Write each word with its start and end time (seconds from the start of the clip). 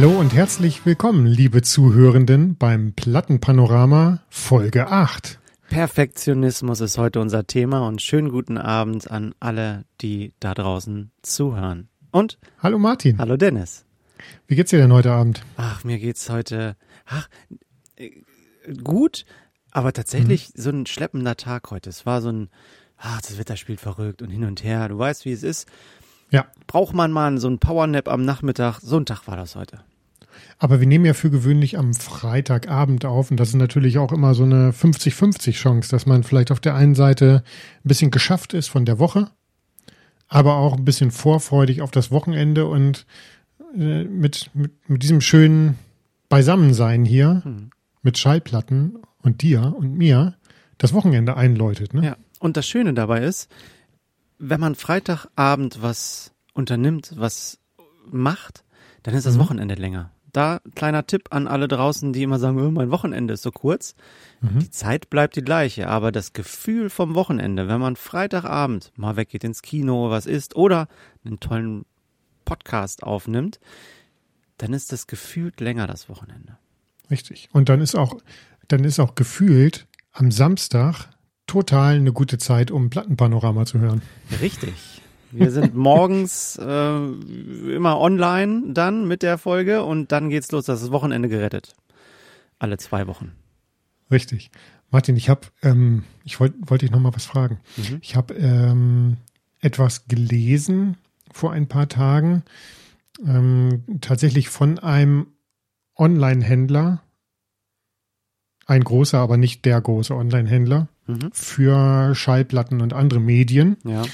Hallo 0.00 0.16
und 0.16 0.32
herzlich 0.32 0.86
willkommen, 0.86 1.26
liebe 1.26 1.60
Zuhörenden, 1.60 2.54
beim 2.56 2.92
Plattenpanorama 2.92 4.22
Folge 4.28 4.86
8. 4.86 5.40
Perfektionismus 5.70 6.80
ist 6.80 6.98
heute 6.98 7.18
unser 7.18 7.48
Thema 7.48 7.84
und 7.84 8.00
schönen 8.00 8.28
guten 8.30 8.58
Abend 8.58 9.10
an 9.10 9.34
alle, 9.40 9.86
die 10.00 10.34
da 10.38 10.54
draußen 10.54 11.10
zuhören. 11.22 11.88
Und 12.12 12.38
Hallo 12.62 12.78
Martin, 12.78 13.18
hallo 13.18 13.36
Dennis. 13.36 13.86
wie 14.46 14.54
geht's 14.54 14.70
dir 14.70 14.78
denn 14.78 14.92
heute 14.92 15.10
Abend? 15.10 15.42
Ach, 15.56 15.82
mir 15.82 15.98
geht's 15.98 16.30
heute 16.30 16.76
ach, 17.04 17.28
äh, 17.96 18.22
gut, 18.84 19.24
aber 19.72 19.92
tatsächlich 19.92 20.52
so 20.54 20.70
ein 20.70 20.86
schleppender 20.86 21.36
Tag 21.36 21.72
heute. 21.72 21.90
Es 21.90 22.06
war 22.06 22.22
so 22.22 22.30
ein, 22.30 22.50
ach, 22.98 23.20
das 23.20 23.36
Wetter 23.36 23.56
spielt 23.56 23.80
verrückt 23.80 24.22
und 24.22 24.30
hin 24.30 24.44
und 24.44 24.62
her. 24.62 24.88
Du 24.88 24.96
weißt, 24.96 25.24
wie 25.24 25.32
es 25.32 25.42
ist. 25.42 25.66
Ja, 26.30 26.46
Braucht 26.66 26.94
man 26.94 27.10
mal 27.12 27.38
so 27.38 27.48
einen 27.48 27.58
Powernap 27.58 28.08
am 28.08 28.22
Nachmittag? 28.24 28.80
So 28.80 28.98
ein 28.98 29.06
Tag 29.06 29.26
war 29.26 29.36
das 29.36 29.56
heute. 29.56 29.80
aber 30.58 30.80
wir 30.80 30.86
nehmen 30.86 31.04
ja 31.06 31.14
für 31.14 31.30
gewöhnlich 31.30 31.78
am 31.78 31.94
Freitagabend 31.94 33.04
auf 33.04 33.30
und 33.30 33.38
das 33.38 33.48
ist 33.50 33.54
natürlich 33.54 33.98
auch 33.98 34.12
immer 34.12 34.34
so 34.34 34.44
eine 34.44 34.70
50-50 34.72 35.52
Chance, 35.52 35.90
dass 35.90 36.04
man 36.06 36.24
vielleicht 36.24 36.50
auf 36.52 36.60
der 36.60 36.74
einen 36.74 36.94
Seite 36.94 37.42
ein 37.84 37.88
bisschen 37.88 38.10
geschafft 38.10 38.52
ist 38.54 38.68
von 38.68 38.84
der 38.84 38.98
Woche, 38.98 39.30
aber 40.28 40.56
auch 40.56 40.76
ein 40.76 40.84
bisschen 40.84 41.10
vorfreudig 41.10 41.80
auf 41.80 41.90
das 41.90 42.10
Wochenende 42.10 42.66
und 42.66 43.06
äh, 43.74 44.04
mit, 44.04 44.50
mit, 44.54 44.72
mit 44.88 45.02
diesem 45.02 45.20
schönen 45.20 45.78
Beisammensein 46.28 47.04
hier, 47.04 47.40
Hm. 47.44 47.70
mit 48.02 48.18
Schallplatten 48.18 48.98
und 49.22 49.40
dir 49.42 49.74
und 49.76 49.94
mir, 49.96 50.34
das 50.76 50.92
Wochenende 50.92 51.36
einläutet. 51.36 51.94
Ne? 51.94 52.04
Ja. 52.04 52.16
Und 52.40 52.56
das 52.56 52.68
Schöne 52.68 52.94
dabei 52.94 53.22
ist, 53.22 53.48
wenn 54.38 54.60
man 54.60 54.74
Freitagabend 54.74 55.82
was 55.82 56.32
unternimmt, 56.54 57.12
was 57.16 57.58
macht, 58.10 58.64
dann 59.02 59.14
ist 59.14 59.26
das 59.26 59.36
Mhm. 59.36 59.40
Wochenende 59.40 59.74
länger. 59.74 60.10
Da 60.32 60.60
kleiner 60.74 61.06
Tipp 61.06 61.28
an 61.30 61.48
alle 61.48 61.68
draußen, 61.68 62.12
die 62.12 62.22
immer 62.22 62.38
sagen, 62.38 62.60
oh, 62.60 62.70
mein 62.70 62.90
Wochenende 62.90 63.34
ist 63.34 63.42
so 63.42 63.50
kurz. 63.50 63.94
Mhm. 64.40 64.58
Die 64.60 64.70
Zeit 64.70 65.08
bleibt 65.10 65.36
die 65.36 65.42
gleiche, 65.42 65.88
aber 65.88 66.12
das 66.12 66.32
Gefühl 66.34 66.90
vom 66.90 67.14
Wochenende, 67.14 67.66
wenn 67.68 67.80
man 67.80 67.96
Freitagabend 67.96 68.92
mal 68.96 69.16
weggeht 69.16 69.44
ins 69.44 69.62
Kino, 69.62 70.10
was 70.10 70.26
isst 70.26 70.54
oder 70.54 70.86
einen 71.24 71.40
tollen 71.40 71.86
Podcast 72.44 73.02
aufnimmt, 73.02 73.58
dann 74.58 74.72
ist 74.72 74.92
das 74.92 75.06
gefühlt 75.06 75.60
länger 75.60 75.86
das 75.86 76.08
Wochenende. 76.08 76.58
Richtig. 77.10 77.48
Und 77.52 77.68
dann 77.68 77.80
ist 77.80 77.94
auch, 77.94 78.18
dann 78.68 78.84
ist 78.84 79.00
auch 79.00 79.14
gefühlt 79.14 79.86
am 80.12 80.30
Samstag 80.30 81.08
total 81.48 81.96
eine 81.96 82.12
gute 82.12 82.38
Zeit, 82.38 82.70
um 82.70 82.90
Plattenpanorama 82.90 83.66
zu 83.66 83.80
hören. 83.80 84.02
Richtig. 84.40 85.02
Wir 85.32 85.50
sind 85.50 85.74
morgens 85.74 86.56
äh, 86.56 86.96
immer 87.74 88.00
online 88.00 88.72
dann 88.72 89.08
mit 89.08 89.22
der 89.22 89.36
Folge 89.36 89.82
und 89.82 90.12
dann 90.12 90.30
geht's 90.30 90.50
los. 90.52 90.64
Das 90.66 90.82
ist 90.82 90.90
Wochenende 90.92 91.28
gerettet. 91.28 91.74
Alle 92.58 92.78
zwei 92.78 93.06
Wochen. 93.06 93.32
Richtig. 94.10 94.50
Martin, 94.90 95.16
ich 95.16 95.28
habe, 95.28 95.42
ähm, 95.62 96.04
ich 96.24 96.40
wollte 96.40 96.56
wollte 96.62 96.86
dich 96.86 96.92
noch 96.92 97.00
mal 97.00 97.14
was 97.14 97.26
fragen. 97.26 97.60
Mhm. 97.76 97.98
Ich 98.00 98.16
habe 98.16 98.34
ähm, 98.34 99.18
etwas 99.60 100.06
gelesen 100.08 100.96
vor 101.30 101.52
ein 101.52 101.68
paar 101.68 101.88
Tagen, 101.88 102.42
ähm, 103.26 103.84
tatsächlich 104.00 104.48
von 104.48 104.78
einem 104.78 105.26
Online-Händler, 105.96 107.02
ein 108.68 108.84
großer, 108.84 109.18
aber 109.18 109.36
nicht 109.36 109.64
der 109.64 109.80
große 109.80 110.14
Online-Händler 110.14 110.86
Mhm. 111.06 111.30
für 111.32 112.14
Schallplatten 112.14 112.80
und 112.82 112.92
andere 112.92 113.18
Medien. 113.18 113.78
Ja. 113.84 114.04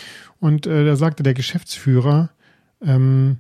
Und 0.41 0.67
äh, 0.67 0.85
da 0.87 0.95
sagte 0.97 1.23
der 1.25 1.35
Geschäftsführer, 1.35 2.31
ähm, 2.81 3.39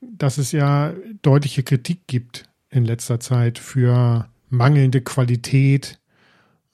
dass 0.00 0.38
es 0.38 0.52
ja 0.52 0.94
deutliche 1.22 1.62
Kritik 1.62 2.06
gibt 2.06 2.48
in 2.70 2.84
letzter 2.86 3.20
Zeit 3.20 3.58
für 3.58 4.26
mangelnde 4.48 5.02
Qualität 5.02 5.98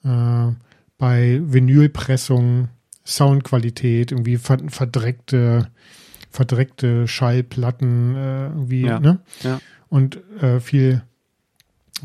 äh, 0.05 0.47
bei 0.97 1.41
Vinylpressungen, 1.43 2.69
Soundqualität, 3.05 4.11
irgendwie 4.13 4.37
ver 4.37 4.59
verdreckte, 4.69 5.67
verdreckte 6.31 7.07
Schallplatten, 7.09 8.15
äh, 8.15 8.45
irgendwie, 8.47 8.85
Ja. 8.85 8.99
ne? 9.01 9.19
Ja. 9.43 9.59
Und 9.89 10.17
äh, 10.41 10.59
viel 10.61 11.01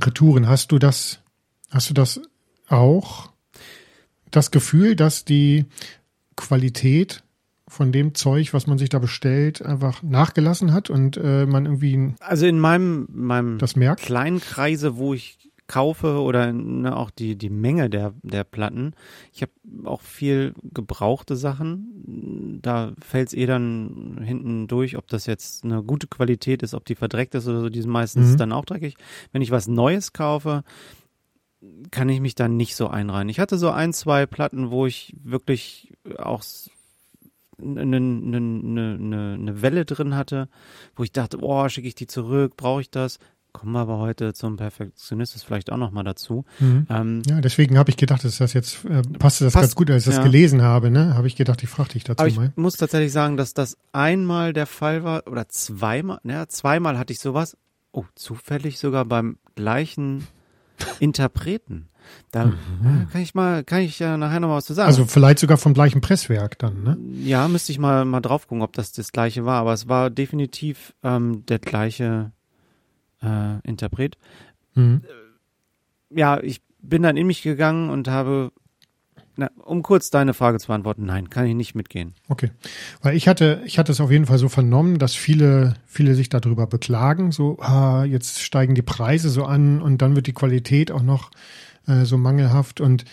Retouren. 0.01 0.49
Hast 0.49 0.73
du 0.73 0.79
das, 0.81 1.21
hast 1.71 1.91
du 1.91 1.95
das 1.95 2.21
auch? 2.69 3.31
Das 4.31 4.51
Gefühl, 4.51 4.95
dass 4.97 5.25
die 5.25 5.67
Qualität 6.37 7.23
von 7.69 7.93
dem 7.93 8.15
Zeug, 8.15 8.53
was 8.53 8.67
man 8.67 8.79
sich 8.79 8.89
da 8.89 8.99
bestellt, 8.99 9.63
einfach 9.63 10.03
nachgelassen 10.03 10.73
hat 10.73 10.91
und 10.91 11.17
äh, 11.17 11.47
man 11.47 11.67
irgendwie 11.67 12.15
Also 12.21 12.47
in 12.47 12.59
meinem, 12.59 13.07
meinem 13.13 13.59
das 13.59 13.77
merkt? 13.77 14.03
kleinen 14.03 14.41
Kreise, 14.41 14.97
wo 14.97 15.15
ich 15.15 15.39
kaufe 15.69 16.21
oder 16.21 16.53
ne, 16.53 16.97
auch 16.97 17.11
die, 17.11 17.37
die 17.37 17.49
Menge 17.51 17.89
der, 17.89 18.13
der 18.25 18.43
Platten. 18.43 18.93
Ich 19.33 19.43
habe 19.43 19.53
auch 19.85 20.01
viel 20.01 20.53
gebrauchte 20.65 21.37
Sachen. 21.37 22.59
Da 22.61 22.93
fällt 23.01 23.29
es 23.29 23.35
eh 23.35 23.47
dann 23.47 24.21
hinten 24.21 24.67
durch, 24.67 24.97
ob 24.97 25.07
das 25.07 25.27
jetzt 25.27 25.63
eine 25.65 25.85
gute 25.85 26.09
Qualität 26.09 26.65
ist, 26.65 26.75
ob 26.75 26.85
die 26.87 26.97
verdreckt 26.97 27.37
ist 27.37 27.47
oder 27.47 27.61
so. 27.61 27.69
Die 27.69 27.83
sind 27.83 27.91
meistens 27.93 28.33
Mhm. 28.33 28.37
dann 28.39 28.53
auch 28.53 28.65
dreckig. 28.65 28.97
Wenn 29.31 29.43
ich 29.43 29.53
was 29.53 29.69
Neues 29.69 30.13
kaufe, 30.13 30.65
kann 31.91 32.09
ich 32.09 32.21
mich 32.21 32.35
dann 32.35 32.57
nicht 32.57 32.75
so 32.77 32.89
einreihen. 32.89 33.29
Ich 33.29 33.41
hatte 33.41 33.59
so 33.59 33.71
ein, 33.71 33.93
zwei 33.93 34.27
Platten, 34.27 34.71
wo 34.71 34.87
ich 34.87 35.15
wirklich 35.23 35.93
auch 36.19 36.43
eine, 37.61 37.81
eine, 37.81 37.97
eine, 37.97 38.37
eine, 38.37 39.35
eine 39.35 39.63
Welle 39.63 39.85
drin 39.85 40.17
hatte, 40.17 40.49
wo 40.97 41.03
ich 41.03 41.13
dachte, 41.13 41.39
oh, 41.43 41.69
schicke 41.69 41.89
ich 41.89 41.95
die 41.95 42.07
zurück, 42.07 42.57
brauche 42.57 42.81
ich 42.81 42.91
das? 42.91 43.19
Kommen 43.53 43.73
wir 43.73 43.81
aber 43.81 43.99
heute 43.99 44.33
zum 44.33 44.57
Perfektionismus 44.57 45.43
vielleicht 45.43 45.73
auch 45.73 45.77
nochmal 45.77 46.05
dazu. 46.05 46.45
Mhm. 46.61 46.87
Ähm, 46.89 47.23
Ja, 47.27 47.41
deswegen 47.41 47.79
habe 47.79 47.91
ich 47.91 47.97
gedacht, 47.97 48.25
dass 48.25 48.39
das 48.39 48.53
jetzt 48.53 48.85
äh, 48.85 49.03
passte 49.19 49.45
das 49.45 49.55
Passt, 49.55 49.65
ganz 49.65 49.75
gut, 49.75 49.91
als 49.91 50.05
ich 50.05 50.07
das 50.07 50.19
ja. 50.19 50.23
gelesen 50.23 50.63
habe, 50.63 50.91
ne? 50.91 51.15
Habe 51.15 51.27
ich 51.27 51.35
gedacht, 51.35 51.63
ich 51.63 51.69
frage 51.69 51.91
dich 51.91 52.05
dazu 52.05 52.21
aber 52.21 52.29
ich 52.29 52.37
mal. 52.37 52.53
muss 52.55 52.77
tatsächlich 52.77 53.13
sagen, 53.13 53.37
dass 53.37 53.53
das 53.53 53.77
einmal 53.93 54.53
der 54.53 54.67
Fall 54.67 55.03
war 55.03 55.27
oder 55.27 55.49
zweimal, 55.49 56.21
ja, 56.23 56.47
zweimal 56.47 56.97
hatte 56.97 57.13
ich 57.13 57.19
sowas. 57.19 57.57
Oh, 57.93 58.05
zufällig 58.15 58.79
sogar 58.79 59.05
beim 59.05 59.39
gleichen 59.57 60.29
Interpreten. 60.99 61.89
Da 62.31 62.45
ja, 62.47 62.53
kann 63.13 63.21
ich 63.21 63.35
mal, 63.35 63.63
kann 63.65 63.81
ich 63.81 63.99
ja 63.99 64.17
nachher 64.17 64.41
noch 64.41 64.49
mal 64.49 64.57
was 64.57 64.65
zu 64.65 64.75
sagen. 64.75 64.87
Mhm. 64.87 64.91
Also 64.91 65.05
vielleicht 65.05 65.39
sogar 65.39 65.59
vom 65.59 65.75
gleichen 65.75 66.01
Presswerk 66.01 66.59
dann, 66.59 66.83
ne? 66.83 66.97
Ja, 67.25 67.47
müsste 67.49 67.73
ich 67.73 67.79
mal, 67.79 68.05
mal 68.05 68.21
drauf 68.21 68.49
gucken, 68.49 68.63
ob 68.63 68.73
das 68.73 68.93
das 68.93 69.13
gleiche 69.13 69.45
war, 69.45 69.61
aber 69.61 69.73
es 69.73 69.89
war 69.89 70.11
definitiv 70.11 70.95
ähm, 71.03 71.45
der 71.47 71.59
gleiche 71.59 72.33
äh, 73.23 73.61
Interpret. 73.63 74.17
Mhm. 74.75 75.03
Ja, 76.11 76.41
ich 76.43 76.63
bin 76.83 77.03
dann 77.03 77.17
in 77.17 77.27
mich 77.27 77.43
gegangen 77.43 77.91
und 77.91 78.09
habe, 78.09 78.53
na, 79.37 79.51
um 79.65 79.83
kurz 79.83 80.11
deine 80.11 80.35
Frage 80.35 80.59
zu 80.59 80.67
beantworten, 80.69 81.07
nein, 81.07 81.31
kann 81.31 81.47
ich 81.47 81.55
nicht 81.55 81.75
mitgehen. 81.75 82.15
Okay. 82.29 82.51
Weil 83.01 83.17
ich 83.17 83.29
hatte, 83.29 83.63
ich 83.65 83.79
hatte 83.79 83.93
es 83.93 84.01
auf 84.01 84.11
jeden 84.11 84.27
Fall 84.27 84.39
so 84.39 84.49
vernommen, 84.49 84.99
dass 84.99 85.15
viele, 85.15 85.75
viele 85.87 86.15
sich 86.15 86.29
darüber 86.29 86.67
beklagen, 86.67 87.33
so, 87.33 87.59
ah, 87.61 88.05
jetzt 88.05 88.43
steigen 88.43 88.75
die 88.75 88.83
Preise 88.83 89.31
so 89.31 89.45
an 89.45 89.81
und 89.81 90.03
dann 90.03 90.15
wird 90.17 90.27
die 90.27 90.33
Qualität 90.35 90.91
auch 90.91 91.03
noch 91.03 91.31
äh, 91.87 92.05
so 92.05 92.19
mangelhaft. 92.19 92.81
Und 92.81 93.05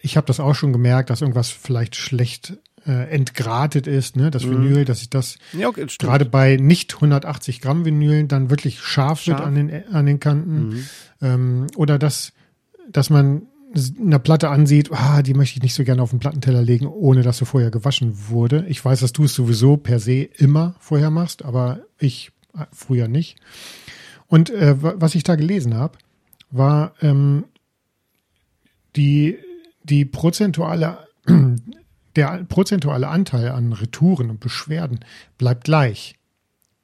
ich 0.00 0.16
habe 0.16 0.26
das 0.26 0.40
auch 0.40 0.54
schon 0.54 0.72
gemerkt, 0.72 1.10
dass 1.10 1.20
irgendwas 1.20 1.50
vielleicht 1.50 1.96
schlecht 1.96 2.56
äh, 2.86 3.10
entgratet 3.10 3.86
ist, 3.88 4.14
ne, 4.16 4.30
das 4.30 4.44
Mhm. 4.44 4.62
Vinyl, 4.62 4.84
dass 4.84 5.02
ich 5.02 5.10
das 5.10 5.38
Ja, 5.52 5.66
okay, 5.68 5.86
gerade 5.98 6.24
bei 6.24 6.56
nicht 6.56 6.94
180 6.94 7.60
Gramm 7.60 7.84
Vinylen 7.84 8.28
dann 8.28 8.48
wirklich 8.48 8.80
scharf, 8.80 9.26
wird 9.26 9.38
Scharf. 9.38 9.48
an 9.48 9.54
den, 9.56 9.88
an 9.92 10.06
den 10.06 10.20
Kanten. 10.20 10.68
Mhm. 10.68 10.84
Ähm, 11.20 11.66
oder 11.74 11.98
dass, 11.98 12.32
dass 12.88 13.10
man 13.10 13.42
eine 14.00 14.18
Platte 14.18 14.48
ansieht, 14.48 14.90
ah, 14.92 15.22
die 15.22 15.34
möchte 15.34 15.56
ich 15.58 15.62
nicht 15.62 15.74
so 15.74 15.84
gerne 15.84 16.02
auf 16.02 16.10
den 16.10 16.18
Plattenteller 16.18 16.62
legen, 16.62 16.86
ohne 16.86 17.22
dass 17.22 17.38
sie 17.38 17.46
vorher 17.46 17.70
gewaschen 17.70 18.28
wurde. 18.28 18.64
Ich 18.68 18.82
weiß, 18.84 19.00
dass 19.00 19.12
du 19.12 19.24
es 19.24 19.34
sowieso 19.34 19.76
per 19.76 19.98
se 19.98 20.22
immer 20.22 20.76
vorher 20.78 21.10
machst, 21.10 21.44
aber 21.44 21.80
ich 21.98 22.30
äh, 22.56 22.64
früher 22.72 23.08
nicht. 23.08 23.36
Und 24.28 24.50
äh, 24.50 24.82
wa- 24.82 24.94
was 24.96 25.14
ich 25.14 25.24
da 25.24 25.34
gelesen 25.36 25.74
habe, 25.74 25.98
war 26.50 26.94
ähm, 27.02 27.44
die, 28.94 29.36
die 29.84 30.04
prozentuale, 30.04 30.98
der 32.16 32.44
prozentuale 32.48 33.08
Anteil 33.08 33.48
an 33.50 33.72
Retouren 33.72 34.30
und 34.30 34.40
Beschwerden 34.40 35.00
bleibt 35.38 35.64
gleich 35.64 36.14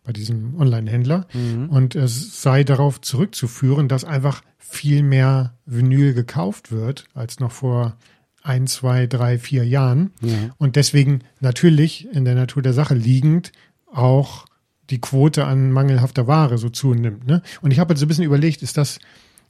bei 0.05 0.13
diesem 0.13 0.59
Online-Händler. 0.59 1.27
Mhm. 1.33 1.69
Und 1.69 1.95
es 1.95 2.43
sei 2.43 2.65
darauf 2.65 3.01
zurückzuführen, 3.01 3.89
dass 3.89 4.05
einfach 4.05 4.43
viel 4.59 5.03
mehr 5.03 5.55
Vinyl 5.67 6.15
gekauft 6.15 6.73
wird 6.73 7.05
als 7.15 7.41
noch 7.41 7.53
vor 7.53 7.97
ein, 8.43 8.67
zwei, 8.67 9.07
drei, 9.07 9.39
vier 9.39 9.65
Jahren. 9.65 10.13
Ja. 10.21 10.51
Und 10.59 10.77
deswegen 10.77 11.21
natürlich 11.41 12.09
in 12.13 12.25
der 12.25 12.35
Natur 12.35 12.63
der 12.63 12.73
Sache 12.73 12.95
liegend 12.95 13.53
auch 13.93 14.47
die 14.91 15.01
Quote 15.01 15.45
an 15.45 15.71
mangelhafter 15.71 16.27
Ware 16.27 16.59
so 16.59 16.69
zunimmt. 16.69 17.27
Ne? 17.27 17.43
Und 17.61 17.71
ich 17.71 17.79
habe 17.79 17.93
jetzt 17.93 18.01
so 18.01 18.07
ein 18.07 18.09
bisschen 18.09 18.25
überlegt, 18.25 18.63
ist 18.63 18.77
das, 18.77 18.99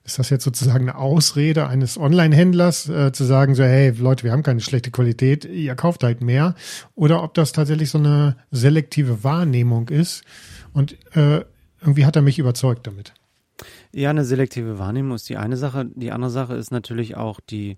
ist 0.05 0.19
das 0.19 0.31
jetzt 0.31 0.45
sozusagen 0.45 0.89
eine 0.89 0.99
Ausrede 0.99 1.69
eines 1.69 1.97
Online-Händlers, 1.99 2.89
äh, 2.89 3.13
zu 3.13 3.25
sagen, 3.25 3.55
so, 3.55 3.63
hey 3.63 3.91
Leute, 3.91 4.25
wir 4.25 4.33
haben 4.33 4.43
keine 4.43 4.61
schlechte 4.61 4.91
Qualität, 4.91 5.45
ihr 5.45 5.75
kauft 5.77 6.03
halt 6.03 6.23
mehr, 6.23 6.55
oder 6.95 7.23
ob 7.23 7.35
das 7.35 7.53
tatsächlich 7.53 7.91
so 7.91 7.99
eine 7.99 8.37
selektive 8.51 9.23
Wahrnehmung 9.23 9.89
ist. 9.89 10.25
Und 10.73 10.97
äh, 11.15 11.45
irgendwie 11.81 12.07
hat 12.07 12.17
er 12.17 12.23
mich 12.23 12.39
überzeugt 12.39 12.87
damit. 12.87 13.15
Ja, 13.93 14.11
eine 14.11 14.25
selektive 14.25 14.79
Wahrnehmung 14.79 15.15
ist 15.15 15.29
die 15.29 15.37
eine 15.37 15.57
Sache. 15.57 15.87
Die 15.95 16.13
andere 16.13 16.31
Sache 16.31 16.55
ist 16.55 16.71
natürlich 16.71 17.17
auch 17.17 17.41
die, 17.41 17.77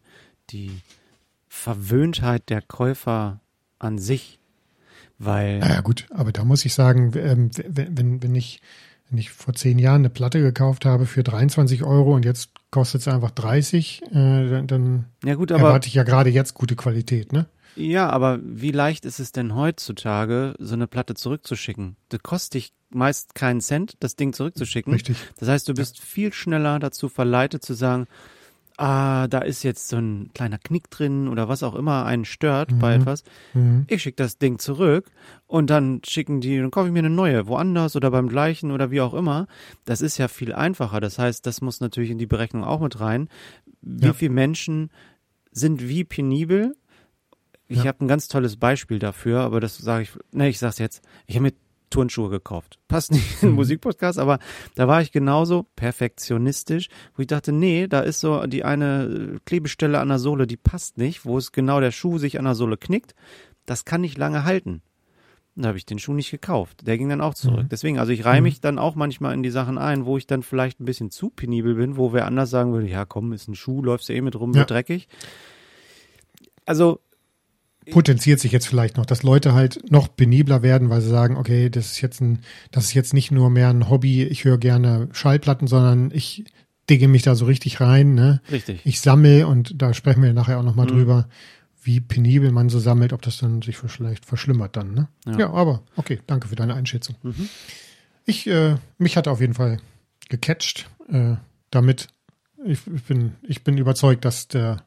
die 0.51 0.71
Verwöhntheit 1.49 2.49
der 2.51 2.63
Käufer 2.63 3.41
an 3.79 3.99
sich. 3.99 4.39
Weil. 5.19 5.59
Naja, 5.59 5.81
gut, 5.81 6.07
aber 6.11 6.33
da 6.33 6.45
muss 6.45 6.65
ich 6.65 6.75
sagen, 6.75 7.13
ähm, 7.17 7.51
wenn, 7.69 7.97
wenn, 7.99 8.23
wenn 8.23 8.35
ich 8.35 8.61
wenn 9.11 9.19
ich 9.19 9.31
vor 9.31 9.55
zehn 9.55 9.79
Jahren 9.79 10.03
eine 10.03 10.11
Platte 10.11 10.41
gekauft 10.41 10.85
habe 10.85 11.07
für 11.07 11.23
23 11.23 11.85
Euro 11.85 12.15
und 12.15 12.25
jetzt 12.25 12.51
kostet 12.71 13.03
es 13.03 13.09
einfach 13.09 13.31
30, 13.31 14.03
äh, 14.03 14.11
dann, 14.13 14.67
dann 14.67 15.05
ja 15.25 15.35
gut, 15.35 15.53
aber, 15.53 15.69
erwarte 15.69 15.89
ich 15.89 15.95
ja 15.95 16.03
gerade 16.03 16.31
jetzt 16.31 16.55
gute 16.55 16.77
Qualität, 16.77 17.33
ne? 17.33 17.47
Ja, 17.77 18.09
aber 18.09 18.39
wie 18.43 18.71
leicht 18.71 19.05
ist 19.05 19.19
es 19.19 19.33
denn 19.33 19.55
heutzutage, 19.55 20.55
so 20.59 20.75
eine 20.75 20.87
Platte 20.87 21.15
zurückzuschicken? 21.15 21.97
Das 22.09 22.23
kostet 22.23 22.55
dich 22.55 22.73
meist 22.91 23.35
keinen 23.35 23.61
Cent, 23.61 23.97
das 24.01 24.15
Ding 24.17 24.33
zurückzuschicken. 24.33 24.93
Richtig. 24.93 25.17
Das 25.39 25.49
heißt, 25.49 25.69
du 25.69 25.75
bist 25.75 25.99
ja. 25.99 26.05
viel 26.05 26.33
schneller 26.33 26.79
dazu 26.79 27.09
verleitet 27.09 27.65
zu 27.65 27.75
sagen, 27.75 28.07
ah, 28.77 29.29
da 29.29 29.39
ist 29.39 29.63
jetzt 29.63 29.89
so 29.89 29.97
ein 29.97 30.31
kleiner 30.35 30.59
Knick 30.59 30.91
drin 30.91 31.29
oder 31.29 31.49
was 31.49 31.63
auch 31.63 31.75
immer 31.75 32.05
einen 32.05 32.25
stört 32.25 32.73
mhm. 32.73 32.79
bei 32.79 32.95
etwas. 32.95 33.25
Mhm. 33.53 33.85
Ich 33.89 34.03
schicke 34.03 34.17
das 34.17 34.39
Ding 34.39 34.59
zurück 34.59 35.11
und 35.47 35.71
dann 35.71 36.01
schicken 36.05 36.41
die, 36.41 36.59
dann 36.59 36.71
kaufe 36.71 36.89
ich 36.89 36.93
mir 36.93 37.01
eine 37.01 37.11
neue, 37.11 37.47
woanders 37.47 37.97
oder 37.97 38.11
beim 38.11 38.29
gleichen 38.29 38.71
oder 38.71 38.91
wie 38.91 39.01
auch 39.01 39.15
immer. 39.15 39.47
Das 39.85 40.01
ist 40.01 40.19
ja 40.19 40.29
viel 40.29 40.53
einfacher. 40.53 41.01
Das 41.01 41.19
heißt, 41.19 41.47
das 41.47 41.61
muss 41.61 41.81
natürlich 41.81 42.11
in 42.11 42.19
die 42.19 42.27
Berechnung 42.27 42.65
auch 42.65 42.81
mit 42.81 43.01
rein. 43.01 43.29
Wie 43.81 44.07
ja. 44.07 44.13
viele 44.13 44.33
Menschen 44.33 44.91
sind 45.53 45.89
wie 45.89 46.05
penibel? 46.05 46.75
Ich 47.67 47.79
ja. 47.79 47.87
habe 47.87 48.05
ein 48.05 48.09
ganz 48.09 48.29
tolles 48.29 48.57
Beispiel 48.57 48.99
dafür, 48.99 49.41
aber 49.41 49.61
das 49.61 49.79
sage 49.79 50.03
ich, 50.03 50.11
ne, 50.33 50.49
ich 50.49 50.59
sag's 50.59 50.79
jetzt. 50.79 51.03
Ich 51.27 51.37
habe 51.37 51.45
mir 51.45 51.53
Turnschuhe 51.95 52.29
gekauft. 52.29 52.81
Passt 52.89 53.13
nicht 53.13 53.35
in 53.35 53.41
den 53.41 53.51
mhm. 53.51 53.55
Musikpodcast, 53.57 54.19
aber 54.19 54.41
da 54.75 54.89
war 54.89 55.01
ich 55.01 55.13
genauso 55.13 55.67
perfektionistisch, 55.77 56.89
wo 57.15 57.21
ich 57.21 57.29
dachte, 57.29 57.53
nee, 57.53 57.87
da 57.87 58.01
ist 58.01 58.19
so 58.19 58.45
die 58.47 58.65
eine 58.65 59.39
Klebestelle 59.45 60.01
an 60.01 60.09
der 60.09 60.19
Sohle, 60.19 60.49
die 60.49 60.57
passt 60.57 60.99
nicht, 60.99 61.25
wo 61.25 61.39
es 61.39 61.53
genau 61.53 61.79
der 61.79 61.93
Schuh 61.93 62.19
sich 62.19 62.39
an 62.41 62.47
der 62.47 62.57
Sohle 62.57 62.77
knickt. 62.77 63.15
Das 63.65 63.85
kann 63.85 64.01
nicht 64.01 64.19
lange 64.19 64.45
halten. 64.45 64.83
Da 65.55 65.69
habe 65.69 65.79
ich 65.79 65.87
den 65.87 66.01
Schuh 66.01 66.15
nicht 66.15 66.33
gekauft. 66.33 66.85
Der 66.85 66.99
ging 66.99 67.09
dann 67.09 67.21
auch 67.21 67.35
zurück. 67.35 67.65
Mhm. 67.65 67.69
Deswegen, 67.69 68.01
also 68.01 68.11
ich 68.11 68.25
reihe 68.25 68.41
mhm. 68.41 68.45
mich 68.45 68.61
dann 68.61 68.81
auch 68.81 68.97
manchmal 68.97 69.35
in 69.35 69.45
die 69.45 69.51
Sachen 69.51 69.79
ein, 69.79 70.05
wo 70.05 70.19
ich 70.19 70.27
dann 70.27 70.43
vielleicht 70.43 70.81
ein 70.81 70.85
bisschen 70.85 71.13
zu 71.13 71.31
penibel 71.31 71.77
bin, 71.77 71.97
wo 71.97 72.13
wer 72.13 72.27
anders 72.27 72.51
sagen 72.51 72.73
würde, 72.73 72.89
ja 72.89 73.05
komm, 73.05 73.33
ist 73.33 73.47
ein 73.47 73.55
Schuh, 73.55 73.83
läufst 73.83 74.09
du 74.09 74.15
eh 74.15 74.21
mit 74.21 74.35
rum, 74.35 74.51
ja. 74.51 74.61
wird 74.61 74.71
dreckig. 74.71 75.07
Also 76.67 76.99
potenziert 77.91 78.41
sich 78.41 78.53
jetzt 78.53 78.67
vielleicht 78.67 78.97
noch, 78.97 79.07
dass 79.07 79.23
Leute 79.23 79.55
halt 79.55 79.91
noch 79.91 80.15
penibler 80.15 80.63
werden, 80.63 80.91
weil 80.91 81.01
sie 81.01 81.11
sagen, 81.11 81.37
okay, 81.37 81.71
das 81.71 81.93
ist 81.93 82.01
jetzt 82.01 82.21
ein, 82.21 82.41
das 82.71 82.85
ist 82.85 82.95
jetzt 82.95 83.15
nicht 83.15 83.31
nur 83.31 83.51
mehr 83.51 83.69
ein 83.69 83.89
Hobby, 83.89 84.25
ich 84.25 84.45
höre 84.45 84.59
gerne 84.59 85.09
Schallplatten, 85.13 85.67
sondern 85.67 86.11
ich 86.13 86.45
digge 86.89 87.09
mich 87.09 87.23
da 87.23 87.35
so 87.35 87.47
richtig 87.47 87.81
rein, 87.81 88.15
ne? 88.15 88.41
Richtig. 88.51 88.81
Ich 88.85 89.01
sammle 89.01 89.47
und 89.47 89.81
da 89.81 89.95
sprechen 89.95 90.23
wir 90.23 90.33
nachher 90.33 90.59
auch 90.59 90.65
nochmal 90.65 90.87
mhm. 90.87 90.91
drüber, 90.91 91.29
wie 91.83 92.01
penibel 92.01 92.51
man 92.51 92.69
so 92.69 92.79
sammelt, 92.79 93.13
ob 93.13 93.23
das 93.23 93.39
dann 93.39 93.63
sich 93.63 93.77
vielleicht 93.77 94.25
verschlimmert 94.25 94.77
dann, 94.77 94.95
ne? 94.95 95.09
Ja, 95.27 95.39
ja 95.39 95.51
aber 95.53 95.83
okay, 95.97 96.21
danke 96.27 96.49
für 96.49 96.57
deine 96.57 96.75
Einschätzung. 96.75 97.17
Mhm. 97.23 97.49
Ich, 98.27 98.47
äh, 98.47 98.77
mich 98.99 99.17
hat 99.17 99.29
auf 99.29 99.41
jeden 99.41 99.55
Fall 99.55 99.79
gecatcht, 100.29 100.89
äh, 101.11 101.37
damit. 101.71 102.09
Ich, 102.65 102.81
ich 102.87 103.03
bin, 103.03 103.35
ich 103.43 103.63
bin 103.63 103.77
überzeugt, 103.77 104.25
dass 104.25 104.49
der, 104.49 104.83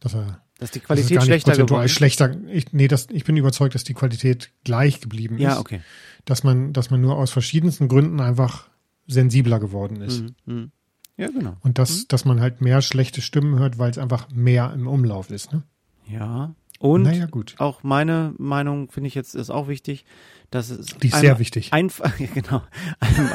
dass 0.00 0.14
er 0.14 0.41
dass 0.62 0.70
die 0.70 0.80
Qualität 0.80 1.16
das 1.16 1.24
schlechter 1.24 1.56
geworden 1.56 1.84
ist? 1.84 1.90
schlechter. 1.90 2.36
Ich, 2.48 2.72
nee, 2.72 2.86
das, 2.86 3.08
ich 3.10 3.24
bin 3.24 3.36
überzeugt, 3.36 3.74
dass 3.74 3.82
die 3.82 3.94
Qualität 3.94 4.50
gleich 4.62 5.00
geblieben 5.00 5.36
ist. 5.36 5.42
Ja, 5.42 5.58
okay. 5.58 5.80
Dass 6.24 6.44
man, 6.44 6.72
dass 6.72 6.90
man 6.90 7.00
nur 7.00 7.16
aus 7.16 7.32
verschiedensten 7.32 7.88
Gründen 7.88 8.20
einfach 8.20 8.68
sensibler 9.08 9.58
geworden 9.58 10.00
ist. 10.00 10.22
Mhm. 10.22 10.34
mhm. 10.46 10.72
Ja, 11.16 11.28
genau. 11.28 11.56
Und 11.60 11.78
dass, 11.78 11.98
mhm. 11.98 12.04
dass 12.08 12.24
man 12.24 12.40
halt 12.40 12.60
mehr 12.60 12.80
schlechte 12.80 13.20
Stimmen 13.20 13.58
hört, 13.58 13.78
weil 13.78 13.90
es 13.90 13.98
einfach 13.98 14.30
mehr 14.30 14.72
im 14.72 14.86
Umlauf 14.86 15.30
ist, 15.30 15.52
ne? 15.52 15.62
Ja. 16.08 16.54
Und 16.78 17.02
naja, 17.02 17.28
auch 17.58 17.82
meine 17.82 18.34
Meinung 18.38 18.90
finde 18.90 19.08
ich 19.08 19.14
jetzt 19.14 19.34
ist 19.34 19.50
auch 19.50 19.68
wichtig, 19.68 20.04
dass 20.50 20.70
es 20.70 20.86
Die 20.86 21.08
ist 21.08 21.20
sehr 21.20 21.38
wichtig. 21.38 21.72
Einfach, 21.72 22.16
genau, 22.34 22.62
einem, 22.98 23.30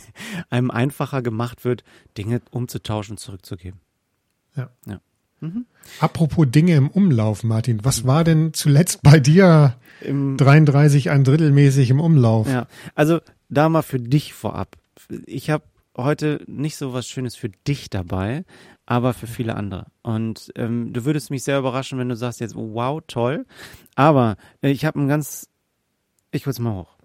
einem 0.50 0.70
einfacher 0.70 1.22
gemacht 1.22 1.64
wird, 1.64 1.84
Dinge 2.18 2.42
umzutauschen, 2.50 3.16
zurückzugeben. 3.16 3.80
Ja. 4.56 4.70
Ja. 4.86 5.00
Mhm. 5.42 5.66
Apropos 5.98 6.46
Dinge 6.48 6.76
im 6.76 6.88
Umlauf, 6.88 7.42
Martin, 7.42 7.84
was 7.84 8.06
war 8.06 8.22
denn 8.22 8.54
zuletzt 8.54 9.02
bei 9.02 9.18
dir 9.18 9.76
Im 10.00 10.36
33 10.36 11.10
ein 11.10 11.24
Drittel 11.24 11.50
mäßig 11.50 11.90
im 11.90 11.98
Umlauf? 11.98 12.48
Ja, 12.48 12.68
also 12.94 13.18
da 13.48 13.68
mal 13.68 13.82
für 13.82 13.98
dich 13.98 14.34
vorab. 14.34 14.76
Ich 15.26 15.50
habe 15.50 15.64
heute 15.96 16.40
nicht 16.46 16.76
so 16.76 16.92
was 16.92 17.08
Schönes 17.08 17.34
für 17.34 17.48
dich 17.66 17.90
dabei, 17.90 18.44
aber 18.86 19.14
für 19.14 19.26
viele 19.26 19.56
andere. 19.56 19.86
Und 20.02 20.52
ähm, 20.54 20.92
du 20.92 21.04
würdest 21.04 21.30
mich 21.30 21.42
sehr 21.42 21.58
überraschen, 21.58 21.98
wenn 21.98 22.08
du 22.08 22.16
sagst 22.16 22.38
jetzt, 22.38 22.54
wow, 22.54 23.02
toll. 23.08 23.44
Aber 23.96 24.36
äh, 24.62 24.70
ich 24.70 24.84
habe 24.84 25.00
ein 25.00 25.08
ganz, 25.08 25.48
ich 26.30 26.46
hol's 26.46 26.60
mal 26.60 26.74
hoch. 26.74 26.96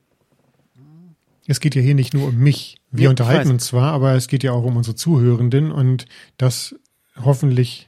Es 1.47 1.59
geht 1.59 1.73
ja 1.73 1.81
hier 1.81 1.95
nicht 1.95 2.13
nur 2.13 2.27
um 2.27 2.37
mich. 2.37 2.77
Wir 2.91 3.05
ja, 3.05 3.09
unterhalten 3.09 3.49
uns 3.49 3.65
zwar, 3.65 3.93
aber 3.93 4.13
es 4.13 4.27
geht 4.27 4.43
ja 4.43 4.51
auch 4.51 4.63
um 4.63 4.77
unsere 4.77 4.95
Zuhörenden 4.95 5.71
und 5.71 6.05
das 6.37 6.75
hoffentlich 7.15 7.87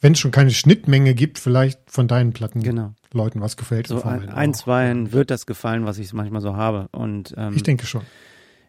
wenn 0.00 0.12
es 0.12 0.18
schon 0.18 0.30
keine 0.30 0.50
Schnittmenge 0.50 1.14
gibt, 1.14 1.38
vielleicht 1.38 1.90
von 1.90 2.08
deinen 2.08 2.32
Platten 2.32 2.62
genau. 2.62 2.94
Leuten 3.12 3.40
was 3.40 3.56
gefällt. 3.56 3.86
So 3.86 4.02
ein, 4.02 4.28
ein 4.28 4.54
zwei 4.54 5.12
wird 5.12 5.30
das 5.30 5.46
gefallen, 5.46 5.84
was 5.84 5.98
ich 5.98 6.12
manchmal 6.12 6.40
so 6.40 6.56
habe. 6.56 6.88
Und 6.92 7.34
ähm, 7.36 7.54
ich 7.54 7.62
denke 7.62 7.86
schon. 7.86 8.02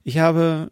Ich 0.03 0.17
habe 0.17 0.69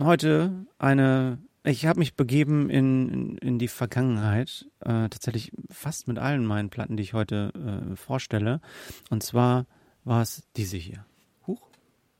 heute 0.00 0.66
eine, 0.78 1.38
ich 1.64 1.86
habe 1.86 1.98
mich 1.98 2.14
begeben 2.14 2.70
in, 2.70 3.08
in, 3.08 3.38
in 3.38 3.58
die 3.58 3.68
Vergangenheit, 3.68 4.66
äh, 4.80 5.08
tatsächlich 5.08 5.52
fast 5.70 6.08
mit 6.08 6.18
allen 6.18 6.46
meinen 6.46 6.70
Platten, 6.70 6.96
die 6.96 7.02
ich 7.02 7.12
heute 7.12 7.52
äh, 7.92 7.96
vorstelle. 7.96 8.60
Und 9.10 9.22
zwar 9.22 9.66
war 10.04 10.22
es 10.22 10.44
diese 10.56 10.78
hier. 10.78 11.04
Huch, 11.46 11.68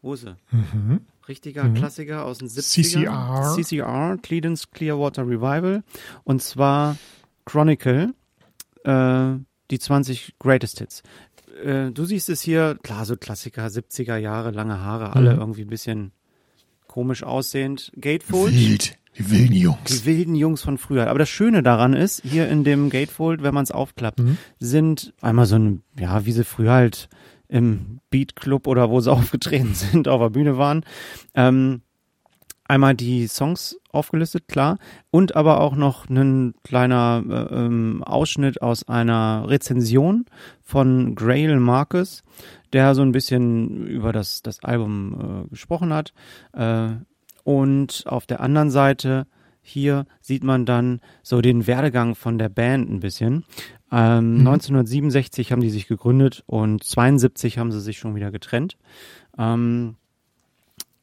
wo 0.02 0.14
ist 0.14 0.22
sie? 0.22 0.36
Mhm. 0.50 1.00
Richtiger 1.28 1.64
mhm. 1.64 1.74
Klassiker 1.74 2.24
aus 2.24 2.38
den 2.38 2.48
70ern. 2.48 3.04
CCR. 3.04 3.54
CCR, 3.54 4.18
Credence 4.22 4.70
Clearwater 4.70 5.26
Revival. 5.26 5.82
Und 6.24 6.42
zwar 6.42 6.96
Chronicle, 7.48 8.14
äh, 8.84 9.34
die 9.70 9.78
20 9.78 10.34
Greatest 10.38 10.80
Hits. 10.80 11.02
Äh, 11.64 11.90
du 11.92 12.04
siehst 12.04 12.28
es 12.28 12.42
hier, 12.42 12.78
klar, 12.82 13.06
so 13.06 13.16
Klassiker, 13.16 13.66
70er 13.66 14.16
Jahre, 14.16 14.50
lange 14.50 14.80
Haare, 14.80 15.14
alle 15.16 15.34
mhm. 15.34 15.40
irgendwie 15.40 15.62
ein 15.62 15.70
bisschen 15.70 16.12
komisch 16.86 17.22
aussehend. 17.22 17.90
Gatefold. 17.98 18.52
Wild. 18.52 18.98
Die 19.16 19.30
wilden 19.30 19.54
Jungs. 19.54 19.84
Die 19.86 20.04
wilden 20.04 20.34
Jungs 20.34 20.62
von 20.62 20.78
früher. 20.78 21.08
Aber 21.08 21.18
das 21.18 21.30
Schöne 21.30 21.62
daran 21.62 21.94
ist, 21.94 22.22
hier 22.22 22.48
in 22.48 22.62
dem 22.64 22.90
Gatefold, 22.90 23.42
wenn 23.42 23.54
man 23.54 23.64
es 23.64 23.72
aufklappt, 23.72 24.20
mhm. 24.20 24.36
sind 24.60 25.14
einmal 25.20 25.46
so 25.46 25.56
ein, 25.56 25.82
ja, 25.98 26.24
wie 26.26 26.32
sie 26.32 26.44
früher 26.44 26.72
halt 26.72 27.08
im 27.48 28.00
Beat 28.10 28.36
Club 28.36 28.66
oder 28.66 28.90
wo 28.90 29.00
sie 29.00 29.10
aufgetreten 29.12 29.74
sind, 29.74 30.06
auf 30.06 30.20
der 30.20 30.30
Bühne 30.30 30.58
waren. 30.58 30.84
Ähm, 31.34 31.80
einmal 32.64 32.94
die 32.94 33.26
Songs 33.26 33.78
aufgelistet, 33.98 34.48
klar, 34.48 34.78
und 35.10 35.36
aber 35.36 35.60
auch 35.60 35.76
noch 35.76 36.08
ein 36.08 36.54
kleiner 36.62 37.22
äh, 37.28 37.54
ähm, 37.54 38.02
Ausschnitt 38.04 38.62
aus 38.62 38.88
einer 38.88 39.44
Rezension 39.48 40.24
von 40.62 41.14
Grail 41.14 41.58
Marcus, 41.58 42.22
der 42.72 42.94
so 42.94 43.02
ein 43.02 43.12
bisschen 43.12 43.86
über 43.86 44.12
das, 44.12 44.42
das 44.42 44.62
Album 44.62 45.44
äh, 45.46 45.48
gesprochen 45.50 45.92
hat. 45.92 46.14
Äh, 46.52 46.90
und 47.44 48.04
auf 48.06 48.26
der 48.26 48.40
anderen 48.40 48.70
Seite 48.70 49.26
hier 49.60 50.06
sieht 50.20 50.44
man 50.44 50.64
dann 50.64 51.00
so 51.22 51.40
den 51.40 51.66
Werdegang 51.66 52.14
von 52.14 52.38
der 52.38 52.48
Band 52.48 52.90
ein 52.90 53.00
bisschen. 53.00 53.44
Ähm, 53.92 54.34
mhm. 54.34 54.46
1967 54.46 55.52
haben 55.52 55.60
die 55.60 55.70
sich 55.70 55.88
gegründet 55.88 56.42
und 56.46 56.82
72 56.84 57.58
haben 57.58 57.72
sie 57.72 57.80
sich 57.80 57.98
schon 57.98 58.14
wieder 58.14 58.30
getrennt. 58.30 58.76
Ähm, 59.38 59.96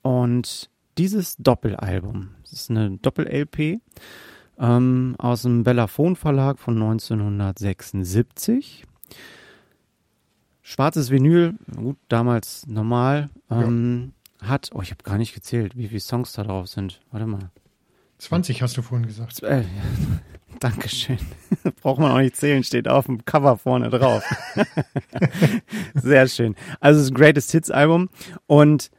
und 0.01 0.69
dieses 0.97 1.35
Doppelalbum, 1.37 2.29
ist 2.55 2.71
eine 2.71 2.97
Doppel-LP 2.97 3.81
ähm, 4.57 5.15
aus 5.17 5.41
dem 5.43 5.63
Bellaphon 5.63 6.15
Verlag 6.15 6.59
von 6.59 6.75
1976. 6.75 8.85
Schwarzes 10.61 11.11
Vinyl, 11.11 11.55
gut, 11.75 11.97
damals 12.07 12.65
normal, 12.65 13.29
ähm, 13.51 14.13
ja. 14.41 14.47
hat, 14.47 14.69
oh, 14.73 14.81
ich 14.81 14.91
habe 14.91 15.03
gar 15.03 15.17
nicht 15.17 15.35
gezählt, 15.35 15.77
wie 15.77 15.89
viele 15.89 15.99
Songs 15.99 16.31
da 16.33 16.43
drauf 16.43 16.67
sind. 16.67 17.01
Warte 17.11 17.27
mal. 17.27 17.51
20 18.17 18.61
hast 18.61 18.77
du 18.77 18.81
vorhin 18.81 19.05
gesagt. 19.05 19.43
Äh, 19.43 19.61
ja. 19.61 19.67
Dankeschön. 20.59 21.19
Braucht 21.81 21.99
man 21.99 22.11
auch 22.11 22.17
nicht 22.17 22.37
zählen, 22.37 22.63
steht 22.63 22.87
auf 22.87 23.05
dem 23.05 23.25
Cover 23.25 23.57
vorne 23.57 23.89
drauf. 23.89 24.23
Sehr 25.93 26.27
schön. 26.27 26.55
Also 26.79 27.01
das 27.01 27.13
Greatest 27.13 27.51
Hits 27.51 27.69
Album 27.69 28.09
und 28.47 28.89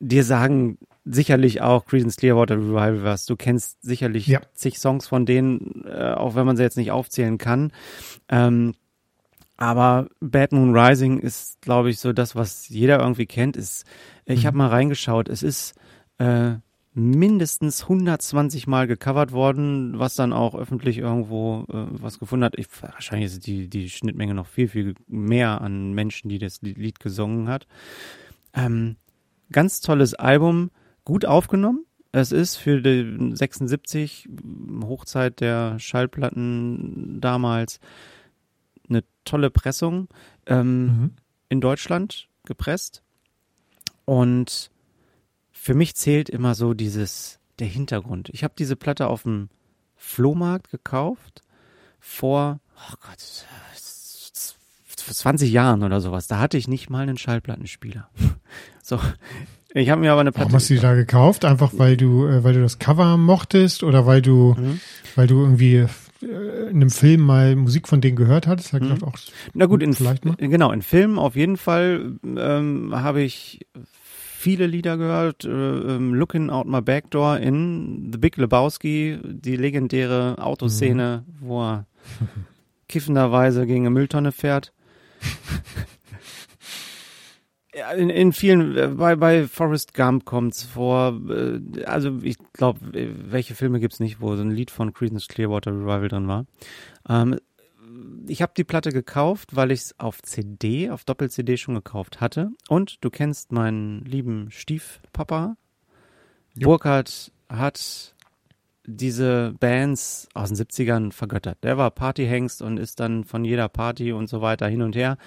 dir 0.00 0.24
sagen 0.24 0.78
sicherlich 1.04 1.62
auch 1.62 1.84
Creedence 1.86 2.16
Clearwater 2.16 2.56
Revival 2.56 3.02
was. 3.02 3.26
Du 3.26 3.36
kennst 3.36 3.82
sicherlich 3.82 4.26
ja. 4.26 4.40
zig 4.54 4.78
Songs 4.78 5.08
von 5.08 5.26
denen, 5.26 5.84
äh, 5.86 6.12
auch 6.12 6.34
wenn 6.34 6.46
man 6.46 6.56
sie 6.56 6.62
jetzt 6.62 6.76
nicht 6.76 6.92
aufzählen 6.92 7.38
kann. 7.38 7.72
Ähm, 8.28 8.74
aber 9.56 10.08
Bad 10.20 10.52
Moon 10.52 10.76
Rising 10.76 11.18
ist, 11.18 11.60
glaube 11.60 11.90
ich, 11.90 11.98
so 11.98 12.12
das, 12.12 12.34
was 12.34 12.68
jeder 12.68 13.00
irgendwie 13.00 13.26
kennt. 13.26 13.56
Ist, 13.56 13.84
ich 14.24 14.42
mhm. 14.42 14.46
habe 14.46 14.56
mal 14.58 14.68
reingeschaut. 14.68 15.28
Es 15.28 15.42
ist 15.42 15.74
äh, 16.18 16.54
mindestens 16.94 17.82
120 17.82 18.66
Mal 18.66 18.86
gecovert 18.86 19.32
worden, 19.32 19.98
was 19.98 20.14
dann 20.14 20.32
auch 20.32 20.54
öffentlich 20.54 20.98
irgendwo 20.98 21.64
äh, 21.70 21.86
was 21.90 22.18
gefunden 22.18 22.44
hat. 22.44 22.58
Ich, 22.58 22.66
wahrscheinlich 22.82 23.26
ist 23.26 23.46
die, 23.46 23.68
die 23.68 23.88
Schnittmenge 23.88 24.34
noch 24.34 24.46
viel, 24.46 24.68
viel 24.68 24.94
mehr 25.06 25.60
an 25.60 25.92
Menschen, 25.92 26.28
die 26.28 26.38
das 26.38 26.60
Lied 26.62 27.00
gesungen 27.00 27.48
hat. 27.48 27.66
Ähm, 28.54 28.96
ganz 29.50 29.80
tolles 29.80 30.14
Album, 30.14 30.70
gut 31.04 31.24
aufgenommen. 31.24 31.84
Es 32.12 32.30
ist 32.30 32.56
für 32.56 32.82
die 32.82 33.34
76 33.34 34.28
Hochzeit 34.84 35.40
der 35.40 35.78
Schallplatten 35.78 37.20
damals 37.20 37.80
eine 38.88 39.02
tolle 39.24 39.50
Pressung 39.50 40.08
ähm, 40.46 40.84
mhm. 40.84 41.10
in 41.48 41.60
Deutschland 41.60 42.28
gepresst. 42.44 43.02
Und 44.04 44.70
für 45.52 45.74
mich 45.74 45.94
zählt 45.94 46.28
immer 46.28 46.54
so 46.54 46.74
dieses, 46.74 47.38
der 47.58 47.68
Hintergrund. 47.68 48.28
Ich 48.30 48.44
habe 48.44 48.54
diese 48.58 48.76
Platte 48.76 49.06
auf 49.06 49.22
dem 49.22 49.48
Flohmarkt 49.96 50.70
gekauft 50.70 51.42
vor, 51.98 52.60
oh 52.76 52.94
Gott, 53.00 53.46
20 54.96 55.50
Jahren 55.50 55.82
oder 55.82 56.00
sowas. 56.00 56.26
Da 56.26 56.38
hatte 56.38 56.58
ich 56.58 56.68
nicht 56.68 56.90
mal 56.90 57.02
einen 57.02 57.18
Schallplattenspieler. 57.18 58.08
so. 58.82 59.00
Ich 59.74 59.90
habe 59.90 60.00
mir 60.00 60.12
aber 60.12 60.20
eine 60.20 60.32
Platte. 60.32 60.46
Warum 60.46 60.56
hast 60.56 60.70
du 60.70 60.74
die 60.74 60.80
da 60.80 60.94
gekauft? 60.94 61.44
Einfach 61.44 61.72
weil 61.76 61.96
du, 61.96 62.26
äh, 62.26 62.44
weil 62.44 62.54
du 62.54 62.60
das 62.60 62.78
Cover 62.78 63.16
mochtest 63.16 63.82
oder 63.82 64.06
weil 64.06 64.22
du, 64.22 64.54
mhm. 64.58 64.80
weil 65.14 65.26
du 65.26 65.40
irgendwie 65.40 65.76
äh, 65.76 65.86
in 66.70 66.76
einem 66.76 66.90
Film 66.90 67.22
mal 67.22 67.56
Musik 67.56 67.88
von 67.88 68.00
denen 68.00 68.16
gehört 68.16 68.46
hattest? 68.46 68.72
Hat 68.72 68.82
mhm. 68.82 69.02
auch 69.02 69.14
Na 69.54 69.66
gut, 69.66 69.82
in, 69.82 69.94
vielleicht 69.94 70.24
mal? 70.24 70.36
genau, 70.36 70.72
in 70.72 70.82
Filmen 70.82 71.18
auf 71.18 71.36
jeden 71.36 71.56
Fall 71.56 72.18
ähm, 72.24 72.90
habe 72.94 73.22
ich 73.22 73.66
viele 74.42 74.66
Lieder 74.66 74.96
gehört. 74.96 75.44
Äh, 75.44 75.48
ähm, 75.48 76.14
Looking 76.14 76.50
Out 76.50 76.66
My 76.66 76.82
Back 76.82 77.10
Door 77.10 77.38
in 77.38 78.10
The 78.12 78.18
Big 78.18 78.36
Lebowski, 78.36 79.18
die 79.24 79.56
legendäre 79.56 80.36
Autoszene, 80.38 81.24
mhm. 81.26 81.46
wo 81.46 81.62
er 81.62 81.86
kiffenderweise 82.88 83.66
gegen 83.66 83.86
eine 83.86 83.94
Mülltonne 83.94 84.32
fährt. 84.32 84.72
In, 87.96 88.10
in 88.10 88.32
vielen, 88.32 88.76
äh, 88.76 88.88
bei, 88.88 89.16
bei 89.16 89.48
Forrest 89.48 89.94
Gump 89.94 90.26
kommt's 90.26 90.62
vor. 90.62 91.18
Äh, 91.28 91.84
also 91.84 92.18
ich 92.22 92.36
glaube, 92.52 92.80
welche 92.92 93.54
Filme 93.54 93.80
gibt's 93.80 94.00
nicht, 94.00 94.20
wo 94.20 94.36
so 94.36 94.42
ein 94.42 94.50
Lied 94.50 94.70
von 94.70 94.92
Creedence 94.92 95.26
Clearwater 95.28 95.72
Revival 95.72 96.08
drin 96.08 96.28
war. 96.28 96.44
Ähm, 97.08 97.38
ich 98.26 98.42
habe 98.42 98.52
die 98.56 98.64
Platte 98.64 98.90
gekauft, 98.90 99.56
weil 99.56 99.70
ich 99.70 99.80
es 99.80 99.98
auf 99.98 100.22
CD, 100.22 100.90
auf 100.90 101.04
Doppel-CD 101.04 101.56
schon 101.56 101.74
gekauft 101.74 102.20
hatte. 102.20 102.50
Und 102.68 103.02
du 103.04 103.10
kennst 103.10 103.52
meinen 103.52 104.04
lieben 104.04 104.50
Stiefpapa. 104.50 105.56
Ja. 106.54 106.66
Burkhardt 106.66 107.32
hat 107.48 108.11
diese 108.84 109.54
Bands 109.60 110.28
aus 110.34 110.52
den 110.52 110.56
70ern 110.56 111.12
vergöttert. 111.12 111.58
Der 111.62 111.78
war 111.78 111.90
Partyhengst 111.90 112.62
und 112.62 112.78
ist 112.78 113.00
dann 113.00 113.24
von 113.24 113.44
jeder 113.44 113.68
Party 113.68 114.12
und 114.12 114.28
so 114.28 114.40
weiter 114.40 114.66
hin 114.66 114.82
und 114.82 114.96
her. 114.96 115.18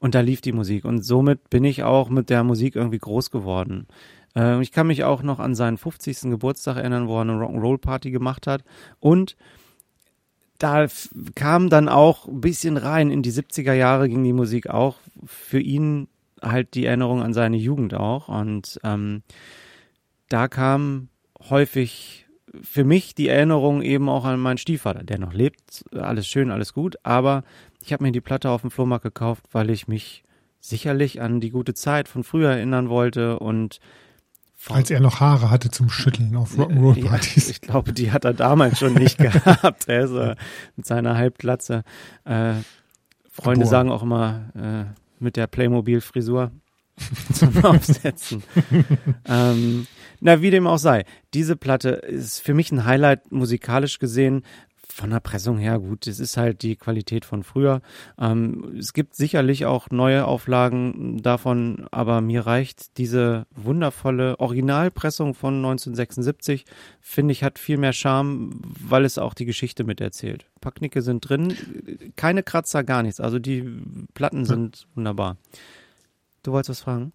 Und 0.00 0.14
da 0.14 0.20
lief 0.20 0.40
die 0.40 0.52
Musik. 0.52 0.84
Und 0.84 1.02
somit 1.02 1.48
bin 1.50 1.64
ich 1.64 1.84
auch 1.84 2.08
mit 2.08 2.30
der 2.30 2.42
Musik 2.42 2.74
irgendwie 2.74 2.98
groß 2.98 3.30
geworden. 3.30 3.86
Äh, 4.34 4.60
ich 4.60 4.72
kann 4.72 4.88
mich 4.88 5.04
auch 5.04 5.22
noch 5.22 5.38
an 5.38 5.54
seinen 5.54 5.78
50. 5.78 6.30
Geburtstag 6.30 6.76
erinnern, 6.76 7.08
wo 7.08 7.16
er 7.16 7.22
eine 7.22 7.34
Rock'n'Roll-Party 7.34 8.10
gemacht 8.10 8.46
hat. 8.46 8.64
Und 8.98 9.36
da 10.58 10.86
kam 11.34 11.68
dann 11.70 11.88
auch 11.88 12.26
ein 12.26 12.40
bisschen 12.40 12.76
rein 12.76 13.10
in 13.10 13.22
die 13.22 13.32
70er 13.32 13.74
Jahre 13.74 14.08
ging 14.08 14.24
die 14.24 14.32
Musik 14.32 14.68
auch 14.70 14.96
für 15.26 15.60
ihn 15.60 16.08
halt 16.42 16.74
die 16.74 16.86
Erinnerung 16.86 17.22
an 17.22 17.34
seine 17.34 17.56
Jugend 17.56 17.94
auch 17.94 18.28
und 18.28 18.80
ähm, 18.84 19.22
da 20.28 20.48
kam 20.48 21.08
häufig 21.50 22.25
für 22.62 22.84
mich 22.84 23.14
die 23.14 23.28
Erinnerung 23.28 23.82
eben 23.82 24.08
auch 24.08 24.24
an 24.24 24.40
meinen 24.40 24.58
Stiefvater, 24.58 25.02
der 25.02 25.18
noch 25.18 25.32
lebt, 25.32 25.84
alles 25.92 26.26
schön, 26.26 26.50
alles 26.50 26.72
gut, 26.72 26.96
aber 27.02 27.44
ich 27.82 27.92
habe 27.92 28.04
mir 28.04 28.12
die 28.12 28.20
Platte 28.20 28.50
auf 28.50 28.62
dem 28.62 28.70
Flohmarkt 28.70 29.04
gekauft, 29.04 29.44
weil 29.52 29.70
ich 29.70 29.88
mich 29.88 30.24
sicherlich 30.60 31.20
an 31.20 31.40
die 31.40 31.50
gute 31.50 31.74
Zeit 31.74 32.08
von 32.08 32.24
früher 32.24 32.50
erinnern 32.50 32.88
wollte 32.88 33.38
und 33.38 33.80
als 34.68 34.90
er 34.90 35.00
noch 35.00 35.20
Haare 35.20 35.50
hatte 35.50 35.70
zum 35.70 35.88
Schütteln 35.88 36.34
auf 36.34 36.58
Rock'n'Roll-Partys. 36.58 37.46
Ja, 37.46 37.50
ich 37.50 37.60
glaube, 37.60 37.92
die 37.92 38.10
hat 38.10 38.24
er 38.24 38.34
damals 38.34 38.78
schon 38.78 38.94
nicht 38.94 39.18
gehabt. 39.18 39.86
Er 39.86 40.10
äh, 40.10 40.36
mit 40.76 40.86
seiner 40.86 41.16
Halbglatze. 41.16 41.84
Äh, 42.24 42.54
Freunde 43.30 43.64
Boah. 43.64 43.70
sagen 43.70 43.90
auch 43.92 44.02
immer 44.02 44.50
äh, 44.56 44.84
mit 45.22 45.36
der 45.36 45.46
Playmobil-Frisur 45.46 46.50
zum 47.32 47.64
Aufsetzen. 47.64 48.42
ähm, 49.26 49.86
na, 50.20 50.40
wie 50.40 50.50
dem 50.50 50.66
auch 50.66 50.78
sei. 50.78 51.04
Diese 51.34 51.56
Platte 51.56 51.90
ist 51.90 52.40
für 52.40 52.54
mich 52.54 52.72
ein 52.72 52.84
Highlight 52.84 53.32
musikalisch 53.32 53.98
gesehen 53.98 54.42
von 54.96 55.10
der 55.10 55.20
Pressung 55.20 55.58
her 55.58 55.78
gut, 55.78 56.06
es 56.06 56.20
ist 56.20 56.38
halt 56.38 56.62
die 56.62 56.74
Qualität 56.76 57.26
von 57.26 57.42
früher. 57.42 57.82
Ähm, 58.18 58.76
es 58.78 58.94
gibt 58.94 59.14
sicherlich 59.14 59.66
auch 59.66 59.90
neue 59.90 60.24
Auflagen 60.24 61.22
davon, 61.22 61.86
aber 61.90 62.22
mir 62.22 62.46
reicht 62.46 62.96
diese 62.96 63.46
wundervolle 63.54 64.40
Originalpressung 64.40 65.34
von 65.34 65.56
1976, 65.56 66.64
finde 67.02 67.32
ich, 67.32 67.44
hat 67.44 67.58
viel 67.58 67.76
mehr 67.76 67.92
Charme, 67.92 68.58
weil 68.62 69.04
es 69.04 69.18
auch 69.18 69.34
die 69.34 69.44
Geschichte 69.44 69.84
miterzählt. 69.84 70.46
Ein 70.56 70.60
paar 70.60 70.72
Knicke 70.72 71.02
sind 71.02 71.28
drin, 71.28 71.54
keine 72.16 72.42
Kratzer, 72.42 72.82
gar 72.82 73.02
nichts. 73.02 73.20
Also 73.20 73.38
die 73.38 73.68
Platten 74.14 74.46
sind 74.46 74.86
wunderbar. 74.94 75.36
Du 76.46 76.52
wolltest 76.52 76.70
was 76.70 76.80
fragen? 76.80 77.12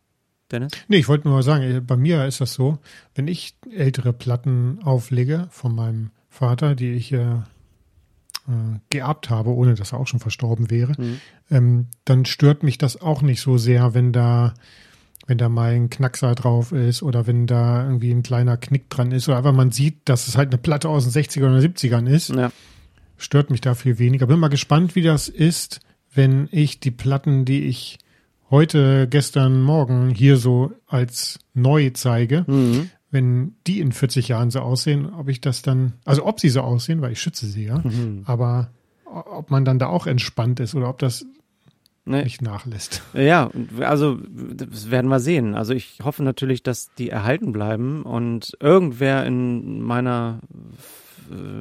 Dennis? 0.52 0.74
Nee, 0.90 0.98
ich 0.98 1.08
wollte 1.08 1.26
nur 1.26 1.38
mal 1.38 1.44
sagen, 1.44 1.86
bei 1.88 1.96
mir 1.96 2.26
ist 2.26 2.42
das 2.42 2.54
so, 2.54 2.80
wenn 3.16 3.30
ich 3.30 3.56
ältere 3.74 4.12
Platten 4.12 4.80
auflege 4.84 5.48
von 5.52 5.74
meinem 5.74 6.12
Vater, 6.28 6.76
die 6.76 6.92
ich 6.92 7.14
äh, 7.14 7.36
äh, 7.36 8.80
geerbt 8.90 9.30
habe, 9.30 9.52
ohne 9.52 9.76
dass 9.76 9.94
er 9.94 10.02
auch 10.02 10.08
schon 10.08 10.20
verstorben 10.20 10.70
wäre, 10.70 11.02
mhm. 11.02 11.22
ähm, 11.50 11.88
dann 12.04 12.26
stört 12.26 12.64
mich 12.64 12.78
das 12.78 13.02
auch 13.02 13.22
nicht 13.22 13.40
so 13.40 13.58
sehr, 13.58 13.94
wenn 13.94 14.12
da 14.12 14.54
wenn 15.28 15.38
da 15.38 15.48
mal 15.48 15.72
ein 15.72 15.90
Knackser 15.90 16.36
drauf 16.36 16.74
ist 16.74 17.04
oder 17.04 17.26
wenn 17.26 17.48
da 17.48 17.86
irgendwie 17.86 18.12
ein 18.12 18.24
kleiner 18.24 18.58
Knick 18.58 18.90
dran 18.90 19.14
ist 19.14 19.30
oder 19.30 19.38
einfach 19.38 19.54
man 19.54 19.72
sieht, 19.72 20.10
dass 20.10 20.28
es 20.28 20.36
halt 20.36 20.50
eine 20.50 20.58
Platte 20.58 20.90
aus 20.90 21.04
den 21.04 21.12
60 21.12 21.42
ern 21.42 21.54
oder 21.54 21.62
70ern 21.62 22.10
ist, 22.10 22.32
ja. 22.32 22.52
stört 23.16 23.50
mich 23.50 23.62
da 23.62 23.76
viel 23.76 23.98
weniger. 23.98 24.28
Bin 24.28 24.40
mal 24.40 24.50
gespannt, 24.50 24.96
wie 24.96 25.04
das 25.04 25.30
ist, 25.30 25.80
wenn 26.14 26.50
ich 26.52 26.82
die 26.82 26.92
Platten, 26.92 27.46
die 27.46 27.64
ich 27.64 27.98
heute, 28.52 29.08
gestern, 29.10 29.62
morgen 29.62 30.10
hier 30.10 30.38
so 30.38 30.72
als 30.88 31.40
neu 31.54 31.90
zeige, 31.94 32.44
mhm 32.48 32.92
wenn 33.12 33.56
die 33.68 33.82
in 33.82 33.92
40 33.92 34.30
Jahren 34.30 34.52
so 34.52 34.62
aussehen, 34.62 35.14
ob 35.14 35.28
ich 35.28 35.42
das 35.42 35.62
dann, 35.62 35.94
also 36.06 36.26
ob 36.26 36.40
sie 36.40 36.50
so 36.50 36.62
aussehen, 36.62 37.02
weil 37.02 37.12
ich 37.12 37.22
schütze 37.22 37.46
sie 37.46 37.66
ja, 37.66 37.80
mhm. 37.80 38.24
aber 38.26 38.72
ob 39.06 39.52
man 39.52 39.66
dann 39.66 39.80
da 39.80 39.88
auch 39.88 40.08
entspannt 40.08 40.62
ist 40.62 40.74
oder 40.76 40.88
ob 40.88 40.98
das 40.98 41.26
nee. 42.06 42.24
nicht 42.24 42.42
nachlässt. 42.42 43.04
Ja, 43.14 43.52
also 43.82 44.18
das 44.54 44.90
werden 44.90 45.10
wir 45.10 45.20
sehen. 45.20 45.56
Also 45.56 45.74
ich 45.74 46.00
hoffe 46.02 46.24
natürlich, 46.24 46.64
dass 46.64 46.94
die 46.98 47.10
erhalten 47.10 47.52
bleiben 47.52 48.04
und 48.04 48.54
irgendwer 48.62 49.26
in 49.26 49.82
meiner 49.82 50.40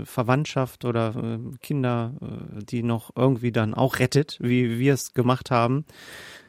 Verwandtschaft 0.05 0.85
oder 0.85 1.15
äh, 1.17 1.39
Kinder, 1.63 2.15
äh, 2.21 2.65
die 2.65 2.83
noch 2.83 3.11
irgendwie 3.15 3.53
dann 3.53 3.75
auch 3.75 3.99
rettet, 3.99 4.39
wie 4.41 4.79
wir 4.79 4.95
es 4.95 5.15
gemacht 5.15 5.51
haben. 5.51 5.85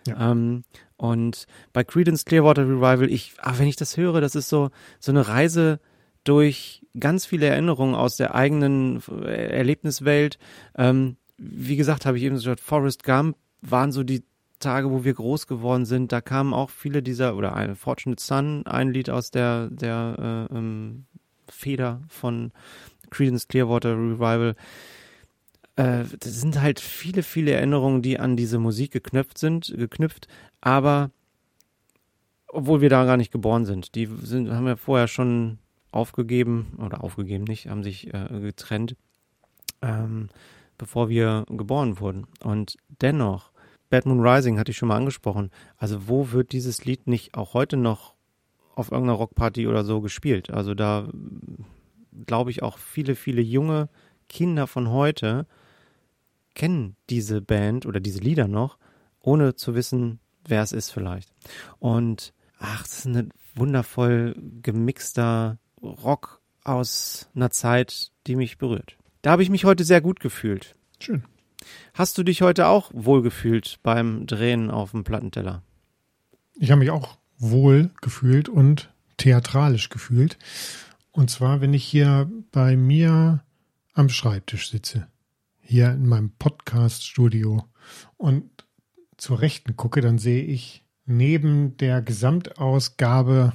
Ja. 0.07 0.31
Ähm, 0.31 0.63
und 0.97 1.45
bei 1.73 1.83
Credence 1.83 2.25
Clearwater 2.25 2.63
Revival, 2.63 3.09
ich, 3.09 3.33
ach, 3.39 3.59
wenn 3.59 3.67
ich 3.67 3.75
das 3.75 3.97
höre, 3.97 4.21
das 4.21 4.35
ist 4.35 4.49
so, 4.49 4.69
so 4.99 5.11
eine 5.11 5.27
Reise 5.27 5.79
durch 6.23 6.85
ganz 6.99 7.25
viele 7.25 7.47
Erinnerungen 7.47 7.95
aus 7.95 8.17
der 8.17 8.35
eigenen 8.35 9.01
äh, 9.23 9.57
Erlebniswelt. 9.57 10.37
Ähm, 10.77 11.17
wie 11.37 11.75
gesagt, 11.75 12.05
habe 12.05 12.17
ich 12.17 12.23
eben 12.23 12.35
gesagt, 12.35 12.59
Forrest 12.59 13.03
Gump 13.03 13.35
waren 13.61 13.91
so 13.91 14.03
die 14.03 14.23
Tage, 14.59 14.91
wo 14.91 15.03
wir 15.03 15.13
groß 15.13 15.47
geworden 15.47 15.85
sind. 15.85 16.11
Da 16.11 16.21
kamen 16.21 16.53
auch 16.53 16.69
viele 16.69 17.01
dieser, 17.01 17.35
oder 17.35 17.55
ein 17.55 17.75
Fortunate 17.75 18.21
Son, 18.21 18.65
ein 18.67 18.91
Lied 18.91 19.09
aus 19.09 19.31
der, 19.31 19.69
der 19.71 20.47
äh, 20.51 20.55
ähm, 20.55 21.05
Feder 21.49 22.01
von 22.07 22.51
Credence 23.09 23.47
Clearwater 23.47 23.95
Revival. 23.95 24.55
Äh, 25.81 26.05
das 26.19 26.39
sind 26.39 26.61
halt 26.61 26.79
viele, 26.79 27.23
viele 27.23 27.51
Erinnerungen, 27.51 28.01
die 28.01 28.19
an 28.19 28.37
diese 28.37 28.59
Musik 28.59 28.91
geknüpft 28.91 29.37
sind, 29.37 29.73
geknüpft, 29.75 30.27
aber 30.59 31.09
obwohl 32.47 32.81
wir 32.81 32.89
da 32.89 33.05
gar 33.05 33.17
nicht 33.17 33.31
geboren 33.31 33.65
sind. 33.65 33.95
Die 33.95 34.07
sind, 34.21 34.51
haben 34.51 34.67
ja 34.67 34.75
vorher 34.75 35.07
schon 35.07 35.57
aufgegeben, 35.91 36.77
oder 36.77 37.03
aufgegeben 37.03 37.45
nicht, 37.45 37.67
haben 37.67 37.83
sich 37.83 38.13
äh, 38.13 38.27
getrennt, 38.41 38.95
ähm, 39.81 40.29
bevor 40.77 41.09
wir 41.09 41.45
geboren 41.47 41.99
wurden. 41.99 42.27
Und 42.43 42.77
dennoch, 43.01 43.51
Bad 43.89 44.05
Moon 44.05 44.25
Rising 44.25 44.59
hatte 44.59 44.71
ich 44.71 44.77
schon 44.77 44.89
mal 44.89 44.97
angesprochen. 44.97 45.49
Also 45.77 46.07
wo 46.07 46.31
wird 46.31 46.51
dieses 46.51 46.85
Lied 46.85 47.07
nicht 47.07 47.35
auch 47.35 47.53
heute 47.53 47.77
noch 47.77 48.13
auf 48.75 48.91
irgendeiner 48.91 49.17
Rockparty 49.17 49.67
oder 49.67 49.83
so 49.83 50.01
gespielt? 50.01 50.51
Also 50.51 50.75
da 50.75 51.09
glaube 52.25 52.51
ich 52.51 52.61
auch 52.61 52.77
viele, 52.77 53.15
viele 53.15 53.41
junge 53.41 53.89
Kinder 54.29 54.67
von 54.67 54.89
heute 54.89 55.47
kennen 56.55 56.95
diese 57.09 57.41
Band 57.41 57.85
oder 57.85 57.99
diese 57.99 58.19
Lieder 58.19 58.47
noch, 58.47 58.77
ohne 59.19 59.55
zu 59.55 59.75
wissen, 59.75 60.19
wer 60.45 60.61
es 60.61 60.71
ist 60.71 60.91
vielleicht. 60.91 61.33
Und 61.79 62.33
ach, 62.59 62.83
das 62.83 62.99
ist 62.99 63.05
ein 63.05 63.31
wundervoll 63.55 64.35
gemixter 64.61 65.57
Rock 65.81 66.41
aus 66.63 67.29
einer 67.35 67.51
Zeit, 67.51 68.11
die 68.27 68.35
mich 68.35 68.57
berührt. 68.57 68.97
Da 69.21 69.31
habe 69.31 69.43
ich 69.43 69.49
mich 69.49 69.65
heute 69.65 69.83
sehr 69.83 70.01
gut 70.01 70.19
gefühlt. 70.19 70.75
Schön. 70.99 71.23
Hast 71.93 72.17
du 72.17 72.23
dich 72.23 72.41
heute 72.41 72.67
auch 72.67 72.91
wohl 72.93 73.21
gefühlt 73.21 73.79
beim 73.83 74.25
Drehen 74.25 74.71
auf 74.71 74.91
dem 74.91 75.03
Plattenteller? 75.03 75.61
Ich 76.55 76.71
habe 76.71 76.79
mich 76.79 76.91
auch 76.91 77.17
wohl 77.37 77.91
gefühlt 78.01 78.49
und 78.49 78.91
theatralisch 79.17 79.89
gefühlt. 79.89 80.37
Und 81.11 81.29
zwar, 81.29 81.61
wenn 81.61 81.73
ich 81.73 81.83
hier 81.83 82.29
bei 82.51 82.75
mir 82.75 83.43
am 83.93 84.09
Schreibtisch 84.09 84.69
sitze, 84.69 85.07
hier 85.71 85.91
in 85.91 86.05
meinem 86.05 86.31
Podcast-Studio 86.31 87.63
und 88.17 88.65
zur 89.15 89.39
Rechten 89.39 89.77
gucke, 89.77 90.01
dann 90.01 90.17
sehe 90.17 90.43
ich 90.43 90.85
neben 91.05 91.77
der 91.77 92.01
Gesamtausgabe 92.01 93.53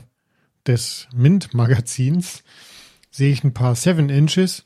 des 0.67 1.09
Mint-Magazins 1.15 2.43
sehe 3.11 3.31
ich 3.31 3.45
ein 3.45 3.53
paar 3.53 3.75
Seven 3.75 4.09
Inches 4.09 4.65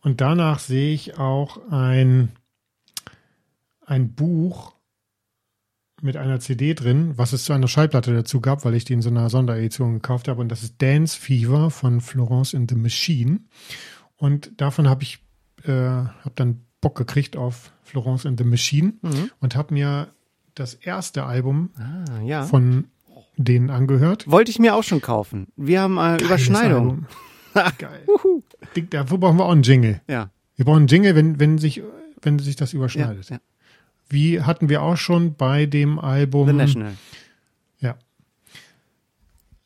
und 0.00 0.20
danach 0.20 0.58
sehe 0.58 0.92
ich 0.92 1.18
auch 1.18 1.70
ein, 1.70 2.32
ein 3.86 4.14
Buch 4.14 4.74
mit 6.02 6.16
einer 6.16 6.40
CD 6.40 6.74
drin, 6.74 7.12
was 7.16 7.32
es 7.32 7.44
zu 7.44 7.52
einer 7.52 7.68
Schallplatte 7.68 8.12
dazu 8.12 8.40
gab, 8.40 8.64
weil 8.64 8.74
ich 8.74 8.84
die 8.84 8.94
in 8.94 9.02
so 9.02 9.10
einer 9.10 9.30
Sonderedition 9.30 9.94
gekauft 9.94 10.26
habe. 10.26 10.40
Und 10.40 10.48
das 10.48 10.64
ist 10.64 10.82
Dance 10.82 11.16
Fever 11.16 11.70
von 11.70 12.00
Florence 12.00 12.54
in 12.54 12.68
the 12.68 12.74
Machine. 12.74 13.40
Und 14.16 14.60
davon 14.60 14.88
habe 14.88 15.04
ich 15.04 15.20
äh, 15.64 15.72
hab 15.72 16.34
dann 16.34 16.67
Bock 16.80 16.96
gekriegt 16.96 17.36
auf 17.36 17.72
Florence 17.82 18.24
in 18.24 18.36
the 18.38 18.44
Machine 18.44 18.94
Mhm. 19.02 19.30
und 19.40 19.56
habe 19.56 19.74
mir 19.74 20.08
das 20.54 20.74
erste 20.74 21.24
Album 21.24 21.70
Ah, 21.78 22.20
ja. 22.22 22.44
von 22.44 22.84
denen 23.36 23.70
angehört. 23.70 24.28
Wollte 24.30 24.50
ich 24.50 24.58
mir 24.58 24.74
auch 24.74 24.82
schon 24.82 25.00
kaufen. 25.00 25.46
Wir 25.56 25.80
haben 25.82 25.96
äh, 25.98 26.16
Überschneidung. 26.22 27.06
Geil. 27.78 28.04
Dick, 28.76 28.90
Dafür 28.90 29.18
brauchen 29.18 29.36
wir 29.38 29.44
auch 29.46 29.52
einen 29.52 29.62
Jingle. 29.62 30.00
Ja. 30.08 30.30
Wir 30.56 30.64
brauchen 30.64 30.78
einen 30.78 30.86
Jingle, 30.88 31.14
wenn, 31.14 31.38
wenn, 31.40 31.58
sich, 31.58 31.82
wenn 32.22 32.38
sich 32.38 32.56
das 32.56 32.72
ja, 32.72 32.78
überschneidet. 32.78 33.30
ja. 33.30 33.38
Wie 34.08 34.40
hatten 34.42 34.68
wir 34.68 34.82
auch 34.82 34.96
schon 34.96 35.34
bei 35.34 35.66
dem 35.66 35.98
Album 35.98 36.48
The 36.48 36.52
National. 36.54 36.94
Ja. 37.80 37.96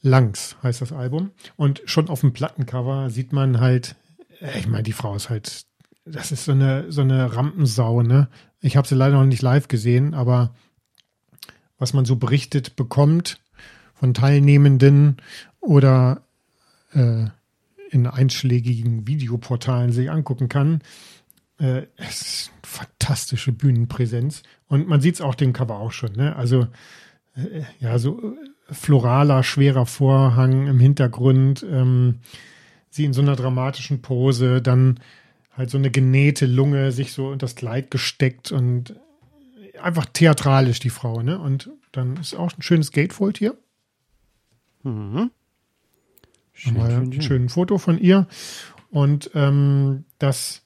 Langs 0.02 0.57
heißt 0.62 0.81
das 0.83 0.92
Album. 0.92 1.31
Und 1.57 1.83
schon 1.85 2.09
auf 2.09 2.21
dem 2.21 2.33
Plattencover 2.33 3.09
sieht 3.11 3.33
man 3.33 3.61
halt, 3.61 3.95
äh, 4.40 4.59
ich 4.59 4.66
meine, 4.66 4.83
die 4.83 4.92
Frau 4.92 5.14
ist 5.14 5.31
halt, 5.31 5.64
das 6.04 6.32
ist 6.32 6.44
so 6.44 6.52
eine, 6.52 6.90
so 6.90 7.02
eine 7.02 7.37
Rampensau, 7.37 8.02
ne? 8.02 8.28
Ich 8.61 8.76
habe 8.76 8.87
sie 8.87 8.94
leider 8.94 9.16
noch 9.16 9.26
nicht 9.26 9.42
live 9.42 9.68
gesehen, 9.68 10.14
aber 10.14 10.54
was 11.78 11.94
man 11.94 12.04
so 12.04 12.16
berichtet 12.16 12.76
bekommt 12.76 13.40
von 13.94 14.14
Teilnehmenden 14.14 15.16
oder 15.61 16.23
äh, 16.92 17.26
in 17.90 18.06
einschlägigen 18.06 19.06
Videoportalen 19.06 19.92
sich 19.92 20.11
angucken 20.11 20.49
kann, 20.49 20.82
äh, 21.59 21.87
es 21.97 22.21
ist 22.21 22.50
eine 22.50 22.61
fantastische 22.62 23.52
Bühnenpräsenz. 23.52 24.42
Und 24.68 24.88
man 24.88 25.00
sieht 25.00 25.16
es 25.16 25.21
auch 25.21 25.35
dem 25.35 25.52
Cover 25.52 25.78
auch 25.78 25.92
schon, 25.92 26.12
ne? 26.12 26.35
Also 26.37 26.68
äh, 27.35 27.62
ja, 27.80 27.99
so 27.99 28.21
äh, 28.23 28.37
floraler, 28.73 29.42
schwerer 29.42 29.87
Vorhang 29.87 30.66
im 30.66 30.80
Hintergrund, 30.80 31.64
ähm, 31.68 32.21
sie 32.90 33.04
in 33.04 33.12
so 33.12 33.23
einer 33.23 33.37
dramatischen 33.37 34.02
Pose, 34.02 34.62
dann 34.62 35.00
halt 35.56 35.71
so 35.71 35.78
eine 35.78 35.90
genähte 35.90 36.47
Lunge, 36.47 36.93
sich 36.93 37.12
so 37.12 37.26
unter 37.28 37.45
das 37.47 37.54
Kleid 37.56 37.91
gesteckt 37.91 38.52
und 38.52 38.95
einfach 39.80 40.06
theatralisch 40.06 40.80
die 40.80 40.91
Frau, 40.91 41.23
ne? 41.23 41.38
Und 41.38 41.71
dann 41.93 42.17
ist 42.17 42.34
auch 42.34 42.52
ein 42.56 42.62
schönes 42.62 42.93
Gatefold 42.93 43.38
hier. 43.38 43.56
Mhm. 44.82 45.30
Schön, 46.54 46.75
Mal 46.75 46.91
schön, 46.91 47.00
ein 47.02 47.12
schön. 47.12 47.23
schönes 47.23 47.52
Foto 47.54 47.78
von 47.78 47.99
ihr. 47.99 48.26
Und 48.91 49.30
ähm, 49.34 50.04
das 50.19 50.62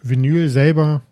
Vinyl 0.00 0.48
selber 0.48 1.02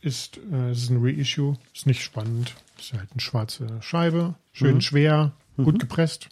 ist, 0.00 0.38
äh, 0.52 0.72
ist 0.72 0.90
ein 0.90 0.98
Reissue, 1.00 1.56
ist 1.74 1.86
nicht 1.86 2.02
spannend. 2.02 2.54
Ist 2.78 2.92
halt 2.92 3.10
eine 3.12 3.20
schwarze 3.20 3.66
Scheibe, 3.80 4.34
schön 4.52 4.76
Mhm. 4.76 4.80
schwer, 4.80 5.32
gut 5.56 5.78
gepresst. 5.78 6.28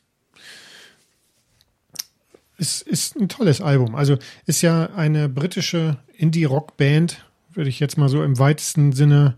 Ist, 2.56 2.82
ist 2.82 3.16
ein 3.16 3.28
tolles 3.28 3.60
Album. 3.60 3.94
Also 3.94 4.16
ist 4.46 4.62
ja 4.62 4.90
eine 4.94 5.28
britische 5.28 5.96
Indie-Rock-Band, 6.16 7.24
würde 7.52 7.68
ich 7.68 7.80
jetzt 7.80 7.98
mal 7.98 8.08
so 8.08 8.22
im 8.22 8.38
weitesten 8.38 8.92
Sinne 8.92 9.34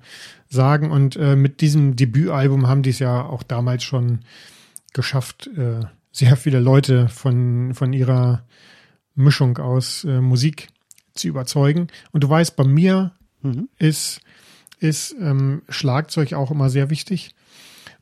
sagen. 0.48 0.90
Und 0.90 1.16
äh, 1.16 1.36
mit 1.36 1.60
diesem 1.60 1.96
Debütalbum 1.96 2.66
haben 2.66 2.82
die 2.82 2.90
es 2.90 2.98
ja 2.98 3.24
auch 3.24 3.42
damals 3.42 3.84
schon 3.84 4.20
geschafft, 4.92 5.48
äh, 5.56 5.80
sehr 6.12 6.36
viele 6.36 6.60
Leute 6.60 7.08
von, 7.08 7.74
von 7.74 7.92
ihrer 7.92 8.44
Mischung 9.14 9.58
aus 9.58 10.04
äh, 10.04 10.20
Musik 10.20 10.68
zu 11.14 11.28
überzeugen. 11.28 11.88
Und 12.12 12.24
du 12.24 12.28
weißt, 12.28 12.56
bei 12.56 12.64
mir 12.64 13.12
Mhm. 13.46 13.68
ist, 13.78 14.20
ist 14.78 15.14
ähm, 15.20 15.62
Schlagzeug 15.68 16.32
auch 16.34 16.50
immer 16.50 16.70
sehr 16.70 16.90
wichtig. 16.90 17.34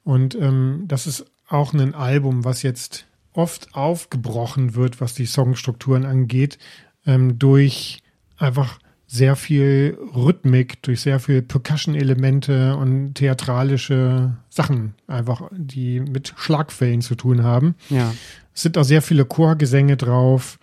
Und 0.03 0.35
ähm, 0.35 0.85
das 0.87 1.07
ist 1.07 1.25
auch 1.49 1.73
ein 1.73 1.95
Album, 1.95 2.45
was 2.45 2.63
jetzt 2.63 3.07
oft 3.35 3.75
aufgebrochen 3.75 4.75
wird, 4.75 5.01
was 5.01 5.15
die 5.15 5.27
Songstrukturen 5.27 6.05
angeht, 6.07 6.59
ähm, 7.07 7.39
durch 7.39 7.99
einfach 8.39 8.79
sehr 9.07 9.37
viel 9.37 9.97
Rhythmik, 10.15 10.83
durch 10.83 11.03
sehr 11.03 11.21
viel 11.21 11.43
Percussion-Elemente 11.43 12.77
und 12.77 13.15
theatralische 13.15 14.37
Sachen, 14.49 14.95
einfach, 15.07 15.43
die 15.53 16.01
mit 16.01 16.33
Schlagfällen 16.37 17.01
zu 17.03 17.15
tun 17.15 17.43
haben. 17.45 17.75
Ja. 17.91 18.13
Es 18.55 18.63
sind 18.63 18.79
auch 18.79 18.85
sehr 18.85 19.03
viele 19.03 19.25
Chorgesänge 19.25 19.97
drauf. 19.97 20.59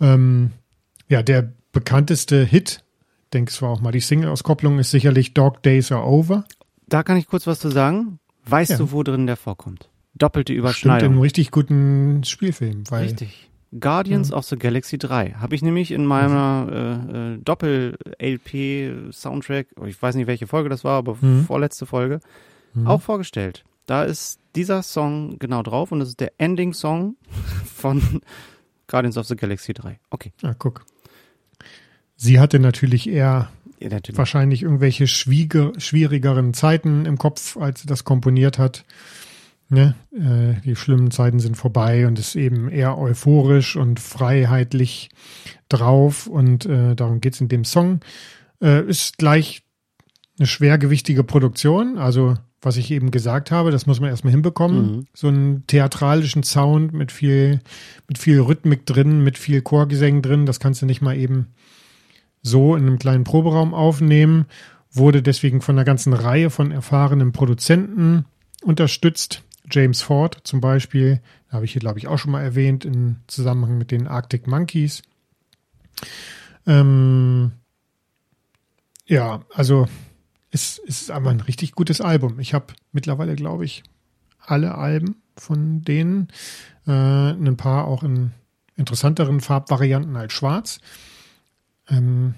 Ähm, 0.00 0.52
ja, 1.08 1.22
der 1.22 1.52
bekannteste 1.72 2.44
Hit, 2.44 2.82
denkst 3.32 3.58
du 3.58 3.66
auch 3.66 3.80
mal, 3.80 3.92
die 3.92 4.00
Single-Auskopplung 4.00 4.78
ist 4.78 4.90
sicherlich 4.90 5.34
Dog 5.34 5.62
Days 5.62 5.92
Are 5.92 6.04
Over. 6.06 6.44
Da 6.88 7.02
kann 7.02 7.16
ich 7.16 7.26
kurz 7.26 7.46
was 7.46 7.60
zu 7.60 7.70
sagen. 7.70 8.18
Weißt 8.46 8.72
Ja. 8.72 8.78
du, 8.78 8.92
wo 8.92 9.02
drin 9.02 9.26
der 9.26 9.36
vorkommt? 9.36 9.88
Doppelte 10.16 10.52
Stimmt 10.52 10.56
in 10.56 10.60
Überschneidung. 10.60 11.12
einem 11.12 11.20
richtig 11.20 11.50
guten 11.50 12.22
Spielfilm, 12.24 12.84
weil 12.90 13.04
Richtig. 13.04 13.50
Guardians 13.80 14.32
of 14.32 14.44
the 14.46 14.56
Galaxy 14.56 14.98
3 14.98 15.32
habe 15.40 15.54
ich 15.56 15.62
nämlich 15.62 15.90
in 15.90 16.06
meiner 16.06 16.68
äh, 17.12 17.34
äh, 17.34 17.38
Doppel-LP-Soundtrack, 17.38 19.66
ich 19.86 20.00
weiß 20.00 20.14
nicht, 20.14 20.26
welche 20.26 20.46
Folge 20.46 20.68
das 20.68 20.84
war, 20.84 20.98
aber 20.98 21.16
Mhm. 21.20 21.44
vorletzte 21.44 21.86
Folge, 21.86 22.20
Mhm. 22.74 22.86
auch 22.86 23.02
vorgestellt. 23.02 23.64
Da 23.86 24.04
ist 24.04 24.38
dieser 24.56 24.82
Song 24.82 25.38
genau 25.38 25.62
drauf 25.62 25.92
und 25.92 26.00
das 26.00 26.08
ist 26.10 26.20
der 26.20 26.32
Ending-Song 26.38 27.16
von 27.64 28.22
Guardians 28.86 29.16
of 29.18 29.26
the 29.26 29.36
Galaxy 29.36 29.72
3. 29.74 29.98
Okay. 30.10 30.32
Ah, 30.42 30.54
guck. 30.58 30.84
Sie 32.16 32.38
hatte 32.38 32.58
natürlich 32.60 33.08
eher 33.08 33.50
Ja, 33.80 33.88
natürlich. 33.90 34.16
wahrscheinlich 34.18 34.62
irgendwelche 34.62 35.06
schwierigeren 35.08 36.54
Zeiten 36.54 37.06
im 37.06 37.18
Kopf, 37.18 37.56
als 37.56 37.80
sie 37.80 37.86
das 37.88 38.04
komponiert 38.04 38.58
hat. 38.58 38.84
Ne? 39.68 39.94
Äh, 40.12 40.60
die 40.62 40.76
schlimmen 40.76 41.10
Zeiten 41.10 41.40
sind 41.40 41.56
vorbei 41.56 42.06
und 42.06 42.18
ist 42.18 42.36
eben 42.36 42.68
eher 42.68 42.98
euphorisch 42.98 43.76
und 43.76 43.98
freiheitlich 43.98 45.10
drauf 45.68 46.26
und 46.26 46.66
äh, 46.66 46.94
darum 46.94 47.20
geht's 47.20 47.40
in 47.40 47.48
dem 47.48 47.64
Song. 47.64 48.00
Äh, 48.60 48.86
ist 48.86 49.18
gleich 49.18 49.62
eine 50.38 50.46
schwergewichtige 50.46 51.24
Produktion, 51.24 51.98
also 51.98 52.36
was 52.60 52.76
ich 52.76 52.90
eben 52.90 53.10
gesagt 53.10 53.50
habe, 53.50 53.70
das 53.70 53.86
muss 53.86 54.00
man 54.00 54.10
erstmal 54.10 54.32
hinbekommen. 54.32 54.96
Mhm. 54.96 55.06
So 55.12 55.28
einen 55.28 55.66
theatralischen 55.66 56.42
Sound 56.42 56.92
mit 56.92 57.12
viel, 57.12 57.60
mit 58.08 58.18
viel 58.18 58.40
Rhythmik 58.40 58.86
drin, 58.86 59.22
mit 59.22 59.38
viel 59.38 59.60
Chorgesängen 59.62 60.22
drin, 60.22 60.46
das 60.46 60.60
kannst 60.60 60.82
du 60.82 60.86
nicht 60.86 61.02
mal 61.02 61.16
eben 61.16 61.48
so 62.42 62.76
in 62.76 62.86
einem 62.86 62.98
kleinen 62.98 63.24
Proberaum 63.24 63.74
aufnehmen, 63.74 64.46
wurde 64.90 65.22
deswegen 65.22 65.60
von 65.60 65.76
einer 65.76 65.84
ganzen 65.84 66.12
Reihe 66.12 66.50
von 66.50 66.70
erfahrenen 66.70 67.32
Produzenten 67.32 68.26
unterstützt. 68.62 69.42
James 69.70 70.02
Ford 70.02 70.38
zum 70.44 70.60
Beispiel, 70.60 71.20
habe 71.50 71.64
ich 71.64 71.72
hier, 71.72 71.80
glaube 71.80 71.98
ich, 71.98 72.08
auch 72.08 72.18
schon 72.18 72.32
mal 72.32 72.42
erwähnt, 72.42 72.84
im 72.84 73.16
Zusammenhang 73.26 73.78
mit 73.78 73.90
den 73.90 74.06
Arctic 74.06 74.46
Monkeys. 74.46 75.02
Ähm, 76.66 77.52
ja, 79.06 79.42
also 79.52 79.88
es, 80.50 80.80
es 80.86 81.02
ist 81.02 81.10
einfach 81.10 81.30
ein 81.30 81.40
richtig 81.40 81.72
gutes 81.72 82.00
Album. 82.00 82.40
Ich 82.40 82.54
habe 82.54 82.66
mittlerweile, 82.92 83.36
glaube 83.36 83.64
ich, 83.64 83.82
alle 84.38 84.76
Alben 84.76 85.16
von 85.36 85.82
denen, 85.82 86.28
äh, 86.86 86.90
ein 86.90 87.56
paar 87.56 87.86
auch 87.86 88.02
in 88.02 88.32
interessanteren 88.76 89.40
Farbvarianten 89.40 90.16
als 90.16 90.32
schwarz. 90.32 90.80
Ähm, 91.88 92.34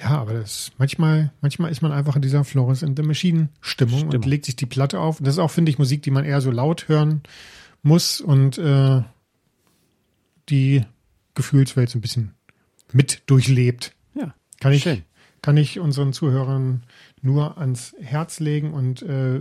ja, 0.00 0.10
aber 0.18 0.34
das 0.34 0.72
manchmal, 0.78 1.32
manchmal 1.40 1.70
ist 1.70 1.80
man 1.82 1.92
einfach 1.92 2.16
in 2.16 2.22
dieser 2.22 2.44
Florence 2.44 2.82
and 2.84 2.98
the 2.98 3.04
Machine 3.04 3.48
Stimmung, 3.60 4.02
und 4.02 4.08
Stimmung. 4.10 4.28
legt 4.28 4.44
sich 4.44 4.56
die 4.56 4.66
Platte 4.66 5.00
auf. 5.00 5.18
Und 5.20 5.26
das 5.26 5.34
ist 5.34 5.38
auch, 5.38 5.50
finde 5.50 5.70
ich, 5.70 5.78
Musik, 5.78 6.02
die 6.02 6.10
man 6.10 6.24
eher 6.24 6.40
so 6.40 6.50
laut 6.50 6.88
hören 6.88 7.22
muss 7.82 8.20
und 8.20 8.58
äh, 8.58 9.02
die 10.48 10.84
Gefühlswelt 11.34 11.88
so 11.90 11.98
ein 11.98 12.02
bisschen 12.02 12.34
mit 12.92 13.22
durchlebt. 13.26 13.92
Ja, 14.14 14.34
Kann 14.60 14.72
ich, 14.72 14.82
schön. 14.82 15.02
kann 15.42 15.56
ich 15.56 15.78
unseren 15.80 16.12
Zuhörern 16.12 16.82
nur 17.22 17.58
ans 17.58 17.94
Herz 18.00 18.40
legen 18.40 18.72
und 18.72 19.02
äh, 19.02 19.40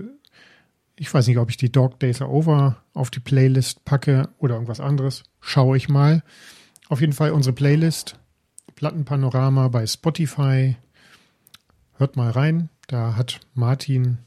ich 0.98 1.13
weiß 1.13 1.28
nicht, 1.28 1.38
ob 1.38 1.50
ich 1.50 1.58
die 1.58 1.72
Dog 1.72 2.00
Days 2.00 2.22
Are 2.22 2.32
Over 2.32 2.78
auf 2.94 3.12
die 3.12 3.20
Playlist 3.20 3.84
packe 3.86 4.30
oder 4.38 4.56
irgendwas 4.56 4.80
anderes. 4.80 5.24
Schaue 5.41 5.76
ich 5.78 5.89
mal. 5.89 6.24
Auf 6.88 7.02
jeden 7.02 7.13
Fall 7.13 7.32
unsere 7.32 7.54
Playlist. 7.54 8.18
Plattenpanorama 8.75 9.69
bei 9.69 9.88
Spotify. 9.88 10.75
Hört 11.97 12.15
mal 12.15 12.31
rein. 12.31 12.69
Da 12.88 13.15
hat 13.15 13.39
Martin 13.53 14.19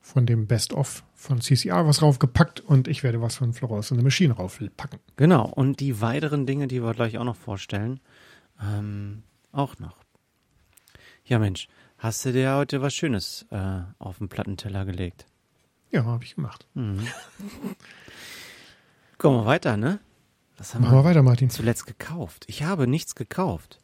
von 0.00 0.26
dem 0.26 0.46
Best 0.46 0.72
of 0.72 1.04
von 1.14 1.40
CCR 1.40 1.86
was 1.86 2.00
raufgepackt 2.00 2.60
und 2.60 2.86
ich 2.86 3.02
werde 3.02 3.20
was 3.20 3.36
von 3.36 3.52
Florence 3.52 3.90
in 3.90 3.98
the 3.98 4.04
Machine 4.04 4.32
raufpacken. 4.32 5.00
Genau, 5.16 5.46
und 5.46 5.80
die 5.80 6.00
weiteren 6.00 6.46
Dinge, 6.46 6.68
die 6.68 6.82
wir 6.82 6.94
gleich 6.94 7.18
auch 7.18 7.24
noch 7.24 7.36
vorstellen, 7.36 7.98
ähm, 8.62 9.24
auch 9.50 9.78
noch. 9.78 9.96
Ja, 11.24 11.38
Mensch, 11.38 11.68
hast 11.98 12.24
du 12.24 12.32
dir 12.32 12.54
heute 12.54 12.80
was 12.82 12.94
Schönes 12.94 13.46
äh, 13.50 13.80
auf 13.98 14.18
den 14.18 14.28
Plattenteller 14.28 14.84
gelegt? 14.84 15.26
Ja, 15.90 16.04
habe 16.04 16.24
ich 16.24 16.36
gemacht. 16.36 16.66
Mhm. 16.74 17.06
Kommen 19.18 19.38
wir 19.40 19.46
weiter, 19.46 19.76
ne? 19.76 19.98
Was 20.58 20.74
haben 20.74 20.82
Machen 20.82 20.98
wir 20.98 21.04
weiter, 21.04 21.22
Martin. 21.22 21.50
zuletzt 21.50 21.86
gekauft? 21.86 22.44
Ich 22.48 22.64
habe 22.64 22.88
nichts 22.88 23.14
gekauft. 23.14 23.80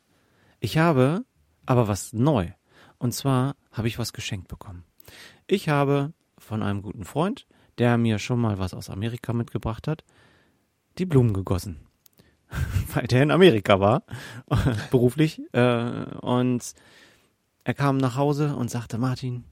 Ich 0.59 0.77
habe 0.77 1.25
aber 1.67 1.87
was 1.89 2.13
neu. 2.13 2.51
Und 2.99 3.15
zwar 3.15 3.55
habe 3.71 3.87
ich 3.89 3.99
was 3.99 4.13
geschenkt 4.13 4.49
bekommen. 4.49 4.85
Ich 5.47 5.69
habe 5.69 6.13
von 6.37 6.63
einem 6.63 6.83
guten 6.83 7.05
Freund, 7.05 7.47
der 7.79 7.97
mir 7.97 8.19
schon 8.19 8.41
mal 8.41 8.59
was 8.59 8.75
aus 8.75 8.91
Amerika 8.91 9.33
mitgebracht 9.33 9.87
hat, 9.87 10.05
die 10.99 11.07
Blumen 11.07 11.33
gegossen. 11.33 11.87
Weil 12.95 13.07
der 13.07 13.23
in 13.23 13.31
Amerika 13.31 13.79
war, 13.79 14.03
beruflich. 14.91 15.41
Äh, 15.53 16.05
und 16.21 16.75
er 17.63 17.75
kam 17.75 17.99
nach 17.99 18.17
Hause 18.17 18.57
und 18.57 18.71
sagte, 18.71 18.99
Martin, 18.99 19.45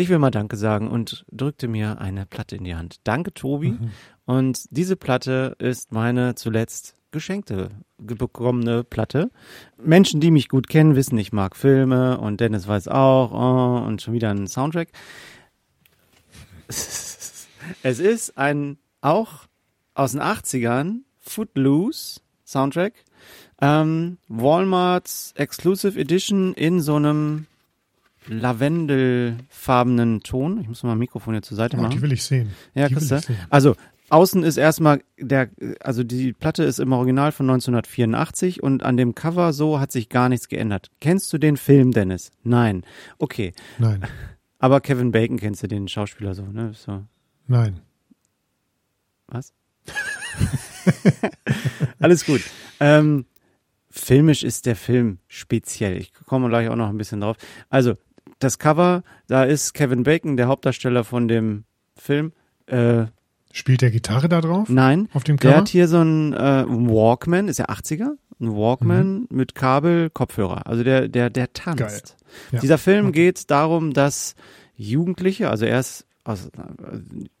ich 0.00 0.08
will 0.08 0.18
mal 0.18 0.30
Danke 0.30 0.56
sagen 0.56 0.88
und 0.88 1.24
drückte 1.30 1.68
mir 1.68 2.00
eine 2.00 2.24
Platte 2.26 2.56
in 2.56 2.64
die 2.64 2.74
Hand. 2.74 2.96
Danke, 3.04 3.34
Tobi. 3.34 3.72
Mhm. 3.72 3.90
Und 4.24 4.64
diese 4.70 4.96
Platte 4.96 5.54
ist 5.58 5.92
meine 5.92 6.34
zuletzt 6.34 6.94
geschenkte, 7.10 7.68
ge- 7.98 8.16
bekommene 8.16 8.82
Platte. 8.84 9.30
Menschen, 9.76 10.20
die 10.20 10.30
mich 10.30 10.48
gut 10.48 10.68
kennen, 10.68 10.96
wissen, 10.96 11.18
ich 11.18 11.32
mag 11.32 11.56
Filme 11.56 12.18
und 12.18 12.40
Dennis 12.40 12.66
weiß 12.66 12.88
auch 12.88 13.32
oh, 13.32 13.86
und 13.86 14.00
schon 14.00 14.14
wieder 14.14 14.30
ein 14.30 14.46
Soundtrack. 14.46 14.88
Es 17.82 17.98
ist 18.00 18.38
ein 18.38 18.78
auch 19.02 19.44
aus 19.94 20.12
den 20.12 20.22
80ern 20.22 21.00
Footloose 21.18 22.20
Soundtrack. 22.46 22.94
Ähm, 23.60 24.16
Walmarts 24.28 25.32
Exclusive 25.36 25.98
Edition 26.00 26.54
in 26.54 26.80
so 26.80 26.96
einem 26.96 27.46
lavendelfarbenen 28.28 30.20
Ton. 30.22 30.60
Ich 30.60 30.68
muss 30.68 30.82
mal 30.82 30.90
mein 30.90 30.98
Mikrofon 30.98 31.34
hier 31.34 31.42
zur 31.42 31.56
Seite 31.56 31.76
Oh, 31.76 31.80
machen. 31.82 31.92
die 31.92 32.02
will 32.02 32.12
ich 32.12 32.22
sehen. 32.24 32.50
Ja, 32.74 32.88
die 32.88 32.94
ich 32.94 33.00
sehen. 33.00 33.22
Also, 33.48 33.76
außen 34.10 34.42
ist 34.42 34.56
erstmal 34.56 35.02
der, 35.18 35.48
also 35.80 36.02
die 36.04 36.32
Platte 36.32 36.64
ist 36.64 36.80
im 36.80 36.92
Original 36.92 37.32
von 37.32 37.46
1984 37.48 38.62
und 38.62 38.82
an 38.82 38.96
dem 38.96 39.14
Cover 39.14 39.52
so 39.52 39.78
hat 39.80 39.92
sich 39.92 40.08
gar 40.08 40.28
nichts 40.28 40.48
geändert. 40.48 40.90
Kennst 41.00 41.32
du 41.32 41.38
den 41.38 41.56
Film, 41.56 41.92
Dennis? 41.92 42.30
Nein. 42.42 42.84
Okay. 43.18 43.52
Nein, 43.78 44.02
Aber 44.58 44.80
Kevin 44.80 45.10
Bacon 45.12 45.38
kennst 45.38 45.62
du 45.62 45.68
den 45.68 45.88
Schauspieler 45.88 46.34
so, 46.34 46.42
ne? 46.44 46.72
So. 46.74 47.04
nein. 47.46 47.80
Was? 49.28 49.54
Alles 51.98 52.24
gut. 52.26 52.42
Ähm, 52.80 53.26
filmisch 53.90 54.42
ist 54.42 54.66
der 54.66 54.76
Film 54.76 55.18
speziell. 55.28 55.96
Ich 55.96 56.12
komme 56.12 56.48
gleich 56.48 56.68
auch 56.68 56.76
noch 56.76 56.88
ein 56.88 56.98
bisschen 56.98 57.20
drauf. 57.20 57.36
Also, 57.68 57.94
das 58.40 58.58
Cover, 58.58 59.02
da 59.28 59.44
ist 59.44 59.72
Kevin 59.74 60.02
Bacon, 60.02 60.36
der 60.36 60.48
Hauptdarsteller 60.48 61.04
von 61.04 61.28
dem 61.28 61.64
Film. 61.96 62.32
Äh, 62.66 63.04
Spielt 63.52 63.82
der 63.82 63.90
Gitarre 63.90 64.28
da 64.28 64.40
drauf? 64.40 64.68
nein, 64.68 65.08
Auf 65.12 65.24
dem 65.24 65.36
Der 65.36 65.50
Cover? 65.50 65.60
hat 65.62 65.68
hier 65.68 65.88
so 65.88 65.98
einen 65.98 66.32
äh, 66.32 66.64
Walkman, 66.66 67.48
ist 67.48 67.58
ja 67.58 67.66
80er, 67.66 68.10
ein 68.40 68.52
Walkman 68.56 69.26
mit 69.30 69.54
Kabel, 69.54 70.08
Kopfhörer. 70.10 70.66
Also 70.66 70.82
der, 70.84 71.08
der, 71.08 71.30
der 71.30 71.52
tanzt. 71.52 72.16
Ja. 72.52 72.60
Dieser 72.60 72.78
Film 72.78 73.12
geht 73.12 73.50
darum, 73.50 73.92
dass 73.92 74.34
Jugendliche, 74.76 75.50
also 75.50 75.66
er 75.66 75.80
ist 75.80 76.06
also, 76.24 76.48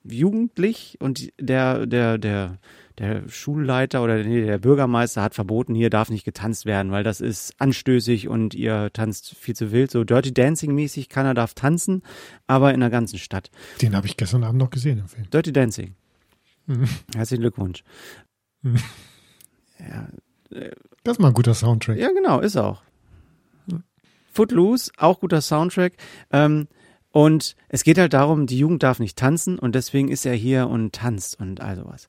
jugendlich 0.04 0.96
und 1.00 1.30
der, 1.40 1.86
der, 1.86 2.18
der, 2.18 2.58
der 3.00 3.28
Schulleiter 3.28 4.04
oder 4.04 4.22
nee, 4.22 4.44
der 4.44 4.58
Bürgermeister 4.58 5.22
hat 5.22 5.34
verboten, 5.34 5.74
hier 5.74 5.88
darf 5.88 6.10
nicht 6.10 6.24
getanzt 6.24 6.66
werden, 6.66 6.92
weil 6.92 7.02
das 7.02 7.22
ist 7.22 7.54
anstößig 7.58 8.28
und 8.28 8.54
ihr 8.54 8.90
tanzt 8.92 9.34
viel 9.36 9.56
zu 9.56 9.72
wild. 9.72 9.90
So 9.90 10.04
Dirty 10.04 10.34
Dancing 10.34 10.74
mäßig, 10.74 11.08
keiner 11.08 11.32
darf 11.32 11.54
tanzen, 11.54 12.02
aber 12.46 12.74
in 12.74 12.80
der 12.80 12.90
ganzen 12.90 13.18
Stadt. 13.18 13.50
Den 13.80 13.96
habe 13.96 14.06
ich 14.06 14.18
gestern 14.18 14.44
Abend 14.44 14.58
noch 14.58 14.68
gesehen 14.68 14.98
im 14.98 15.08
Film. 15.08 15.30
Dirty 15.30 15.52
Dancing. 15.52 15.94
Mhm. 16.66 16.84
Herzlichen 17.14 17.40
Glückwunsch. 17.40 17.82
Mhm. 18.60 18.76
Ja, 19.78 20.08
Das 21.02 21.12
ist 21.16 21.20
mal 21.20 21.28
ein 21.28 21.34
guter 21.34 21.54
Soundtrack. 21.54 21.96
Ja, 21.96 22.10
genau, 22.12 22.40
ist 22.40 22.56
auch. 22.56 22.82
Footloose, 24.32 24.92
auch 24.98 25.20
guter 25.20 25.40
Soundtrack. 25.40 25.94
Ähm, 26.30 26.68
und 27.12 27.56
es 27.68 27.82
geht 27.82 27.98
halt 27.98 28.12
darum, 28.12 28.46
die 28.46 28.58
Jugend 28.58 28.82
darf 28.82 29.00
nicht 29.00 29.18
tanzen 29.18 29.58
und 29.58 29.74
deswegen 29.74 30.08
ist 30.08 30.24
er 30.26 30.34
hier 30.34 30.68
und 30.68 30.92
tanzt 30.92 31.40
und 31.40 31.60
all 31.60 31.76
sowas. 31.76 32.08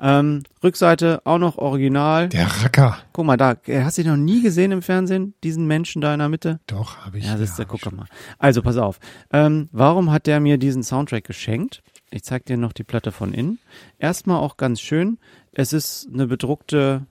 Ähm, 0.00 0.42
Rückseite 0.62 1.22
auch 1.24 1.38
noch 1.38 1.56
original. 1.58 2.28
Der 2.28 2.46
Racker. 2.46 2.98
Guck 3.12 3.26
mal 3.26 3.36
da, 3.36 3.54
hast 3.68 3.98
du 3.98 4.02
ihn 4.02 4.08
noch 4.08 4.16
nie 4.16 4.42
gesehen 4.42 4.72
im 4.72 4.82
Fernsehen, 4.82 5.34
diesen 5.44 5.66
Menschen 5.66 6.02
da 6.02 6.12
in 6.12 6.18
der 6.18 6.28
Mitte? 6.28 6.58
Doch, 6.66 6.98
habe 6.98 7.18
ich. 7.18 7.26
Ja, 7.26 7.32
das 7.32 7.50
ist 7.50 7.58
der, 7.58 7.68
hab 7.68 7.74
ich 7.74 7.80
guck 7.82 7.92
mal. 7.92 8.06
Also, 8.38 8.62
pass 8.62 8.76
auf. 8.76 8.98
Ähm, 9.32 9.68
warum 9.70 10.10
hat 10.10 10.26
der 10.26 10.40
mir 10.40 10.58
diesen 10.58 10.82
Soundtrack 10.82 11.24
geschenkt? 11.24 11.82
Ich 12.10 12.24
zeig 12.24 12.44
dir 12.46 12.56
noch 12.56 12.72
die 12.72 12.82
Platte 12.82 13.12
von 13.12 13.32
innen. 13.32 13.60
Erstmal 14.00 14.38
auch 14.38 14.56
ganz 14.56 14.80
schön. 14.80 15.18
Es 15.52 15.72
ist 15.72 16.08
eine 16.12 16.26
bedruckte 16.26 17.06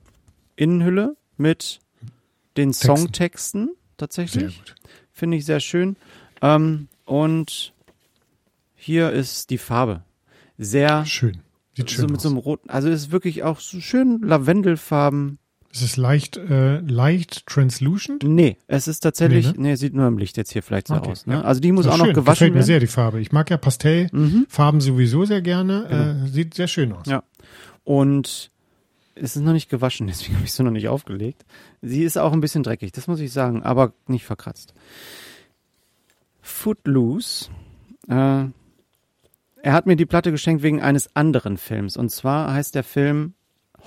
Innenhülle 0.58 1.16
mit 1.38 1.80
den 2.58 2.72
Texten. 2.74 2.98
Songtexten 2.98 3.66
Sehr 3.68 3.76
tatsächlich. 3.98 4.58
gut. 4.58 4.76
Finde 5.14 5.38
ich 5.38 5.46
sehr 5.46 5.62
schön. 5.62 5.96
Ähm, 6.42 6.90
und 7.10 7.74
hier 8.76 9.12
ist 9.12 9.50
die 9.50 9.58
Farbe. 9.58 10.04
Sehr 10.58 11.06
Schön. 11.06 11.40
Sieht 11.76 11.90
so 11.90 11.96
schön 11.96 12.06
mit 12.08 12.18
aus. 12.18 12.24
so 12.24 12.30
einem 12.30 12.38
roten, 12.38 12.70
also 12.70 12.90
ist 12.90 13.12
wirklich 13.12 13.44
auch 13.44 13.60
so 13.60 13.80
schön 13.80 14.20
Lavendelfarben. 14.22 15.38
es 15.72 15.82
ist 15.82 15.96
leicht, 15.98 16.36
äh, 16.38 16.80
leicht 16.80 17.46
translucent. 17.48 18.24
Nee, 18.24 18.58
es 18.68 18.88
ist 18.88 19.00
tatsächlich, 19.00 19.54
Nee, 19.54 19.70
nee, 19.70 19.76
sieht 19.76 19.94
nur 19.94 20.08
im 20.08 20.18
Licht 20.18 20.36
jetzt 20.36 20.52
hier 20.52 20.62
vielleicht 20.64 20.88
so 20.88 20.96
Okay, 20.96 21.12
aus. 21.12 21.26
Ne? 21.26 21.36
ja. 21.36 21.42
Also 21.42 21.62
die 21.62 21.72
muss 21.72 21.88
auch 21.88 21.94
ist 21.94 21.98
noch 22.00 22.06
schön. 22.08 22.14
gewaschen 22.16 22.34
Gefällt 22.34 22.52
mir 22.52 22.56
werden. 22.56 22.66
sehr, 22.66 22.80
die 22.82 22.88
Farbe. 22.88 23.22
Ich 23.22 23.32
mag 23.32 23.50
ja 23.50 23.58
Pastellfarben 23.58 24.78
Mhm. 24.80 24.82
sowieso 24.82 25.24
sehr 25.26 25.42
gerne. 25.42 26.24
Äh, 26.26 26.28
sieht 26.30 26.54
sehr 26.54 26.68
schön 26.68 26.92
aus. 26.92 27.06
Ja. 27.08 27.24
Und 27.86 28.52
es 29.16 29.36
ist 29.36 29.42
noch 29.44 29.54
nicht 29.54 29.70
gewaschen, 29.70 30.08
deswegen 30.08 30.36
habe 30.36 30.46
ich 30.46 30.52
sie 30.52 30.64
noch 30.64 30.72
nicht 30.72 30.90
aufgelegt. 30.90 31.46
Sie 31.82 32.04
ist 32.04 32.18
auch 32.18 32.34
ein 32.34 32.42
bisschen 32.42 32.64
dreckig, 32.64 32.92
das 32.92 33.08
muss 33.08 33.20
ich 33.22 33.32
sagen, 33.32 33.64
aber 33.64 33.94
nicht 34.08 34.26
verkratzt. 34.26 34.74
Footloose. 36.50 37.50
Äh, 38.08 38.46
er 39.62 39.74
hat 39.74 39.86
mir 39.86 39.96
die 39.96 40.06
Platte 40.06 40.32
geschenkt 40.32 40.64
wegen 40.64 40.82
eines 40.82 41.16
anderen 41.16 41.58
Films. 41.58 41.96
Und 41.96 42.10
zwar 42.10 42.54
heißt 42.54 42.76
der 42.76 42.84
Film 42.84 43.34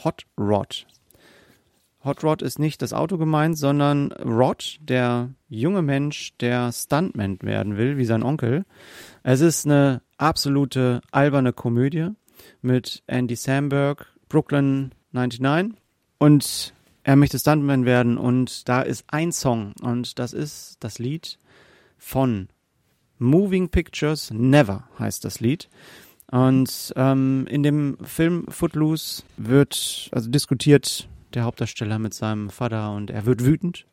Hot 0.05 0.25
Rod. 0.38 0.87
Hot 2.05 2.25
Rod 2.25 2.42
ist 2.42 2.59
nicht 2.59 2.83
das 2.83 2.92
Auto 2.92 3.18
gemeint, 3.18 3.59
sondern 3.59 4.11
Rod, 4.12 4.79
der 4.81 5.31
junge 5.48 5.83
Mensch, 5.83 6.37
der 6.38 6.72
Stuntman 6.72 7.38
werden 7.42 7.77
will, 7.77 7.96
wie 7.96 8.05
sein 8.05 8.22
Onkel. 8.22 8.64
Es 9.22 9.40
ist 9.40 9.66
eine 9.66 10.03
absolute 10.16 11.01
alberne 11.11 11.53
Komödie 11.53 12.09
mit 12.61 13.03
Andy 13.07 13.37
Samberg, 13.37 14.07
Brooklyn 14.29 14.92
99 15.12 15.79
und 16.18 16.75
er 17.05 17.16
möchte 17.16 17.38
Stuntman 17.38 17.85
werden 17.85 18.18
und 18.18 18.68
da 18.68 18.83
ist 18.83 19.05
ein 19.09 19.33
Song 19.33 19.75
und 19.83 20.18
das 20.18 20.33
ist 20.33 20.79
das 20.81 20.98
Lied 20.98 21.38
von 22.02 22.48
Moving 23.18 23.68
Pictures 23.68 24.30
Never 24.32 24.84
heißt 24.98 25.24
das 25.24 25.40
Lied. 25.40 25.68
Und 26.30 26.92
ähm, 26.96 27.46
in 27.48 27.62
dem 27.62 27.96
Film 28.02 28.46
Footloose 28.48 29.22
wird 29.36 30.10
also 30.12 30.28
diskutiert 30.28 31.08
der 31.32 31.44
Hauptdarsteller 31.44 31.98
mit 31.98 32.12
seinem 32.12 32.50
Vater 32.50 32.92
und 32.92 33.10
er 33.10 33.24
wird 33.24 33.44
wütend 33.44 33.86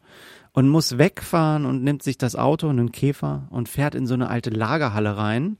und 0.53 0.67
muss 0.67 0.97
wegfahren 0.97 1.65
und 1.65 1.83
nimmt 1.83 2.01
sich 2.01 2.17
das 2.17 2.35
Auto 2.35 2.67
und 2.67 2.79
einen 2.79 2.91
Käfer 2.91 3.47
und 3.51 3.69
fährt 3.69 3.93
in 3.93 4.07
so 4.07 4.15
eine 4.15 4.29
alte 4.29 4.49
Lagerhalle 4.49 5.15
rein. 5.15 5.57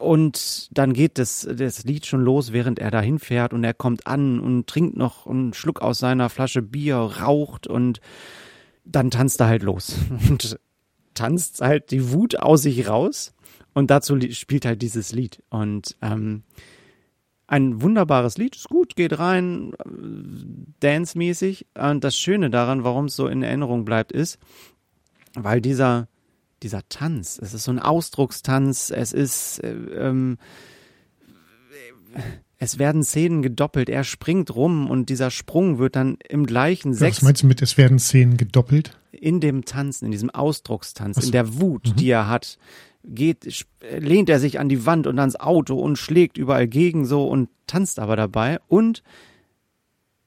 Und 0.00 0.68
dann 0.76 0.92
geht 0.92 1.18
das, 1.18 1.48
das 1.50 1.84
Lied 1.84 2.06
schon 2.06 2.22
los, 2.22 2.52
während 2.52 2.78
er 2.78 2.90
dahin 2.90 3.18
fährt 3.18 3.52
und 3.52 3.62
er 3.62 3.74
kommt 3.74 4.06
an 4.06 4.40
und 4.40 4.66
trinkt 4.66 4.96
noch 4.96 5.26
einen 5.26 5.54
Schluck 5.54 5.82
aus 5.82 5.98
seiner 5.98 6.28
Flasche 6.30 6.62
Bier, 6.62 6.96
raucht 6.96 7.66
und 7.66 8.00
dann 8.84 9.10
tanzt 9.10 9.40
er 9.40 9.48
halt 9.48 9.62
los 9.62 9.96
und 10.28 10.58
tanzt 11.14 11.60
halt 11.60 11.90
die 11.90 12.12
Wut 12.12 12.36
aus 12.38 12.62
sich 12.62 12.88
raus 12.88 13.34
und 13.72 13.90
dazu 13.90 14.18
spielt 14.30 14.64
halt 14.64 14.82
dieses 14.82 15.12
Lied 15.12 15.42
und 15.50 15.96
ähm, 16.02 16.42
ein 17.46 17.82
wunderbares 17.82 18.38
Lied, 18.38 18.56
ist 18.56 18.68
gut, 18.68 18.96
geht 18.96 19.18
rein, 19.18 19.74
äh, 19.74 19.88
dance-mäßig. 20.80 21.66
Und 21.74 22.02
das 22.02 22.16
Schöne 22.16 22.50
daran, 22.50 22.84
warum 22.84 23.06
es 23.06 23.16
so 23.16 23.28
in 23.28 23.42
Erinnerung 23.42 23.84
bleibt, 23.84 24.12
ist, 24.12 24.38
weil 25.34 25.60
dieser, 25.60 26.08
dieser 26.62 26.88
Tanz. 26.88 27.38
Es 27.40 27.52
ist 27.52 27.64
so 27.64 27.70
ein 27.70 27.78
Ausdruckstanz. 27.78 28.90
Es 28.90 29.12
ist, 29.12 29.58
äh, 29.58 29.72
ähm, 29.72 30.38
es 32.64 32.78
werden 32.78 33.02
Szenen 33.04 33.42
gedoppelt. 33.42 33.88
Er 33.88 34.04
springt 34.04 34.54
rum 34.54 34.90
und 34.90 35.08
dieser 35.10 35.30
Sprung 35.30 35.78
wird 35.78 35.96
dann 35.96 36.16
im 36.28 36.46
gleichen 36.46 36.94
sechs 36.94 37.18
was 37.18 37.22
meinst 37.22 37.42
du 37.42 37.46
mit, 37.46 37.62
es 37.62 37.76
werden 37.78 37.98
Szenen 37.98 38.36
gedoppelt? 38.36 38.98
in 39.12 39.40
dem 39.40 39.64
Tanzen, 39.64 40.06
in 40.06 40.10
diesem 40.10 40.28
Ausdruckstanz, 40.30 41.16
so. 41.16 41.26
in 41.26 41.30
der 41.32 41.60
Wut, 41.60 41.86
Mhm. 41.90 41.96
die 41.96 42.08
er 42.08 42.28
hat, 42.28 42.58
geht, 43.04 43.64
lehnt 43.98 44.28
er 44.28 44.40
sich 44.40 44.58
an 44.58 44.68
die 44.68 44.84
Wand 44.86 45.06
und 45.06 45.18
ans 45.18 45.36
Auto 45.36 45.78
und 45.78 45.96
schlägt 45.98 46.36
überall 46.36 46.66
gegen 46.66 47.06
so 47.06 47.26
und 47.28 47.48
tanzt 47.66 47.98
aber 48.00 48.16
dabei 48.16 48.58
und 48.66 49.02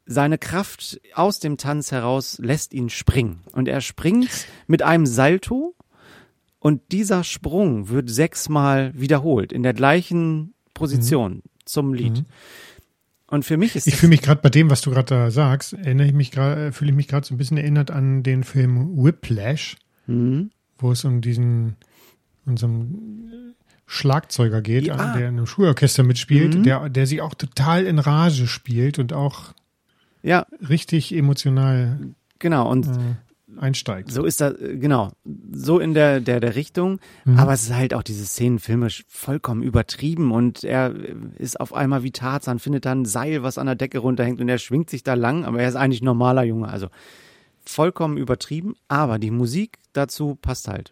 seine 0.05 0.37
Kraft 0.37 0.99
aus 1.13 1.39
dem 1.39 1.57
Tanz 1.57 1.91
heraus 1.91 2.39
lässt 2.41 2.73
ihn 2.73 2.89
springen 2.89 3.41
und 3.51 3.67
er 3.67 3.81
springt 3.81 4.47
mit 4.67 4.81
einem 4.81 5.05
Salto 5.05 5.75
und 6.59 6.81
dieser 6.91 7.23
Sprung 7.23 7.89
wird 7.89 8.09
sechsmal 8.09 8.93
wiederholt 8.95 9.51
in 9.51 9.63
der 9.63 9.73
gleichen 9.73 10.53
Position 10.73 11.41
zum 11.67 11.93
Lied. 11.93 12.17
Mhm. 12.19 12.25
Und 13.29 13.43
für 13.43 13.57
mich 13.57 13.75
ist 13.75 13.87
Ich 13.87 13.97
fühle 13.97 14.11
mich 14.11 14.21
gerade 14.21 14.41
bei 14.41 14.49
dem, 14.49 14.69
was 14.69 14.81
du 14.81 14.89
gerade 14.91 15.07
da 15.13 15.31
sagst, 15.31 15.73
erinnere 15.73 16.07
ich 16.07 16.13
mich 16.13 16.31
gerade, 16.31 16.71
fühle 16.71 16.91
ich 16.91 16.95
mich 16.95 17.07
gerade 17.09 17.27
so 17.27 17.33
ein 17.35 17.37
bisschen 17.37 17.57
erinnert 17.57 17.91
an 17.91 18.23
den 18.23 18.43
Film 18.43 19.03
Whiplash, 19.03 19.75
Mhm. 20.07 20.51
wo 20.77 20.91
es 20.93 21.03
um 21.03 21.19
diesen, 21.21 21.75
einen 22.45 23.53
Schlagzeuger 23.85 24.61
geht, 24.61 24.85
Ja. 24.85 25.13
der 25.13 25.27
in 25.29 25.37
einem 25.37 25.45
Schulorchester 25.45 26.03
mitspielt, 26.03 26.55
Mhm. 26.55 26.63
der, 26.63 26.89
der 26.89 27.05
sich 27.07 27.21
auch 27.21 27.33
total 27.33 27.85
in 27.85 27.99
Rage 27.99 28.47
spielt 28.47 28.99
und 28.99 29.13
auch 29.13 29.53
ja, 30.23 30.45
richtig 30.67 31.13
emotional 31.15 31.99
genau 32.39 32.69
und 32.69 32.87
äh, 32.87 32.91
einsteigt. 33.59 34.11
So 34.11 34.23
ist 34.23 34.41
das, 34.41 34.53
äh, 34.59 34.77
genau, 34.77 35.11
so 35.51 35.79
in 35.79 35.93
der, 35.93 36.19
der, 36.19 36.39
der 36.39 36.55
Richtung. 36.55 36.99
Mhm. 37.25 37.39
Aber 37.39 37.53
es 37.53 37.63
ist 37.63 37.73
halt 37.73 37.93
auch 37.93 38.03
diese 38.03 38.25
Szenen 38.25 38.59
filmisch 38.59 39.05
vollkommen 39.07 39.63
übertrieben 39.63 40.31
und 40.31 40.63
er 40.63 40.93
äh, 40.95 41.15
ist 41.37 41.59
auf 41.59 41.73
einmal 41.73 42.03
wie 42.03 42.11
Tarzan, 42.11 42.59
findet 42.59 42.85
dann 42.85 43.01
ein 43.01 43.05
Seil, 43.05 43.43
was 43.43 43.57
an 43.57 43.67
der 43.67 43.75
Decke 43.75 43.99
runterhängt 43.99 44.39
und 44.41 44.49
er 44.49 44.57
schwingt 44.57 44.89
sich 44.89 45.03
da 45.03 45.13
lang, 45.13 45.45
aber 45.45 45.61
er 45.61 45.69
ist 45.69 45.75
eigentlich 45.75 46.01
ein 46.01 46.05
normaler 46.05 46.43
Junge. 46.43 46.67
Also 46.67 46.87
vollkommen 47.67 48.17
übertrieben, 48.17 48.75
aber 48.87 49.19
die 49.19 49.31
Musik 49.31 49.79
dazu 49.93 50.35
passt 50.35 50.67
halt. 50.67 50.91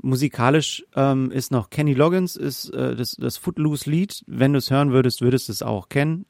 Musikalisch 0.00 0.84
ähm, 0.94 1.30
ist 1.30 1.50
noch 1.50 1.70
Kenny 1.70 1.94
Loggins, 1.94 2.36
ist 2.36 2.70
äh, 2.70 2.94
das, 2.94 3.16
das 3.18 3.36
Footloose-Lied. 3.36 4.24
Wenn 4.26 4.52
du 4.52 4.58
es 4.58 4.70
hören 4.70 4.92
würdest, 4.92 5.20
würdest 5.20 5.48
du 5.48 5.52
es 5.52 5.62
auch 5.62 5.88
kennen. 5.88 6.26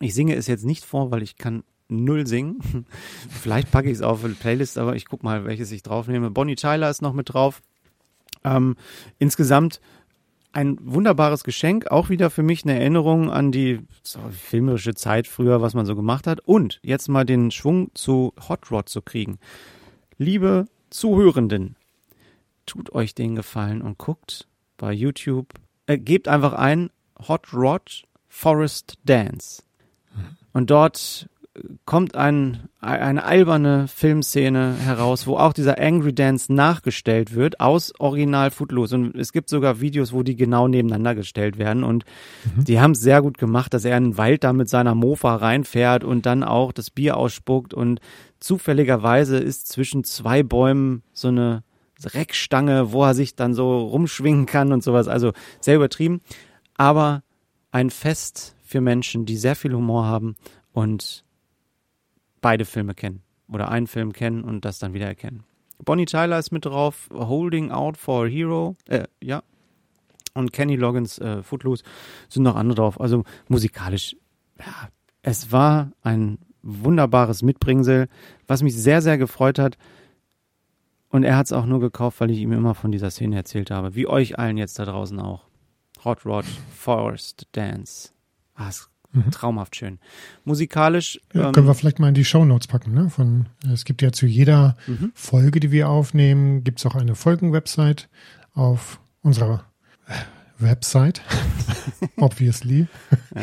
Ich 0.00 0.14
singe 0.14 0.36
es 0.36 0.46
jetzt 0.46 0.64
nicht 0.64 0.84
vor, 0.84 1.10
weil 1.10 1.22
ich 1.22 1.36
kann 1.36 1.64
null 1.92 2.26
singen. 2.26 2.86
Vielleicht 3.28 3.70
packe 3.70 3.88
ich 3.88 3.96
es 3.96 4.02
auf 4.02 4.24
eine 4.24 4.34
Playlist, 4.34 4.78
aber 4.78 4.96
ich 4.96 5.06
guck 5.06 5.22
mal, 5.22 5.44
welches 5.44 5.72
ich 5.72 5.82
draufnehme. 5.82 6.30
Bonnie 6.30 6.56
Tyler 6.56 6.90
ist 6.90 7.02
noch 7.02 7.12
mit 7.12 7.32
drauf. 7.32 7.62
Ähm, 8.44 8.76
insgesamt 9.18 9.80
ein 10.52 10.78
wunderbares 10.82 11.44
Geschenk, 11.44 11.90
auch 11.90 12.10
wieder 12.10 12.28
für 12.28 12.42
mich 12.42 12.64
eine 12.64 12.78
Erinnerung 12.78 13.30
an 13.30 13.52
die 13.52 13.80
so, 14.02 14.20
filmerische 14.30 14.94
Zeit 14.94 15.26
früher, 15.26 15.62
was 15.62 15.74
man 15.74 15.86
so 15.86 15.96
gemacht 15.96 16.26
hat. 16.26 16.40
Und 16.40 16.78
jetzt 16.82 17.08
mal 17.08 17.24
den 17.24 17.50
Schwung 17.50 17.90
zu 17.94 18.34
Hot 18.48 18.70
Rod 18.70 18.88
zu 18.88 19.00
kriegen. 19.00 19.38
Liebe 20.18 20.66
Zuhörenden, 20.90 21.76
tut 22.66 22.92
euch 22.92 23.14
den 23.14 23.34
Gefallen 23.34 23.80
und 23.80 23.98
guckt 23.98 24.46
bei 24.76 24.92
YouTube, 24.92 25.48
äh, 25.86 25.98
gebt 25.98 26.28
einfach 26.28 26.52
ein 26.52 26.90
Hot 27.28 27.52
Rod 27.54 28.04
Forest 28.28 28.98
Dance. 29.04 29.62
Und 30.52 30.70
dort 30.70 31.28
kommt 31.84 32.16
ein, 32.16 32.68
eine 32.80 33.24
alberne 33.24 33.86
Filmszene 33.86 34.74
heraus, 34.74 35.26
wo 35.26 35.36
auch 35.36 35.52
dieser 35.52 35.78
Angry 35.78 36.14
Dance 36.14 36.52
nachgestellt 36.52 37.34
wird 37.34 37.60
aus 37.60 37.92
Original 37.98 38.50
Footloose. 38.50 38.94
Und 38.94 39.16
es 39.16 39.32
gibt 39.32 39.50
sogar 39.50 39.80
Videos, 39.80 40.12
wo 40.14 40.22
die 40.22 40.34
genau 40.34 40.66
nebeneinander 40.66 41.14
gestellt 41.14 41.58
werden. 41.58 41.84
Und 41.84 42.04
die 42.56 42.80
haben 42.80 42.92
es 42.92 43.00
sehr 43.00 43.20
gut 43.20 43.36
gemacht, 43.36 43.74
dass 43.74 43.84
er 43.84 43.98
in 43.98 44.04
den 44.04 44.18
Wald 44.18 44.44
da 44.44 44.52
mit 44.54 44.70
seiner 44.70 44.94
Mofa 44.94 45.36
reinfährt 45.36 46.04
und 46.04 46.24
dann 46.24 46.42
auch 46.42 46.72
das 46.72 46.90
Bier 46.90 47.18
ausspuckt. 47.18 47.74
Und 47.74 48.00
zufälligerweise 48.40 49.36
ist 49.36 49.68
zwischen 49.68 50.04
zwei 50.04 50.42
Bäumen 50.42 51.02
so 51.12 51.28
eine 51.28 51.64
Reckstange, 52.02 52.92
wo 52.92 53.04
er 53.04 53.14
sich 53.14 53.36
dann 53.36 53.52
so 53.52 53.78
rumschwingen 53.78 54.46
kann 54.46 54.72
und 54.72 54.82
sowas. 54.82 55.06
Also 55.06 55.32
sehr 55.60 55.76
übertrieben. 55.76 56.22
Aber 56.76 57.22
ein 57.72 57.90
Fest 57.90 58.56
für 58.64 58.80
Menschen, 58.80 59.26
die 59.26 59.36
sehr 59.36 59.54
viel 59.54 59.74
Humor 59.74 60.06
haben 60.06 60.36
und 60.72 61.24
beide 62.42 62.66
Filme 62.66 62.94
kennen 62.94 63.22
oder 63.48 63.70
einen 63.70 63.86
Film 63.86 64.12
kennen 64.12 64.44
und 64.44 64.66
das 64.66 64.78
dann 64.78 64.92
wieder 64.92 65.06
erkennen. 65.06 65.44
Bonnie 65.82 66.04
Tyler 66.04 66.38
ist 66.38 66.52
mit 66.52 66.66
drauf, 66.66 67.08
Holding 67.12 67.70
Out 67.70 67.96
for 67.96 68.26
a 68.26 68.28
Hero, 68.28 68.76
äh, 68.88 69.04
ja. 69.22 69.42
Und 70.34 70.52
Kenny 70.52 70.76
Loggins, 70.76 71.18
äh, 71.18 71.42
Footloose, 71.42 71.84
sind 72.28 72.42
noch 72.42 72.56
andere 72.56 72.76
drauf. 72.76 73.00
Also 73.00 73.24
musikalisch, 73.48 74.16
ja, 74.58 74.88
es 75.22 75.52
war 75.52 75.92
ein 76.02 76.38
wunderbares 76.62 77.42
Mitbringsel, 77.42 78.08
was 78.46 78.62
mich 78.62 78.76
sehr, 78.76 79.02
sehr 79.02 79.18
gefreut 79.18 79.58
hat. 79.58 79.76
Und 81.08 81.24
er 81.24 81.36
hat 81.36 81.46
es 81.46 81.52
auch 81.52 81.66
nur 81.66 81.80
gekauft, 81.80 82.20
weil 82.20 82.30
ich 82.30 82.38
ihm 82.38 82.52
immer 82.52 82.74
von 82.74 82.92
dieser 82.92 83.10
Szene 83.10 83.36
erzählt 83.36 83.70
habe. 83.70 83.94
Wie 83.94 84.06
euch 84.06 84.38
allen 84.38 84.56
jetzt 84.56 84.78
da 84.78 84.86
draußen 84.86 85.20
auch. 85.20 85.44
Hot 86.04 86.24
Rod 86.24 86.46
Forest 86.74 87.46
Dance. 87.52 88.10
Ah, 88.54 88.68
ist 88.68 88.91
Mhm. 89.12 89.30
traumhaft 89.30 89.76
schön. 89.76 89.98
Musikalisch. 90.44 91.20
Ja, 91.34 91.46
ähm, 91.48 91.52
können 91.52 91.66
wir 91.66 91.74
vielleicht 91.74 91.98
mal 91.98 92.08
in 92.08 92.14
die 92.14 92.24
Shownotes 92.24 92.66
packen. 92.66 92.92
Ne? 92.92 93.10
Von, 93.10 93.46
es 93.72 93.84
gibt 93.84 94.02
ja 94.02 94.12
zu 94.12 94.26
jeder 94.26 94.76
Mhm. 94.86 95.12
Folge, 95.14 95.60
die 95.60 95.70
wir 95.70 95.88
aufnehmen, 95.88 96.64
gibt 96.64 96.78
es 96.78 96.86
auch 96.86 96.94
eine 96.94 97.14
Folgenwebsite 97.14 98.06
auf 98.54 99.00
unserer 99.22 99.64
äh, 100.06 100.12
Website, 100.58 101.20
obviously. 102.16 102.86
Ja. 103.34 103.42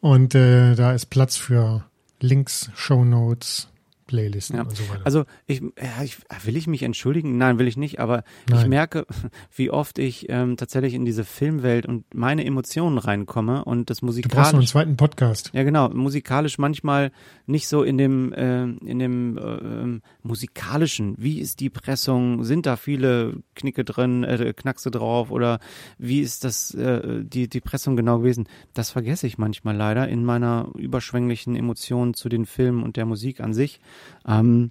Und 0.00 0.34
äh, 0.34 0.74
da 0.74 0.92
ist 0.92 1.06
Platz 1.06 1.36
für 1.36 1.84
Links, 2.20 2.70
Shownotes, 2.74 3.68
Playlisten 4.06 4.56
Ja. 4.56 4.62
und 4.62 4.76
so 4.76 4.88
weiter. 4.88 5.02
Also 5.04 5.24
ich, 5.46 5.60
ja, 5.60 6.02
ich, 6.04 6.18
will 6.44 6.56
ich 6.56 6.66
mich 6.66 6.82
entschuldigen? 6.82 7.36
Nein, 7.38 7.58
will 7.58 7.66
ich 7.68 7.76
nicht. 7.76 7.98
Aber 8.00 8.24
ich 8.48 8.54
Nein. 8.54 8.68
merke, 8.68 9.06
wie 9.54 9.70
oft 9.70 9.98
ich 9.98 10.26
ähm, 10.28 10.56
tatsächlich 10.56 10.94
in 10.94 11.04
diese 11.04 11.24
Filmwelt 11.24 11.86
und 11.86 12.04
meine 12.14 12.44
Emotionen 12.44 12.98
reinkomme 12.98 13.64
und 13.64 13.90
das 13.90 13.98
du 13.98 14.06
brauchst 14.06 14.22
noch 14.24 14.34
einen 14.36 14.56
musikalisch. 14.56 14.70
zweiten 14.70 14.96
Podcast. 14.96 15.50
Ja, 15.54 15.62
genau. 15.64 15.88
Musikalisch 15.88 16.58
manchmal 16.58 17.10
nicht 17.46 17.68
so 17.68 17.82
in 17.82 17.98
dem, 17.98 18.32
äh, 18.32 18.62
in 18.64 18.98
dem 18.98 19.38
äh, 19.38 20.00
musikalischen. 20.22 21.14
Wie 21.18 21.40
ist 21.40 21.60
die 21.60 21.70
Pressung? 21.70 22.44
Sind 22.44 22.66
da 22.66 22.76
viele 22.76 23.42
Knicke 23.54 23.84
drin, 23.84 24.24
äh, 24.24 24.52
Knackse 24.56 24.90
drauf? 24.90 25.30
Oder 25.30 25.60
wie 25.98 26.20
ist 26.20 26.44
das, 26.44 26.72
äh, 26.74 27.22
die, 27.24 27.48
die 27.48 27.60
Pressung 27.60 27.96
genau 27.96 28.18
gewesen? 28.18 28.48
Das 28.74 28.90
vergesse 28.90 29.26
ich 29.26 29.38
manchmal 29.38 29.76
leider 29.76 30.08
in 30.08 30.24
meiner 30.24 30.68
überschwänglichen 30.76 31.56
Emotion 31.56 32.14
zu 32.14 32.28
den 32.28 32.46
Filmen 32.46 32.82
und 32.82 32.96
der 32.96 33.06
Musik 33.06 33.40
an 33.40 33.52
sich. 33.54 33.80
Ähm, 34.26 34.70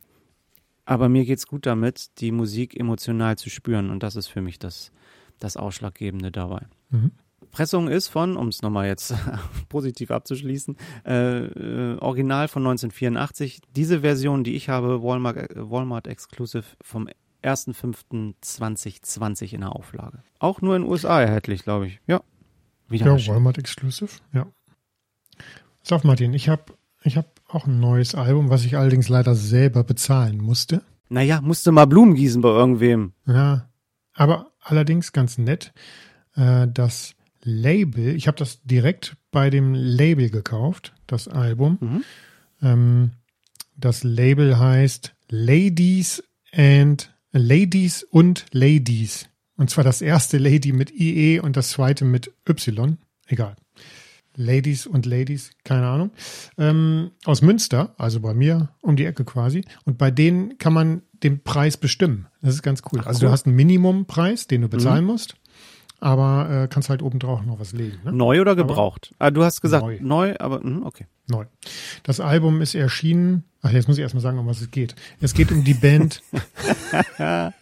aber 0.85 1.09
mir 1.09 1.25
geht's 1.25 1.47
gut 1.47 1.65
damit, 1.65 2.19
die 2.19 2.31
Musik 2.31 2.79
emotional 2.79 3.37
zu 3.37 3.49
spüren. 3.49 3.89
Und 3.89 4.03
das 4.03 4.15
ist 4.15 4.27
für 4.27 4.41
mich 4.41 4.59
das, 4.59 4.91
das 5.39 5.57
Ausschlaggebende 5.57 6.31
dabei. 6.31 6.61
Mhm. 6.89 7.11
Pressung 7.51 7.87
ist 7.87 8.07
von, 8.09 8.37
um 8.37 8.49
es 8.49 8.61
nochmal 8.61 8.85
jetzt 8.87 9.15
positiv 9.69 10.11
abzuschließen, 10.11 10.77
äh, 11.05 11.45
äh, 11.45 11.97
Original 11.99 12.47
von 12.49 12.61
1984. 12.63 13.61
Diese 13.75 14.01
Version, 14.01 14.43
die 14.43 14.55
ich 14.55 14.69
habe, 14.69 15.01
Walmart, 15.01 15.37
äh, 15.37 15.47
Walmart 15.55 16.05
Exclusive 16.07 16.65
vom 16.81 17.07
1.5.2020 17.43 19.53
in 19.53 19.61
der 19.61 19.75
Auflage. 19.75 20.19
Auch 20.39 20.61
nur 20.61 20.75
in 20.75 20.81
den 20.83 20.91
USA 20.91 21.21
erhältlich, 21.21 21.63
glaube 21.63 21.87
ich. 21.87 21.99
Ja. 22.07 22.21
Wieder 22.89 23.15
Ja. 23.15 23.33
Walmart 23.33 23.57
Exclusive, 23.57 24.11
ja. 24.33 24.45
Pass 25.81 25.93
auf, 25.93 26.03
Martin, 26.03 26.33
ich 26.33 26.49
habe 26.49 26.73
ich 27.03 27.15
hab 27.17 27.34
auch 27.47 27.67
ein 27.67 27.79
neues 27.79 28.15
Album, 28.15 28.49
was 28.49 28.65
ich 28.65 28.77
allerdings 28.77 29.09
leider 29.09 29.35
selber 29.35 29.83
bezahlen 29.83 30.37
musste. 30.37 30.81
Naja, 31.09 31.41
musste 31.41 31.71
mal 31.71 31.85
Blumen 31.85 32.15
gießen 32.15 32.41
bei 32.41 32.49
irgendwem. 32.49 33.13
Ja, 33.27 33.69
aber 34.13 34.51
allerdings 34.61 35.11
ganz 35.11 35.37
nett. 35.37 35.73
Äh, 36.35 36.67
das 36.73 37.15
Label, 37.41 38.15
ich 38.15 38.27
habe 38.27 38.37
das 38.37 38.63
direkt 38.63 39.15
bei 39.31 39.49
dem 39.49 39.73
Label 39.73 40.29
gekauft, 40.29 40.93
das 41.05 41.27
Album. 41.27 41.77
Mhm. 41.79 42.03
Ähm, 42.61 43.11
das 43.77 44.03
Label 44.03 44.57
heißt 44.57 45.13
Ladies 45.29 46.23
and 46.53 47.13
Ladies 47.31 48.03
und 48.03 48.45
Ladies. 48.51 49.27
Und 49.57 49.69
zwar 49.69 49.83
das 49.83 50.01
erste 50.01 50.37
Lady 50.37 50.71
mit 50.71 50.91
IE 50.91 51.39
und 51.39 51.55
das 51.55 51.69
zweite 51.69 52.05
mit 52.05 52.33
Y. 52.47 52.97
Egal. 53.27 53.55
Ladies 54.35 54.85
und 54.85 55.05
Ladies, 55.05 55.51
keine 55.63 55.87
Ahnung. 55.87 56.11
Ähm, 56.57 57.11
aus 57.25 57.41
Münster, 57.41 57.93
also 57.97 58.19
bei 58.19 58.33
mir 58.33 58.69
um 58.81 58.95
die 58.95 59.05
Ecke 59.05 59.25
quasi. 59.25 59.63
Und 59.85 59.97
bei 59.97 60.11
denen 60.11 60.57
kann 60.57 60.73
man 60.73 61.01
den 61.23 61.43
Preis 61.43 61.77
bestimmen. 61.77 62.27
Das 62.41 62.53
ist 62.53 62.61
ganz 62.61 62.81
cool. 62.91 62.99
Ach, 63.01 63.07
also 63.07 63.19
cool. 63.19 63.27
du 63.27 63.31
hast 63.31 63.45
einen 63.45 63.55
Minimumpreis, 63.55 64.47
den 64.47 64.61
du 64.61 64.69
bezahlen 64.69 65.05
musst, 65.05 65.35
aber 65.99 66.63
äh, 66.63 66.67
kannst 66.67 66.89
halt 66.89 67.01
obendrauf 67.01 67.43
noch 67.45 67.59
was 67.59 67.73
legen. 67.73 67.97
Ne? 68.03 68.13
Neu 68.13 68.41
oder 68.41 68.55
gebraucht? 68.55 69.13
ah, 69.19 69.31
du 69.31 69.43
hast 69.43 69.61
gesagt 69.61 69.83
Neu. 69.83 69.97
neu, 70.01 70.35
aber 70.39 70.61
hm, 70.61 70.85
okay. 70.85 71.07
Neu. 71.27 71.45
Das 72.03 72.19
Album 72.19 72.61
ist 72.61 72.75
erschienen. 72.75 73.45
Ach, 73.61 73.71
jetzt 73.71 73.87
muss 73.87 73.97
ich 73.97 74.03
erstmal 74.03 74.21
sagen, 74.21 74.37
um 74.37 74.45
was 74.45 74.61
es 74.61 74.69
geht. 74.69 74.95
Es 75.19 75.33
geht 75.33 75.51
um 75.51 75.63
die 75.63 75.73
Band. 75.73 76.21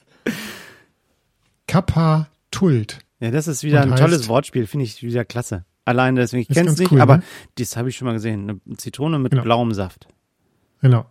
Kappa 1.68 2.28
Tult. 2.52 3.00
Ja, 3.20 3.32
das 3.32 3.48
ist 3.48 3.64
wieder 3.64 3.84
Und 3.84 3.94
ein 3.94 3.98
tolles 3.98 4.28
Wortspiel, 4.28 4.68
finde 4.68 4.86
ich 4.86 5.02
wieder 5.02 5.24
klasse. 5.24 5.64
Allein 5.86 6.16
deswegen, 6.16 6.42
ich 6.42 6.56
kenne 6.56 6.70
es 6.70 6.78
nicht, 6.78 6.92
cool, 6.92 7.02
aber 7.02 7.18
ne? 7.18 7.24
das 7.56 7.76
habe 7.76 7.90
ich 7.90 7.98
schon 7.98 8.06
mal 8.06 8.14
gesehen. 8.14 8.50
Eine 8.50 8.78
Zitrone 8.78 9.20
mit 9.20 9.32
Genau. 9.32 9.44
blauem 9.44 9.74
Saft. 9.74 10.08
Genau. 10.82 11.06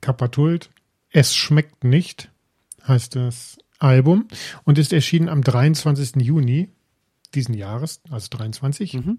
Kappa 0.00 0.28
Tult. 0.28 0.70
Es 1.10 1.34
schmeckt 1.34 1.84
nicht, 1.84 2.30
heißt 2.86 3.16
das 3.16 3.58
Album 3.78 4.26
und 4.64 4.78
ist 4.78 4.92
erschienen 4.92 5.28
am 5.28 5.42
23. 5.42 6.16
Juni 6.22 6.68
diesen 7.34 7.54
Jahres, 7.54 8.00
also 8.10 8.28
23. 8.30 8.94
Mhm. 8.94 9.18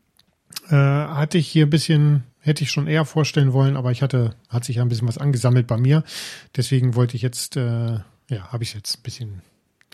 Äh, 0.69 0.75
hatte 0.75 1.37
ich 1.37 1.47
hier 1.47 1.65
ein 1.65 1.69
bisschen, 1.69 2.23
hätte 2.39 2.63
ich 2.63 2.71
schon 2.71 2.87
eher 2.87 3.03
vorstellen 3.05 3.51
wollen, 3.51 3.75
aber 3.75 3.91
ich 3.91 4.01
hatte, 4.01 4.35
hat 4.47 4.63
sich 4.63 4.77
ja 4.77 4.81
ein 4.81 4.89
bisschen 4.89 5.07
was 5.07 5.17
angesammelt 5.17 5.67
bei 5.67 5.77
mir. 5.77 6.03
Deswegen 6.55 6.95
wollte 6.95 7.15
ich 7.17 7.21
jetzt, 7.21 7.57
äh, 7.57 7.99
ja, 8.29 8.51
habe 8.51 8.63
ich 8.63 8.69
es 8.69 8.75
jetzt 8.75 8.99
ein 8.99 9.03
bisschen 9.03 9.41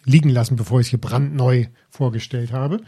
liegen 0.06 0.30
lassen, 0.30 0.56
bevor 0.56 0.80
ich 0.80 0.88
es 0.88 0.90
hier 0.92 1.02
brandneu 1.02 1.66
vorgestellt 1.90 2.52
habe. 2.52 2.82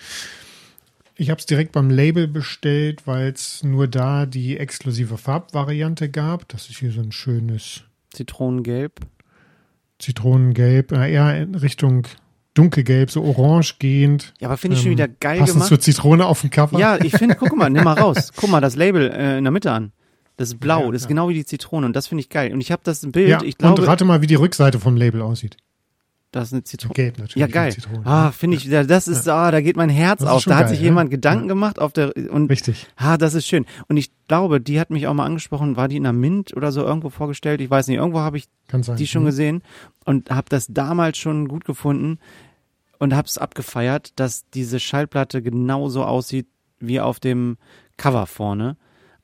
Ich 1.16 1.30
habe 1.30 1.40
es 1.40 1.46
direkt 1.46 1.72
beim 1.74 1.90
Label 1.90 2.28
bestellt, 2.28 3.06
weil 3.06 3.28
es 3.32 3.64
nur 3.64 3.88
da 3.88 4.26
die 4.26 4.58
exklusive 4.58 5.18
Farbvariante 5.18 6.10
gab. 6.10 6.48
Das 6.50 6.70
ist 6.70 6.80
hier 6.80 6.92
so 6.92 7.02
ein 7.02 7.12
schönes 7.12 7.84
Zitronengelb. 8.14 9.00
Zitronengelb, 10.00 10.92
äh, 10.92 11.14
eher 11.14 11.42
in 11.42 11.56
Richtung 11.56 12.08
dunkelgelb, 12.56 13.10
so 13.10 13.24
orange 13.24 13.76
gehend. 13.80 14.34
Ja, 14.40 14.48
aber 14.48 14.58
finde 14.58 14.76
ich 14.76 14.82
schon 14.82 14.92
Ähm, 14.92 14.98
wieder 14.98 15.08
geil 15.08 15.40
Passend 15.40 15.56
gemacht. 15.56 15.70
zur 15.70 15.80
Zitrone 15.80 16.26
auf 16.26 16.42
dem 16.42 16.50
Cover. 16.50 16.78
Ja, 16.80 16.98
ich 17.04 17.14
finde, 17.16 17.36
guck 17.36 17.56
mal, 17.56 17.70
nimm 17.70 17.84
mal 17.84 17.94
raus. 17.94 18.32
Guck 18.36 18.50
mal 18.50 18.62
das 18.62 18.76
Label 18.76 19.10
äh, 19.12 19.38
in 19.38 19.44
der 19.44 19.52
Mitte 19.52 19.72
an. 19.72 19.92
Das 20.38 20.50
ist 20.50 20.60
blau, 20.60 20.86
Ja, 20.86 20.92
das 20.92 21.02
ist 21.02 21.06
ja. 21.06 21.10
genau 21.10 21.30
wie 21.30 21.36
die 21.36 21.46
Zitrone 21.46 21.86
und 21.86 21.96
das 21.96 22.08
finde 22.08 22.22
ich 22.22 22.30
geil. 22.30 22.54
Und 22.54 22.62
ich 22.62 22.72
habe 22.72 22.82
das 22.84 23.10
Bild, 23.12 23.30
ja 23.30 23.42
ich 23.44 23.58
glaube, 23.58 23.82
und 23.82 23.88
rate 23.88 24.04
mal, 24.04 24.22
wie 24.22 24.28
die 24.28 24.36
Rückseite 24.36 24.80
vom 24.80 24.98
Label 24.98 25.22
aussieht. 25.22 25.58
Das 26.34 26.50
ist 26.50 26.54
eine 26.54 26.64
Zitrone. 26.66 26.94
Gelb 26.96 27.18
natürlich. 27.20 27.36
Ja, 27.38 27.48
geil. 27.48 27.72
Zitrone. 27.72 28.06
Ah, 28.06 28.32
finde 28.32 28.58
ich, 28.58 28.66
ja, 28.66 28.84
das 28.84 29.08
ist, 29.08 29.30
ah, 29.30 29.50
da 29.52 29.62
geht 29.62 29.78
mein 29.78 29.90
Herz 29.90 30.22
auf. 30.24 30.44
Da 30.44 30.56
hat 30.56 30.62
geil, 30.64 30.70
sich 30.70 30.80
ne? 30.80 30.86
jemand 30.86 31.10
Gedanken 31.12 31.46
Ja. 31.46 31.50
gemacht 31.50 31.80
auf 31.80 31.94
der, 31.94 32.14
und, 32.32 32.50
Richtig. 32.50 32.88
ah, 32.98 33.18
das 33.18 33.34
ist 33.34 33.48
schön. 33.48 33.66
Und 33.88 33.96
ich 33.98 34.12
glaube, 34.28 34.60
die 34.60 34.80
hat 34.80 34.90
mich 34.90 35.08
auch 35.08 35.14
mal 35.14 35.26
angesprochen, 35.26 35.78
war 35.78 35.88
die 35.88 35.96
in 35.98 36.04
der 36.04 36.12
Mint 36.14 36.54
oder 36.58 36.72
so 36.74 36.82
irgendwo 36.84 37.10
vorgestellt? 37.10 37.62
Ich 37.62 37.70
weiß 37.70 37.88
nicht, 37.88 37.98
irgendwo 37.98 38.20
habe 38.20 38.38
ich 38.38 38.50
sein. 38.72 38.98
die 38.98 39.08
schon 39.08 39.22
Mhm. 39.22 39.28
gesehen 39.28 39.64
und 40.06 40.30
habe 40.30 40.50
das 40.50 40.68
damals 40.68 41.18
schon 41.18 41.48
gut 41.48 41.64
gefunden 41.66 42.20
und 43.00 43.14
habe 43.16 43.28
es 43.28 43.38
abgefeiert, 43.38 44.12
dass 44.18 44.50
diese 44.50 44.80
Schallplatte 44.80 45.42
genauso 45.42 46.04
aussieht 46.04 46.48
wie 46.80 47.00
auf 47.00 47.20
dem 47.20 47.58
Cover 47.98 48.26
vorne, 48.26 48.76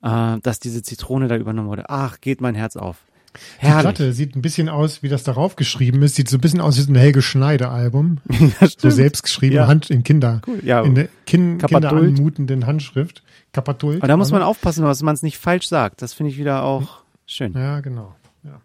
äh, 0.04 0.38
dass 0.41 0.60
diese 0.60 0.84
Zitrone 0.84 1.28
da 1.28 1.36
übernommen 1.38 1.67
wurde. 1.69 1.89
Ach, 1.89 2.22
geht 2.22 2.39
mein 2.39 2.56
Herz 2.56 2.76
auf. 2.78 2.98
Die 3.33 3.39
Herrlich. 3.65 3.81
Platte 3.83 4.13
sieht 4.13 4.35
ein 4.35 4.41
bisschen 4.41 4.69
aus, 4.69 5.03
wie 5.03 5.09
das 5.09 5.23
darauf 5.23 5.55
geschrieben 5.55 6.01
ist. 6.01 6.15
Sieht 6.15 6.29
so 6.29 6.37
ein 6.37 6.41
bisschen 6.41 6.61
aus 6.61 6.77
wie 6.85 6.91
ein 6.91 6.95
Helge 6.95 7.21
Schneider-Album. 7.21 8.19
Ja, 8.29 8.47
So 8.61 8.67
stimmt. 8.67 8.93
selbst 8.93 9.23
geschrieben, 9.23 9.55
Ja. 9.55 9.67
Hand 9.67 9.89
in 9.89 10.03
Kinder. 10.03 10.41
Cool. 10.47 10.61
Ja, 10.63 10.81
In 10.81 10.95
der 10.95 11.09
kin 11.25 11.57
Kappadult. 11.57 11.91
kinderanmutenden 11.93 12.65
Handschrift. 12.65 13.23
Kapatult. 13.53 13.97
aber 13.97 14.07
da 14.07 14.17
muss 14.17 14.31
man 14.31 14.41
aufpassen, 14.43 14.83
dass 14.83 15.01
man 15.03 15.13
es 15.15 15.23
nicht 15.23 15.37
falsch 15.37 15.67
sagt. 15.67 16.01
Das 16.01 16.13
finde 16.13 16.31
ich 16.31 16.37
wieder 16.37 16.63
auch 16.63 17.01
schön. 17.25 17.53
Ja, 17.53 17.79
genau. 17.81 18.15
Ja. 18.43 18.61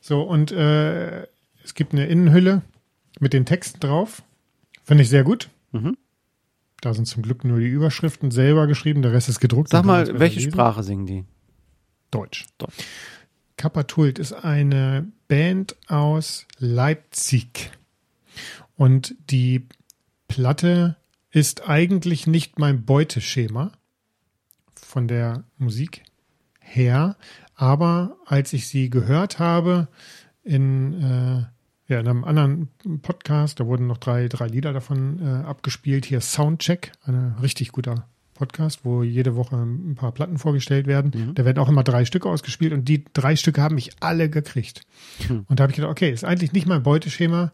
So, 0.00 0.22
und 0.22 0.52
äh, 0.52 1.22
es 1.64 1.74
gibt 1.74 1.92
eine 1.92 2.06
Innenhülle 2.06 2.62
mit 3.20 3.32
den 3.32 3.44
Texten 3.46 3.80
drauf. 3.80 4.22
Finde 4.84 5.02
ich 5.02 5.08
sehr 5.08 5.24
gut. 5.24 5.48
Mhm. 5.72 5.96
Da 6.80 6.94
sind 6.94 7.06
zum 7.06 7.22
Glück 7.24 7.44
nur 7.44 7.58
die 7.58 7.66
Überschriften 7.66 8.30
selber 8.30 8.66
geschrieben, 8.68 9.02
der 9.02 9.12
Rest 9.12 9.28
ist 9.28 9.40
gedruckt. 9.40 9.68
Sag 9.70 9.84
mal, 9.84 10.18
welche 10.20 10.36
lesen. 10.38 10.52
Sprache 10.52 10.82
singen 10.84 11.06
die? 11.06 11.24
Deutsch. 12.12 12.46
Deutsch. 12.58 12.74
Kapatult 13.58 14.18
ist 14.18 14.32
eine 14.32 15.10
Band 15.26 15.76
aus 15.88 16.46
Leipzig. 16.58 17.72
Und 18.76 19.14
die 19.30 19.66
Platte 20.28 20.96
ist 21.30 21.68
eigentlich 21.68 22.26
nicht 22.26 22.58
mein 22.58 22.84
Beuteschema 22.86 23.72
von 24.74 25.08
der 25.08 25.44
Musik 25.58 26.04
her. 26.60 27.16
Aber 27.54 28.16
als 28.24 28.52
ich 28.52 28.68
sie 28.68 28.88
gehört 28.88 29.38
habe 29.40 29.88
in, 30.44 30.94
äh, 31.02 31.92
ja, 31.92 32.00
in 32.00 32.08
einem 32.08 32.24
anderen 32.24 32.68
Podcast, 33.02 33.58
da 33.60 33.66
wurden 33.66 33.88
noch 33.88 33.98
drei, 33.98 34.28
drei 34.28 34.46
Lieder 34.46 34.72
davon 34.72 35.20
äh, 35.20 35.44
abgespielt. 35.44 36.06
Hier 36.06 36.20
Soundcheck, 36.20 36.92
ein 37.02 37.34
richtig 37.42 37.72
guter 37.72 38.06
Podcast, 38.38 38.80
wo 38.84 39.02
jede 39.02 39.34
Woche 39.34 39.56
ein 39.56 39.96
paar 39.96 40.12
Platten 40.12 40.38
vorgestellt 40.38 40.86
werden. 40.86 41.34
Da 41.34 41.44
werden 41.44 41.58
auch 41.58 41.68
immer 41.68 41.82
drei 41.82 42.04
Stücke 42.04 42.28
ausgespielt 42.28 42.72
und 42.72 42.88
die 42.88 43.04
drei 43.12 43.34
Stücke 43.34 43.60
haben 43.60 43.74
mich 43.74 43.90
alle 44.00 44.30
gekriegt. 44.30 44.82
Hm. 45.26 45.44
Und 45.48 45.58
da 45.58 45.64
habe 45.64 45.72
ich 45.72 45.76
gedacht, 45.76 45.90
okay, 45.90 46.10
ist 46.10 46.24
eigentlich 46.24 46.52
nicht 46.52 46.66
mein 46.66 46.84
Beuteschema. 46.84 47.52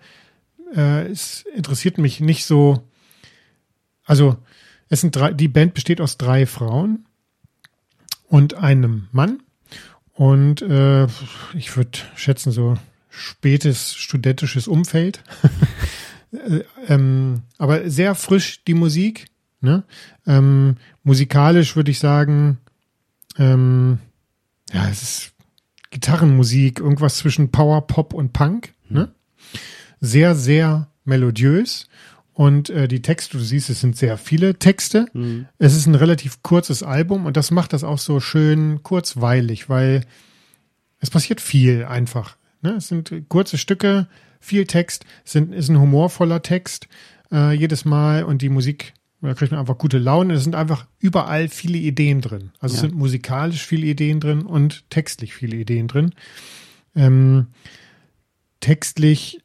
Äh, 0.77 1.07
es 1.07 1.45
interessiert 1.55 1.97
mich 1.97 2.21
nicht 2.21 2.45
so. 2.45 2.87
Also, 4.05 4.37
es 4.91 5.01
sind 5.01 5.17
drei, 5.17 5.33
die 5.33 5.49
Band 5.49 5.73
besteht 5.73 6.03
aus 6.03 6.19
drei 6.19 6.45
Frauen 6.45 7.07
und 8.29 8.55
einem 8.55 9.09
Mann. 9.11 9.43
Und 10.13 10.61
äh, 10.61 11.07
ich 11.55 11.75
würde 11.77 11.99
schätzen, 12.15 12.53
so 12.53 12.77
spätes 13.09 13.95
studentisches 13.95 14.69
Umfeld. 14.69 15.23
Äh, 16.35 16.65
ähm, 16.89 17.43
aber 17.59 17.89
sehr 17.89 18.17
frisch 18.17 18.65
die 18.65 18.75
Musik. 18.75 19.27
Ne? 19.65 19.83
Ähm, 20.27 20.77
musikalisch 21.03 21.75
würde 21.75 21.91
ich 21.91 21.99
sagen, 21.99 22.59
ähm, 23.39 23.99
ja, 24.73 24.89
es 24.89 25.03
ist 25.03 25.33
Gitarrenmusik, 25.91 26.81
irgendwas 26.81 27.17
zwischen 27.17 27.51
Power, 27.51 27.87
Pop 27.87 28.13
und 28.13 28.33
Punk. 28.33 28.75
Ne? 28.89 29.13
Sehr, 30.01 30.35
sehr 30.35 30.89
melodiös. 31.05 31.89
Und 32.35 32.69
äh, 32.69 32.89
die 32.89 33.01
Texte, 33.01 33.39
du 33.39 33.43
siehst, 33.43 33.71
es 33.71 33.81
sind 33.81 33.97
sehr 33.97 34.19
viele 34.19 34.59
Texte. 34.59 35.07
Mhm. 35.15 35.47
Es 35.59 35.75
ist 35.75 35.87
ein 35.87 35.95
relativ 35.95 36.43
kurzes 36.43 36.83
Album 36.83 37.25
und 37.25 37.37
das 37.37 37.51
macht 37.51 37.73
das 37.73 37.85
auch 37.85 37.99
so 37.99 38.21
schön 38.21 38.83
kurzweilig, 38.83 39.71
weil 39.71 40.03
es 40.99 41.11
passiert 41.11 41.41
viel 41.41 41.85
einfach. 41.85 42.37
Ne? 42.61 42.73
Es 42.73 42.89
sind 42.89 43.11
kurze 43.29 43.57
Stücke, 43.57 44.09
viel 44.41 44.67
Text, 44.67 45.07
es 45.25 45.33
sind, 45.33 45.55
ist 45.55 45.71
ein 45.71 45.81
humorvoller 45.81 46.43
Text 46.43 46.89
äh, 47.33 47.53
jedes 47.53 47.85
Mal 47.85 48.25
und 48.25 48.43
die 48.43 48.49
Musik, 48.49 48.95
da 49.29 49.35
kriegt 49.35 49.53
man 49.53 49.61
einfach 49.61 49.79
gute 49.79 49.99
Laune. 49.99 50.35
Es 50.35 50.45
sind 50.45 50.55
einfach 50.55 50.87
überall 50.99 51.49
viele 51.49 51.79
Ideen 51.79 52.21
drin. 52.21 52.51
Also 52.61 52.75
es 52.75 52.83
Ja. 52.83 52.89
sind 52.89 52.99
musikalisch 52.99 53.65
viele 53.67 53.87
Ideen 53.87 54.21
drin 54.21 54.43
und 54.43 54.89
textlich 54.91 55.35
viele 55.35 55.57
Ideen 55.57 55.89
drin. 55.89 56.13
Ähm, 56.97 57.49
textlich 58.61 59.41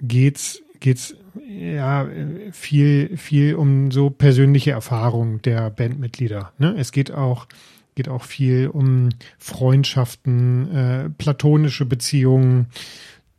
geht's 0.00 0.62
geht's 0.80 1.14
ja 1.48 2.08
viel 2.50 3.16
viel 3.16 3.54
um 3.54 3.90
so 3.90 4.10
persönliche 4.10 4.72
Erfahrungen 4.72 5.40
der 5.42 5.70
Bandmitglieder. 5.70 6.52
Ne? 6.58 6.74
Es 6.76 6.92
geht 6.92 7.12
auch 7.12 7.46
geht 7.94 8.08
auch 8.08 8.24
viel 8.24 8.68
um 8.68 9.10
Freundschaften, 9.38 10.74
äh, 10.74 11.10
platonische 11.10 11.84
Beziehungen, 11.84 12.66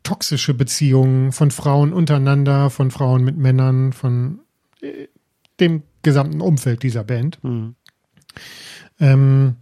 toxische 0.03 0.53
Beziehungen 0.53 1.31
von 1.31 1.49
Frauen 1.51 1.91
untereinander, 1.91 2.69
von 2.69 2.91
Frauen 2.91 3.23
mit 3.23 3.35
Männern, 3.37 3.93
von 3.93 4.39
äh, 4.81 5.07
dem 5.59 5.83
gesamten 6.01 6.41
Umfeld 6.41 6.83
dieser 6.83 7.03
Band. 7.03 7.43
Mhm. 7.43 7.75
Ähm, 8.99 9.55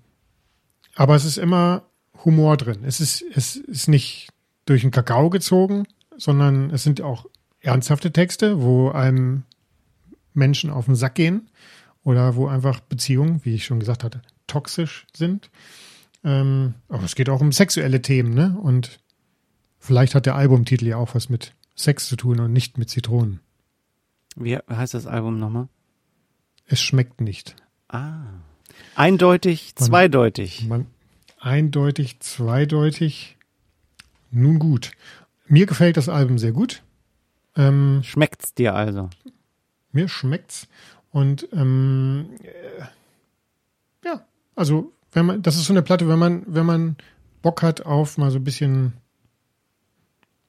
aber 0.95 1.15
es 1.15 1.25
ist 1.25 1.37
immer 1.37 1.83
Humor 2.25 2.57
drin. 2.57 2.83
Es 2.83 2.99
ist, 2.99 3.23
es 3.33 3.55
ist 3.55 3.87
nicht 3.87 4.29
durch 4.65 4.81
den 4.81 4.91
Kakao 4.91 5.29
gezogen, 5.29 5.87
sondern 6.17 6.69
es 6.69 6.83
sind 6.83 7.01
auch 7.01 7.25
ernsthafte 7.59 8.11
Texte, 8.11 8.61
wo 8.61 8.89
einem 8.89 9.43
Menschen 10.33 10.69
auf 10.69 10.85
den 10.85 10.95
Sack 10.95 11.15
gehen 11.15 11.49
oder 12.03 12.35
wo 12.35 12.47
einfach 12.47 12.79
Beziehungen, 12.79 13.41
wie 13.43 13.55
ich 13.55 13.65
schon 13.65 13.79
gesagt 13.79 14.03
hatte, 14.03 14.21
toxisch 14.47 15.07
sind. 15.15 15.49
Ähm, 16.23 16.75
aber 16.89 17.03
es 17.03 17.15
geht 17.15 17.29
auch 17.29 17.41
um 17.41 17.51
sexuelle 17.51 18.01
Themen, 18.01 18.33
ne? 18.33 18.57
Und 18.61 18.99
vielleicht 19.79 20.13
hat 20.15 20.25
der 20.25 20.35
Albumtitel 20.35 20.85
ja 20.85 20.97
auch 20.97 21.15
was 21.15 21.29
mit 21.29 21.53
Sex 21.75 22.07
zu 22.07 22.15
tun 22.15 22.39
und 22.39 22.53
nicht 22.53 22.77
mit 22.77 22.89
Zitronen. 22.89 23.39
Wie 24.35 24.57
heißt 24.57 24.93
das 24.93 25.07
Album 25.07 25.39
nochmal? 25.39 25.67
Es 26.71 26.81
schmeckt 26.81 27.19
nicht. 27.19 27.55
Ah. 27.89 28.23
Eindeutig, 28.95 29.73
Man- 29.77 29.87
zweideutig. 29.87 30.65
Man, 30.67 30.87
eindeutig, 31.39 32.19
zweideutig. 32.21 33.37
Nun 34.31 34.57
gut. 34.57 34.91
Mir 35.47 35.65
gefällt 35.65 35.97
das 35.97 36.07
Album 36.07 36.39
sehr 36.39 36.53
gut. 36.53 36.81
Ähm, 37.57 38.01
Schmeckt's 38.03 38.53
dir 38.53 38.73
also? 38.73 39.09
mir 39.91 40.07
schmeckt's. 40.07 40.69
Und 41.11 41.49
ähm, 41.51 42.29
äh, 42.43 42.85
ja, 44.05 44.25
also 44.55 44.93
wenn 45.11 45.25
man, 45.25 45.41
das 45.41 45.57
ist 45.57 45.65
so 45.65 45.73
eine 45.73 45.81
Platte, 45.81 46.07
wenn 46.07 46.17
man, 46.19 46.43
wenn 46.47 46.65
man 46.65 46.95
Bock 47.41 47.61
hat 47.61 47.81
auf 47.85 48.17
mal 48.17 48.31
so 48.31 48.39
ein 48.39 48.45
bisschen 48.45 48.93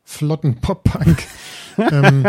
flotten 0.04 0.60
Pop-Punk. 0.60 1.24
ähm, 1.78 2.24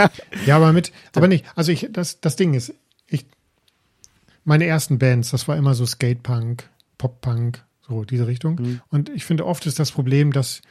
ja, 0.47 0.55
aber 0.55 0.73
mit, 0.73 0.91
aber 1.15 1.27
nicht. 1.27 1.45
Also 1.55 1.71
ich, 1.71 1.89
das, 1.91 2.19
das 2.21 2.35
Ding 2.35 2.55
ist, 2.55 2.73
ich, 3.05 3.27
meine 4.43 4.65
ersten 4.65 4.99
Bands, 4.99 5.31
das 5.31 5.47
war 5.47 5.57
immer 5.57 5.73
so 5.73 5.85
Skatepunk, 5.85 6.69
Pop-Punk, 6.97 7.63
so 7.87 8.03
diese 8.03 8.27
Richtung. 8.27 8.55
Mhm. 8.55 8.81
Und 8.89 9.09
ich 9.09 9.25
finde, 9.25 9.45
oft 9.45 9.65
ist 9.65 9.79
das 9.79 9.91
Problem, 9.91 10.31
dass, 10.31 10.61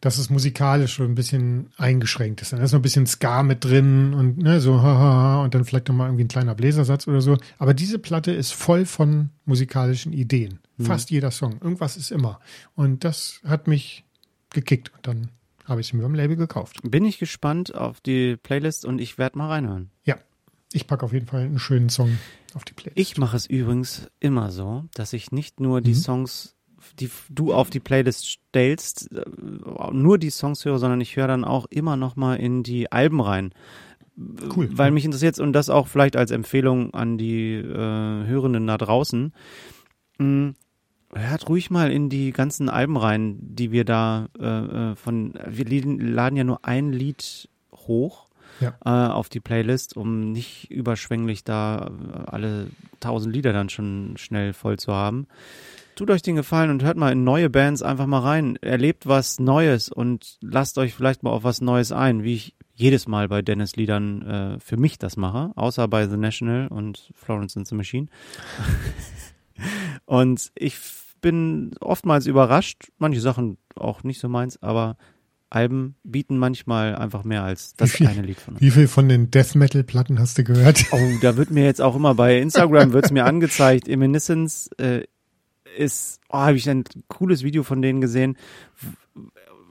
dass 0.00 0.18
es 0.18 0.30
musikalisch 0.30 0.94
schon 0.94 1.06
ein 1.06 1.14
bisschen 1.14 1.70
eingeschränkt 1.76 2.42
ist. 2.42 2.52
Da 2.52 2.58
ist 2.58 2.72
noch 2.72 2.80
ein 2.80 2.82
bisschen 2.82 3.06
Ska 3.06 3.42
mit 3.42 3.64
drin 3.64 4.14
und 4.14 4.38
ne, 4.38 4.60
so 4.60 4.82
haha 4.82 5.42
und 5.42 5.54
dann 5.54 5.64
vielleicht 5.64 5.88
noch 5.88 5.94
mal 5.94 6.06
irgendwie 6.06 6.24
ein 6.24 6.28
kleiner 6.28 6.54
Bläsersatz 6.54 7.06
oder 7.08 7.20
so. 7.20 7.36
Aber 7.58 7.74
diese 7.74 7.98
Platte 7.98 8.32
ist 8.32 8.52
voll 8.52 8.84
von 8.84 9.30
musikalischen 9.44 10.12
Ideen. 10.12 10.60
Mhm. 10.76 10.84
Fast 10.84 11.10
jeder 11.10 11.30
Song. 11.30 11.58
Irgendwas 11.60 11.96
ist 11.96 12.10
immer. 12.10 12.40
Und 12.74 13.04
das 13.04 13.40
hat 13.44 13.68
mich 13.68 14.04
gekickt. 14.50 14.92
Und 14.94 15.06
dann 15.06 15.28
habe 15.64 15.80
ich 15.80 15.88
sie 15.88 15.96
mir 15.96 16.02
beim 16.02 16.14
Label 16.14 16.36
gekauft. 16.36 16.80
Bin 16.82 17.04
ich 17.04 17.18
gespannt 17.18 17.74
auf 17.74 18.00
die 18.00 18.36
Playlist 18.36 18.84
und 18.84 19.00
ich 19.00 19.18
werde 19.18 19.38
mal 19.38 19.48
reinhören. 19.48 19.90
Ja, 20.04 20.16
ich 20.74 20.86
packe 20.86 21.04
auf 21.04 21.12
jeden 21.12 21.26
Fall 21.26 21.42
einen 21.42 21.58
schönen 21.58 21.88
Song 21.88 22.18
auf 22.54 22.64
die 22.64 22.72
Playlist. 22.72 22.98
Ich 22.98 23.16
mache 23.16 23.36
es 23.36 23.46
übrigens 23.46 24.08
immer 24.20 24.50
so, 24.50 24.84
dass 24.94 25.12
ich 25.12 25.32
nicht 25.32 25.60
nur 25.60 25.80
die 25.80 25.94
mhm. 25.94 25.98
Songs 25.98 26.54
die 26.98 27.10
du 27.30 27.54
auf 27.54 27.70
die 27.70 27.80
Playlist 27.80 28.26
stellst, 28.26 29.10
äh, 29.12 29.24
nur 29.92 30.18
die 30.18 30.30
Songs 30.30 30.64
höre, 30.64 30.78
sondern 30.78 31.00
ich 31.00 31.16
höre 31.16 31.28
dann 31.28 31.44
auch 31.44 31.66
immer 31.70 31.96
noch 31.96 32.16
mal 32.16 32.36
in 32.36 32.62
die 32.62 32.92
Alben 32.92 33.20
rein. 33.20 33.52
Cool. 34.54 34.68
Weil 34.70 34.90
mich 34.90 35.04
interessiert 35.04 35.40
und 35.40 35.52
das 35.54 35.70
auch 35.70 35.88
vielleicht 35.88 36.16
als 36.16 36.30
Empfehlung 36.30 36.94
an 36.94 37.18
die 37.18 37.54
äh, 37.54 38.26
Hörenden 38.26 38.66
da 38.66 38.78
draußen. 38.78 39.32
Mh, 40.18 40.52
hört 41.12 41.48
ruhig 41.48 41.70
mal 41.70 41.90
in 41.90 42.10
die 42.10 42.30
ganzen 42.30 42.68
Alben 42.68 42.96
rein, 42.96 43.38
die 43.40 43.72
wir 43.72 43.84
da 43.84 44.28
äh, 44.38 44.92
äh 44.92 44.96
von, 44.96 45.34
wir 45.48 45.64
laden 45.64 46.36
ja 46.36 46.44
nur 46.44 46.64
ein 46.64 46.92
Lied 46.92 47.48
hoch 47.72 48.28
ja. 48.60 48.74
äh, 48.84 49.10
auf 49.12 49.28
die 49.28 49.40
Playlist, 49.40 49.96
um 49.96 50.32
nicht 50.32 50.70
überschwänglich 50.70 51.44
da 51.44 51.86
äh, 51.86 52.18
alle 52.26 52.68
tausend 53.00 53.34
Lieder 53.34 53.52
dann 53.52 53.68
schon 53.68 54.14
schnell 54.16 54.52
voll 54.52 54.78
zu 54.78 54.92
haben. 54.92 55.26
Tut 55.96 56.10
euch 56.10 56.22
den 56.22 56.34
Gefallen 56.34 56.70
und 56.70 56.82
hört 56.82 56.96
mal 56.96 57.12
in 57.12 57.22
neue 57.22 57.48
Bands 57.48 57.82
einfach 57.82 58.06
mal 58.06 58.18
rein. 58.18 58.56
Erlebt 58.56 59.06
was 59.06 59.38
Neues 59.38 59.90
und 59.90 60.38
lasst 60.40 60.76
euch 60.78 60.92
vielleicht 60.92 61.22
mal 61.22 61.30
auf 61.30 61.44
was 61.44 61.60
Neues 61.60 61.92
ein, 61.92 62.24
wie 62.24 62.34
ich 62.34 62.56
jedes 62.74 63.06
Mal 63.06 63.28
bei 63.28 63.42
Dennis 63.42 63.76
Liedern 63.76 64.22
äh, 64.22 64.60
für 64.60 64.76
mich 64.76 64.98
das 64.98 65.16
mache, 65.16 65.52
außer 65.54 65.86
bei 65.86 66.08
The 66.08 66.16
National 66.16 66.66
und 66.66 67.12
Florence 67.14 67.56
and 67.56 67.68
the 67.68 67.76
Machine. 67.76 68.08
und 70.04 70.50
ich 70.56 70.76
bin 71.20 71.70
oftmals 71.80 72.26
überrascht, 72.26 72.90
manche 72.98 73.20
Sachen 73.20 73.56
auch 73.76 74.02
nicht 74.02 74.18
so 74.18 74.28
meins, 74.28 74.60
aber 74.62 74.96
Alben 75.54 75.94
bieten 76.02 76.36
manchmal 76.38 76.96
einfach 76.96 77.24
mehr 77.24 77.42
als 77.42 77.74
das 77.74 77.92
viel, 77.92 78.06
eine 78.06 78.22
Lied 78.22 78.38
von 78.38 78.54
uns. 78.54 78.62
Wie 78.62 78.70
viel 78.70 78.88
von 78.88 79.08
den 79.08 79.30
Death 79.30 79.54
Metal 79.54 79.84
Platten 79.84 80.18
hast 80.18 80.38
du 80.38 80.44
gehört? 80.44 80.84
Oh, 80.90 80.98
da 81.20 81.36
wird 81.36 81.50
mir 81.50 81.64
jetzt 81.64 81.80
auch 81.80 81.96
immer 81.96 82.14
bei 82.14 82.38
Instagram 82.38 82.92
wird's 82.92 83.10
mir 83.10 83.24
angezeigt. 83.24 83.88
Eminiscence 83.88 84.70
äh, 84.78 85.04
ist, 85.76 86.20
oh, 86.28 86.38
habe 86.38 86.56
ich 86.56 86.68
ein 86.68 86.84
cooles 87.08 87.42
Video 87.42 87.62
von 87.62 87.82
denen 87.82 88.00
gesehen, 88.00 88.36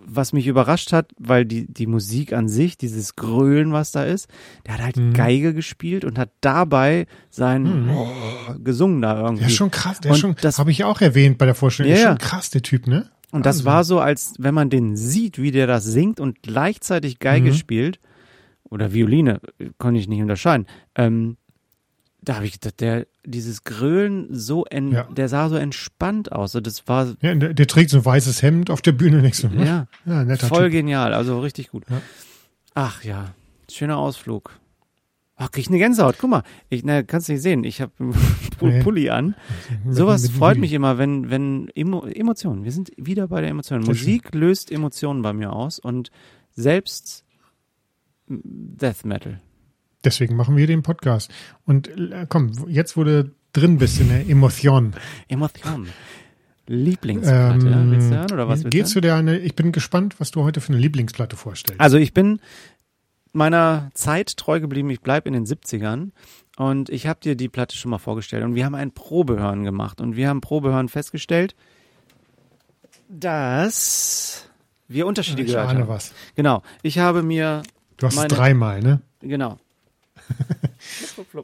was 0.05 0.33
mich 0.33 0.47
überrascht 0.47 0.91
hat, 0.91 1.11
weil 1.17 1.45
die, 1.45 1.71
die 1.71 1.87
Musik 1.87 2.33
an 2.33 2.49
sich, 2.49 2.77
dieses 2.77 3.15
Grölen, 3.15 3.71
was 3.71 3.91
da 3.91 4.03
ist, 4.03 4.27
der 4.65 4.75
hat 4.75 4.81
halt 4.81 4.97
mhm. 4.97 5.13
Geige 5.13 5.53
gespielt 5.53 6.03
und 6.05 6.17
hat 6.17 6.29
dabei 6.41 7.07
sein 7.29 7.85
mhm. 7.85 7.89
oh, 7.89 8.09
gesungen 8.63 9.01
da 9.01 9.17
irgendwie. 9.17 9.39
Der 9.39 9.47
ist 9.47 9.55
schon 9.55 9.71
krass, 9.71 10.01
der 10.01 10.11
und 10.11 10.15
ist 10.15 10.21
schon, 10.21 10.35
das 10.41 10.59
habe 10.59 10.71
ich 10.71 10.83
auch 10.83 11.01
erwähnt 11.01 11.37
bei 11.37 11.45
der 11.45 11.55
Vorstellung, 11.55 11.91
ja, 11.91 11.97
der 11.97 12.03
ist 12.03 12.09
schon 12.09 12.29
krass, 12.29 12.49
der 12.49 12.61
Typ, 12.61 12.87
ne? 12.87 13.09
Und 13.33 13.45
das 13.45 13.65
war 13.65 13.83
so, 13.83 13.99
als 13.99 14.35
wenn 14.37 14.53
man 14.53 14.69
den 14.69 14.95
sieht, 14.95 15.41
wie 15.41 15.51
der 15.51 15.65
das 15.65 15.83
singt 15.83 16.19
und 16.19 16.43
gleichzeitig 16.43 17.19
Geige 17.19 17.49
mhm. 17.49 17.55
spielt, 17.55 17.99
oder 18.69 18.93
Violine, 18.93 19.39
konnte 19.77 19.99
ich 19.99 20.07
nicht 20.07 20.21
unterscheiden, 20.21 20.67
ähm, 20.95 21.37
da 22.21 22.35
habe 22.35 22.45
ich 22.45 22.53
gedacht, 22.53 22.79
der, 22.79 23.05
dieses 23.25 23.63
Grölen 23.63 24.27
so, 24.31 24.65
en, 24.65 24.91
ja. 24.91 25.03
der 25.03 25.27
sah 25.29 25.49
so 25.49 25.55
entspannt 25.55 26.31
aus. 26.31 26.53
Das 26.53 26.87
war. 26.87 27.15
Ja, 27.21 27.35
der, 27.35 27.53
der, 27.53 27.67
trägt 27.67 27.89
so 27.89 27.97
ein 27.97 28.05
weißes 28.05 28.41
Hemd 28.41 28.69
auf 28.69 28.81
der 28.81 28.93
Bühne, 28.93 29.21
nicht 29.21 29.35
so. 29.35 29.49
Ne? 29.49 29.65
Ja, 29.65 30.25
ja 30.25 30.37
voll 30.37 30.65
typ. 30.65 30.71
genial, 30.71 31.13
also 31.13 31.39
richtig 31.41 31.69
gut. 31.69 31.83
Ja. 31.89 32.01
Ach 32.75 33.03
ja, 33.03 33.33
schöner 33.69 33.97
Ausflug. 33.97 34.57
Ach, 35.43 35.51
krieg 35.51 35.63
ich 35.63 35.67
eine 35.67 35.77
Gänsehaut. 35.77 36.15
Guck 36.19 36.29
mal, 36.29 36.43
ich, 36.69 36.85
na, 36.85 37.03
kannst 37.03 37.27
du 37.27 37.33
nicht 37.33 37.41
sehen. 37.41 37.65
Ich 37.65 37.81
habe 37.81 37.91
Pulli 38.83 39.09
an. 39.09 39.35
Sowas 39.89 40.29
freut 40.29 40.57
mich 40.57 40.71
immer, 40.71 40.97
wenn, 40.97 41.29
wenn 41.29 41.67
Emo, 41.75 42.05
Emotionen. 42.05 42.63
Wir 42.63 42.71
sind 42.71 42.91
wieder 42.95 43.27
bei 43.27 43.41
der 43.41 43.49
Emotion. 43.49 43.81
Musik 43.81 44.33
löst 44.33 44.71
Emotionen 44.71 45.21
bei 45.21 45.33
mir 45.33 45.51
aus 45.51 45.79
und 45.79 46.11
selbst 46.55 47.25
Death 48.27 49.03
Metal. 49.03 49.41
Deswegen 50.05 50.37
machen 50.37 50.55
wir 50.55 50.65
den 50.65 50.81
Podcast. 50.81 51.29
Und 51.65 51.89
äh, 51.89 52.25
komm, 52.29 52.53
jetzt 52.69 52.95
wurde 52.95 53.31
drin 53.51 53.79
bist 53.79 53.99
in 53.99 54.07
der 54.09 54.29
Emotion. 54.29 54.93
Emotion. 55.27 55.87
Lieblingsplatte, 56.65 57.67
ähm, 57.67 57.91
willst 57.91 58.09
du 58.09 58.15
hören 58.15 58.31
oder 58.31 58.47
was 58.47 58.63
Geht's 58.63 58.93
du 58.93 59.01
dir 59.01 59.15
eine, 59.15 59.37
ich 59.37 59.53
bin 59.53 59.73
gespannt, 59.73 60.15
was 60.19 60.31
du 60.31 60.43
heute 60.43 60.61
für 60.61 60.71
eine 60.71 60.81
Lieblingsplatte 60.81 61.35
vorstellst. 61.35 61.81
Also 61.81 61.97
ich 61.97 62.13
bin 62.13 62.39
meiner 63.33 63.89
Zeit 63.93 64.37
treu 64.37 64.59
geblieben, 64.59 64.89
ich 64.89 65.01
bleibe 65.01 65.27
in 65.27 65.33
den 65.33 65.45
70ern 65.45 66.11
und 66.57 66.89
ich 66.89 67.07
habe 67.07 67.19
dir 67.19 67.35
die 67.35 67.49
Platte 67.49 67.75
schon 67.75 67.91
mal 67.91 67.97
vorgestellt 67.97 68.43
und 68.43 68.55
wir 68.55 68.65
haben 68.65 68.75
ein 68.75 68.91
Probehören 68.91 69.63
gemacht 69.63 70.01
und 70.01 70.15
wir 70.15 70.29
haben 70.29 70.41
Probehören 70.41 70.89
festgestellt, 70.89 71.55
dass 73.09 74.47
wir 74.87 75.07
Unterschiede 75.07 75.41
ja, 75.41 75.45
ich 75.45 75.53
gehört 75.53 75.69
ahne 75.69 75.79
haben. 75.81 75.87
was. 75.87 76.13
Genau, 76.35 76.61
ich 76.81 76.99
habe 76.99 77.23
mir 77.23 77.63
Du 77.97 78.07
hast 78.07 78.15
meine, 78.15 78.27
es 78.27 78.33
dreimal, 78.33 78.81
ne? 78.81 79.01
Genau. 79.21 79.57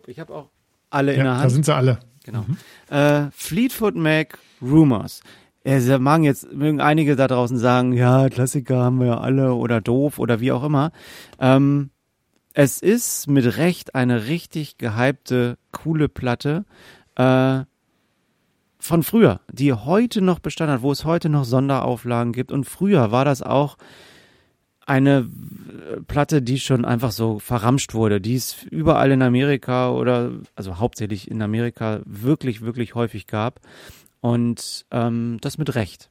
Ich 0.07 0.19
habe 0.19 0.33
auch 0.33 0.49
alle 0.89 1.13
ja, 1.13 1.19
in 1.19 1.23
der 1.23 1.33
Hand. 1.33 1.45
Da 1.45 1.49
sind 1.49 1.65
sie 1.65 1.73
alle. 1.73 1.99
Genau. 2.23 2.45
Mhm. 2.47 2.95
Äh, 2.95 3.31
Fleetwood 3.31 3.95
Mac 3.95 4.37
Rumors. 4.61 5.21
Ja, 5.65 5.99
mögen 5.99 6.23
jetzt, 6.23 6.53
mögen 6.53 6.79
einige 6.79 7.15
da 7.15 7.27
draußen 7.27 7.57
sagen, 7.57 7.93
ja, 7.93 8.29
Klassiker 8.29 8.83
haben 8.83 8.99
wir 8.99 9.07
ja 9.07 9.19
alle 9.19 9.53
oder 9.53 9.81
doof 9.81 10.17
oder 10.17 10.39
wie 10.39 10.51
auch 10.51 10.63
immer. 10.63 10.91
Ähm, 11.39 11.89
es 12.53 12.81
ist 12.81 13.27
mit 13.27 13.57
Recht 13.57 13.93
eine 13.93 14.27
richtig 14.27 14.77
gehypte, 14.77 15.57
coole 15.71 16.09
Platte 16.09 16.65
äh, 17.15 17.61
von 18.79 19.03
früher, 19.03 19.41
die 19.51 19.73
heute 19.73 20.21
noch 20.21 20.39
Bestand 20.39 20.71
hat, 20.71 20.81
wo 20.81 20.91
es 20.91 21.03
heute 21.03 21.29
noch 21.29 21.43
Sonderauflagen 21.43 22.31
gibt. 22.31 22.51
Und 22.51 22.63
früher 22.63 23.11
war 23.11 23.25
das 23.25 23.41
auch 23.41 23.77
eine 24.85 25.29
Platte, 26.07 26.41
die 26.41 26.59
schon 26.59 26.83
einfach 26.83 27.11
so 27.11 27.37
verramscht 27.37 27.93
wurde, 27.93 28.19
die 28.19 28.35
es 28.35 28.63
überall 28.63 29.11
in 29.11 29.21
Amerika 29.21 29.91
oder 29.91 30.31
also 30.55 30.79
hauptsächlich 30.79 31.29
in 31.29 31.41
Amerika 31.41 31.99
wirklich, 32.05 32.61
wirklich 32.61 32.95
häufig 32.95 33.27
gab. 33.27 33.59
Und 34.21 34.85
ähm, 34.91 35.37
das 35.41 35.57
mit 35.57 35.75
Recht. 35.75 36.09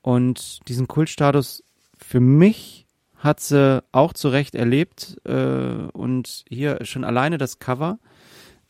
Und 0.00 0.66
diesen 0.68 0.88
Kultstatus 0.88 1.64
für 1.96 2.20
mich 2.20 2.86
hat 3.16 3.40
sie 3.40 3.82
auch 3.92 4.12
zu 4.12 4.28
Recht 4.28 4.54
erlebt. 4.54 5.16
Äh, 5.24 5.88
und 5.92 6.44
hier 6.48 6.84
schon 6.84 7.04
alleine 7.04 7.38
das 7.38 7.58
Cover. 7.58 7.98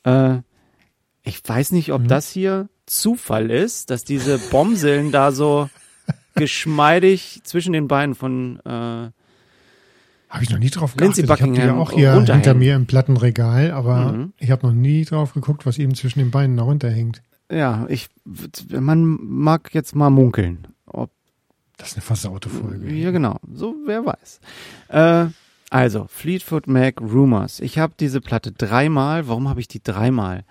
Äh, 0.04 0.38
ich 1.22 1.40
weiß 1.46 1.72
nicht, 1.72 1.92
ob 1.92 2.02
mhm. 2.02 2.08
das 2.08 2.30
hier 2.30 2.68
Zufall 2.86 3.50
ist, 3.50 3.90
dass 3.90 4.04
diese 4.04 4.38
Bombseln 4.50 5.12
da 5.12 5.32
so 5.32 5.70
geschmeidig 6.34 7.40
zwischen 7.44 7.72
den 7.72 7.88
Beinen 7.88 8.14
von 8.14 8.58
äh, 8.64 9.10
habe 10.32 10.44
ich 10.44 10.50
noch 10.50 10.58
nie 10.58 10.70
drauf 10.70 10.96
geachtet. 10.96 11.18
Lindsay 11.18 11.26
Buckingham 11.26 11.54
ich 11.54 11.60
habe 11.60 11.94
die 11.94 12.00
ja 12.00 12.14
auch 12.14 12.24
hier 12.24 12.34
hinter 12.34 12.54
mir 12.54 12.74
im 12.74 12.86
Plattenregal, 12.86 13.70
aber 13.70 14.12
mhm. 14.12 14.32
ich 14.38 14.50
habe 14.50 14.66
noch 14.66 14.72
nie 14.72 15.04
drauf 15.04 15.34
geguckt, 15.34 15.66
was 15.66 15.76
eben 15.76 15.94
zwischen 15.94 16.20
den 16.20 16.30
Beinen 16.30 16.54
noch 16.54 16.66
runterhängt. 16.66 17.22
Ja, 17.50 17.86
ich, 17.88 18.08
man 18.68 19.18
mag 19.20 19.74
jetzt 19.74 19.94
mal 19.94 20.10
munkeln. 20.10 20.68
Ob 20.86 21.10
das 21.76 21.88
ist 21.88 21.96
eine 21.96 22.02
versaute 22.02 22.48
Folge. 22.48 22.92
Ja, 22.92 23.10
genau. 23.10 23.38
So, 23.52 23.74
wer 23.84 24.04
weiß. 24.06 24.40
Äh, 24.88 25.26
also, 25.70 26.06
Fleetwood 26.08 26.66
Mac 26.66 27.00
Rumors. 27.00 27.60
Ich 27.60 27.78
habe 27.78 27.94
diese 27.98 28.20
Platte 28.20 28.52
dreimal. 28.52 29.26
Warum 29.26 29.48
habe 29.48 29.60
ich 29.60 29.68
die 29.68 29.82
dreimal? 29.82 30.44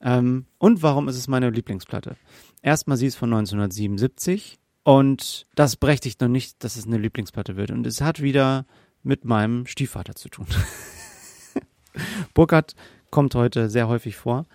Ähm, 0.00 0.46
und 0.58 0.82
warum 0.82 1.08
ist 1.08 1.16
es 1.16 1.28
meine 1.28 1.50
Lieblingsplatte? 1.50 2.16
Erstmal, 2.62 2.96
sie 2.96 3.06
ist 3.06 3.16
von 3.16 3.32
1977 3.32 4.58
und 4.82 5.46
das 5.54 5.76
berechtigt 5.76 6.20
noch 6.20 6.28
nicht, 6.28 6.64
dass 6.64 6.76
es 6.76 6.86
eine 6.86 6.98
Lieblingsplatte 6.98 7.56
wird. 7.56 7.70
Und 7.70 7.86
es 7.86 8.00
hat 8.00 8.20
wieder 8.20 8.66
mit 9.02 9.24
meinem 9.24 9.66
Stiefvater 9.66 10.14
zu 10.14 10.28
tun. 10.28 10.46
Burkhardt 12.34 12.74
kommt 13.10 13.34
heute 13.34 13.68
sehr 13.70 13.88
häufig 13.88 14.16
vor. 14.16 14.46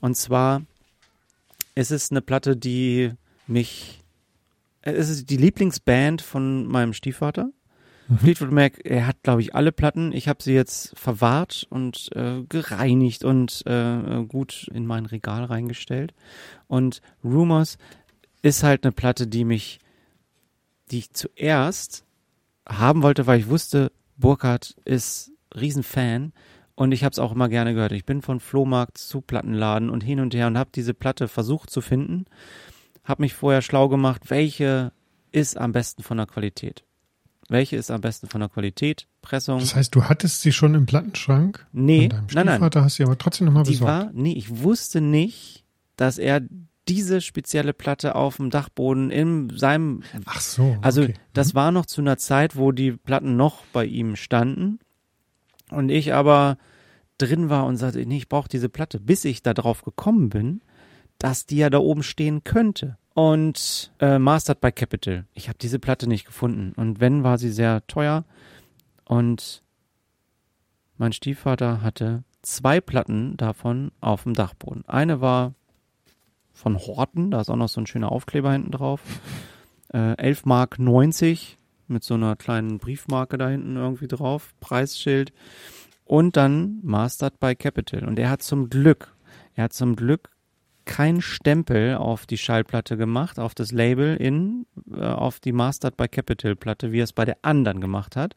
Und 0.00 0.16
zwar 0.16 0.62
ist 1.74 1.90
es 1.90 2.10
eine 2.10 2.20
Platte, 2.20 2.56
die 2.56 3.12
mich. 3.46 4.00
Es 4.82 5.08
ist 5.08 5.30
die 5.30 5.36
Lieblingsband 5.36 6.22
von 6.22 6.66
meinem 6.66 6.92
Stiefvater. 6.92 7.50
Mhm. 8.08 8.18
Fleetwood 8.18 8.50
Mac, 8.50 8.80
er 8.84 9.06
hat, 9.06 9.22
glaube 9.22 9.42
ich, 9.42 9.54
alle 9.54 9.72
Platten. 9.72 10.12
Ich 10.12 10.28
habe 10.28 10.42
sie 10.42 10.54
jetzt 10.54 10.98
verwahrt 10.98 11.66
und 11.70 12.10
äh, 12.14 12.42
gereinigt 12.48 13.24
und 13.24 13.62
äh, 13.66 14.24
gut 14.24 14.68
in 14.74 14.86
mein 14.86 15.06
Regal 15.06 15.44
reingestellt. 15.44 16.14
Und 16.66 17.00
Rumors 17.22 17.78
ist 18.42 18.62
halt 18.62 18.84
eine 18.84 18.92
Platte, 18.92 19.26
die 19.26 19.44
mich, 19.44 19.78
die 20.90 20.98
ich 20.98 21.12
zuerst 21.12 22.04
haben 22.68 23.02
wollte, 23.02 23.26
weil 23.26 23.40
ich 23.40 23.48
wusste, 23.48 23.92
Burkhardt 24.16 24.76
ist 24.84 25.32
Riesenfan 25.54 26.32
und 26.74 26.92
ich 26.92 27.04
habe 27.04 27.12
es 27.12 27.18
auch 27.18 27.32
immer 27.32 27.48
gerne 27.48 27.74
gehört. 27.74 27.92
Ich 27.92 28.04
bin 28.04 28.22
von 28.22 28.40
Flohmarkt 28.40 28.98
zu 28.98 29.20
Plattenladen 29.20 29.90
und 29.90 30.02
hin 30.02 30.20
und 30.20 30.34
her 30.34 30.46
und 30.46 30.58
habe 30.58 30.70
diese 30.74 30.94
Platte 30.94 31.28
versucht 31.28 31.70
zu 31.70 31.80
finden, 31.80 32.24
habe 33.04 33.22
mich 33.22 33.34
vorher 33.34 33.62
schlau 33.62 33.88
gemacht, 33.88 34.30
welche 34.30 34.92
ist 35.32 35.56
am 35.56 35.72
besten 35.72 36.02
von 36.02 36.16
der 36.16 36.26
Qualität. 36.26 36.84
welche 37.48 37.76
ist 37.76 37.90
am 37.90 38.00
besten 38.00 38.28
von 38.28 38.40
der 38.40 38.48
Qualität, 38.48 39.06
Pressung. 39.20 39.58
Das 39.60 39.74
heißt, 39.74 39.94
du 39.94 40.04
hattest 40.04 40.40
sie 40.40 40.52
schon 40.52 40.74
im 40.74 40.86
Plattenschrank? 40.86 41.66
Nee, 41.72 42.08
nein, 42.08 42.26
nein. 42.32 42.48
Stiefvater 42.48 42.82
hast 42.84 42.94
sie 42.96 43.02
aber 43.04 43.18
trotzdem 43.18 43.46
nochmal 43.46 43.64
besorgt. 43.64 43.82
war, 44.06 44.10
nee, 44.14 44.32
ich 44.32 44.62
wusste 44.62 45.00
nicht, 45.02 45.64
dass 45.96 46.16
er 46.18 46.40
diese 46.88 47.20
spezielle 47.20 47.72
Platte 47.74 48.14
auf 48.14 48.36
dem 48.36 48.48
Dachboden 48.50 49.10
in 49.10 49.50
seinem, 49.56 50.02
Ach 50.24 50.40
so. 50.40 50.76
also 50.80 51.02
okay. 51.02 51.14
das 51.34 51.54
war 51.54 51.72
noch 51.72 51.86
zu 51.86 52.00
einer 52.00 52.16
Zeit, 52.16 52.56
wo 52.56 52.72
die 52.72 52.92
Platten 52.92 53.36
noch 53.36 53.64
bei 53.72 53.84
ihm 53.84 54.16
standen 54.16 54.78
und 55.72 55.88
ich 55.88 56.14
aber 56.14 56.58
drin 57.18 57.48
war 57.50 57.66
und 57.66 57.76
sagte, 57.76 58.04
nee, 58.06 58.18
ich 58.18 58.28
brauche 58.28 58.48
diese 58.48 58.68
Platte, 58.68 59.00
bis 59.00 59.24
ich 59.24 59.42
da 59.42 59.54
drauf 59.54 59.82
gekommen 59.82 60.28
bin, 60.28 60.60
dass 61.18 61.46
die 61.46 61.56
ja 61.56 61.70
da 61.70 61.78
oben 61.78 62.02
stehen 62.02 62.44
könnte. 62.44 62.96
Und 63.14 63.92
äh, 64.00 64.18
Mastered 64.18 64.60
by 64.60 64.72
Capital. 64.72 65.26
Ich 65.34 65.48
habe 65.48 65.58
diese 65.58 65.78
Platte 65.78 66.08
nicht 66.08 66.24
gefunden. 66.24 66.72
Und 66.76 67.00
wenn, 67.00 67.24
war 67.24 67.36
sie 67.38 67.50
sehr 67.50 67.86
teuer. 67.86 68.24
Und 69.04 69.62
mein 70.96 71.12
Stiefvater 71.12 71.82
hatte 71.82 72.24
zwei 72.40 72.80
Platten 72.80 73.36
davon 73.36 73.92
auf 74.00 74.22
dem 74.22 74.34
Dachboden. 74.34 74.84
Eine 74.88 75.20
war 75.20 75.52
von 76.52 76.78
Horten, 76.78 77.30
da 77.30 77.40
ist 77.40 77.50
auch 77.50 77.56
noch 77.56 77.68
so 77.68 77.80
ein 77.80 77.86
schöner 77.86 78.12
Aufkleber 78.12 78.52
hinten 78.52 78.72
drauf. 78.72 79.00
Äh, 79.92 80.16
11 80.16 80.44
Mark 80.46 80.78
90 80.78 81.58
mit 81.92 82.04
so 82.04 82.14
einer 82.14 82.36
kleinen 82.36 82.78
Briefmarke 82.78 83.38
da 83.38 83.48
hinten 83.48 83.76
irgendwie 83.76 84.08
drauf, 84.08 84.54
Preisschild. 84.60 85.32
Und 86.04 86.36
dann 86.36 86.80
Mastered 86.82 87.38
by 87.40 87.54
Capital. 87.54 88.04
Und 88.06 88.18
er 88.18 88.28
hat 88.30 88.42
zum 88.42 88.68
Glück, 88.68 89.14
er 89.54 89.64
hat 89.64 89.72
zum 89.72 89.96
Glück 89.96 90.30
kein 90.84 91.20
Stempel 91.22 91.94
auf 91.94 92.26
die 92.26 92.36
Schallplatte 92.36 92.96
gemacht, 92.96 93.38
auf 93.38 93.54
das 93.54 93.70
Label 93.70 94.16
in, 94.16 94.66
äh, 94.92 95.00
auf 95.04 95.38
die 95.38 95.52
Mastered 95.52 95.96
by 95.96 96.08
Capital 96.08 96.56
Platte, 96.56 96.90
wie 96.90 96.98
er 97.00 97.04
es 97.04 97.12
bei 97.12 97.24
der 97.24 97.36
anderen 97.42 97.80
gemacht 97.80 98.16
hat. 98.16 98.36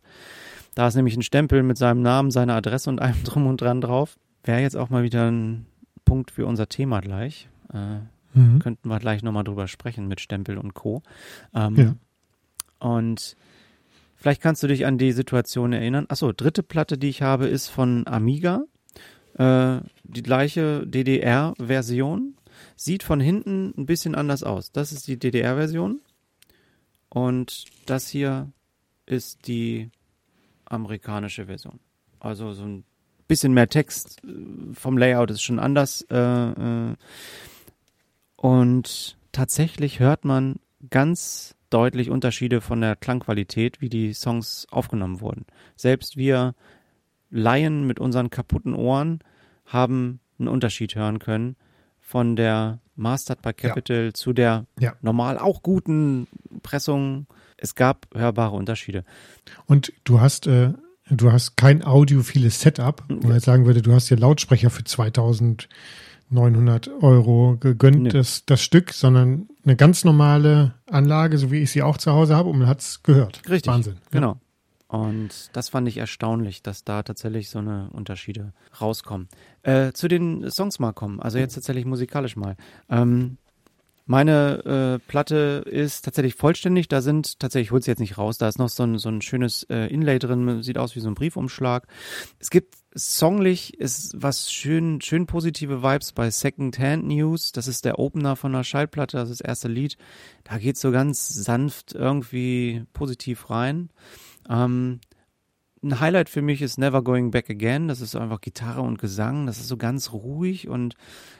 Da 0.75 0.87
ist 0.87 0.95
nämlich 0.95 1.17
ein 1.17 1.23
Stempel 1.23 1.63
mit 1.63 1.77
seinem 1.77 2.01
Namen, 2.03 2.29
seiner 2.31 2.53
Adresse 2.55 2.89
und 2.89 3.01
allem 3.01 3.15
drum 3.23 3.47
und 3.47 3.61
dran 3.61 3.81
drauf. 3.81 4.15
Wäre 4.43 4.61
jetzt 4.61 4.77
auch 4.77 4.89
mal 4.91 5.01
wieder 5.03 5.29
ein 5.31 5.65
Punkt 6.05 6.29
für 6.29 6.45
unser 6.45 6.69
Thema 6.69 6.99
gleich. 7.01 7.49
Äh, 7.73 7.99
Mhm. 8.37 8.59
könnten 8.59 8.89
wir 8.89 8.99
gleich 8.99 9.23
nochmal 9.23 9.45
drüber 9.45 9.65
sprechen 9.69 10.09
mit 10.09 10.19
Stempel 10.19 10.57
und 10.57 10.73
Co. 10.73 11.01
Ähm, 11.53 11.75
Ja. 11.77 11.95
Und 12.86 13.36
vielleicht 14.15 14.43
kannst 14.43 14.61
du 14.61 14.67
dich 14.67 14.86
an 14.86 14.99
die 14.99 15.11
Situation 15.11 15.73
erinnern. 15.73 16.05
Achso, 16.07 16.31
dritte 16.31 16.61
Platte, 16.61 16.99
die 16.99 17.09
ich 17.09 17.23
habe, 17.23 17.47
ist 17.47 17.67
von 17.67 18.05
Amiga. 18.05 18.65
Äh, 19.39 19.79
die 20.03 20.21
gleiche 20.21 20.86
DDR-Version. 20.86 22.36
Sieht 22.75 23.01
von 23.01 23.19
hinten 23.19 23.73
ein 23.75 23.88
bisschen 23.88 24.13
anders 24.13 24.43
aus. 24.43 24.71
Das 24.71 24.91
ist 24.91 25.07
die 25.07 25.17
DDR-Version. 25.17 25.99
Und 27.09 27.65
das 27.88 28.07
hier 28.07 28.51
ist 29.07 29.47
die 29.47 29.89
amerikanische 30.65 31.47
Version. 31.47 31.79
Also 32.19 32.53
so 32.53 32.65
ein 32.65 32.83
bisschen 33.27 33.55
mehr 33.55 33.67
Text 33.67 34.21
äh, 34.23 34.73
vom 34.75 34.99
Layout 34.99 35.31
ist 35.31 35.41
schon 35.41 35.57
anders. 35.57 36.03
Äh, 36.11 36.19
äh, 36.19 36.95
und 38.36 39.17
tatsächlich 39.31 39.99
hört 39.99 40.23
man 40.23 40.57
ganz 40.91 41.55
deutlich 41.76 42.09
Unterschiede 42.09 42.61
von 42.61 42.80
der 42.80 42.95
Klangqualität, 42.95 43.82
wie 43.82 43.89
die 43.89 44.13
Songs 44.13 44.65
aufgenommen 44.71 45.19
wurden. 45.19 45.45
Selbst 45.76 46.15
wir 46.15 46.55
Laien 47.30 47.86
mit 47.86 47.99
unseren 47.99 48.30
kaputten 48.30 48.73
Ohren 48.73 49.19
haben 49.65 50.21
einen 50.39 50.47
Unterschied 50.47 50.95
hören 50.95 51.19
können 51.19 51.57
von 51.99 52.38
der 52.38 52.80
Mastered 52.95 53.41
by 53.41 53.51
Capital 53.51 54.13
zu 54.13 54.32
der 54.32 54.67
Ja. 54.80 54.93
normal 55.01 55.38
auch 55.38 55.63
guten 55.63 56.28
Pressung. 56.63 57.28
Es 57.57 57.76
gab 57.76 58.07
hörbare 58.15 58.55
Unterschiede. 58.55 59.03
Und 59.65 59.91
du 60.05 60.21
hast, 60.21 60.47
äh, 60.47 60.71
du 61.09 61.34
hast 61.34 61.57
kein 61.57 61.84
audiophiles 61.84 62.61
Setup, 62.61 63.03
wo 63.09 63.28
man 63.28 63.36
jetzt 63.36 63.45
sagen 63.45 63.65
würde, 63.65 63.82
du 63.82 63.91
hast 63.91 64.09
dir 64.09 64.15
Lautsprecher 64.15 64.69
für 64.69 64.86
2900 66.30 66.89
Euro 67.03 67.57
gegönnt, 67.59 68.03
Nee. 68.03 68.09
das, 68.09 68.45
das 68.45 68.61
Stück, 68.61 68.93
sondern 68.93 69.47
eine 69.63 69.76
ganz 69.76 70.03
normale 70.03 70.73
Anlage, 70.89 71.38
so 71.38 71.51
wie 71.51 71.59
ich 71.59 71.71
sie 71.71 71.82
auch 71.84 71.97
zu 71.97 72.11
Hause 72.11 72.36
habe 72.36 72.49
und 72.49 72.59
man 72.59 72.67
hat 72.67 72.82
es 72.82 73.03
gehört. 73.03 73.41
Richtig. 73.49 73.71
Wahnsinn. 73.71 73.97
Genau. 74.11 74.38
Und 74.88 75.49
das 75.53 75.69
fand 75.69 75.88
ich 75.88 75.97
erstaunlich, 75.97 76.61
dass 76.61 76.84
da 76.84 77.03
tatsächlich 77.03 77.49
so 77.49 77.59
eine 77.59 77.89
Unterschiede 77.91 78.53
rauskommen. 78.80 79.28
Äh, 79.63 79.91
zu 79.93 80.07
den 80.07 80.49
Songs 80.51 80.80
mal 80.80 80.93
kommen, 80.93 81.19
also 81.19 81.38
jetzt 81.38 81.55
tatsächlich 81.55 81.86
musikalisch 81.86 82.36
mal. 82.36 82.55
Ähm, 82.89 83.38
meine 84.05 84.99
äh, 85.01 85.07
Platte 85.07 85.63
ist 85.65 86.05
tatsächlich 86.05 86.35
vollständig. 86.35 86.87
Da 86.87 87.01
sind 87.01 87.39
tatsächlich, 87.39 87.67
ich 87.67 87.71
hol's 87.71 87.87
jetzt 87.87 87.99
nicht 87.99 88.17
raus, 88.17 88.37
da 88.37 88.47
ist 88.47 88.59
noch 88.59 88.69
so 88.69 88.83
ein, 88.83 88.97
so 88.97 89.09
ein 89.09 89.21
schönes 89.21 89.63
äh, 89.63 89.87
Inlay 89.87 90.19
drin, 90.19 90.61
sieht 90.61 90.77
aus 90.77 90.95
wie 90.95 90.99
so 90.99 91.07
ein 91.07 91.15
Briefumschlag. 91.15 91.87
Es 92.39 92.49
gibt 92.49 92.75
songlich 92.93 93.77
ist 93.77 94.13
was 94.15 94.51
schön, 94.51 95.01
schön 95.01 95.25
positive 95.25 95.83
Vibes 95.83 96.13
bei 96.13 96.29
Second 96.31 96.79
Hand 96.79 97.05
News. 97.05 97.51
Das 97.51 97.67
ist 97.67 97.83
der 97.83 97.99
Opener 97.99 98.35
von 98.35 98.53
der 98.53 98.63
Schallplatte, 98.63 99.17
das 99.17 99.29
ist 99.29 99.41
das 99.41 99.47
erste 99.47 99.67
Lied. 99.67 99.97
Da 100.43 100.57
geht's 100.57 100.81
so 100.81 100.91
ganz 100.91 101.27
sanft 101.27 101.93
irgendwie 101.93 102.85
positiv 102.93 103.49
rein. 103.49 103.89
Ähm, 104.49 105.01
ein 105.86 105.99
Highlight 105.99 106.29
für 106.29 106.41
mich 106.41 106.61
ist 106.61 106.77
Never 106.77 107.03
Going 107.03 107.31
Back 107.31 107.49
Again. 107.49 107.88
Das 107.88 108.01
ist 108.01 108.15
einfach 108.15 108.41
Gitarre 108.41 108.81
und 108.81 108.97
Gesang. 108.97 109.45
Das 109.45 109.59
ist 109.59 109.67
so 109.67 109.77
ganz 109.77 110.11
ruhig. 110.11 110.67
Und 110.67 110.95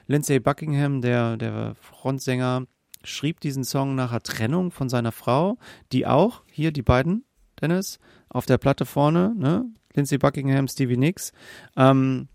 Lindsay 0.06 0.40
Buckingham, 0.40 1.02
der, 1.02 1.36
der 1.36 1.76
Frontsänger, 1.82 2.68
schrieb 3.04 3.40
diesen 3.40 3.64
Song 3.64 3.96
nach 3.96 4.12
der 4.12 4.22
Trennung 4.22 4.72
von 4.72 4.88
seiner 4.88 5.12
Frau, 5.12 5.58
die 5.92 6.06
auch, 6.06 6.44
hier 6.52 6.72
die 6.72 6.84
beiden, 6.84 7.26
Dennis, 7.60 8.00
auf 8.30 8.46
der 8.46 8.58
Platte 8.58 8.86
vorne, 8.86 9.34
ne? 9.36 9.66
Lindsay 9.94 10.18
Buckingham, 10.18 10.68
Stevie 10.68 10.98
Nicks, 10.98 11.32
ähm, 11.78 12.28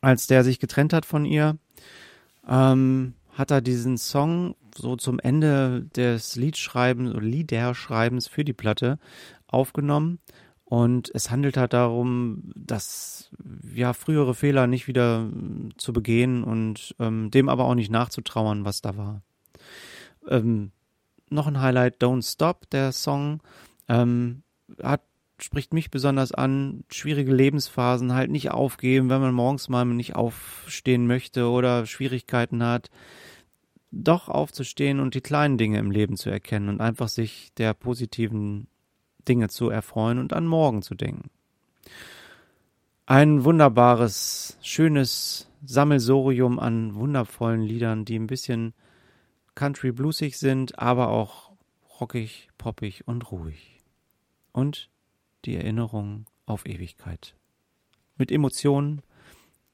als 0.00 0.26
der 0.26 0.44
sich 0.44 0.60
getrennt 0.60 0.92
hat 0.92 1.04
von 1.04 1.24
ihr, 1.24 1.58
ähm, 2.48 3.14
hat 3.32 3.50
er 3.50 3.60
diesen 3.60 3.98
Song 3.98 4.54
so 4.74 4.96
zum 4.96 5.18
Ende 5.18 5.84
des 5.96 6.36
Liedschreibens 6.36 7.10
oder 7.10 7.24
Liederschreibens 7.24 8.28
für 8.28 8.44
die 8.44 8.52
Platte 8.52 8.98
aufgenommen. 9.48 10.20
Und 10.68 11.12
es 11.14 11.30
handelt 11.30 11.56
halt 11.56 11.72
darum, 11.72 12.50
dass 12.56 13.30
ja 13.72 13.92
frühere 13.92 14.34
Fehler 14.34 14.66
nicht 14.66 14.88
wieder 14.88 15.20
mm, 15.20 15.74
zu 15.76 15.92
begehen 15.92 16.42
und 16.42 16.94
ähm, 16.98 17.30
dem 17.30 17.48
aber 17.48 17.66
auch 17.66 17.76
nicht 17.76 17.90
nachzutrauern, 17.90 18.64
was 18.64 18.82
da 18.82 18.96
war. 18.96 19.22
Ähm, 20.28 20.72
noch 21.30 21.46
ein 21.46 21.60
Highlight, 21.60 22.02
Don't 22.02 22.28
Stop, 22.28 22.68
der 22.70 22.90
Song, 22.90 23.40
ähm, 23.88 24.42
hat 24.82 25.02
spricht 25.38 25.74
mich 25.74 25.90
besonders 25.90 26.32
an, 26.32 26.84
schwierige 26.90 27.34
Lebensphasen 27.34 28.14
halt 28.14 28.30
nicht 28.30 28.50
aufgeben, 28.50 29.10
wenn 29.10 29.20
man 29.20 29.34
morgens 29.34 29.68
mal 29.68 29.84
nicht 29.84 30.16
aufstehen 30.16 31.06
möchte 31.06 31.48
oder 31.48 31.86
Schwierigkeiten 31.86 32.62
hat, 32.62 32.90
doch 33.90 34.28
aufzustehen 34.28 34.98
und 34.98 35.14
die 35.14 35.20
kleinen 35.20 35.58
Dinge 35.58 35.78
im 35.78 35.90
Leben 35.90 36.16
zu 36.16 36.30
erkennen 36.30 36.68
und 36.68 36.80
einfach 36.80 37.08
sich 37.08 37.52
der 37.58 37.74
positiven 37.74 38.66
Dinge 39.28 39.48
zu 39.48 39.70
erfreuen 39.70 40.18
und 40.18 40.32
an 40.32 40.46
morgen 40.46 40.82
zu 40.82 40.94
denken. 40.94 41.30
Ein 43.06 43.44
wunderbares, 43.44 44.58
schönes 44.62 45.48
Sammelsorium 45.64 46.58
an 46.58 46.94
wundervollen 46.94 47.62
Liedern, 47.62 48.04
die 48.04 48.18
ein 48.18 48.26
bisschen 48.26 48.74
country 49.54 49.92
bluesig 49.92 50.38
sind, 50.38 50.78
aber 50.78 51.08
auch 51.08 51.52
rockig, 52.00 52.48
poppig 52.58 53.06
und 53.06 53.30
ruhig. 53.30 53.80
Und 54.52 54.90
die 55.44 55.56
Erinnerung 55.56 56.26
auf 56.46 56.66
Ewigkeit. 56.66 57.34
Mit 58.16 58.32
Emotionen 58.32 59.02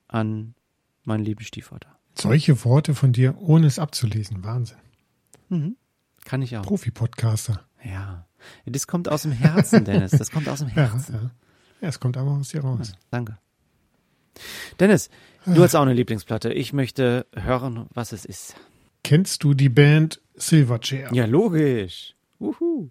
an 0.08 0.54
meinen 1.04 1.24
lieben 1.24 1.44
Stiefvater. 1.44 1.96
Solche 2.14 2.64
Worte 2.64 2.94
von 2.94 3.12
dir, 3.12 3.36
ohne 3.40 3.66
es 3.66 3.78
abzulesen. 3.78 4.44
Wahnsinn. 4.44 4.78
Mhm. 5.48 5.76
Kann 6.24 6.42
ich 6.42 6.56
auch. 6.56 6.62
Profi-Podcaster. 6.62 7.64
Ja. 7.84 8.26
Das 8.66 8.86
kommt 8.86 9.08
aus 9.08 9.22
dem 9.22 9.32
Herzen, 9.32 9.84
Dennis. 9.84 10.12
Das 10.12 10.30
kommt 10.30 10.48
aus 10.48 10.60
dem 10.60 10.68
Ja, 10.68 10.74
Herzen. 10.92 11.14
ja. 11.14 11.30
ja, 11.82 11.88
es 11.88 11.98
kommt 12.00 12.16
aber 12.16 12.30
aus 12.32 12.48
dir 12.50 12.60
raus. 12.62 12.92
Danke. 13.10 13.38
Dennis, 14.80 15.10
du 15.46 15.62
hast 15.62 15.74
auch 15.74 15.82
eine 15.82 15.92
Lieblingsplatte. 15.94 16.52
Ich 16.52 16.72
möchte 16.72 17.26
hören, 17.34 17.86
was 17.92 18.12
es 18.12 18.24
ist. 18.24 18.54
Kennst 19.04 19.42
du 19.44 19.52
die 19.54 19.68
Band 19.68 20.20
Silverchair? 20.36 21.10
Ja, 21.12 21.26
logisch. 21.26 22.14
Uhu. 22.40 22.88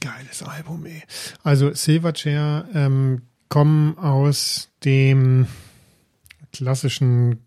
Geiles 0.00 0.42
Album, 0.42 0.86
ey. 0.86 1.02
Also 1.42 1.72
Silverchair 1.74 2.68
ähm, 2.72 3.22
kommen 3.48 3.98
aus 3.98 4.70
dem 4.84 5.46
klassischen 6.52 7.44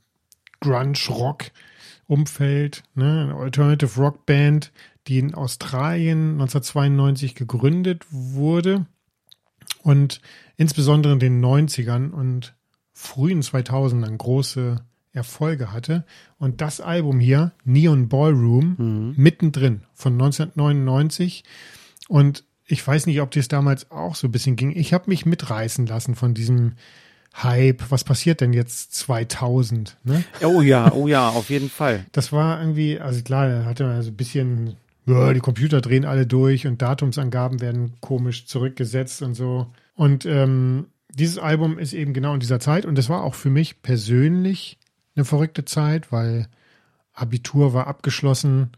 Grunge-Rock-Umfeld, 0.60 2.84
ne? 2.96 3.22
eine 3.24 3.36
Alternative 3.36 4.02
Rock 4.02 4.26
Band, 4.26 4.74
die 5.08 5.20
in 5.20 5.34
Australien 5.34 6.34
1992 6.34 7.36
gegründet 7.36 8.06
wurde 8.10 8.86
und 9.84 10.22
insbesondere 10.58 11.14
in 11.14 11.20
den 11.20 11.44
90ern 11.44 12.12
und 12.12 12.56
frühen 12.94 13.42
2000ern 13.42 14.18
große 14.18 14.84
Erfolge 15.14 15.72
hatte. 15.72 16.06
Und 16.38 16.62
das 16.62 16.80
Album 16.80 17.20
hier, 17.20 17.52
Neon 17.64 18.08
Ballroom, 18.08 19.14
mittendrin 19.18 19.82
von 19.94 20.14
1999, 20.14 21.44
Und 22.08 22.44
ich 22.66 22.86
weiß 22.86 23.06
nicht, 23.06 23.22
ob 23.22 23.32
das 23.32 23.48
damals 23.48 23.90
auch 23.90 24.16
so 24.16 24.28
ein 24.28 24.32
bisschen 24.32 24.58
ging. 24.58 24.76
Ich 24.76 24.94
habe 24.94 25.06
mich 25.08 25.26
mitreißen 25.26 25.86
lassen 25.86 26.16
von 26.16 26.34
diesem 26.34 26.74
Hype. 27.34 27.90
Was 27.90 28.04
passiert 28.04 28.42
denn 28.42 28.52
jetzt 28.52 28.94
2000? 28.96 29.98
Ne? 30.04 30.24
Oh 30.44 30.62
ja, 30.62 30.92
oh 30.92 31.08
ja, 31.08 31.30
auf 31.30 31.50
jeden 31.50 31.70
Fall. 31.70 32.06
Das 32.12 32.34
war 32.34 32.60
irgendwie, 32.60 33.00
also 33.00 33.22
klar, 33.22 33.48
da 33.48 33.66
hatte 33.66 33.86
man 33.86 34.02
so 34.02 34.10
ein 34.10 34.18
bisschen, 34.18 34.76
ja, 35.14 35.34
die 35.34 35.40
Computer 35.40 35.82
drehen 35.82 36.06
alle 36.06 36.26
durch 36.26 36.68
und 36.68 36.82
Datumsangaben 36.82 37.62
werden 37.62 37.94
komisch 38.02 38.46
zurückgesetzt 38.46 39.22
und 39.22 39.36
so. 39.36 39.68
Und 39.96 40.26
ähm, 40.26 40.88
dieses 41.14 41.38
Album 41.38 41.78
ist 41.78 41.94
eben 41.94 42.14
genau 42.14 42.34
in 42.34 42.40
dieser 42.40 42.60
Zeit 42.60 42.86
und 42.86 42.98
das 42.98 43.10
war 43.10 43.24
auch 43.24 43.36
für 43.36 43.50
mich 43.50 43.82
persönlich 43.82 44.78
eine 45.16 45.26
verrückte 45.26 45.66
Zeit, 45.66 46.12
weil 46.12 46.48
Abitur 47.14 47.74
war 47.74 47.88
abgeschlossen, 47.88 48.72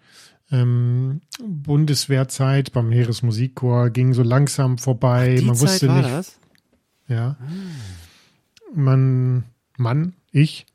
ähm, 0.51 1.21
Bundeswehrzeit 1.43 2.73
beim 2.73 2.91
Heeresmusikchor 2.91 3.89
ging 3.89 4.13
so 4.13 4.23
langsam 4.23 4.77
vorbei. 4.77 5.37
Ach, 5.39 5.45
man 5.45 5.55
Zeit 5.55 5.67
wusste 5.67 5.91
nicht, 5.91 6.09
das? 6.09 6.39
ja, 7.07 7.37
man, 8.73 9.43
Mann, 9.77 10.13
ich, 10.31 10.65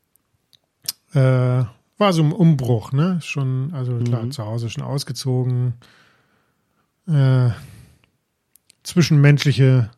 äh, 1.13 1.63
war 1.99 2.13
so 2.13 2.21
im 2.21 2.31
Umbruch, 2.31 2.91
ne? 2.91 3.19
Schon, 3.21 3.73
also 3.73 3.97
klar, 3.97 4.23
Mhm. 4.23 4.31
zu 4.31 4.45
Hause 4.45 4.69
schon 4.69 4.83
ausgezogen. 4.83 5.73
Äh, 7.07 7.49
zwischenmenschliche 8.83 9.89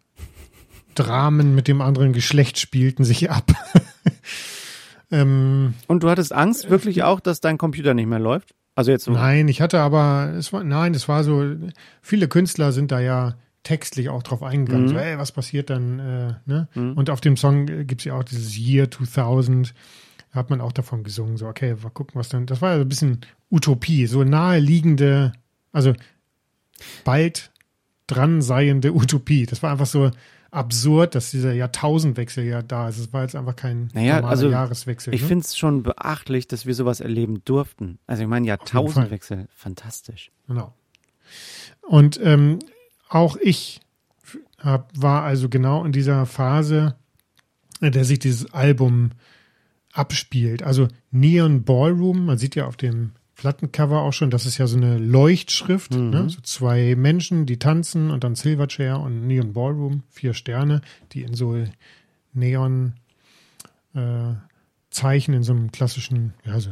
Dramen 0.95 1.55
mit 1.55 1.67
dem 1.67 1.81
anderen 1.81 2.13
Geschlecht 2.13 2.59
spielten 2.59 3.03
sich 3.03 3.29
ab. 3.29 3.51
ähm, 5.11 5.73
Und 5.87 6.03
du 6.03 6.09
hattest 6.09 6.33
Angst 6.33 6.69
wirklich 6.69 7.03
auch, 7.03 7.19
dass 7.19 7.41
dein 7.41 7.57
Computer 7.57 7.93
nicht 7.93 8.07
mehr 8.07 8.19
läuft? 8.19 8.53
Also 8.75 8.91
jetzt 8.91 9.03
so. 9.05 9.11
Nein, 9.11 9.47
ich 9.47 9.61
hatte 9.61 9.79
aber, 9.79 10.33
es 10.37 10.51
war, 10.53 10.63
nein, 10.63 10.93
es 10.93 11.07
war 11.07 11.23
so, 11.23 11.43
viele 12.01 12.27
Künstler 12.27 12.71
sind 12.71 12.91
da 12.91 12.99
ja 12.99 13.35
textlich 13.63 14.09
auch 14.09 14.23
drauf 14.23 14.41
eingegangen. 14.41 14.85
Mhm. 14.85 14.89
So, 14.89 14.95
ey, 14.97 15.17
was 15.17 15.31
passiert 15.33 15.69
dann? 15.69 15.99
Äh, 15.99 16.33
ne? 16.45 16.67
Mhm. 16.73 16.93
Und 16.93 17.09
auf 17.09 17.21
dem 17.21 17.37
Song 17.37 17.67
äh, 17.67 17.85
gibt's 17.85 18.05
ja 18.05 18.13
auch 18.15 18.23
dieses 18.23 18.57
Year 18.57 18.89
2000, 18.89 19.67
da 19.69 19.73
hat 20.31 20.49
man 20.49 20.61
auch 20.61 20.71
davon 20.71 21.03
gesungen, 21.03 21.37
so, 21.37 21.47
okay, 21.47 21.75
mal 21.81 21.89
gucken, 21.89 22.15
was 22.15 22.29
dann, 22.29 22.45
das 22.45 22.61
war 22.61 22.71
ja 22.71 22.77
so 22.77 22.83
ein 22.83 22.89
bisschen 22.89 23.21
Utopie, 23.49 24.07
so 24.07 24.23
naheliegende, 24.23 25.33
also 25.71 25.93
bald 27.03 27.51
dran 28.07 28.41
seiende 28.41 28.91
Utopie. 28.95 29.45
Das 29.45 29.61
war 29.61 29.71
einfach 29.71 29.85
so 29.85 30.11
absurd, 30.51 31.15
dass 31.15 31.31
dieser 31.31 31.53
Jahrtausendwechsel 31.53 32.43
ja 32.43 32.61
da 32.61 32.89
ist. 32.89 32.97
Es 32.97 33.13
war 33.13 33.23
jetzt 33.23 33.35
einfach 33.35 33.55
kein 33.55 33.89
Naja, 33.93 34.15
normaler 34.15 34.31
also 34.31 34.49
Jahreswechsel. 34.49 35.13
Ich 35.13 35.21
ne? 35.21 35.27
finde 35.27 35.45
es 35.45 35.57
schon 35.57 35.81
beachtlich, 35.83 36.47
dass 36.47 36.65
wir 36.65 36.75
sowas 36.75 36.99
erleben 36.99 37.43
durften. 37.45 37.99
Also 38.05 38.23
ich 38.23 38.29
meine, 38.29 38.47
Jahrtausendwechsel, 38.47 39.47
fantastisch. 39.53 40.31
Genau. 40.47 40.73
Und 41.81 42.19
ähm, 42.21 42.59
auch 43.09 43.37
ich 43.37 43.79
hab, 44.59 44.91
war 44.95 45.23
also 45.23 45.49
genau 45.49 45.85
in 45.85 45.91
dieser 45.91 46.25
Phase, 46.25 46.95
in 47.79 47.91
der 47.91 48.05
sich 48.05 48.19
dieses 48.19 48.53
Album 48.53 49.11
abspielt. 49.93 50.63
Also 50.63 50.87
Neon 51.11 51.63
Ballroom, 51.63 52.25
man 52.25 52.37
sieht 52.37 52.55
ja 52.55 52.65
auf 52.67 52.77
dem 52.77 53.11
Plattencover 53.35 54.01
auch 54.01 54.13
schon, 54.13 54.29
das 54.29 54.45
ist 54.45 54.57
ja 54.59 54.67
so 54.67 54.77
eine 54.77 54.97
Leuchtschrift, 54.99 55.95
Mhm. 55.95 56.09
ne? 56.11 56.29
so 56.29 56.41
zwei 56.41 56.95
Menschen, 56.95 57.45
die 57.45 57.57
tanzen 57.57 58.11
und 58.11 58.23
dann 58.23 58.35
Silverchair 58.35 58.99
und 58.99 59.25
Neon 59.25 59.53
Ballroom, 59.53 60.03
vier 60.09 60.33
Sterne, 60.33 60.81
die 61.13 61.23
in 61.23 61.33
so 61.33 61.55
Neon 62.33 62.93
äh, 63.95 64.33
Zeichen 64.91 65.33
in 65.33 65.43
so 65.43 65.53
einem 65.53 65.71
klassischen, 65.71 66.33
ja, 66.45 66.59
so 66.59 66.69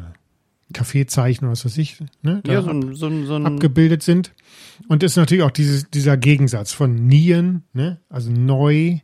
Kaffeezeichen 0.74 1.45
oder 1.45 1.53
was 1.53 1.65
weiß 1.65 1.78
ich, 1.80 1.97
ne? 2.22 2.43
Ja, 2.45 2.61
so 2.61 2.70
ein, 2.70 2.93
so 2.93 3.07
ein, 3.07 3.26
so 3.26 3.34
ein 3.36 3.45
abgebildet 3.47 4.03
sind. 4.03 4.34
Und 4.88 5.01
ist 5.01 5.15
natürlich 5.15 5.43
auch 5.43 5.51
dieses, 5.51 5.89
dieser 5.89 6.15
Gegensatz 6.17 6.72
von 6.74 7.07
Neon, 7.07 7.63
ne? 7.74 7.99
also 8.09 8.32
neu 8.32 8.99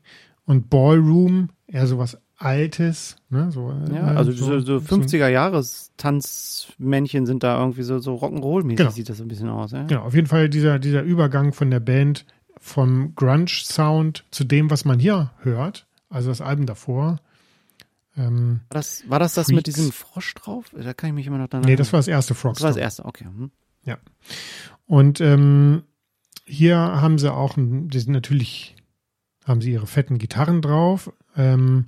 und 0.45 0.69
Ballroom, 0.69 1.49
eher 1.67 1.87
sowas 1.87 2.19
Altes. 2.37 3.15
Ne? 3.29 3.51
So, 3.51 3.71
ja, 3.93 4.13
äh, 4.13 4.15
also 4.17 4.31
so, 4.31 4.59
so 4.59 4.79
so- 4.79 4.95
50er 4.95 5.27
Jahres 5.29 5.91
Tanzmännchen 5.97 7.25
sind 7.25 7.43
da 7.43 7.59
irgendwie 7.59 7.83
so, 7.83 7.99
so 7.99 8.15
Rock'n'Roll-mäßig 8.15 8.75
Genau. 8.77 8.89
sieht 8.89 9.09
das 9.09 9.17
so 9.17 9.23
ein 9.23 9.27
bisschen 9.29 9.49
aus, 9.49 9.71
ja? 9.71 9.83
Genau, 9.83 10.01
auf 10.01 10.13
jeden 10.13 10.27
Fall 10.27 10.49
dieser, 10.49 10.79
dieser 10.79 11.01
Übergang 11.03 11.53
von 11.53 11.71
der 11.71 11.79
Band 11.79 12.25
vom 12.59 13.13
Grunge-Sound 13.15 14.25
zu 14.31 14.43
dem, 14.43 14.69
was 14.69 14.85
man 14.85 14.99
hier 14.99 15.31
hört, 15.39 15.87
also 16.09 16.29
das 16.29 16.41
Album 16.41 16.65
davor. 16.65 17.19
Ähm, 18.17 18.61
War 18.69 18.79
das, 18.79 19.03
war 19.09 19.19
das 19.19 19.33
das 19.33 19.49
mit 19.49 19.67
diesem 19.67 19.91
Frosch 19.91 20.33
drauf? 20.35 20.65
Da 20.73 20.93
kann 20.93 21.09
ich 21.09 21.13
mich 21.15 21.27
immer 21.27 21.37
noch 21.37 21.47
dran 21.49 21.61
nee, 21.61 21.75
das 21.75 21.91
war 21.93 21.99
das 21.99 22.07
erste 22.07 22.33
Frog 22.33 22.53
das 22.53 22.63
war 22.63 22.69
das 22.69 22.77
erste, 22.77 23.05
okay. 23.05 23.25
Hm. 23.25 23.51
Und 24.87 25.19
ähm, 25.21 25.83
hier 26.45 26.77
haben 26.77 27.17
sie 27.17 27.31
auch, 27.33 27.55
die 27.57 27.99
sind 27.99 28.13
natürlich, 28.13 28.75
haben 29.45 29.61
sie 29.61 29.71
ihre 29.71 29.87
fetten 29.87 30.17
Gitarren 30.17 30.61
drauf, 30.61 31.11
ähm, 31.35 31.85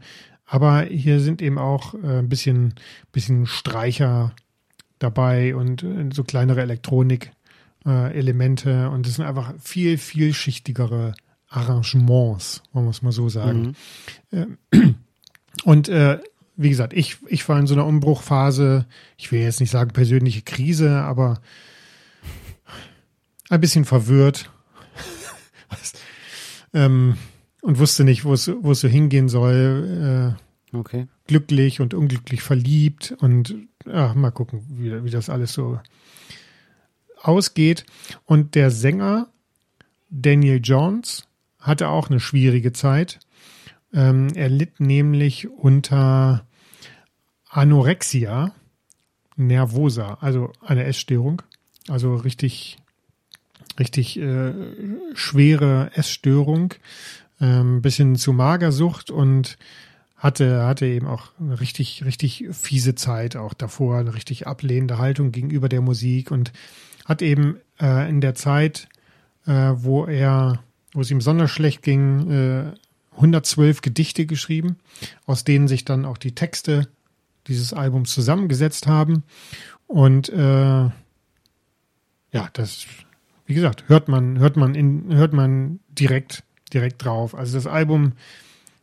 aber 0.48 0.84
hier 0.84 1.20
sind 1.20 1.42
eben 1.42 1.58
auch 1.58 1.94
äh, 1.94 2.20
ein 2.20 2.30
bisschen, 2.30 2.76
bisschen 3.12 3.46
Streicher 3.46 4.34
dabei 4.98 5.54
und 5.56 5.84
äh, 5.84 6.10
so 6.14 6.24
kleinere 6.24 6.62
Elektronik-Elemente 6.62 8.90
und 8.90 9.06
es 9.06 9.16
sind 9.16 9.26
einfach 9.26 9.54
viel, 9.60 9.98
vielschichtigere 9.98 11.16
Arrangements, 11.50 12.64
wollen 12.74 12.86
wir 12.86 12.92
es 12.92 13.02
mal 13.02 13.12
so 13.12 13.28
sagen. 13.30 13.76
Mhm. 14.32 14.58
Und 15.64 15.90
äh, 15.90 16.20
wie 16.56 16.70
gesagt, 16.70 16.94
ich, 16.94 17.18
ich 17.28 17.50
war 17.50 17.60
in 17.60 17.66
so 17.68 17.74
einer 17.74 17.86
Umbruchphase, 17.86 18.86
ich 19.18 19.32
will 19.32 19.42
jetzt 19.42 19.60
nicht 19.60 19.72
sagen 19.72 19.92
persönliche 19.92 20.44
Krise, 20.44 21.02
aber 21.02 21.42
ein 23.50 23.62
bisschen 23.62 23.86
verwirrt. 23.86 24.52
Ähm, 26.74 27.18
und 27.68 27.80
wusste 27.80 28.06
nicht, 28.06 28.24
wo 28.24 28.32
es, 28.32 28.50
wo 28.62 28.72
es 28.72 28.80
so 28.80 28.88
hingehen 28.88 29.28
soll. 29.28 30.36
Äh, 30.38 30.44
Okay. 30.74 31.08
glücklich 31.28 31.80
und 31.80 31.94
unglücklich 31.94 32.42
verliebt 32.42 33.16
und 33.20 33.56
ja, 33.86 34.14
mal 34.14 34.32
gucken, 34.32 34.66
wie, 34.70 35.04
wie 35.04 35.10
das 35.10 35.30
alles 35.30 35.54
so 35.54 35.80
ausgeht. 37.22 37.86
Und 38.26 38.54
der 38.54 38.70
Sänger 38.70 39.28
Daniel 40.10 40.60
Jones 40.62 41.26
hatte 41.60 41.88
auch 41.88 42.10
eine 42.10 42.20
schwierige 42.20 42.74
Zeit. 42.74 43.20
Ähm, 43.94 44.28
er 44.36 44.50
litt 44.50 44.82
nämlich 44.82 45.48
unter 45.50 46.46
Anorexia 47.50 48.54
nervosa, 49.38 50.18
also 50.20 50.52
eine 50.62 50.84
Essstörung, 50.84 51.42
also 51.88 52.16
richtig, 52.16 52.78
richtig 53.80 54.20
äh, 54.20 54.54
schwere 55.14 55.92
Essstörung, 55.96 56.74
ähm, 57.42 57.82
bis 57.82 57.98
hin 57.98 58.16
zu 58.16 58.34
Magersucht 58.34 59.12
und 59.12 59.58
hatte, 60.18 60.66
hatte 60.66 60.86
eben 60.86 61.08
auch 61.08 61.32
eine 61.40 61.60
richtig, 61.60 62.04
richtig 62.04 62.46
fiese 62.52 62.96
Zeit 62.96 63.36
auch 63.36 63.54
davor, 63.54 63.98
eine 63.98 64.16
richtig 64.16 64.48
ablehnende 64.48 64.98
Haltung 64.98 65.32
gegenüber 65.32 65.70
der 65.70 65.82
Musik 65.82 66.32
und 66.32 66.52
hat 67.06 67.22
eben 67.22 67.58
äh, 67.80 68.10
in 68.10 68.20
der 68.20 68.36
Zeit, 68.36 68.90
äh, 69.46 69.52
wo 69.76 70.06
er, 70.06 70.64
wo 70.94 71.02
es 71.02 71.12
ihm 71.12 71.20
besonders 71.20 71.52
schlecht 71.52 71.84
ging, 71.84 72.32
äh, 72.32 72.72
112 73.16 73.82
Gedichte 73.82 74.26
geschrieben, 74.26 74.78
aus 75.26 75.44
denen 75.44 75.68
sich 75.68 75.86
dann 75.86 76.06
auch 76.06 76.18
die 76.18 76.34
Texte 76.34 76.88
dieses 77.48 77.74
Albums 77.74 78.14
zusammengesetzt 78.14 78.88
haben. 78.88 79.24
Und 79.88 80.30
äh, 80.30 80.90
ja, 82.32 82.50
das, 82.54 82.86
wie 83.46 83.54
gesagt, 83.54 83.86
hört 83.88 84.08
man, 84.08 84.40
hört 84.40 84.58
man 84.58 84.76
in, 84.76 85.14
hört 85.16 85.34
man 85.34 85.80
direkt, 85.90 86.44
direkt 86.74 87.04
drauf. 87.04 87.36
Also 87.36 87.58
das 87.58 87.68
Album 87.68 88.14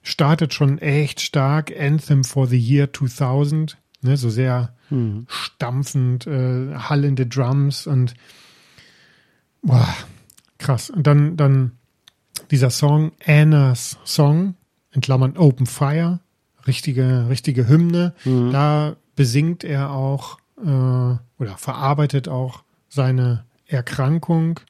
startet 0.03 0.53
schon 0.55 0.79
echt 0.79 1.21
stark. 1.21 1.73
Anthem 1.79 2.25
for 2.25 2.47
the 2.47 2.59
Year 2.59 2.93
2000, 2.93 3.79
ne, 4.03 4.17
so 4.17 4.31
sehr 4.31 4.75
Mhm. 4.91 5.27
stampfend, 5.29 6.27
äh, 6.27 6.75
hallende 6.75 7.27
Drums 7.27 7.87
und 7.87 8.15
boah, 9.63 9.89
krass. 10.59 10.91
Und 10.91 11.07
dann, 11.07 11.37
dann 11.37 11.73
dieser 12.51 12.71
Song, 12.71 13.13
Annas 13.27 13.99
Song, 14.05 14.55
in 14.93 15.01
Klammern 15.01 15.37
Open 15.37 15.67
Fire, 15.67 16.21
richtige, 16.67 17.29
richtige 17.29 17.67
Hymne. 17.69 18.15
Mhm. 18.25 18.53
Da 18.53 18.97
besingt 19.17 19.65
er 19.65 19.91
auch 19.91 20.39
äh, 20.59 20.65
oder 20.67 21.57
verarbeitet 21.57 22.29
auch 22.29 22.63
seine 22.89 23.45
Erkrankung. 23.67 24.61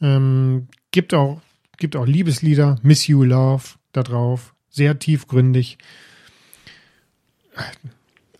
Ähm, 0.00 0.68
gibt 0.90 1.12
auch, 1.14 1.40
gibt 1.82 1.96
auch 1.96 2.06
Liebeslieder, 2.06 2.78
Miss 2.84 3.08
You 3.08 3.24
Love 3.24 3.64
da 3.90 4.04
drauf, 4.04 4.54
sehr 4.70 5.00
tiefgründig. 5.00 5.78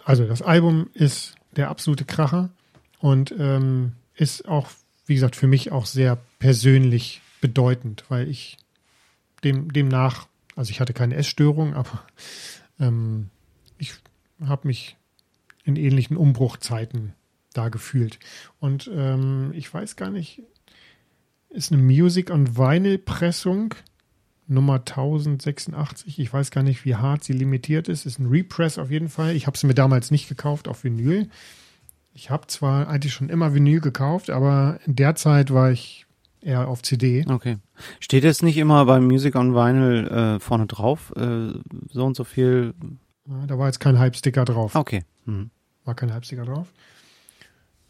Also 0.04 0.26
das 0.26 0.42
Album 0.42 0.90
ist 0.94 1.34
der 1.56 1.68
absolute 1.68 2.04
Kracher 2.04 2.50
und 3.00 3.34
ähm, 3.36 3.94
ist 4.14 4.46
auch, 4.46 4.70
wie 5.06 5.14
gesagt, 5.14 5.34
für 5.34 5.48
mich 5.48 5.72
auch 5.72 5.86
sehr 5.86 6.18
persönlich 6.38 7.20
bedeutend, 7.40 8.04
weil 8.10 8.28
ich 8.28 8.58
dem 9.42 9.72
demnach, 9.72 10.28
also 10.54 10.70
ich 10.70 10.80
hatte 10.80 10.92
keine 10.92 11.16
Essstörung, 11.16 11.74
aber 11.74 12.06
ähm, 12.78 13.28
ich 13.76 13.92
habe 14.40 14.68
mich 14.68 14.96
in 15.64 15.74
ähnlichen 15.74 16.16
Umbruchzeiten 16.16 17.12
da 17.54 17.70
gefühlt. 17.70 18.20
Und 18.60 18.88
ähm, 18.94 19.50
ich 19.52 19.74
weiß 19.74 19.96
gar 19.96 20.10
nicht, 20.10 20.42
ist 21.52 21.72
eine 21.72 21.82
Music- 21.82 22.30
und 22.30 22.56
Vinyl-Pressung. 22.56 23.74
Nummer 24.48 24.74
1086. 24.74 26.18
Ich 26.18 26.32
weiß 26.32 26.50
gar 26.50 26.62
nicht, 26.62 26.84
wie 26.84 26.96
hart 26.96 27.24
sie 27.24 27.32
limitiert 27.32 27.88
ist. 27.88 28.06
Ist 28.06 28.18
ein 28.18 28.26
Repress 28.26 28.78
auf 28.78 28.90
jeden 28.90 29.08
Fall. 29.08 29.34
Ich 29.34 29.46
habe 29.46 29.56
sie 29.56 29.66
mir 29.66 29.74
damals 29.74 30.10
nicht 30.10 30.28
gekauft 30.28 30.68
auf 30.68 30.84
Vinyl. 30.84 31.28
Ich 32.14 32.30
habe 32.30 32.46
zwar 32.48 32.88
eigentlich 32.88 33.14
schon 33.14 33.30
immer 33.30 33.54
Vinyl 33.54 33.80
gekauft, 33.80 34.30
aber 34.30 34.78
in 34.84 34.96
der 34.96 35.14
Zeit 35.14 35.52
war 35.52 35.70
ich 35.70 36.06
eher 36.42 36.68
auf 36.68 36.82
CD. 36.82 37.24
Okay. 37.26 37.58
Steht 38.00 38.24
jetzt 38.24 38.42
nicht 38.42 38.58
immer 38.58 38.84
beim 38.84 39.06
Music 39.06 39.36
on 39.36 39.54
Vinyl 39.54 40.08
äh, 40.08 40.40
vorne 40.40 40.66
drauf, 40.66 41.12
äh, 41.16 41.52
so 41.88 42.04
und 42.04 42.16
so 42.16 42.24
viel? 42.24 42.74
Ja, 43.28 43.46
da 43.46 43.58
war 43.58 43.66
jetzt 43.66 43.80
kein 43.80 43.98
Hype-Sticker 43.98 44.44
drauf. 44.44 44.74
Okay. 44.74 45.04
Mhm. 45.24 45.50
War 45.84 45.94
kein 45.94 46.12
Hype-Sticker 46.12 46.44
drauf. 46.44 46.68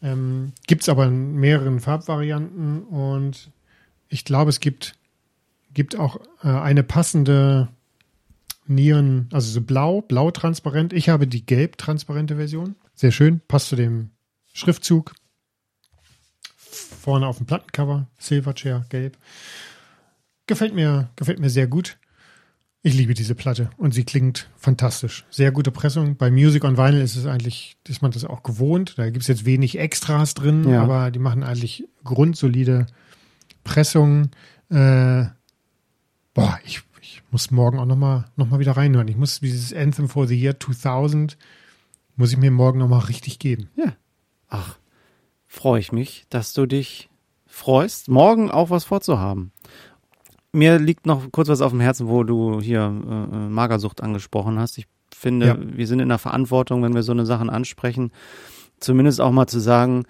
Ähm, 0.01 0.53
gibt 0.67 0.83
es 0.83 0.89
aber 0.89 1.05
in 1.05 1.35
mehreren 1.35 1.79
Farbvarianten 1.79 2.83
und 2.83 3.51
ich 4.13 4.25
glaube, 4.25 4.49
es 4.49 4.59
gibt, 4.59 4.95
gibt 5.73 5.97
auch 5.97 6.17
äh, 6.43 6.47
eine 6.47 6.83
passende 6.83 7.69
Nieren, 8.67 9.27
also 9.33 9.51
so 9.51 9.61
blau, 9.61 10.01
blau 10.01 10.31
transparent. 10.31 10.93
Ich 10.93 11.09
habe 11.09 11.27
die 11.27 11.45
gelb 11.45 11.77
transparente 11.77 12.35
Version. 12.35 12.75
Sehr 12.93 13.11
schön, 13.11 13.41
passt 13.47 13.67
zu 13.69 13.75
dem 13.75 14.11
Schriftzug. 14.53 15.13
Vorne 16.55 17.27
auf 17.27 17.37
dem 17.37 17.47
Plattencover, 17.47 18.07
Silverchair, 18.19 18.85
gelb. 18.89 19.17
Gefällt 20.47 20.75
mir, 20.75 21.09
gefällt 21.15 21.39
mir 21.39 21.49
sehr 21.49 21.67
gut. 21.67 21.97
Ich 22.83 22.93
liebe 22.93 23.13
diese 23.13 23.33
Platte 23.33 23.69
und 23.77 23.93
sie 23.93 24.03
klingt 24.03 24.49
fantastisch. 24.57 25.25
Sehr 25.29 25.51
gute 25.51 25.71
Pressung. 25.71 26.17
Bei 26.17 26.29
Music 26.29 26.63
on 26.65 26.77
Vinyl 26.77 27.01
ist 27.01 27.15
es 27.15 27.25
eigentlich, 27.25 27.77
ist 27.87 28.01
man 28.01 28.11
das 28.11 28.25
auch 28.25 28.43
gewohnt. 28.43 28.95
Da 28.97 29.09
gibt 29.09 29.23
es 29.23 29.27
jetzt 29.27 29.45
wenig 29.45 29.79
Extras 29.79 30.33
drin, 30.33 30.69
Ja. 30.69 30.83
aber 30.83 31.09
die 31.09 31.19
machen 31.19 31.43
eigentlich 31.43 31.85
grundsolide 32.03 32.87
Pressungen. 33.63 34.31
Äh, 34.69 35.25
boah, 36.33 36.59
ich, 36.65 36.83
ich 37.01 37.21
muss 37.31 37.51
morgen 37.51 37.79
auch 37.79 37.85
nochmal 37.85 38.25
noch 38.35 38.49
mal 38.49 38.59
wieder 38.59 38.77
reinhören. 38.77 39.07
Ich 39.07 39.17
muss 39.17 39.39
dieses 39.39 39.73
Anthem 39.73 40.09
for 40.09 40.27
the 40.27 40.39
Year 40.39 40.59
2000, 40.59 41.37
muss 42.15 42.31
ich 42.31 42.37
mir 42.37 42.51
morgen 42.51 42.79
nochmal 42.79 43.01
richtig 43.01 43.39
geben. 43.39 43.69
Ja. 43.75 43.93
Ach, 44.49 44.77
freue 45.47 45.79
ich 45.79 45.91
mich, 45.91 46.25
dass 46.29 46.53
du 46.53 46.65
dich 46.65 47.09
freust, 47.45 48.09
morgen 48.09 48.49
auch 48.51 48.69
was 48.69 48.83
vorzuhaben. 48.83 49.51
Mir 50.51 50.77
liegt 50.79 51.05
noch 51.07 51.31
kurz 51.31 51.47
was 51.49 51.61
auf 51.61 51.71
dem 51.71 51.79
Herzen, 51.79 52.07
wo 52.07 52.23
du 52.23 52.61
hier 52.61 52.81
äh, 52.81 53.35
äh, 53.35 53.49
Magersucht 53.49 54.01
angesprochen 54.01 54.59
hast. 54.59 54.77
Ich 54.77 54.85
finde, 55.15 55.47
Ja. 55.47 55.57
wir 55.59 55.87
sind 55.87 55.99
in 55.99 56.09
der 56.09 56.19
Verantwortung, 56.19 56.83
wenn 56.83 56.93
wir 56.93 57.01
so 57.03 57.11
eine 57.11 57.25
Sachen 57.25 57.49
ansprechen, 57.49 58.11
zumindest 58.79 59.21
auch 59.21 59.31
mal 59.31 59.47
zu 59.47 59.59
sagen, 59.59 60.05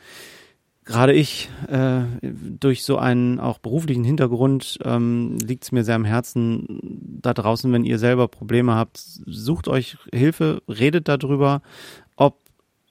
gerade 0.85 1.13
ich, 1.13 1.49
äh, 1.67 2.01
durch 2.21 2.83
so 2.83 2.97
einen 2.97 3.39
auch 3.39 3.59
beruflichen 3.59 4.03
Hintergrund, 4.03 4.79
ähm, 4.83 5.37
liegt 5.37 5.63
es 5.63 5.71
mir 5.71 5.83
sehr 5.83 5.95
am 5.95 6.05
Herzen, 6.05 6.79
da 7.21 7.33
draußen, 7.33 7.71
wenn 7.71 7.85
ihr 7.85 7.99
selber 7.99 8.27
Probleme 8.27 8.75
habt, 8.75 8.97
sucht 8.97 9.67
euch 9.67 9.97
Hilfe, 10.13 10.61
redet 10.67 11.07
darüber, 11.07 11.61
ob 12.15 12.39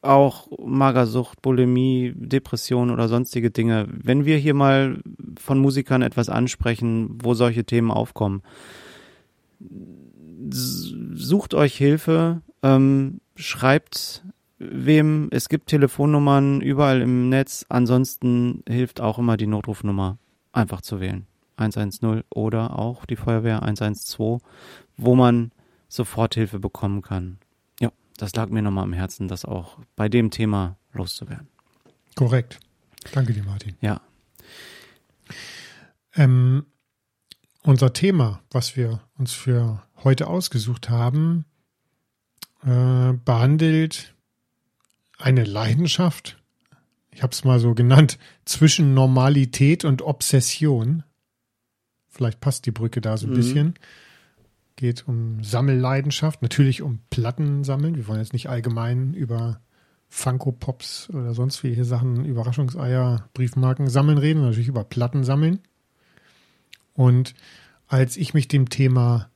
auch 0.00 0.48
Magersucht, 0.58 1.42
Bulimie, 1.42 2.12
Depression 2.16 2.90
oder 2.90 3.08
sonstige 3.08 3.50
Dinge. 3.50 3.86
Wenn 3.88 4.24
wir 4.24 4.36
hier 4.36 4.54
mal 4.54 5.00
von 5.38 5.58
Musikern 5.58 6.02
etwas 6.02 6.28
ansprechen, 6.28 7.18
wo 7.22 7.34
solche 7.34 7.64
Themen 7.64 7.90
aufkommen, 7.90 8.42
sucht 10.50 11.54
euch 11.54 11.76
Hilfe, 11.76 12.42
ähm, 12.62 13.20
schreibt 13.36 14.24
wem, 14.70 15.28
es 15.30 15.48
gibt 15.48 15.68
Telefonnummern 15.68 16.60
überall 16.60 17.00
im 17.02 17.28
Netz, 17.28 17.66
ansonsten 17.68 18.62
hilft 18.68 19.00
auch 19.00 19.18
immer 19.18 19.36
die 19.36 19.46
Notrufnummer 19.46 20.18
einfach 20.52 20.80
zu 20.80 21.00
wählen. 21.00 21.26
110 21.56 22.24
oder 22.30 22.78
auch 22.78 23.04
die 23.04 23.16
Feuerwehr 23.16 23.62
112, 23.62 24.40
wo 24.96 25.14
man 25.14 25.52
Soforthilfe 25.88 26.58
bekommen 26.58 27.02
kann. 27.02 27.38
Ja, 27.80 27.90
das 28.16 28.34
lag 28.34 28.48
mir 28.48 28.62
nochmal 28.62 28.84
am 28.84 28.92
Herzen, 28.92 29.28
das 29.28 29.44
auch 29.44 29.78
bei 29.96 30.08
dem 30.08 30.30
Thema 30.30 30.76
loszuwerden. 30.92 31.48
Korrekt. 32.14 32.58
Danke 33.12 33.32
dir, 33.32 33.42
Martin. 33.42 33.76
Ja, 33.80 34.00
Ähm, 36.14 36.66
unser 37.62 37.92
Thema, 37.92 38.42
was 38.50 38.76
wir 38.76 39.00
uns 39.18 39.32
für 39.32 39.82
heute 40.04 40.26
ausgesucht 40.26 40.90
haben, 40.90 41.46
äh, 42.64 43.12
behandelt 43.24 44.11
eine 45.22 45.44
Leidenschaft. 45.44 46.38
Ich 47.10 47.22
habe 47.22 47.32
es 47.32 47.44
mal 47.44 47.58
so 47.60 47.74
genannt, 47.74 48.18
zwischen 48.44 48.94
Normalität 48.94 49.84
und 49.84 50.02
Obsession. 50.02 51.02
Vielleicht 52.08 52.40
passt 52.40 52.66
die 52.66 52.70
Brücke 52.70 53.00
da 53.00 53.16
so 53.16 53.26
ein 53.26 53.30
Mhm. 53.30 53.34
bisschen. 53.36 53.74
Geht 54.76 55.06
um 55.06 55.42
Sammelleidenschaft, 55.44 56.42
natürlich 56.42 56.82
um 56.82 57.00
Platten 57.10 57.64
sammeln. 57.64 57.96
Wir 57.96 58.08
wollen 58.08 58.20
jetzt 58.20 58.32
nicht 58.32 58.48
allgemein 58.48 59.12
über 59.14 59.60
Funko 60.08 60.52
Pops 60.52 61.08
oder 61.10 61.34
sonst 61.34 61.62
welche 61.64 61.84
Sachen, 61.84 62.24
Überraschungseier, 62.24 63.28
Briefmarken 63.34 63.88
sammeln 63.88 64.18
reden, 64.18 64.38
sondern 64.38 64.50
natürlich 64.50 64.68
über 64.68 64.84
Platten 64.84 65.24
sammeln. 65.24 65.60
Und 66.94 67.34
als 67.86 68.16
ich 68.16 68.34
mich 68.34 68.48
dem 68.48 68.68
Thema 68.68 69.30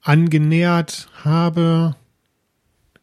angenähert 0.00 1.08
habe, 1.24 1.96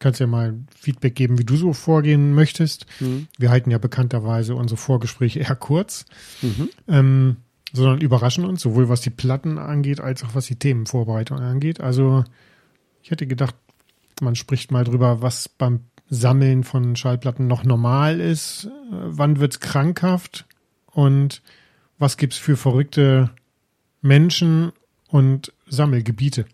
kannst 0.04 0.20
ja 0.20 0.26
mal 0.26 0.54
Feedback 0.78 1.14
geben, 1.14 1.38
wie 1.38 1.44
du 1.44 1.56
so 1.56 1.72
vorgehen 1.72 2.34
möchtest. 2.34 2.84
Mhm. 3.00 3.26
Wir 3.38 3.48
halten 3.48 3.70
ja 3.70 3.78
bekannterweise 3.78 4.54
unsere 4.54 4.76
Vorgespräche 4.76 5.40
eher 5.40 5.56
kurz, 5.56 6.04
Mhm. 6.42 6.68
ähm, 6.88 7.36
sondern 7.72 8.02
überraschen 8.02 8.44
uns, 8.44 8.60
sowohl 8.60 8.90
was 8.90 9.00
die 9.00 9.08
Platten 9.08 9.56
angeht, 9.56 10.00
als 10.00 10.22
auch 10.22 10.34
was 10.34 10.44
die 10.44 10.56
Themenvorbereitung 10.58 11.38
angeht. 11.38 11.80
Also 11.80 12.22
ich 13.02 13.10
hätte 13.10 13.26
gedacht, 13.26 13.54
man 14.20 14.36
spricht 14.36 14.70
mal 14.70 14.84
drüber, 14.84 15.22
was 15.22 15.48
beim 15.48 15.80
Sammeln 16.10 16.64
von 16.64 16.96
Schallplatten 16.96 17.46
noch 17.46 17.64
normal 17.64 18.20
ist, 18.20 18.66
äh, 18.66 18.70
wann 18.90 19.40
wird's 19.40 19.58
krankhaft 19.60 20.44
und 20.92 21.40
was 21.98 22.18
gibt's 22.18 22.36
für 22.36 22.58
verrückte 22.58 23.30
Menschen 24.02 24.72
und 25.08 25.50
Sammelgebiete. 25.66 26.44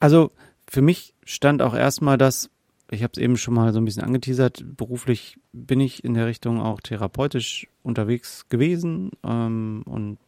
Also 0.00 0.32
für 0.68 0.82
mich 0.82 1.11
stand 1.24 1.62
auch 1.62 1.74
erstmal 1.74 2.18
das, 2.18 2.50
ich 2.90 3.02
habe 3.02 3.12
es 3.14 3.18
eben 3.18 3.36
schon 3.36 3.54
mal 3.54 3.72
so 3.72 3.80
ein 3.80 3.84
bisschen 3.84 4.02
angeteasert, 4.04 4.64
beruflich 4.76 5.38
bin 5.52 5.80
ich 5.80 6.04
in 6.04 6.14
der 6.14 6.26
Richtung 6.26 6.60
auch 6.60 6.80
therapeutisch 6.80 7.66
unterwegs 7.82 8.48
gewesen 8.48 9.10
ähm, 9.24 9.82
und 9.84 10.18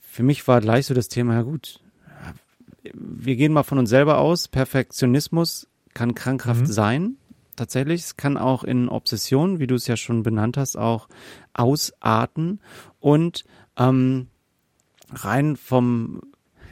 für 0.00 0.22
mich 0.22 0.46
war 0.48 0.60
gleich 0.60 0.86
so 0.86 0.94
das 0.94 1.08
Thema, 1.08 1.34
ja 1.34 1.42
gut, 1.42 1.80
wir 2.94 3.36
gehen 3.36 3.52
mal 3.52 3.62
von 3.62 3.78
uns 3.78 3.90
selber 3.90 4.18
aus, 4.18 4.48
Perfektionismus 4.48 5.68
kann 5.94 6.14
krankhaft 6.14 6.62
Mhm. 6.62 6.66
sein, 6.66 7.16
tatsächlich, 7.56 8.02
es 8.02 8.16
kann 8.16 8.36
auch 8.36 8.64
in 8.64 8.88
Obsession, 8.88 9.58
wie 9.58 9.66
du 9.66 9.74
es 9.74 9.86
ja 9.86 9.96
schon 9.96 10.22
benannt 10.22 10.56
hast, 10.56 10.76
auch 10.76 11.08
ausarten 11.54 12.60
und 13.00 13.44
ähm, 13.76 14.28
rein 15.12 15.56
vom 15.56 16.20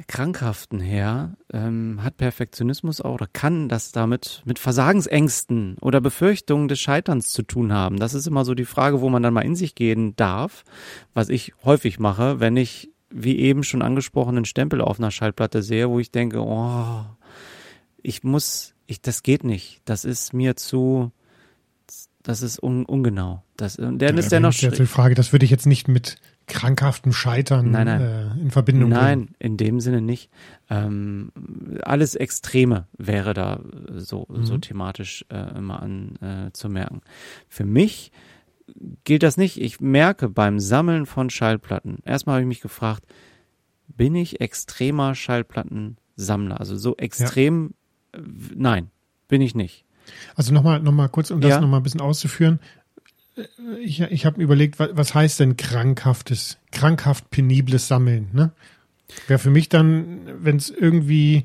Krankhaften 0.09 0.81
her 0.81 1.37
ähm, 1.53 2.01
hat 2.03 2.17
Perfektionismus 2.17 3.01
auch 3.01 3.15
oder 3.15 3.27
kann 3.27 3.69
das 3.69 3.93
damit 3.93 4.43
mit 4.45 4.59
Versagensängsten 4.59 5.77
oder 5.81 6.01
Befürchtungen 6.01 6.69
des 6.69 6.81
Scheiterns 6.81 7.31
zu 7.31 7.43
tun 7.43 7.73
haben. 7.73 7.99
Das 7.99 8.15
ist 8.15 8.27
immer 8.27 8.45
so 8.45 8.55
die 8.55 8.65
Frage, 8.65 9.01
wo 9.01 9.09
man 9.09 9.23
dann 9.23 9.35
mal 9.35 9.45
in 9.45 9.57
sich 9.57 9.75
gehen 9.75 10.15
darf, 10.17 10.65
was 11.15 11.29
ich 11.29 11.55
häufig 11.65 11.99
mache, 11.99 12.41
wenn 12.41 12.57
ich, 12.57 12.91
wie 13.11 13.39
eben 13.39 13.65
schon 13.65 13.83
angesprochenen 13.83 14.45
Stempel 14.45 14.81
auf 14.81 14.99
einer 14.99 15.11
Schallplatte 15.11 15.63
sehe, 15.63 15.89
wo 15.91 15.99
ich 15.99 16.11
denke, 16.11 16.41
oh, 16.41 17.05
ich 18.03 18.23
muss, 18.23 18.75
ich, 18.87 19.01
das 19.01 19.23
geht 19.23 19.45
nicht. 19.45 19.81
Das 19.85 20.05
ist 20.05 20.33
mir 20.33 20.57
zu, 20.57 21.11
das 22.23 22.43
ist 22.43 22.63
un, 22.63 22.85
ungenau. 22.85 23.43
Das, 23.57 23.77
und 23.77 24.01
dann 24.01 24.19
ist 24.19 24.31
der 24.31 24.41
noch, 24.41 24.53
Ja, 24.55 24.71
die 24.71 24.87
Frage, 24.87 25.15
das 25.15 25.33
würde 25.33 25.45
ich 25.45 25.51
jetzt 25.51 25.67
nicht 25.67 25.89
mit 25.89 26.17
krankhaftem 26.47 27.13
Scheitern 27.13 27.71
Nein, 27.71 27.87
nein. 27.87 28.01
Äh, 28.01 28.41
in 28.41 28.51
Verbindung 28.51 28.91
bringen. 28.91 29.03
Nein, 29.03 29.29
in 29.39 29.57
dem 29.57 29.81
Sinne 29.81 30.01
nicht. 30.01 30.31
Ähm, 30.71 31.33
alles 31.83 32.15
Extreme 32.15 32.87
wäre 32.97 33.35
da 33.35 33.61
so, 33.93 34.27
so 34.43 34.55
Mhm. 34.55 34.61
thematisch 34.61 35.25
äh, 35.29 35.57
immer 35.59 35.83
an 35.83 36.17
äh, 36.21 36.53
zu 36.53 36.69
merken. 36.69 37.01
Für 37.49 37.65
mich 37.65 38.13
gilt 39.05 39.23
das 39.23 39.37
nicht. 39.37 39.61
Ich 39.61 39.81
merke 39.81 40.29
beim 40.29 40.59
Sammeln 40.61 41.07
von 41.07 41.31
Schallplatten, 41.31 41.99
erstmal 42.05 42.35
habe 42.35 42.43
ich 42.43 42.49
mich 42.49 42.61
gefragt, 42.61 43.05
bin 43.89 44.15
ich 44.15 44.41
extremer 44.41 45.15
Schallplattensammler? 45.15 46.59
Also 46.61 46.77
so 46.77 46.97
extrem, 46.97 47.75
äh, 48.13 48.19
nein, 48.55 48.91
bin 49.29 49.41
ich 49.41 49.55
nicht. 49.55 49.85
Also 50.37 50.53
nochmal 50.55 50.81
noch 50.81 50.93
mal 50.93 51.09
kurz, 51.09 51.31
um 51.31 51.41
das 51.41 51.51
Ja. 51.51 51.61
nochmal 51.61 51.81
ein 51.81 51.83
bisschen 51.83 52.01
auszuführen. 52.01 52.61
Ich, 53.83 54.01
ich 54.01 54.25
habe 54.27 54.39
mir 54.39 54.45
überlegt, 54.45 54.79
wa- 54.79 54.89
was 54.93 55.15
heißt 55.15 55.41
denn 55.41 55.57
krankhaftes, 55.57 56.59
krankhaft 56.73 57.31
penibles 57.31 57.87
Sammeln? 57.89 58.29
Ne? 58.33 58.53
Wäre 59.27 59.39
für 59.39 59.51
mich 59.51 59.69
dann, 59.69 60.21
wenn 60.43 60.57
es 60.57 60.71
irgendwie 60.71 61.45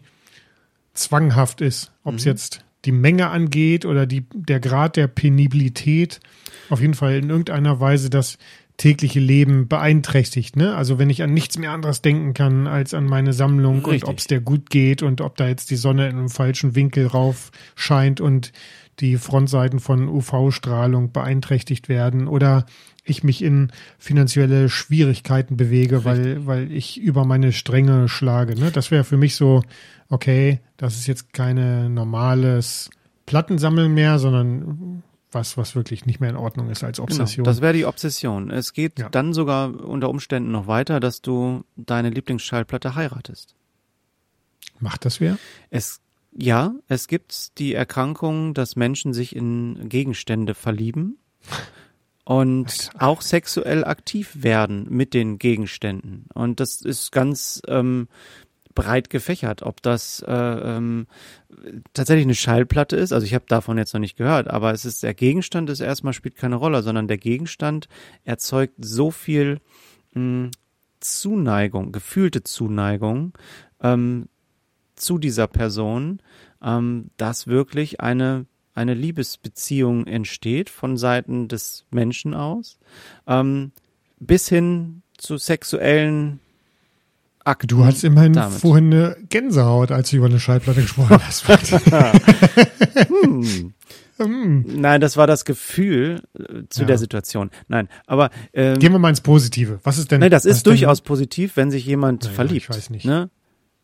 zwanghaft 0.93 1.61
ist, 1.61 1.91
ob 2.03 2.15
es 2.15 2.25
Mhm. 2.25 2.31
jetzt 2.31 2.65
die 2.85 2.91
Menge 2.91 3.29
angeht 3.29 3.85
oder 3.85 4.05
die, 4.05 4.25
der 4.33 4.59
Grad 4.59 4.95
der 4.95 5.07
Penibilität, 5.07 6.19
auf 6.69 6.81
jeden 6.81 6.93
Fall 6.95 7.15
in 7.15 7.29
irgendeiner 7.29 7.79
Weise 7.79 8.09
das 8.09 8.37
tägliche 8.77 9.19
Leben 9.19 9.67
beeinträchtigt. 9.67 10.55
Ne? 10.55 10.75
Also 10.75 10.97
wenn 10.97 11.09
ich 11.11 11.21
an 11.21 11.33
nichts 11.33 11.57
mehr 11.57 11.71
anderes 11.71 12.01
denken 12.01 12.33
kann 12.33 12.65
als 12.65 12.93
an 12.95 13.05
meine 13.05 13.33
Sammlung 13.33 13.85
Richtig. 13.85 14.03
und 14.05 14.09
ob 14.09 14.17
es 14.17 14.25
der 14.27 14.39
gut 14.39 14.69
geht 14.71 15.03
und 15.03 15.21
ob 15.21 15.35
da 15.37 15.47
jetzt 15.47 15.69
die 15.69 15.75
Sonne 15.75 16.07
in 16.09 16.17
einem 16.17 16.29
falschen 16.29 16.73
Winkel 16.73 17.05
rauf 17.05 17.51
scheint 17.75 18.19
und 18.21 18.51
die 18.99 19.17
Frontseiten 19.17 19.79
von 19.79 20.07
UV-Strahlung 20.07 21.11
beeinträchtigt 21.11 21.89
werden 21.89 22.27
oder 22.27 22.65
ich 23.03 23.23
mich 23.23 23.41
in 23.43 23.71
finanzielle 23.97 24.69
Schwierigkeiten 24.69 25.57
bewege, 25.57 26.05
weil, 26.05 26.45
weil 26.45 26.71
ich 26.71 26.99
über 26.99 27.25
meine 27.25 27.51
Stränge 27.51 28.07
schlage. 28.07 28.59
Ne? 28.59 28.71
Das 28.71 28.91
wäre 28.91 29.03
für 29.03 29.17
mich 29.17 29.35
so, 29.35 29.63
okay, 30.09 30.59
das 30.77 30.95
ist 30.95 31.07
jetzt 31.07 31.33
keine 31.33 31.89
normales 31.89 32.89
Plattensammeln 33.25 33.93
mehr, 33.93 34.19
sondern 34.19 35.03
was, 35.31 35.57
was 35.57 35.75
wirklich 35.75 36.05
nicht 36.05 36.19
mehr 36.19 36.29
in 36.29 36.35
Ordnung 36.35 36.69
ist 36.69 36.83
als 36.83 36.99
Obsession. 36.99 37.43
Genau, 37.43 37.45
das 37.45 37.61
wäre 37.61 37.73
die 37.73 37.85
Obsession. 37.85 38.51
Es 38.51 38.73
geht 38.73 38.99
Ja. 38.99 39.09
dann 39.09 39.33
sogar 39.33 39.73
unter 39.83 40.09
Umständen 40.09 40.51
noch 40.51 40.67
weiter, 40.67 40.99
dass 40.99 41.21
du 41.21 41.63
deine 41.77 42.09
Lieblingsschallplatte 42.09 42.95
heiratest. 42.95 43.55
Macht 44.79 45.05
das 45.05 45.19
wer? 45.19 45.37
Es, 45.69 46.01
ja, 46.34 46.73
es 46.88 47.07
gibt 47.07 47.57
die 47.59 47.73
Erkrankung, 47.73 48.53
dass 48.53 48.75
Menschen 48.75 49.13
sich 49.13 49.36
in 49.36 49.89
Gegenstände 49.89 50.53
verlieben 50.53 51.17
und 52.23 52.89
auch 52.97 53.21
sexuell 53.21 53.84
aktiv 53.84 54.32
werden 54.39 54.88
mit 54.89 55.13
den 55.13 55.38
Gegenständen. 55.38 56.25
Und 56.34 56.59
das 56.59 56.82
ist 56.82 57.11
ganz 57.11 57.61
ähm, 57.67 58.07
breit 58.73 59.09
gefächert, 59.09 59.63
ob 59.63 59.82
das 59.82 60.23
äh, 60.25 60.34
ähm, 60.34 61.07
tatsächlich 61.93 62.25
eine 62.25 62.36
Schallplatte 62.36 62.95
ist. 62.95 63.11
Also 63.11 63.25
ich 63.25 63.34
habe 63.34 63.45
davon 63.47 63.77
jetzt 63.77 63.93
noch 63.93 63.99
nicht 63.99 64.17
gehört, 64.17 64.47
aber 64.49 64.71
es 64.71 64.86
ist 64.86 65.03
der 65.03 65.13
Gegenstand 65.13 65.69
ist 65.69 65.82
erstmal 65.82 66.13
spielt 66.13 66.38
keine 66.38 66.55
Rolle, 66.55 66.82
sondern 66.84 67.07
der 67.07 67.17
Gegenstand 67.17 67.88
erzeugt 68.23 68.75
so 68.79 69.11
viel 69.11 69.59
mh, 70.13 70.51
Zuneigung, 70.99 71.91
gefühlte 71.91 72.43
Zuneigung 72.43 73.34
ähm, 73.82 74.27
zu 75.02 75.18
dieser 75.18 75.47
Person, 75.47 76.22
ähm, 76.64 77.10
dass 77.18 77.47
wirklich 77.47 77.99
eine 78.02 78.45
eine 78.74 78.93
Liebesbeziehung 78.93 80.08
entsteht 80.08 80.70
von 80.70 80.95
Seiten 80.95 81.49
des 81.49 81.86
Menschen 81.91 82.34
aus, 82.34 82.80
ähm, 83.28 83.74
bis 84.20 84.47
hin 84.47 85.02
zu 85.18 85.36
sexuellen 85.38 86.39
Akten. 87.43 87.68
Du 87.68 87.84
hattest 87.84 88.06
immerhin 88.06 88.32
damit. 88.32 88.60
vorhin 88.60 88.93
eine 88.93 89.18
Gänsehaut, 89.28 89.91
als 89.91 90.12
du 90.12 90.16
über 90.18 90.28
eine 90.28 90.39
Schallplatte 90.39 90.82
gesprochen 90.84 91.20
hast. 91.26 91.43
Hm. 94.18 94.66
Nein, 94.80 95.02
das 95.02 95.18
war 95.18 95.26
das 95.28 95.45
Gefühl 95.45 96.22
äh, 96.38 96.64
zu 96.70 96.82
Ja. 96.82 96.88
der 96.88 96.97
Situation. 96.97 97.49
Nein, 97.68 97.89
aber 98.06 98.30
ähm, 98.54 98.78
Gehen 98.80 98.91
wir 98.91 98.99
mal 98.99 99.10
ins 99.10 99.22
Positive. 99.22 99.80
Was 99.84 99.97
ist 99.97 100.12
denn? 100.12 100.20
nein, 100.20 100.30
das 100.32 100.45
ist 100.45 100.68
durchaus 100.68 101.02
positiv, 101.02 101.58
wenn 101.58 101.72
sich 101.72 101.86
jemand 101.86 102.24
Naja, 102.24 102.36
verliebt. 102.36 102.62
ich 102.62 102.70
weiß 102.70 102.89
nicht. 102.91 103.06
Ne? 103.06 103.30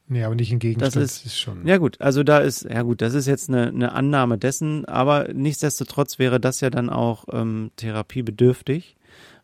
Nee, 0.10 0.24
aber 0.24 0.36
nicht 0.36 0.52
in 0.52 0.60
Gegenstand. 0.60 0.96
Das 0.96 1.26
ist- 1.26 1.38
schon. 1.38 1.68
Ja 1.68 1.78
gut, 1.78 2.00
also 2.00 2.24
da 2.24 2.40
ist, 2.40 2.64
ja 2.64 2.82
gut, 2.82 3.02
das 3.02 3.14
ist 3.14 3.26
jetzt 3.28 3.50
eine, 3.50 3.68
eine 3.68 3.92
Annahme 3.92 4.38
dessen, 4.38 4.86
aber 4.86 5.28
nichtsdestotrotz 5.34 6.18
wäre 6.18 6.40
das 6.40 6.62
ja 6.62 6.70
dann 6.70 6.90
auch 6.90 7.26
ähm, 7.32 7.72
therapiebedürftig, 7.76 8.96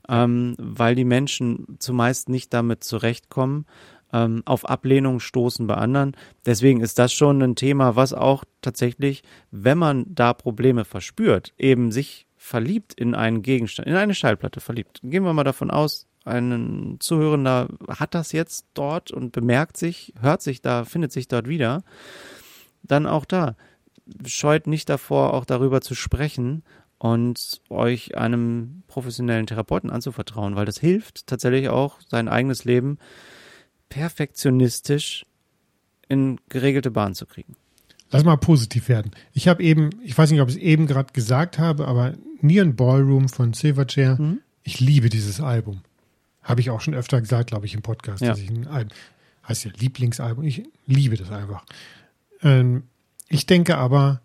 ähm, 0.09 0.55
weil 0.57 0.95
die 0.95 1.05
Menschen 1.05 1.77
zumeist 1.79 2.29
nicht 2.29 2.53
damit 2.53 2.83
zurechtkommen, 2.83 3.65
ähm, 4.13 4.43
auf 4.45 4.69
Ablehnung 4.69 5.19
stoßen 5.19 5.65
bei 5.67 5.75
anderen. 5.75 6.15
Deswegen 6.45 6.81
ist 6.81 6.99
das 6.99 7.13
schon 7.13 7.41
ein 7.41 7.55
Thema, 7.55 7.95
was 7.95 8.13
auch 8.13 8.43
tatsächlich, 8.61 9.23
wenn 9.51 9.77
man 9.77 10.05
da 10.07 10.33
Probleme 10.33 10.85
verspürt, 10.85 11.53
eben 11.57 11.91
sich 11.91 12.27
verliebt 12.37 12.93
in 12.93 13.15
einen 13.15 13.41
Gegenstand, 13.41 13.87
in 13.87 13.95
eine 13.95 14.13
Schallplatte 14.13 14.59
verliebt. 14.59 14.99
Gehen 15.03 15.23
wir 15.23 15.33
mal 15.33 15.43
davon 15.43 15.71
aus, 15.71 16.07
ein 16.25 16.97
Zuhörender 16.99 17.67
hat 17.87 18.15
das 18.15 18.31
jetzt 18.31 18.65
dort 18.73 19.11
und 19.11 19.31
bemerkt 19.31 19.77
sich, 19.77 20.13
hört 20.21 20.41
sich 20.41 20.61
da, 20.61 20.85
findet 20.85 21.11
sich 21.11 21.27
dort 21.27 21.47
wieder, 21.47 21.83
dann 22.83 23.05
auch 23.07 23.25
da. 23.25 23.55
Scheut 24.25 24.67
nicht 24.67 24.89
davor, 24.89 25.33
auch 25.33 25.45
darüber 25.45 25.81
zu 25.81 25.95
sprechen 25.95 26.63
und 26.97 27.61
euch 27.69 28.17
einem 28.17 28.83
professionellen 28.87 29.47
Therapeuten 29.47 29.89
anzuvertrauen, 29.89 30.55
weil 30.55 30.65
das 30.65 30.79
hilft 30.79 31.27
tatsächlich 31.27 31.69
auch, 31.69 31.99
sein 32.09 32.27
eigenes 32.27 32.63
Leben 32.65 32.97
perfektionistisch 33.89 35.25
in 36.09 36.39
geregelte 36.49 36.91
Bahn 36.91 37.15
zu 37.15 37.25
kriegen. 37.25 37.55
Lass 38.11 38.23
mal 38.23 38.37
positiv 38.37 38.89
werden. 38.89 39.11
Ich 39.33 39.47
habe 39.47 39.63
eben, 39.63 39.89
ich 40.03 40.17
weiß 40.17 40.29
nicht, 40.31 40.41
ob 40.41 40.49
ich 40.49 40.55
es 40.55 40.61
eben 40.61 40.85
gerade 40.85 41.11
gesagt 41.13 41.57
habe, 41.57 41.87
aber 41.87 42.13
Neon 42.41 42.75
Ballroom 42.75 43.27
von 43.27 43.53
Silverchair, 43.53 44.17
Mhm. 44.19 44.39
ich 44.63 44.79
liebe 44.79 45.09
dieses 45.09 45.41
Album. 45.41 45.81
Habe 46.43 46.61
ich 46.61 46.69
auch 46.69 46.81
schon 46.81 46.93
öfter 46.93 47.19
gesagt, 47.21 47.49
glaube 47.49 47.65
ich, 47.65 47.73
im 47.73 47.81
Podcast, 47.81 48.21
Ja. 48.21 48.29
dass 48.29 48.39
ich 48.39 48.49
ein 48.49 48.67
Album, 48.67 48.91
heißt 49.47 49.65
ja 49.65 49.71
Lieblingsalbum, 49.77 50.43
ich 50.45 50.63
liebe 50.85 51.15
das 51.17 51.31
einfach. 51.31 51.65
Ähm, 52.41 52.83
ich 53.29 53.45
denke 53.45 53.77
aber, 53.77 54.21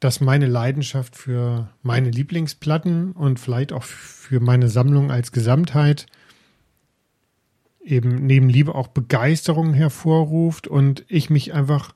dass 0.00 0.20
meine 0.20 0.46
Leidenschaft 0.46 1.16
für 1.16 1.68
meine 1.82 2.10
Lieblingsplatten 2.10 3.12
und 3.12 3.40
vielleicht 3.40 3.72
auch 3.72 3.82
für 3.82 4.38
meine 4.40 4.68
Sammlung 4.68 5.10
als 5.10 5.32
Gesamtheit 5.32 6.06
eben 7.82 8.26
neben 8.26 8.48
Liebe 8.48 8.74
auch 8.74 8.88
Begeisterung 8.88 9.72
hervorruft 9.74 10.68
und 10.68 11.04
ich 11.08 11.30
mich 11.30 11.52
einfach 11.54 11.94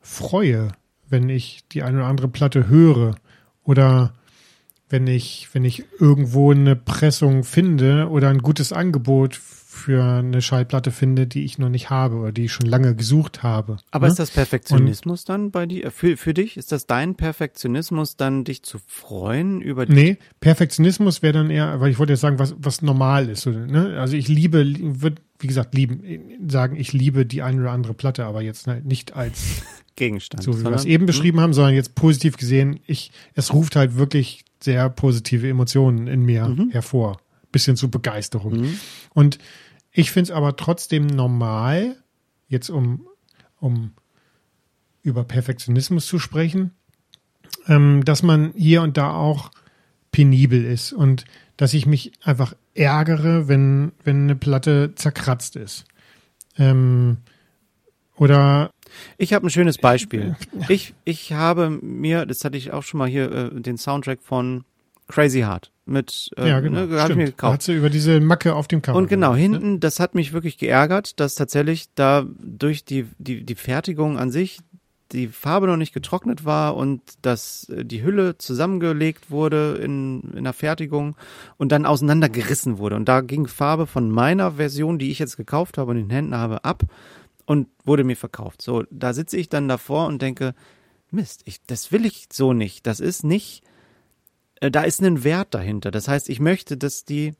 freue, 0.00 0.68
wenn 1.08 1.28
ich 1.28 1.64
die 1.72 1.82
eine 1.82 1.98
oder 1.98 2.06
andere 2.06 2.28
Platte 2.28 2.68
höre 2.68 3.16
oder 3.64 4.14
wenn 4.88 5.06
ich, 5.06 5.48
wenn 5.52 5.64
ich 5.64 5.84
irgendwo 5.98 6.52
eine 6.52 6.76
Pressung 6.76 7.44
finde 7.44 8.08
oder 8.08 8.28
ein 8.28 8.38
gutes 8.38 8.72
Angebot 8.72 9.40
für 9.76 10.02
eine 10.02 10.40
Schallplatte 10.40 10.90
finde, 10.90 11.26
die 11.26 11.44
ich 11.44 11.58
noch 11.58 11.68
nicht 11.68 11.90
habe 11.90 12.16
oder 12.16 12.32
die 12.32 12.46
ich 12.46 12.52
schon 12.52 12.66
lange 12.66 12.96
gesucht 12.96 13.42
habe. 13.42 13.76
Aber 13.90 14.06
ne? 14.06 14.10
ist 14.10 14.18
das 14.18 14.30
Perfektionismus 14.30 15.24
dann 15.24 15.50
bei 15.50 15.66
dir, 15.66 15.90
für, 15.90 16.16
für 16.16 16.34
dich? 16.34 16.56
Ist 16.56 16.72
das 16.72 16.86
dein 16.86 17.14
Perfektionismus 17.14 18.16
dann, 18.16 18.44
dich 18.44 18.62
zu 18.62 18.78
freuen 18.86 19.60
über 19.60 19.84
die 19.84 19.92
Nee, 19.92 20.18
Perfektionismus 20.40 21.22
wäre 21.22 21.34
dann 21.34 21.50
eher, 21.50 21.78
weil 21.80 21.90
ich 21.90 21.98
wollte 21.98 22.14
jetzt 22.14 22.22
sagen, 22.22 22.38
was, 22.38 22.54
was 22.58 22.80
normal 22.80 23.28
ist. 23.28 23.46
Oder, 23.46 23.66
ne? 23.66 24.00
Also 24.00 24.16
ich 24.16 24.28
liebe, 24.28 24.64
würde, 24.80 25.20
wie 25.38 25.46
gesagt, 25.46 25.74
lieben, 25.74 26.48
sagen, 26.48 26.76
ich 26.76 26.92
liebe 26.92 27.26
die 27.26 27.42
eine 27.42 27.60
oder 27.60 27.72
andere 27.72 27.94
Platte, 27.94 28.24
aber 28.24 28.40
jetzt 28.40 28.66
halt 28.66 28.86
nicht 28.86 29.14
als 29.14 29.62
Gegenstand? 29.96 30.42
so 30.42 30.58
wie 30.58 30.64
wir 30.64 30.72
es 30.72 30.84
eben 30.86 31.06
beschrieben 31.06 31.40
haben, 31.40 31.52
sondern 31.52 31.74
jetzt 31.74 31.94
positiv 31.94 32.38
gesehen, 32.38 32.80
ich, 32.86 33.12
es 33.34 33.52
ruft 33.52 33.76
halt 33.76 33.96
wirklich 33.96 34.45
sehr 34.62 34.88
positive 34.90 35.48
Emotionen 35.48 36.06
in 36.06 36.22
mir 36.22 36.48
Mhm. 36.48 36.70
hervor. 36.70 37.18
Bisschen 37.52 37.76
zu 37.76 37.90
Begeisterung. 37.90 38.66
Und 39.14 39.38
ich 39.92 40.10
finde 40.10 40.30
es 40.32 40.36
aber 40.36 40.56
trotzdem 40.56 41.06
normal, 41.06 41.96
jetzt 42.48 42.68
um, 42.70 43.06
um 43.60 43.92
über 45.02 45.24
Perfektionismus 45.24 46.06
zu 46.06 46.18
sprechen, 46.18 46.72
ähm, 47.68 48.04
dass 48.04 48.22
man 48.22 48.52
hier 48.56 48.82
und 48.82 48.96
da 48.96 49.12
auch 49.14 49.50
penibel 50.12 50.64
ist 50.64 50.92
und 50.92 51.24
dass 51.56 51.72
ich 51.74 51.86
mich 51.86 52.12
einfach 52.22 52.54
ärgere, 52.74 53.48
wenn, 53.48 53.92
wenn 54.04 54.24
eine 54.24 54.36
Platte 54.36 54.92
zerkratzt 54.94 55.56
ist. 55.56 55.84
Ähm, 56.58 57.18
oder 58.16 58.70
Ich 59.18 59.32
habe 59.32 59.46
ein 59.46 59.50
schönes 59.50 59.78
Beispiel. 59.78 60.36
Ich, 60.68 60.94
ich 61.04 61.32
habe 61.32 61.70
mir, 61.70 62.26
das 62.26 62.44
hatte 62.44 62.56
ich 62.56 62.72
auch 62.72 62.82
schon 62.82 62.98
mal 62.98 63.08
hier, 63.08 63.30
äh, 63.30 63.60
den 63.60 63.76
Soundtrack 63.76 64.20
von 64.22 64.64
Crazy 65.08 65.40
Heart 65.40 65.70
mit, 65.84 66.30
äh, 66.36 66.48
ja, 66.48 66.60
genau. 66.60 66.86
ne, 66.86 67.00
habe 67.00 67.12
ich 67.12 67.16
mir 67.16 67.24
gekauft. 67.26 67.54
Hat 67.54 67.62
sie 67.62 67.74
über 67.74 67.90
diese 67.90 68.20
Macke 68.20 68.54
auf 68.54 68.66
dem 68.66 68.82
Cover. 68.82 68.98
Und 68.98 69.08
genau, 69.08 69.34
gemacht, 69.34 69.50
ne? 69.50 69.58
hinten, 69.58 69.80
das 69.80 70.00
hat 70.00 70.14
mich 70.14 70.32
wirklich 70.32 70.58
geärgert, 70.58 71.20
dass 71.20 71.36
tatsächlich 71.36 71.86
da 71.94 72.26
durch 72.38 72.84
die, 72.84 73.06
die, 73.18 73.44
die 73.44 73.54
Fertigung 73.54 74.18
an 74.18 74.30
sich 74.30 74.58
die 75.12 75.28
Farbe 75.28 75.66
noch 75.66 75.76
nicht 75.76 75.94
getrocknet 75.94 76.44
war 76.44 76.76
und 76.76 77.00
dass 77.22 77.68
äh, 77.68 77.84
die 77.84 78.02
Hülle 78.02 78.38
zusammengelegt 78.38 79.30
wurde 79.30 79.78
in, 79.80 80.32
in 80.36 80.44
der 80.44 80.52
Fertigung 80.52 81.16
und 81.58 81.70
dann 81.72 81.86
auseinandergerissen 81.86 82.78
wurde. 82.78 82.96
Und 82.96 83.08
da 83.08 83.20
ging 83.20 83.46
Farbe 83.46 83.86
von 83.86 84.10
meiner 84.10 84.52
Version, 84.52 84.98
die 84.98 85.10
ich 85.10 85.18
jetzt 85.18 85.36
gekauft 85.36 85.78
habe 85.78 85.92
und 85.92 85.98
in 85.98 86.08
den 86.08 86.14
Händen 86.14 86.34
habe, 86.34 86.64
ab 86.64 86.82
und 87.46 87.68
wurde 87.84 88.04
mir 88.04 88.16
verkauft. 88.16 88.60
So, 88.60 88.84
da 88.90 89.14
sitze 89.14 89.36
ich 89.36 89.48
dann 89.48 89.68
davor 89.68 90.06
und 90.06 90.20
denke, 90.20 90.54
Mist, 91.10 91.42
ich, 91.44 91.62
das 91.66 91.92
will 91.92 92.04
ich 92.04 92.26
so 92.32 92.52
nicht. 92.52 92.86
Das 92.86 93.00
ist 93.00 93.24
nicht, 93.24 93.62
äh, 94.60 94.70
da 94.70 94.82
ist 94.82 95.00
ein 95.00 95.24
Wert 95.24 95.54
dahinter. 95.54 95.90
Das 95.90 96.08
heißt, 96.08 96.28
ich 96.28 96.40
möchte, 96.40 96.76
dass 96.76 97.04
die 97.04 97.34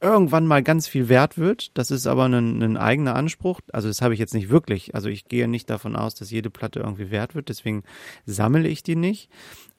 irgendwann 0.00 0.46
mal 0.46 0.62
ganz 0.62 0.86
viel 0.86 1.08
wert 1.08 1.38
wird. 1.38 1.76
Das 1.76 1.90
ist 1.90 2.06
aber 2.06 2.26
ein, 2.26 2.62
ein 2.62 2.76
eigener 2.76 3.16
Anspruch. 3.16 3.60
Also 3.72 3.88
das 3.88 4.00
habe 4.00 4.14
ich 4.14 4.20
jetzt 4.20 4.34
nicht 4.34 4.48
wirklich. 4.48 4.94
Also 4.94 5.08
ich 5.08 5.26
gehe 5.26 5.48
nicht 5.48 5.68
davon 5.68 5.96
aus, 5.96 6.14
dass 6.14 6.30
jede 6.30 6.50
Platte 6.50 6.80
irgendwie 6.80 7.10
wert 7.10 7.34
wird. 7.34 7.48
Deswegen 7.48 7.82
sammle 8.24 8.68
ich 8.68 8.84
die 8.84 8.96
nicht. 8.96 9.28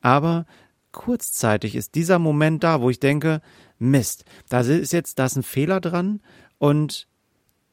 Aber 0.02 0.45
kurzzeitig 0.91 1.76
ist 1.76 1.95
dieser 1.95 2.20
Moment 2.20 2.64
da, 2.64 2.82
wo 2.82 2.89
ich 2.89 3.00
denke, 3.00 3.41
Mist, 3.78 4.26
da 4.50 4.60
ist 4.60 4.91
jetzt, 4.91 5.20
da 5.20 5.26
ist 5.26 5.38
ein 5.38 5.43
Fehler 5.43 5.80
dran 5.80 6.22
und 6.58 7.08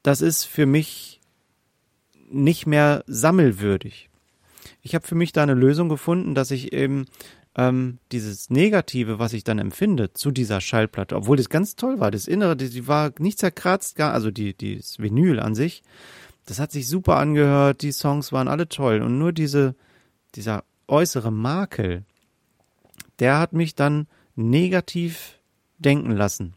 das 0.03 0.21
ist 0.21 0.45
für 0.45 0.65
mich 0.65 1.16
nicht 2.29 2.67
mehr 2.67 3.03
sammelwürdig. 3.07 4.09
Ich 4.81 4.95
habe 4.95 5.05
für 5.05 5.15
mich 5.15 5.31
da 5.31 5.43
eine 5.43 5.53
Lösung 5.53 5.89
gefunden, 5.89 6.35
dass 6.35 6.51
ich 6.51 6.73
eben 6.73 7.05
ähm, 7.55 7.97
dieses 8.11 8.49
Negative, 8.49 9.19
was 9.19 9.33
ich 9.33 9.43
dann 9.43 9.59
empfinde 9.59 10.13
zu 10.13 10.31
dieser 10.31 10.61
Schallplatte, 10.61 11.15
obwohl 11.15 11.37
das 11.37 11.49
ganz 11.49 11.75
toll 11.75 11.99
war, 11.99 12.11
das 12.11 12.27
Innere, 12.27 12.55
die, 12.55 12.69
die 12.69 12.87
war 12.87 13.11
nicht 13.19 13.39
zerkratzt, 13.39 13.95
gar, 13.95 14.13
also 14.13 14.31
die, 14.31 14.53
die 14.53 14.77
das 14.77 14.99
Vinyl 14.99 15.39
an 15.39 15.55
sich, 15.55 15.83
das 16.45 16.59
hat 16.59 16.71
sich 16.71 16.87
super 16.87 17.17
angehört, 17.17 17.81
die 17.81 17.91
Songs 17.91 18.31
waren 18.31 18.47
alle 18.47 18.69
toll 18.69 19.01
und 19.01 19.17
nur 19.17 19.33
diese, 19.33 19.75
dieser 20.35 20.63
äußere 20.87 21.31
Makel, 21.31 22.03
der 23.19 23.39
hat 23.39 23.53
mich 23.53 23.75
dann 23.75 24.07
negativ 24.35 25.39
denken 25.79 26.11
lassen. 26.11 26.53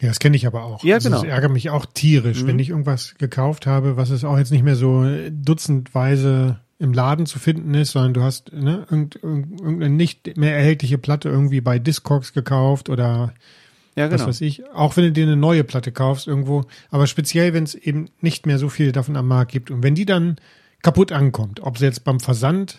Ja, 0.00 0.08
das 0.08 0.20
kenne 0.20 0.36
ich 0.36 0.46
aber 0.46 0.62
auch. 0.64 0.84
Ja, 0.84 0.96
also 0.96 1.08
genau. 1.08 1.22
Das 1.22 1.30
ärgert 1.30 1.50
mich 1.52 1.70
auch 1.70 1.84
tierisch, 1.86 2.42
Mhm. 2.42 2.46
wenn 2.46 2.58
ich 2.60 2.70
irgendwas 2.70 3.14
gekauft 3.18 3.66
habe, 3.66 3.96
was 3.96 4.10
es 4.10 4.24
auch 4.24 4.38
jetzt 4.38 4.52
nicht 4.52 4.62
mehr 4.62 4.76
so 4.76 5.04
dutzendweise 5.30 6.60
im 6.78 6.92
Laden 6.92 7.26
zu 7.26 7.38
finden 7.40 7.74
ist, 7.74 7.90
sondern 7.92 8.14
du 8.14 8.22
hast 8.22 8.52
ne, 8.52 8.86
irgend, 8.90 9.16
irgend- 9.16 9.60
irgendeine 9.60 9.94
nicht 9.94 10.36
mehr 10.36 10.56
erhältliche 10.56 10.98
Platte 10.98 11.28
irgendwie 11.28 11.60
bei 11.60 11.80
Discogs 11.80 12.32
gekauft 12.32 12.88
oder 12.88 13.34
Ja, 13.96 14.04
was 14.04 14.12
genau. 14.20 14.28
weiß 14.28 14.40
ich. 14.42 14.62
Auch 14.72 14.96
wenn 14.96 15.04
du 15.04 15.12
dir 15.12 15.24
eine 15.24 15.34
neue 15.36 15.64
Platte 15.64 15.90
kaufst 15.90 16.28
irgendwo, 16.28 16.64
aber 16.90 17.08
speziell, 17.08 17.52
wenn 17.52 17.64
es 17.64 17.74
eben 17.74 18.08
nicht 18.20 18.46
mehr 18.46 18.60
so 18.60 18.68
viel 18.68 18.92
davon 18.92 19.16
am 19.16 19.26
Markt 19.26 19.50
gibt 19.50 19.72
und 19.72 19.82
wenn 19.82 19.96
die 19.96 20.06
dann 20.06 20.36
kaputt 20.82 21.10
ankommt, 21.10 21.58
ob 21.60 21.78
sie 21.78 21.86
jetzt 21.86 22.04
beim 22.04 22.20
Versand 22.20 22.78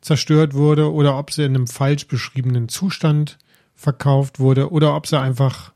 zerstört 0.00 0.54
wurde 0.54 0.92
oder 0.92 1.18
ob 1.18 1.32
sie 1.32 1.42
in 1.42 1.56
einem 1.56 1.66
falsch 1.66 2.06
beschriebenen 2.06 2.68
Zustand 2.68 3.38
verkauft 3.74 4.38
wurde 4.38 4.70
oder 4.70 4.94
ob 4.94 5.08
sie 5.08 5.18
einfach 5.18 5.72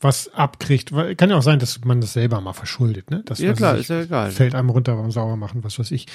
was 0.00 0.32
abkriegt. 0.34 0.92
Weil- 0.92 1.16
Kann 1.16 1.30
ja 1.30 1.36
auch 1.36 1.42
sein, 1.42 1.58
dass 1.58 1.84
man 1.84 2.00
das 2.00 2.12
selber 2.12 2.40
mal 2.40 2.52
verschuldet, 2.52 3.10
ne? 3.10 3.22
Das 3.24 3.38
Ja, 3.40 3.52
klar, 3.52 3.76
ist 3.76 3.90
ja 3.90 4.02
egal. 4.02 4.30
Fällt 4.30 4.54
einem 4.54 4.70
runter 4.70 4.94
beim 4.96 5.10
sauber 5.10 5.36
machen, 5.36 5.64
was 5.64 5.78
weiß 5.78 5.90
ich. 5.90 6.06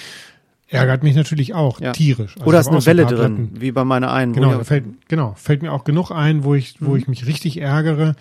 Ärgert 0.67 1.03
mich 1.03 1.15
natürlich 1.15 1.53
auch 1.53 1.79
Ja. 1.81 1.91
tierisch. 1.91 2.35
Also 2.37 2.47
Oder 2.47 2.59
ist 2.59 2.67
eine 2.67 2.77
auch 2.77 2.81
so 2.81 2.89
ein 2.89 2.97
Welle 2.97 3.05
drin, 3.05 3.17
Platten. 3.49 3.61
wie 3.61 3.71
bei 3.71 3.83
meiner 3.83 4.11
einen. 4.11 4.33
Genau, 4.33 4.53
auch- 4.59 4.63
fällt, 4.65 4.85
genau, 5.07 5.33
fällt 5.37 5.61
mir 5.61 5.71
auch 5.71 5.83
genug 5.83 6.09
ein, 6.11 6.43
wo 6.43 6.55
ich, 6.55 6.75
wo 6.79 6.91
Mhm. 6.91 6.97
ich 6.97 7.07
mich 7.07 7.25
richtig 7.27 7.57
ärgere, 7.61 8.15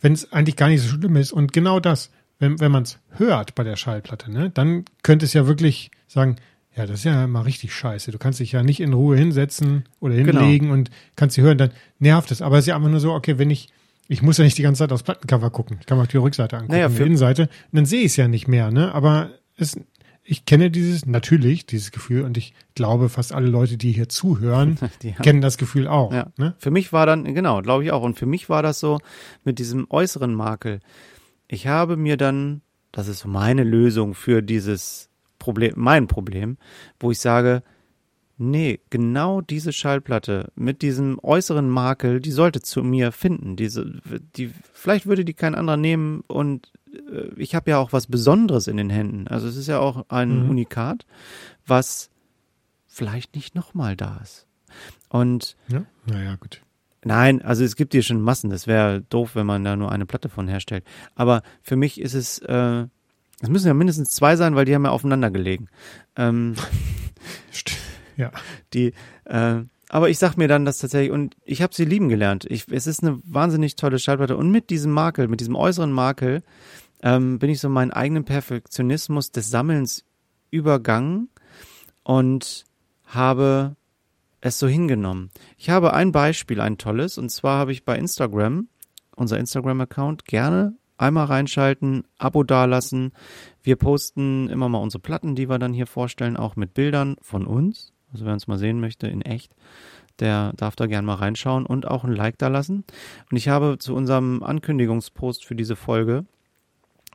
wenn 0.00 0.12
es 0.12 0.32
eigentlich 0.32 0.56
gar 0.56 0.68
nicht 0.68 0.82
so 0.82 0.88
schlimm 0.88 1.16
ist. 1.16 1.32
Und 1.32 1.52
genau 1.52 1.80
das, 1.80 2.10
wenn, 2.38 2.60
wenn 2.60 2.70
man 2.72 2.84
es 2.84 2.98
hört 3.16 3.54
bei 3.56 3.64
der 3.64 3.76
Schallplatte, 3.76 4.30
ne, 4.30 4.50
dann 4.50 4.84
könnte 5.02 5.26
es 5.26 5.32
ja 5.34 5.46
wirklich 5.46 5.90
sagen, 6.06 6.36
ja, 6.76 6.86
das 6.86 7.00
ist 7.00 7.04
ja 7.04 7.26
mal 7.26 7.42
richtig 7.42 7.74
scheiße. 7.74 8.12
Du 8.12 8.18
kannst 8.18 8.38
dich 8.38 8.52
ja 8.52 8.62
nicht 8.62 8.78
in 8.80 8.92
Ruhe 8.92 9.16
hinsetzen 9.16 9.84
oder 9.98 10.14
Genau. 10.14 10.40
hinlegen 10.40 10.70
und 10.70 10.90
kannst 11.16 11.34
sie 11.34 11.42
hören, 11.42 11.58
dann 11.58 11.72
nervt 11.98 12.30
es. 12.30 12.40
Aber 12.40 12.56
es 12.56 12.62
ist 12.62 12.68
ja 12.68 12.76
einfach 12.76 12.88
nur 12.88 13.00
so, 13.00 13.12
okay, 13.12 13.36
wenn 13.38 13.50
ich, 13.50 13.68
ich 14.08 14.22
muss 14.22 14.38
ja 14.38 14.44
nicht 14.44 14.58
die 14.58 14.62
ganze 14.62 14.80
Zeit 14.80 14.92
aufs 14.92 15.02
Plattencover 15.02 15.50
gucken. 15.50 15.76
Ich 15.80 15.86
kann 15.86 15.98
mir 15.98 16.04
auch 16.04 16.08
die 16.08 16.16
Rückseite 16.16 16.56
angucken, 16.56 16.72
Naja, 16.72 16.88
die 16.88 17.02
Innenseite. 17.02 17.42
Und 17.42 17.50
dann 17.72 17.86
sehe 17.86 18.00
ich 18.00 18.12
es 18.12 18.16
ja 18.16 18.26
nicht 18.26 18.48
mehr, 18.48 18.70
ne? 18.70 18.94
Aber 18.94 19.30
es, 19.56 19.78
ich 20.24 20.46
kenne 20.46 20.70
dieses, 20.70 21.06
natürlich, 21.06 21.66
dieses 21.66 21.90
Gefühl 21.90 22.22
und 22.22 22.36
ich 22.36 22.54
glaube, 22.74 23.10
fast 23.10 23.32
alle 23.32 23.48
Leute, 23.48 23.76
die 23.76 23.92
hier 23.92 24.08
zuhören, 24.08 24.78
Die 25.02 25.12
kennen 25.12 25.42
das 25.42 25.58
Gefühl 25.58 25.86
auch. 25.88 26.12
Ja. 26.12 26.32
Ne? 26.36 26.54
Für 26.58 26.70
mich 26.70 26.92
war 26.92 27.06
dann, 27.06 27.34
genau, 27.34 27.60
glaube 27.60 27.84
ich 27.84 27.92
auch. 27.92 28.02
Und 28.02 28.18
für 28.18 28.26
mich 28.26 28.48
war 28.48 28.62
das 28.62 28.80
so 28.80 28.98
mit 29.44 29.58
diesem 29.58 29.86
äußeren 29.90 30.34
Makel. 30.34 30.80
Ich 31.46 31.66
habe 31.66 31.96
mir 31.96 32.16
dann, 32.16 32.62
das 32.92 33.08
ist 33.08 33.26
meine 33.26 33.64
Lösung 33.64 34.14
für 34.14 34.42
dieses 34.42 35.08
Problem, 35.38 35.74
mein 35.76 36.06
Problem, 36.08 36.56
wo 36.98 37.10
ich 37.10 37.20
sage, 37.20 37.62
nee, 38.38 38.80
genau 38.90 39.40
diese 39.40 39.72
Schallplatte 39.72 40.50
mit 40.54 40.80
diesem 40.82 41.18
äußeren 41.22 41.68
Makel, 41.68 42.20
die 42.20 42.30
sollte 42.32 42.60
zu 42.62 42.82
mir 42.82 43.12
finden. 43.12 43.56
Diese, 43.56 44.00
die, 44.36 44.50
vielleicht 44.72 45.06
würde 45.06 45.24
die 45.24 45.34
kein 45.34 45.54
anderer 45.54 45.76
nehmen 45.76 46.22
und 46.26 46.72
äh, 46.92 47.28
ich 47.36 47.54
habe 47.54 47.70
ja 47.70 47.78
auch 47.78 47.92
was 47.92 48.06
Besonderes 48.06 48.66
in 48.68 48.76
den 48.76 48.90
Händen. 48.90 49.28
Also 49.28 49.48
es 49.48 49.56
ist 49.56 49.66
ja 49.66 49.78
auch 49.80 50.06
ein 50.08 50.44
Mhm. 50.44 50.50
Unikat, 50.50 51.04
was 51.66 52.10
vielleicht 52.86 53.34
nicht 53.34 53.54
nochmal 53.54 53.96
da 53.96 54.18
ist. 54.22 54.46
Und 55.08 55.56
Ja? 55.68 55.84
Naja, 56.06 56.36
gut. 56.36 56.60
Nein, 57.04 57.42
also 57.42 57.64
es 57.64 57.76
gibt 57.76 57.92
hier 57.92 58.02
schon 58.02 58.20
Massen. 58.20 58.50
Das 58.50 58.66
wäre 58.66 59.02
doof, 59.02 59.34
wenn 59.36 59.46
man 59.46 59.64
da 59.64 59.76
nur 59.76 59.92
eine 59.92 60.04
Platte 60.04 60.28
von 60.28 60.48
herstellt. 60.48 60.84
Aber 61.14 61.42
für 61.62 61.76
mich 61.76 62.00
ist 62.00 62.14
es, 62.14 62.38
äh, 62.40 62.86
es 63.40 63.48
müssen 63.48 63.68
ja 63.68 63.74
mindestens 63.74 64.10
zwei 64.10 64.34
sein, 64.36 64.56
weil 64.56 64.64
die 64.64 64.74
haben 64.74 64.84
ja 64.84 64.90
aufeinander 64.90 65.30
gelegen. 65.30 65.68
Ähm, 66.16 66.54
St- 67.52 67.76
Ja. 68.18 68.30
die, 68.74 68.92
äh, 69.24 69.62
aber 69.88 70.10
ich 70.10 70.18
sag 70.18 70.36
mir 70.36 70.48
dann 70.48 70.66
das 70.66 70.78
tatsächlich 70.78 71.10
und 71.10 71.34
ich 71.44 71.62
habe 71.62 71.74
sie 71.74 71.86
lieben 71.86 72.10
gelernt. 72.10 72.44
Ich, 72.50 72.70
es 72.70 72.86
ist 72.86 73.02
eine 73.02 73.18
wahnsinnig 73.24 73.76
tolle 73.76 73.98
Schallplatte 73.98 74.36
und 74.36 74.50
mit 74.50 74.68
diesem 74.68 74.92
Makel, 74.92 75.28
mit 75.28 75.40
diesem 75.40 75.56
äußeren 75.56 75.90
Makel, 75.90 76.42
ähm, 77.02 77.38
bin 77.38 77.48
ich 77.48 77.60
so 77.60 77.70
meinen 77.70 77.92
eigenen 77.92 78.24
Perfektionismus 78.24 79.30
des 79.30 79.50
Sammelns 79.50 80.04
übergangen 80.50 81.30
und 82.02 82.66
habe 83.06 83.76
es 84.40 84.58
so 84.58 84.68
hingenommen. 84.68 85.30
Ich 85.56 85.70
habe 85.70 85.94
ein 85.94 86.12
Beispiel, 86.12 86.60
ein 86.60 86.76
tolles, 86.76 87.16
und 87.16 87.30
zwar 87.30 87.58
habe 87.58 87.72
ich 87.72 87.84
bei 87.84 87.96
Instagram, 87.96 88.68
unser 89.16 89.38
Instagram-Account, 89.38 90.26
gerne 90.26 90.76
einmal 90.98 91.26
reinschalten, 91.26 92.04
Abo 92.18 92.42
dalassen. 92.42 93.12
Wir 93.62 93.76
posten 93.76 94.48
immer 94.48 94.68
mal 94.68 94.78
unsere 94.78 95.00
Platten, 95.00 95.34
die 95.34 95.48
wir 95.48 95.58
dann 95.58 95.72
hier 95.72 95.86
vorstellen, 95.86 96.36
auch 96.36 96.56
mit 96.56 96.74
Bildern 96.74 97.16
von 97.20 97.46
uns. 97.46 97.92
Also 98.12 98.24
wer 98.24 98.32
uns 98.32 98.46
mal 98.46 98.58
sehen 98.58 98.80
möchte, 98.80 99.06
in 99.06 99.22
echt, 99.22 99.54
der 100.18 100.52
darf 100.56 100.76
da 100.76 100.86
gerne 100.86 101.06
mal 101.06 101.14
reinschauen 101.14 101.66
und 101.66 101.86
auch 101.86 102.04
ein 102.04 102.12
Like 102.12 102.38
da 102.38 102.48
lassen. 102.48 102.84
Und 103.30 103.36
ich 103.36 103.48
habe 103.48 103.76
zu 103.78 103.94
unserem 103.94 104.42
Ankündigungspost 104.42 105.44
für 105.44 105.54
diese 105.54 105.76
Folge 105.76 106.24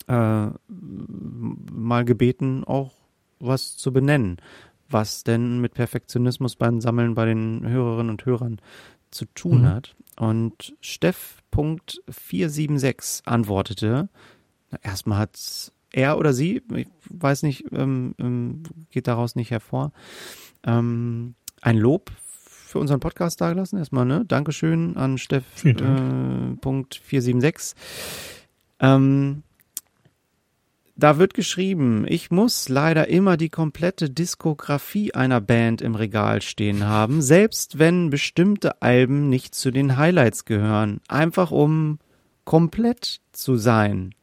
äh, 0.08 0.48
mal 0.68 2.06
gebeten, 2.06 2.64
auch 2.64 2.92
was 3.40 3.78
zu 3.78 3.92
benennen, 3.92 4.38
was 4.90 5.24
denn 5.24 5.60
mit 5.60 5.74
Perfektionismus 5.74 6.56
beim 6.56 6.82
Sammeln 6.82 7.16
bei 7.16 7.26
den 7.26 7.68
Hörerinnen 7.68 8.12
und 8.12 8.26
Hörern 8.26 8.60
zu 9.12 9.26
tun 9.26 9.62
Mhm. 9.62 9.68
hat. 9.68 9.96
Und 10.18 10.76
Steff.476 10.82 13.22
antwortete, 13.26 14.10
na, 14.72 14.80
erstmal 14.82 15.20
hat 15.20 15.72
er 15.92 16.18
oder 16.18 16.34
sie, 16.34 16.62
ich 16.74 16.88
weiß 17.10 17.44
nicht, 17.44 17.66
ähm, 17.72 18.16
ähm, 18.18 18.64
geht 18.90 19.08
daraus 19.08 19.36
nicht 19.36 19.52
hervor, 19.52 19.92
ähm, 20.66 21.36
ein 21.62 21.78
Lob 21.78 22.12
für 22.74 22.80
unseren 22.80 23.00
Podcast 23.00 23.40
dagelassen. 23.40 23.78
Erstmal, 23.80 24.06
ne? 24.06 24.26
Dankeschön 24.28 24.98
an 24.98 25.18
Steff. 25.18 25.44
Vielen 25.56 25.78
Dank. 25.78 26.54
Äh, 26.54 26.62
Punkt 26.62 26.96
476. 26.96 27.76
Ähm, 28.80 29.44
da 30.96 31.18
wird 31.18 31.34
geschrieben, 31.34 32.06
ich 32.08 32.30
muss 32.30 32.70
leider 32.70 33.08
immer 33.08 33.36
die 33.36 33.50
komplette 33.50 34.10
Diskografie 34.10 35.14
einer 35.14 35.42
Band 35.42 35.82
im 35.82 35.96
Regal 35.96 36.42
stehen 36.42 36.86
haben, 36.86 37.22
selbst 37.22 37.80
wenn 37.80 38.12
bestimmte 38.12 38.82
Alben 38.82 39.28
nicht 39.30 39.56
zu 39.56 39.72
den 39.72 39.98
Highlights 39.98 40.46
gehören, 40.46 41.02
einfach 41.08 41.50
um 41.50 41.98
komplett 42.46 43.22
zu 43.32 43.56
sein. 43.56 44.14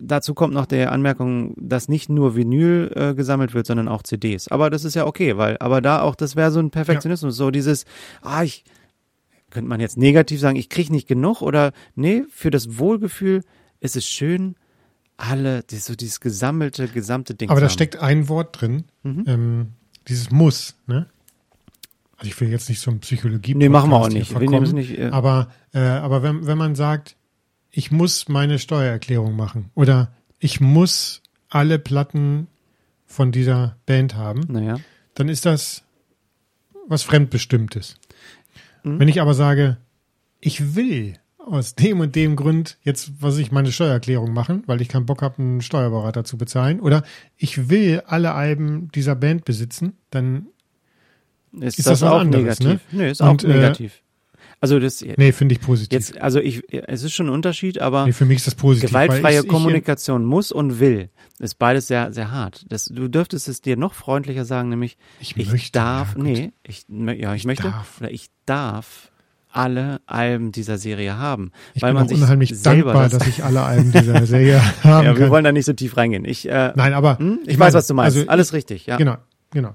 Dazu 0.00 0.34
kommt 0.34 0.54
noch 0.54 0.66
der 0.66 0.92
Anmerkung, 0.92 1.54
dass 1.56 1.88
nicht 1.88 2.08
nur 2.08 2.36
Vinyl 2.36 2.92
äh, 2.94 3.14
gesammelt 3.14 3.54
wird, 3.54 3.66
sondern 3.66 3.88
auch 3.88 4.02
CDs. 4.04 4.46
Aber 4.48 4.70
das 4.70 4.84
ist 4.84 4.94
ja 4.94 5.04
okay, 5.06 5.36
weil, 5.36 5.56
aber 5.58 5.80
da 5.80 6.02
auch, 6.02 6.14
das 6.14 6.36
wäre 6.36 6.52
so 6.52 6.60
ein 6.60 6.70
Perfektionismus, 6.70 7.36
so 7.36 7.50
dieses, 7.50 7.84
ah, 8.22 8.44
ich, 8.44 8.64
könnte 9.50 9.68
man 9.68 9.80
jetzt 9.80 9.96
negativ 9.96 10.40
sagen, 10.40 10.56
ich 10.56 10.68
kriege 10.68 10.92
nicht 10.92 11.08
genug 11.08 11.42
oder 11.42 11.72
nee, 11.96 12.24
für 12.30 12.50
das 12.50 12.78
Wohlgefühl 12.78 13.42
ist 13.80 13.96
es 13.96 14.06
schön, 14.06 14.54
alle, 15.16 15.62
die, 15.64 15.76
so 15.76 15.94
dieses 15.94 16.20
gesammelte, 16.20 16.88
gesamte 16.88 17.34
Ding 17.34 17.50
Aber 17.50 17.60
da 17.60 17.68
steckt 17.68 17.96
ein 17.96 18.28
Wort 18.28 18.60
drin, 18.60 18.84
Mhm. 19.02 19.24
ähm, 19.26 19.66
dieses 20.08 20.30
Muss, 20.30 20.76
ne? 20.86 21.06
Also 22.16 22.28
ich 22.30 22.40
will 22.40 22.48
jetzt 22.48 22.68
nicht 22.68 22.80
so 22.80 22.90
ein 22.90 23.00
Psychologie. 23.00 23.54
Nee, 23.54 23.68
machen 23.68 23.90
wir 23.90 23.96
auch 23.96 24.08
nicht. 24.08 24.38
Wir 24.38 24.48
nehmen 24.48 24.64
es 24.64 24.72
nicht. 24.72 24.98
Äh, 24.98 25.08
Aber, 25.10 25.48
äh, 25.72 25.80
aber 25.80 26.22
wenn, 26.22 26.46
wenn 26.46 26.56
man 26.56 26.74
sagt, 26.74 27.16
ich 27.76 27.90
muss 27.90 28.28
meine 28.28 28.58
Steuererklärung 28.58 29.34
machen 29.34 29.70
oder 29.74 30.12
ich 30.38 30.60
muss 30.60 31.22
alle 31.48 31.78
Platten 31.78 32.46
von 33.04 33.32
dieser 33.32 33.76
Band 33.84 34.14
haben, 34.14 34.42
naja. 34.48 34.78
dann 35.14 35.28
ist 35.28 35.44
das 35.44 35.82
was 36.86 37.02
Fremdbestimmtes. 37.02 37.96
Mhm. 38.84 39.00
Wenn 39.00 39.08
ich 39.08 39.20
aber 39.20 39.34
sage, 39.34 39.78
ich 40.40 40.76
will 40.76 41.14
aus 41.38 41.74
dem 41.74 42.00
und 42.00 42.14
dem 42.14 42.36
Grund 42.36 42.78
jetzt, 42.82 43.12
was 43.20 43.38
ich 43.38 43.50
meine 43.50 43.72
Steuererklärung 43.72 44.32
machen, 44.32 44.62
weil 44.66 44.80
ich 44.80 44.88
keinen 44.88 45.06
Bock 45.06 45.20
habe, 45.22 45.42
einen 45.42 45.60
Steuerberater 45.60 46.24
zu 46.24 46.38
bezahlen, 46.38 46.80
oder 46.80 47.02
ich 47.36 47.68
will 47.68 48.02
alle 48.06 48.32
Alben 48.32 48.88
dieser 48.92 49.14
Band 49.16 49.44
besitzen, 49.44 49.94
dann, 50.10 50.46
Ist, 51.52 51.78
Ist 51.78 51.86
das, 51.88 52.00
das 52.00 52.10
auch 52.10 52.20
anderes, 52.20 52.60
negativ? 52.60 52.92
ne? 52.92 52.98
Nee, 52.98 53.10
ist 53.10 53.20
Und, 53.20 53.44
auch 53.44 53.48
äh, 53.48 53.52
negativ. 53.52 54.00
Also 54.60 54.78
das 54.78 55.04
nee, 55.16 55.32
finde 55.32 55.54
ich 55.54 55.60
positiv. 55.60 55.92
jetzt, 55.92 56.20
also 56.20 56.40
ich, 56.40 56.62
es 56.72 57.02
ist 57.02 57.12
schon 57.12 57.26
ein 57.26 57.32
Unterschied, 57.32 57.80
aber 57.80 58.06
nee, 58.06 58.12
für 58.12 58.24
mich 58.24 58.38
ist 58.38 58.46
das 58.46 58.54
positiv. 58.54 58.90
gewaltfreie 58.90 59.38
ich, 59.38 59.44
ich, 59.44 59.48
Kommunikation 59.48 60.24
muss 60.24 60.52
und 60.52 60.80
will. 60.80 61.10
Ist 61.38 61.58
beides 61.58 61.88
sehr, 61.88 62.12
sehr 62.12 62.30
hart. 62.30 62.64
Das, 62.68 62.86
du 62.86 63.08
dürftest 63.08 63.48
es 63.48 63.60
dir 63.60 63.76
noch 63.76 63.94
freundlicher 63.94 64.44
sagen, 64.44 64.68
nämlich 64.68 64.96
Ich 65.20 65.36
ich 65.36 65.50
möchte, 65.50 65.72
darf, 65.72 66.16
ja, 66.16 66.22
nee, 66.22 66.52
ich, 66.62 66.86
ja, 66.88 67.34
ich, 67.34 67.42
Ich 67.42 67.46
möchte, 67.46 67.64
darf. 67.64 68.00
oder 68.00 68.10
ich 68.10 68.30
darf 68.46 69.10
alle 69.54 70.00
Alben 70.06 70.52
dieser 70.52 70.78
Serie 70.78 71.16
haben, 71.16 71.52
Ich 71.74 71.82
weil 71.82 71.92
bin 71.92 72.02
man 72.02 72.08
auch 72.08 72.12
unheimlich 72.12 72.58
selber 72.58 72.92
dankbar, 72.92 73.08
das, 73.08 73.18
dass 73.18 73.28
ich 73.28 73.44
alle 73.44 73.62
Alben 73.62 73.92
dieser 73.92 74.26
Serie 74.26 74.60
haben 74.82 75.06
ja, 75.06 75.14
wir 75.14 75.22
kann. 75.22 75.30
wollen 75.30 75.44
da 75.44 75.52
nicht 75.52 75.64
so 75.64 75.72
tief 75.72 75.96
reingehen. 75.96 76.24
Ich, 76.24 76.48
äh, 76.48 76.72
Nein, 76.74 76.92
aber 76.92 77.18
hm? 77.18 77.38
ich, 77.44 77.50
ich 77.50 77.54
weiß, 77.54 77.58
meine, 77.58 77.74
was 77.74 77.86
du 77.86 77.94
meinst. 77.94 78.16
also 78.16 78.28
Alles 78.28 78.52
richtig, 78.52 78.86
ja. 78.86 78.96
Genau, 78.96 79.16
genau. 79.50 79.74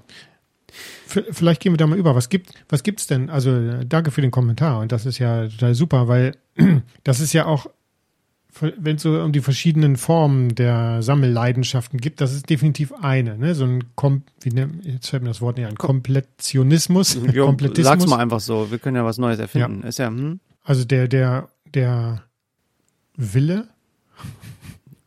Vielleicht 1.10 1.62
gehen 1.62 1.74
wir 1.74 1.78
da 1.78 1.88
mal 1.88 1.98
über. 1.98 2.16
Was 2.16 2.30
gibt, 2.30 2.52
was 2.70 2.84
gibt's 2.84 3.08
denn? 3.08 3.30
Also, 3.30 3.84
danke 3.84 4.12
für 4.12 4.22
den 4.22 4.32
Kommentar. 4.32 4.80
Und 4.80 4.92
das 4.92 5.06
ist 5.06 5.18
ja 5.20 5.48
total 5.48 5.74
super, 5.76 6.08
weil 6.08 6.36
das 7.04 7.20
ist 7.20 7.34
ja 7.34 7.46
auch, 7.46 7.68
wenn 8.60 8.96
es 8.98 9.04
so 9.04 9.20
um 9.22 9.32
die 9.32 9.42
verschiedenen 9.42 9.96
Formen 9.96 10.54
der 10.56 11.02
Sammelleidenschaften 11.04 12.00
gibt, 12.00 12.20
das 12.22 12.34
ist 12.34 12.50
definitiv 12.50 12.94
eine, 13.02 13.38
ne? 13.38 13.56
So 13.56 13.64
ein 13.66 13.84
Kom 13.96 14.24
wie 14.42 14.50
ne, 14.50 14.70
jetzt 14.84 15.10
fällt 15.10 15.24
mir 15.24 15.30
das 15.30 15.40
Wort 15.42 15.58
nicht 15.58 15.68
an, 15.68 15.76
Komplettionismus. 15.76 17.16
Jo, 17.34 17.46
Komplettismus. 17.46 17.86
sag's 17.86 18.08
mal 18.08 18.18
einfach 18.20 18.40
so. 18.40 18.70
Wir 18.72 18.80
können 18.80 18.96
ja 18.98 19.06
was 19.06 19.18
Neues 19.18 19.40
erfinden. 19.40 19.84
Ist 19.84 20.00
ja, 20.00 20.08
hm? 20.08 20.40
Also 20.64 20.84
der, 20.86 21.08
der, 21.08 21.50
der 21.74 22.24
Wille, 23.16 23.68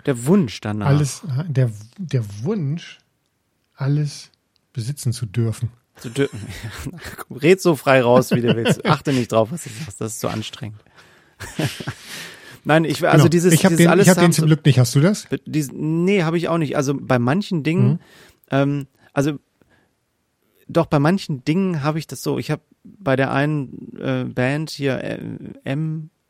Der 0.07 0.27
Wunsch 0.27 0.61
danach. 0.61 0.87
alles, 0.87 1.23
der, 1.49 1.71
der 1.99 2.25
Wunsch, 2.43 2.99
alles 3.75 4.31
besitzen 4.73 5.13
zu 5.13 5.27
dürfen. 5.27 5.71
Dür- 6.03 6.31
Red 7.31 7.61
so 7.61 7.77
frei 7.77 8.03
raus, 8.03 8.31
wie 8.33 8.41
du 8.41 8.55
willst. 8.57 8.85
Achte 8.87 9.13
nicht 9.13 9.33
drauf, 9.33 9.53
was 9.53 9.65
du 9.65 9.71
sagst. 9.71 10.01
Das 10.01 10.13
ist 10.15 10.21
zu 10.21 10.29
anstrengend. 10.29 10.81
Nein, 12.65 12.85
ich, 12.85 13.05
also 13.05 13.17
Genau. 13.25 13.29
dieses, 13.29 13.53
ich 13.53 13.65
habe 13.65 13.75
dieses 13.75 13.87
den, 13.87 13.91
alles 13.91 14.07
ich 14.07 14.11
hab 14.11 14.19
den 14.19 14.33
zum 14.33 14.47
Glück 14.47 14.65
nicht. 14.65 14.79
Hast 14.79 14.95
du 14.95 15.01
das? 15.01 15.27
Dies, 15.47 15.71
nee, 15.73 16.23
habe 16.23 16.39
ich 16.39 16.49
auch 16.49 16.59
nicht. 16.59 16.77
Also 16.77 16.95
bei 16.99 17.19
manchen 17.19 17.63
Dingen, 17.65 17.89
Mhm. 17.93 17.99
ähm, 18.51 18.87
also 19.13 19.39
doch 20.69 20.87
bei 20.87 20.99
manchen 21.01 21.45
Dingen 21.45 21.83
habe 21.83 21.99
ich 21.99 22.07
das 22.07 22.23
so. 22.23 22.39
Ich 22.39 22.51
habe 22.51 22.63
bei 22.85 23.17
der 23.17 23.33
einen 23.33 23.97
äh, 24.01 24.25
Band 24.25 24.71
hier 24.71 25.03
äh, 25.03 25.19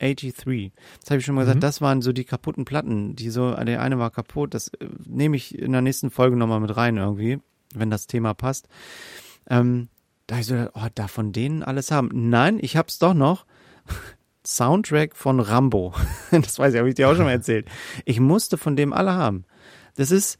M83, 0.00 0.72
das 1.00 1.10
habe 1.10 1.18
ich 1.20 1.24
schon 1.26 1.34
mal 1.34 1.42
gesagt, 1.42 1.56
Mhm. 1.58 1.60
das 1.60 1.80
waren 1.80 2.02
so 2.02 2.12
die 2.12 2.24
kaputten 2.24 2.64
Platten, 2.64 3.14
die 3.14 3.30
so, 3.30 3.54
der 3.54 3.80
eine 3.82 3.98
war 3.98 4.10
kaputt, 4.10 4.54
das 4.54 4.68
äh, 4.68 4.86
nehme 5.06 5.36
ich 5.36 5.56
in 5.58 5.72
der 5.72 5.82
nächsten 5.82 6.10
Folge 6.10 6.36
nochmal 6.36 6.60
mit 6.60 6.74
rein 6.76 6.96
irgendwie, 6.96 7.38
wenn 7.74 7.90
das 7.90 8.06
Thema 8.06 8.32
passt. 8.34 8.68
Ähm, 9.52 9.88
da 10.26 10.38
ich 10.38 10.46
so, 10.46 10.54
oh, 10.74 10.86
da 10.94 11.06
von 11.08 11.32
denen 11.32 11.62
alles 11.62 11.90
haben. 11.90 12.08
Nein, 12.30 12.58
ich 12.60 12.76
hab's 12.76 12.98
doch 12.98 13.14
noch. 13.14 13.44
Soundtrack 14.46 15.14
von 15.16 15.40
Rambo. 15.40 15.94
Das 16.30 16.58
weiß 16.58 16.72
ich, 16.74 16.78
habe 16.78 16.88
ich 16.88 16.94
dir 16.94 17.08
auch 17.08 17.14
schon 17.14 17.24
mal 17.26 17.32
erzählt. 17.32 17.68
Ich 18.04 18.18
musste 18.18 18.56
von 18.58 18.74
dem 18.76 18.92
alle 18.92 19.12
haben. 19.12 19.44
Das 19.96 20.10
ist 20.10 20.38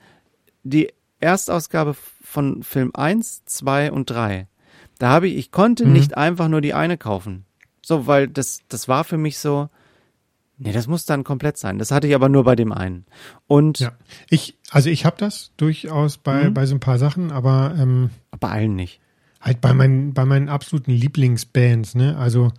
die 0.64 0.92
Erstausgabe 1.20 1.94
von 2.22 2.62
Film 2.62 2.90
1, 2.94 3.44
2 3.44 3.92
und 3.92 4.08
3. 4.10 4.48
Da 4.98 5.10
habe 5.10 5.28
ich, 5.28 5.36
ich 5.36 5.50
konnte 5.52 5.84
Mhm. 5.86 5.92
nicht 5.92 6.16
einfach 6.16 6.48
nur 6.48 6.60
die 6.60 6.74
eine 6.74 6.96
kaufen. 6.98 7.44
So, 7.84 8.06
weil 8.06 8.28
das, 8.28 8.60
das 8.68 8.88
war 8.88 9.04
für 9.04 9.18
mich 9.18 9.38
so, 9.38 9.68
nee, 10.56 10.72
das 10.72 10.86
muss 10.86 11.04
dann 11.04 11.22
komplett 11.24 11.58
sein. 11.58 11.78
Das 11.78 11.90
hatte 11.90 12.06
ich 12.08 12.14
aber 12.14 12.28
nur 12.28 12.44
bei 12.44 12.56
dem 12.56 12.72
einen. 12.72 13.04
Und 13.46 13.80
Ja. 13.80 13.92
Ich, 14.30 14.56
also 14.70 14.88
ich 14.88 15.04
habe 15.04 15.16
das 15.18 15.52
durchaus 15.58 16.16
bei, 16.18 16.48
Mhm. 16.48 16.54
bei 16.54 16.66
so 16.66 16.74
ein 16.76 16.80
paar 16.80 16.98
Sachen, 16.98 17.30
aber 17.30 17.74
ähm, 17.78 18.10
bei 18.40 18.48
allen 18.48 18.74
nicht. 18.74 19.00
Halt 19.42 19.60
bei 19.60 19.74
meinen, 19.74 20.14
bei 20.14 20.24
meinen 20.24 20.48
absoluten 20.48 20.92
Lieblingsbands, 20.92 21.94
ne? 21.94 22.16
Also 22.16 22.52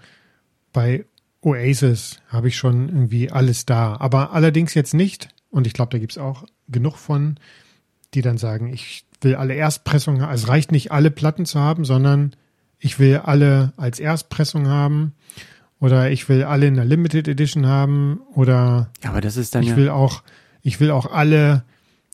bei 0.73 1.05
Oasis 1.41 2.19
habe 2.27 2.49
ich 2.49 2.57
schon 2.57 2.89
irgendwie 2.89 3.31
alles 3.31 3.65
da. 3.65 3.95
Aber 3.97 4.33
allerdings 4.33 4.73
jetzt 4.73 4.93
nicht, 4.93 5.29
und 5.49 5.65
ich 5.65 5.73
glaube, 5.73 5.91
da 5.91 5.97
gibt's 5.97 6.17
auch 6.17 6.45
genug 6.67 6.97
von, 6.97 7.37
die 8.13 8.21
dann 8.21 8.37
sagen, 8.37 8.71
ich 8.71 9.05
will 9.21 9.35
alle 9.35 9.53
Erstpressungen, 9.53 10.21
haben. 10.21 10.29
Also 10.29 10.43
es 10.43 10.49
reicht 10.49 10.71
nicht, 10.71 10.91
alle 10.91 11.09
Platten 11.09 11.45
zu 11.45 11.59
haben, 11.59 11.85
sondern 11.85 12.35
ich 12.79 12.99
will 12.99 13.17
alle 13.17 13.71
als 13.77 13.99
Erstpressung 13.99 14.67
haben 14.67 15.13
oder 15.79 16.11
ich 16.11 16.27
will 16.27 16.43
alle 16.43 16.67
in 16.67 16.75
der 16.75 16.85
Limited 16.85 17.27
Edition 17.27 17.65
haben 17.65 18.19
oder 18.35 18.89
Ja, 19.01 19.11
aber 19.11 19.21
das 19.21 19.37
ist 19.37 19.55
dann 19.55 19.63
ich 19.63 19.69
ja. 19.69 19.77
will 19.77 19.89
auch, 19.89 20.23
ich 20.61 20.79
will 20.79 20.91
auch 20.91 21.11
alle, 21.11 21.63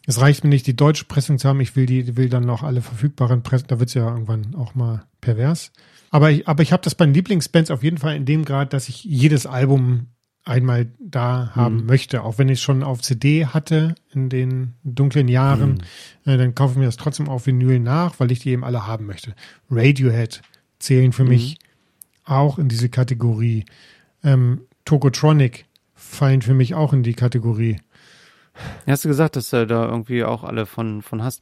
es 0.10 0.20
reicht 0.22 0.44
mir 0.44 0.50
nicht, 0.50 0.66
die 0.68 0.76
deutsche 0.76 1.06
Pressung 1.06 1.38
zu 1.38 1.48
haben, 1.48 1.62
ich 1.62 1.76
will 1.76 1.86
die, 1.86 2.18
will 2.18 2.30
dann 2.30 2.44
noch 2.44 2.64
alle 2.64 2.82
verfügbaren 2.82 3.44
Pressen, 3.44 3.68
da 3.68 3.80
wird's 3.80 3.94
ja 3.94 4.10
irgendwann 4.10 4.56
auch 4.56 4.74
mal 4.76 5.04
pervers. 5.22 5.72
Aber 6.10 6.32
ich, 6.32 6.48
aber 6.48 6.64
ich 6.64 6.72
habe 6.72 6.82
das 6.84 6.96
bei 6.96 7.06
den 7.06 7.14
Lieblingsbands 7.14 7.70
auf 7.70 7.84
jeden 7.84 7.98
Fall 8.00 8.16
in 8.16 8.26
dem 8.26 8.44
Grad, 8.44 8.74
dass 8.74 8.90
ich 8.90 9.04
jedes 9.04 9.46
Album 9.46 10.08
einmal 10.46 10.88
da 11.00 11.52
haben 11.54 11.82
Mhm. 11.82 11.86
möchte, 11.86 12.24
auch 12.24 12.40
wenn 12.40 12.50
ich 12.50 12.58
es 12.58 12.62
schon 12.64 12.82
auf 12.82 13.02
CD 13.02 13.46
hatte 13.46 13.94
in 14.12 14.30
den 14.30 14.74
dunklen 14.84 15.28
Jahren, 15.28 15.82
Mhm. 16.26 16.32
äh, 16.32 16.38
dann 16.38 16.56
kaufe 16.56 16.72
ich 16.74 16.80
mir 16.80 16.86
das 16.86 16.98
trotzdem 16.98 17.30
auf 17.30 17.46
Vinyl 17.46 17.80
nach, 17.80 18.20
weil 18.20 18.32
ich 18.32 18.40
die 18.40 18.50
eben 18.50 18.64
alle 18.64 18.88
haben 18.88 19.06
möchte. 19.06 19.36
Radiohead 19.70 20.42
zählen 20.80 21.12
für 21.12 21.26
mich 21.26 21.60
auch 22.26 22.58
in 22.58 22.68
diese 22.68 22.90
Kategorie. 22.90 23.66
Ähm, 24.24 24.62
Tokotronic 24.86 25.66
fallen 25.94 26.42
für 26.42 26.54
mich 26.56 26.74
auch 26.74 26.94
in 26.94 27.04
die 27.04 27.14
Kategorie. 27.14 27.78
Hast 28.90 29.06
du 29.06 29.10
gesagt, 29.10 29.36
dass 29.36 29.50
du 29.52 29.66
da 29.68 29.86
irgendwie 29.88 30.24
auch 30.24 30.44
alle 30.44 30.66
von, 30.66 31.02
von 31.02 31.24
hast? 31.24 31.42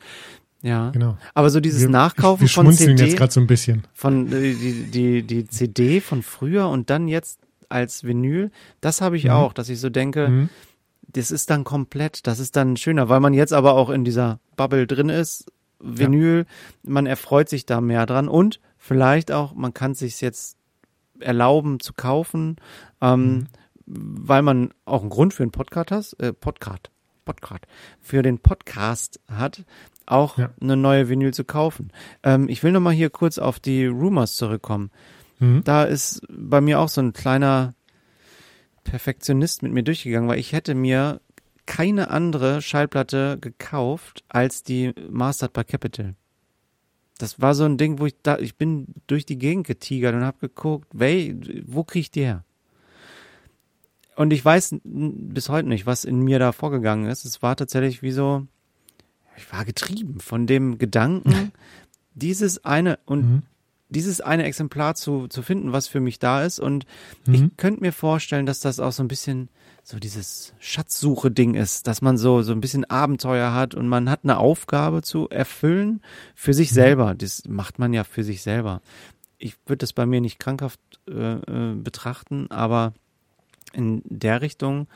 Ja. 0.62 0.90
Genau. 0.92 1.18
Aber 1.34 1.50
so 1.50 1.60
dieses 1.60 1.82
Wir- 1.84 1.90
Nachkaufen 1.90 2.42
wir 2.42 2.50
von 2.50 2.66
schmunzeln 2.66 2.98
CD, 2.98 3.10
jetzt 3.10 3.18
gerade 3.18 3.32
so 3.32 3.40
ein 3.40 3.48
bisschen. 3.48 3.84
von 3.94 4.32
äh, 4.32 4.54
die, 4.54 4.84
die, 4.92 5.24
die 5.24 5.48
CD 5.48 6.02
von 6.02 6.24
früher 6.24 6.68
und 6.70 6.90
dann 6.90 7.08
jetzt 7.08 7.40
als 7.70 8.04
Vinyl, 8.04 8.52
das 8.82 9.02
habe 9.02 9.18
ich 9.18 9.26
Mhm. 9.26 9.32
auch, 9.32 9.54
dass 9.54 9.70
ich 9.70 9.80
so 9.80 9.90
denke, 9.90 10.28
Mhm. 10.30 10.50
das 11.14 11.32
ist 11.32 11.50
dann 11.50 11.64
komplett, 11.64 12.26
das 12.28 12.40
ist 12.40 12.56
dann 12.56 12.76
schöner, 12.78 13.08
weil 13.10 13.20
man 13.20 13.34
jetzt 13.34 13.54
aber 13.54 13.74
auch 13.74 13.90
in 13.90 14.04
dieser 14.04 14.40
Bubble 14.56 14.88
drin 14.88 15.10
ist. 15.10 15.46
Vinyl, 15.80 16.46
man 16.84 17.06
erfreut 17.06 17.50
sich 17.50 17.66
da 17.68 17.82
mehr 17.82 18.06
dran 18.08 18.28
und 18.28 18.60
vielleicht 18.78 19.32
auch, 19.32 19.54
man 19.54 19.74
kann 19.76 19.94
sich 19.94 20.22
jetzt 20.22 20.58
erlauben 21.20 21.80
zu 21.80 21.94
kaufen, 21.94 22.56
ähm, 23.02 23.48
weil 23.86 24.42
man 24.42 24.72
auch 24.86 25.02
einen 25.02 25.10
Grund 25.12 25.34
für 25.36 25.44
einen 25.44 25.52
Podcast 25.52 25.92
hat, 25.92 26.20
äh, 26.20 26.34
Podcast, 26.34 26.90
Podcast, 27.28 27.66
für 28.02 28.22
den 28.24 28.40
Podcast 28.40 29.20
hat, 29.30 29.64
auch 30.06 30.38
Ja. 30.38 30.50
eine 30.62 30.78
neue 30.78 31.10
Vinyl 31.10 31.34
zu 31.34 31.44
kaufen. 31.44 31.92
Ähm, 32.24 32.48
ich 32.50 32.64
will 32.64 32.72
noch 32.72 32.80
mal 32.80 32.94
hier 32.94 33.10
kurz 33.10 33.38
auf 33.38 33.60
die 33.60 33.86
Rumors 33.86 34.36
zurückkommen. 34.38 34.90
Mhm. 35.40 35.64
Da 35.66 35.84
ist 35.84 36.22
bei 36.30 36.62
mir 36.62 36.80
auch 36.80 36.90
so 36.90 37.02
ein 37.02 37.14
kleiner 37.14 37.74
Perfektionist 38.84 39.64
mit 39.64 39.74
mir 39.74 39.84
durchgegangen, 39.84 40.30
weil 40.30 40.40
ich 40.40 40.54
hätte 40.54 40.74
mir 40.74 41.20
keine 41.66 42.10
andere 42.10 42.62
Schallplatte 42.62 43.38
gekauft 43.42 44.24
als 44.30 44.64
die 44.64 44.94
Mastered 45.10 45.52
by 45.54 45.64
Capital. 45.66 46.16
Das 47.18 47.42
war 47.42 47.54
so 47.56 47.66
ein 47.66 47.78
Ding, 47.78 48.00
wo 48.00 48.06
ich 48.06 48.16
da, 48.24 48.38
ich 48.38 48.56
bin 48.56 48.88
durch 49.08 49.26
die 49.26 49.38
Gegend 49.38 49.68
getigert 49.68 50.16
und 50.16 50.24
habe 50.24 50.38
geguckt, 50.40 50.88
wei, 50.94 51.36
wo 51.66 51.84
krieg 51.84 52.02
ich 52.02 52.12
die 52.12 52.22
her? 52.24 52.46
Und 54.18 54.34
ich 54.34 54.44
weiß 54.44 54.78
bis 54.84 55.48
heute 55.48 55.70
nicht, 55.70 55.86
was 55.86 56.04
in 56.04 56.20
mir 56.22 56.40
da 56.40 56.52
vorgegangen 56.52 57.08
ist. 57.08 57.24
Es 57.24 57.44
war 57.44 57.56
tatsächlich 57.56 58.02
wie 58.02 58.12
so, 58.12 58.48
ich 59.38 59.52
war 59.54 59.64
getrieben 59.64 60.20
von 60.20 60.48
dem 60.48 60.80
Gedanken, 60.80 61.52
dieses 62.16 62.66
eine 62.66 62.98
und 63.06 63.22
Mhm. 63.30 63.44
dieses 63.90 64.20
eine 64.20 64.44
Exemplar 64.46 64.96
zu, 64.96 65.28
zu 65.28 65.44
finden, 65.44 65.72
was 65.72 65.88
für 65.88 66.00
mich 66.00 66.18
da 66.18 66.44
ist. 66.44 66.60
Und 66.60 66.88
Mhm. 67.28 67.34
ich 67.36 67.58
könnte 67.58 67.82
mir 67.82 67.94
vorstellen, 67.94 68.48
dass 68.48 68.60
das 68.60 68.80
auch 68.80 68.92
so 68.92 69.04
ein 69.04 69.08
bisschen 69.08 69.50
so 69.84 70.00
dieses 70.00 70.54
Schatzsuche-Ding 70.60 71.54
ist, 71.54 71.86
dass 71.86 72.02
man 72.02 72.18
so, 72.18 72.42
so 72.42 72.54
ein 72.54 72.60
bisschen 72.60 72.86
Abenteuer 72.86 73.54
hat 73.54 73.76
und 73.76 73.88
man 73.88 74.10
hat 74.10 74.22
eine 74.24 74.38
Aufgabe 74.40 75.04
zu 75.04 75.30
erfüllen 75.30 76.02
für 76.34 76.56
sich 76.56 76.72
selber. 76.72 77.14
Das 77.14 77.44
macht 77.48 77.78
man 77.78 77.94
ja 77.94 78.04
für 78.04 78.24
sich 78.24 78.42
selber. 78.42 78.82
Ich 79.38 79.56
würde 79.68 79.78
das 79.78 79.94
bei 79.94 80.08
mir 80.08 80.22
nicht 80.22 80.40
krankhaft 80.40 80.80
äh, 81.08 81.34
äh, 81.36 81.76
betrachten, 81.76 82.50
aber 82.50 82.94
in 83.74 84.02
der 84.06 84.42
Richtung 84.42 84.88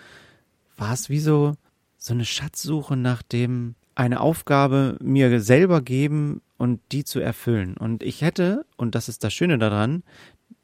war 0.77 0.93
es 0.93 1.10
wie 1.10 1.19
so, 1.19 1.53
so 1.98 2.14
eine 2.14 2.26
Schatzsuche 2.26 2.95
nach 2.95 3.22
dem, 3.22 3.76
eine 3.95 4.19
Aufgabe 4.22 4.98
mir 5.02 5.41
selber 5.41 5.81
geben 5.81 6.41
und 6.57 6.80
die 6.91 7.03
zu 7.03 7.19
erfüllen. 7.19 7.77
Und 7.77 8.03
ich 8.03 8.22
hätte, 8.22 8.65
und 8.77 8.95
das 8.95 9.10
ist 9.10 9.23
das 9.23 9.34
Schöne 9.34 9.57
daran, 9.57 10.03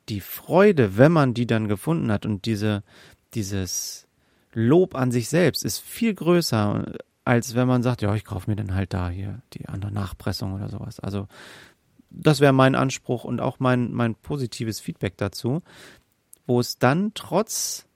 die 0.09 0.21
Freude, 0.21 0.97
wenn 0.97 1.11
man 1.11 1.33
die 1.33 1.47
dann 1.47 1.67
gefunden 1.67 2.11
hat 2.11 2.25
und 2.25 2.45
diese, 2.45 2.83
dieses 3.33 4.07
Lob 4.53 4.95
an 4.95 5.11
sich 5.11 5.29
selbst 5.29 5.65
ist 5.65 5.79
viel 5.79 6.13
größer, 6.13 6.93
als 7.25 7.55
wenn 7.55 7.67
man 7.67 7.83
sagt, 7.83 8.01
ja, 8.01 8.15
ich 8.15 8.23
kaufe 8.23 8.49
mir 8.49 8.55
dann 8.55 8.73
halt 8.73 8.93
da 8.93 9.09
hier 9.09 9.41
die 9.53 9.67
andere 9.67 9.91
Nachpressung 9.91 10.53
oder 10.53 10.69
sowas. 10.69 10.99
Also 10.99 11.27
das 12.09 12.39
wäre 12.39 12.53
mein 12.53 12.75
Anspruch 12.75 13.23
und 13.23 13.41
auch 13.41 13.59
mein, 13.59 13.91
mein 13.91 14.15
positives 14.15 14.79
Feedback 14.79 15.17
dazu, 15.17 15.61
wo 16.45 16.59
es 16.59 16.79
dann 16.79 17.11
trotz 17.13 17.86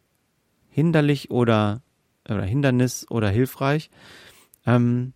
hinderlich 0.72 1.30
oder, 1.30 1.84
oder 2.28 2.44
Hindernis 2.44 3.06
oder 3.10 3.30
hilfreich 3.30 3.92
ähm, 4.66 5.14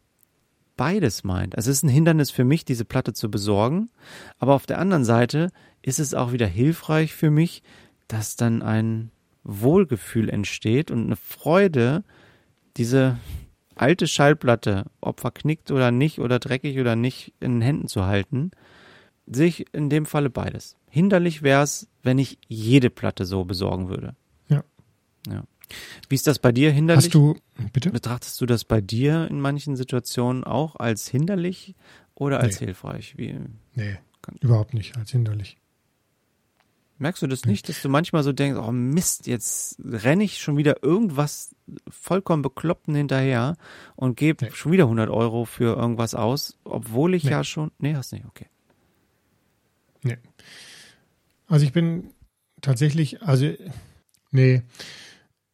beides 0.77 1.23
meint. 1.23 1.56
Also 1.56 1.72
es 1.72 1.77
ist 1.77 1.84
ein 1.84 1.90
Hindernis 1.90 2.32
für 2.32 2.44
mich, 2.44 2.65
diese 2.65 2.86
Platte 2.86 3.14
zu 3.14 3.32
besorgen, 3.32 3.90
aber 4.38 4.53
auf 4.53 4.65
der 4.65 4.80
anderen 4.80 5.06
Seite 5.06 5.52
ist 5.82 5.99
es 5.99 6.14
auch 6.14 6.32
wieder 6.32 6.48
hilfreich 6.48 7.14
für 7.14 7.32
mich, 7.32 7.64
dass 8.07 8.36
dann 8.36 8.61
ein 8.61 9.11
Wohlgefühl 9.44 10.30
entsteht 10.30 10.91
und 10.91 11.06
eine 11.06 11.15
Freude, 11.15 12.03
diese 12.77 13.18
alte 13.76 14.07
Schallplatte, 14.07 14.86
ob 15.02 15.22
verknickt 15.22 15.72
oder 15.72 15.91
nicht 15.91 16.19
oder 16.19 16.40
dreckig 16.40 16.80
oder 16.80 16.95
nicht, 16.95 17.34
in 17.40 17.56
den 17.56 17.61
Händen 17.61 17.88
zu 17.88 18.06
halten, 18.06 18.52
sehe 19.27 19.48
ich 19.48 19.73
in 19.73 19.90
dem 19.90 20.06
Falle 20.06 20.30
beides. 20.30 20.76
Hinderlich 20.90 21.41
wäre 21.41 21.64
es, 21.64 21.90
wenn 22.03 22.18
ich 22.18 22.38
jede 22.48 22.90
Platte 22.90 23.26
so 23.26 23.45
besorgen 23.45 23.90
würde. 23.90 24.15
Ja. 25.30 25.44
Wie 26.10 26.16
ist 26.16 26.28
das 26.28 26.40
bei 26.40 26.52
dir 26.52 26.72
hinderlich? 26.72 27.06
Hast 27.06 27.14
du, 27.16 27.36
bitte? 27.74 27.90
Betrachtest 27.90 28.40
du 28.40 28.46
das 28.46 28.64
bei 28.66 28.82
dir 28.82 29.28
in 29.30 29.42
manchen 29.42 29.76
Situationen 29.76 30.44
auch 30.44 30.76
als 30.76 31.08
hinderlich 31.08 31.76
oder 32.14 32.40
als 32.40 32.60
Nee. 32.60 32.68
hilfreich? 32.68 33.18
Wie, 33.18 33.36
Nee, 33.74 33.98
überhaupt 34.42 34.74
nicht 34.74 34.96
als 34.98 35.12
hinderlich. 35.12 35.58
merkst 36.98 37.22
du 37.24 37.28
das 37.28 37.46
nicht, 37.46 37.68
dass 37.68 37.82
du 37.82 37.90
manchmal 37.90 38.24
so 38.24 38.32
denkst, 38.32 38.60
oh 38.64 38.72
Mist, 38.72 39.28
jetzt 39.28 39.78
renne 39.84 40.24
ich 40.24 40.40
schon 40.40 40.56
wieder 40.56 40.82
irgendwas 40.84 41.54
vollkommen 41.90 42.42
Bekloppten 42.44 42.94
hinterher 42.96 43.58
und 43.96 44.16
gebe 44.18 44.46
Nee. 44.46 44.52
schon 44.54 44.72
wieder 44.72 44.86
100 44.86 45.10
Euro 45.10 45.46
für 45.46 45.76
irgendwas 45.76 46.14
aus, 46.16 46.58
obwohl 46.64 47.16
ich 47.16 47.24
Nee. 47.26 47.32
ja 47.32 47.44
schon, 47.44 47.72
nee, 47.80 47.96
hast 47.96 48.14
nicht, 48.14 48.26
okay. 48.26 48.46
Nee. 50.04 50.18
Also 51.48 51.66
ich 51.66 51.74
bin 51.74 52.12
tatsächlich, 52.62 53.22
also 53.24 53.52
nee, 54.32 54.62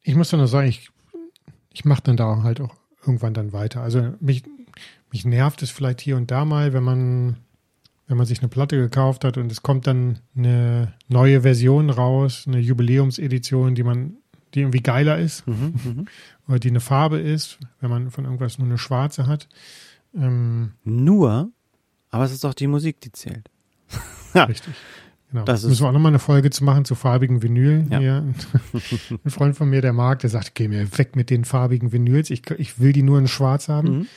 ich 0.03 0.15
muss 0.15 0.29
dann 0.29 0.39
nur 0.39 0.47
sagen, 0.47 0.67
ich, 0.67 0.89
ich 1.71 1.85
mache 1.85 2.01
dann 2.03 2.17
da 2.17 2.43
halt 2.43 2.61
auch 2.61 2.75
irgendwann 3.05 3.33
dann 3.33 3.53
weiter. 3.53 3.81
Also 3.81 4.13
mich, 4.19 4.43
mich 5.11 5.25
nervt 5.25 5.61
es 5.61 5.69
vielleicht 5.71 6.01
hier 6.01 6.17
und 6.17 6.31
da 6.31 6.45
mal, 6.45 6.73
wenn 6.73 6.83
man, 6.83 7.37
wenn 8.07 8.17
man 8.17 8.25
sich 8.25 8.39
eine 8.39 8.49
Platte 8.49 8.77
gekauft 8.77 9.23
hat 9.23 9.37
und 9.37 9.51
es 9.51 9.63
kommt 9.63 9.87
dann 9.87 10.19
eine 10.35 10.93
neue 11.07 11.41
Version 11.41 11.89
raus, 11.89 12.45
eine 12.47 12.59
Jubiläumsedition, 12.59 13.75
die 13.75 13.83
man, 13.83 14.17
die 14.53 14.61
irgendwie 14.61 14.81
geiler 14.81 15.17
ist 15.17 15.47
Mhm, 15.47 15.73
mhm. 15.83 16.05
oder 16.47 16.59
die 16.59 16.69
eine 16.69 16.81
Farbe 16.81 17.19
ist, 17.19 17.57
wenn 17.79 17.89
man 17.89 18.11
von 18.11 18.25
irgendwas 18.25 18.57
nur 18.57 18.67
eine 18.67 18.77
schwarze 18.77 19.27
hat. 19.27 19.47
Ähm, 20.13 20.73
Nur, 20.83 21.51
aber 22.09 22.25
es 22.25 22.33
ist 22.33 22.43
doch 22.43 22.53
die 22.53 22.67
Musik, 22.67 22.99
die 22.99 23.11
zählt. 23.13 23.49
Richtig. 24.35 24.73
Genau. 25.31 25.45
Das 25.45 25.63
Müssen 25.63 25.83
wir 25.83 25.87
auch 25.87 25.93
nochmal 25.93 26.11
eine 26.11 26.19
Folge 26.19 26.49
zu 26.49 26.65
machen 26.65 26.83
zu 26.83 26.93
farbigen 26.93 27.41
Vinyl. 27.41 27.87
Ja. 27.89 27.99
Hier. 27.99 28.33
Ein 29.23 29.31
Freund 29.31 29.55
von 29.55 29.69
mir, 29.69 29.81
der 29.81 29.93
mag, 29.93 30.19
der 30.19 30.29
sagt, 30.29 30.55
geh 30.55 30.67
mir 30.67 30.97
weg 30.97 31.15
mit 31.15 31.29
den 31.29 31.45
farbigen 31.45 31.93
Vinyls. 31.93 32.29
Ich, 32.29 32.49
ich 32.51 32.79
will 32.79 32.91
die 32.91 33.01
nur 33.01 33.17
in 33.17 33.29
schwarz 33.29 33.69
haben. 33.69 33.99
Mhm. 33.99 34.07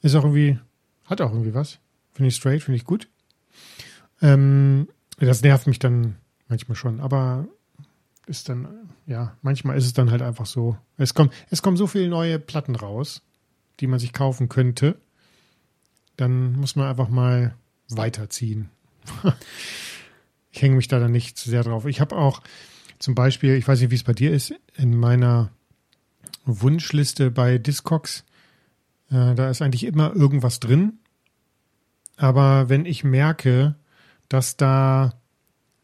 Ist 0.00 0.14
auch 0.14 0.24
irgendwie, 0.24 0.58
hat 1.04 1.20
auch 1.20 1.32
irgendwie 1.32 1.52
was. 1.52 1.78
Finde 2.12 2.28
ich 2.28 2.36
straight, 2.36 2.62
finde 2.62 2.76
ich 2.76 2.84
gut. 2.84 3.08
Ähm, 4.22 4.88
das 5.18 5.42
nervt 5.42 5.66
mich 5.66 5.78
dann 5.78 6.16
manchmal 6.48 6.76
schon, 6.76 7.00
aber 7.00 7.46
ist 8.26 8.48
dann, 8.48 8.68
ja, 9.06 9.36
manchmal 9.42 9.76
ist 9.76 9.84
es 9.84 9.92
dann 9.92 10.10
halt 10.10 10.22
einfach 10.22 10.46
so. 10.46 10.78
Es 10.96 11.12
kommen, 11.12 11.30
es 11.50 11.62
kommen 11.62 11.76
so 11.76 11.86
viele 11.86 12.08
neue 12.08 12.38
Platten 12.38 12.74
raus, 12.74 13.22
die 13.80 13.86
man 13.86 13.98
sich 13.98 14.12
kaufen 14.14 14.48
könnte. 14.48 14.98
Dann 16.16 16.54
muss 16.54 16.74
man 16.74 16.88
einfach 16.88 17.08
mal 17.08 17.54
weiterziehen. 17.90 18.70
ich 20.58 20.62
hänge 20.62 20.74
mich 20.74 20.88
da 20.88 20.98
dann 20.98 21.12
nicht 21.12 21.38
zu 21.38 21.48
sehr 21.48 21.62
drauf. 21.62 21.86
Ich 21.86 22.00
habe 22.00 22.16
auch 22.16 22.42
zum 22.98 23.14
Beispiel, 23.14 23.54
ich 23.54 23.68
weiß 23.68 23.80
nicht, 23.80 23.92
wie 23.92 23.94
es 23.94 24.02
bei 24.02 24.12
dir 24.12 24.32
ist, 24.32 24.52
in 24.76 24.96
meiner 24.98 25.50
Wunschliste 26.44 27.30
bei 27.30 27.58
Discogs, 27.58 28.24
äh, 29.10 29.34
da 29.36 29.50
ist 29.50 29.62
eigentlich 29.62 29.84
immer 29.84 30.14
irgendwas 30.16 30.58
drin. 30.58 30.94
Aber 32.16 32.68
wenn 32.68 32.86
ich 32.86 33.04
merke, 33.04 33.76
dass 34.28 34.56
da 34.56 35.14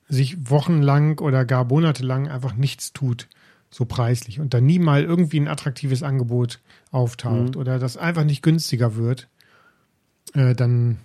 sich 0.09 0.51
wochenlang 0.51 1.21
oder 1.21 1.45
gar 1.45 1.65
monatelang 1.65 2.29
einfach 2.29 2.55
nichts 2.57 2.93
tut, 2.93 3.29
so 3.71 3.85
preislich, 3.85 4.41
und 4.41 4.55
da 4.55 4.61
nie 4.61 4.81
mal 4.81 5.05
irgendwie 5.05 5.39
ein 5.39 5.49
attraktives 5.49 6.03
Angebot 6.03 6.61
auftaucht 6.91 7.55
Mhm. 7.55 7.61
oder 7.61 7.79
das 7.79 7.97
einfach 7.97 8.25
nicht 8.25 8.43
günstiger 8.43 8.97
wird, 8.97 9.29
äh, 10.33 10.55
dann 10.55 10.99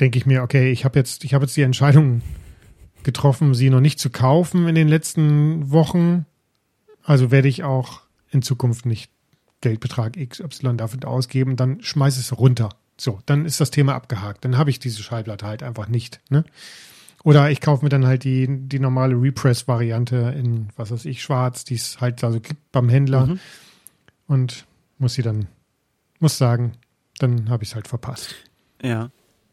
denke 0.00 0.18
ich 0.18 0.26
mir, 0.26 0.42
okay, 0.42 0.70
ich 0.72 0.84
habe 0.84 0.98
jetzt, 0.98 1.24
ich 1.24 1.34
habe 1.34 1.44
jetzt 1.44 1.56
die 1.56 1.62
Entscheidung 1.62 2.22
getroffen, 3.02 3.54
sie 3.54 3.70
noch 3.70 3.80
nicht 3.80 3.98
zu 3.98 4.10
kaufen 4.10 4.68
in 4.68 4.74
den 4.74 4.88
letzten 4.88 5.70
Wochen. 5.70 6.26
Also 7.04 7.30
werde 7.30 7.48
ich 7.48 7.62
auch 7.64 8.02
in 8.30 8.42
Zukunft 8.42 8.86
nicht 8.86 9.10
Geldbetrag 9.60 10.16
XY 10.16 10.76
dafür 10.76 11.06
ausgeben, 11.06 11.56
dann 11.56 11.82
schmeiß 11.82 12.16
es 12.18 12.36
runter. 12.38 12.70
So, 12.96 13.20
dann 13.26 13.44
ist 13.46 13.60
das 13.60 13.70
Thema 13.70 13.94
abgehakt. 13.94 14.44
Dann 14.44 14.56
habe 14.58 14.70
ich 14.70 14.78
diese 14.78 15.02
Schallplatte 15.02 15.46
halt 15.46 15.62
einfach 15.62 15.88
nicht. 15.88 16.20
Ne? 16.30 16.44
Oder 17.24 17.50
ich 17.50 17.60
kaufe 17.60 17.84
mir 17.84 17.88
dann 17.90 18.06
halt 18.06 18.24
die, 18.24 18.46
die 18.48 18.78
normale 18.78 19.14
Repress-Variante 19.14 20.34
in, 20.36 20.68
was 20.76 20.90
weiß 20.90 21.04
ich, 21.06 21.22
schwarz, 21.22 21.64
die 21.64 21.74
es 21.74 22.00
halt 22.00 22.22
also 22.24 22.40
gibt 22.40 22.72
beim 22.72 22.88
Händler 22.88 23.26
Mhm. 23.26 23.40
und 24.26 24.66
muss 24.98 25.14
sie 25.14 25.22
dann, 25.22 25.46
muss 26.18 26.38
sagen, 26.38 26.72
dann 27.18 27.50
habe 27.50 27.62
ich 27.62 27.70
es 27.70 27.74
halt 27.74 27.88
verpasst. 27.88 28.34
Ja. 28.82 29.10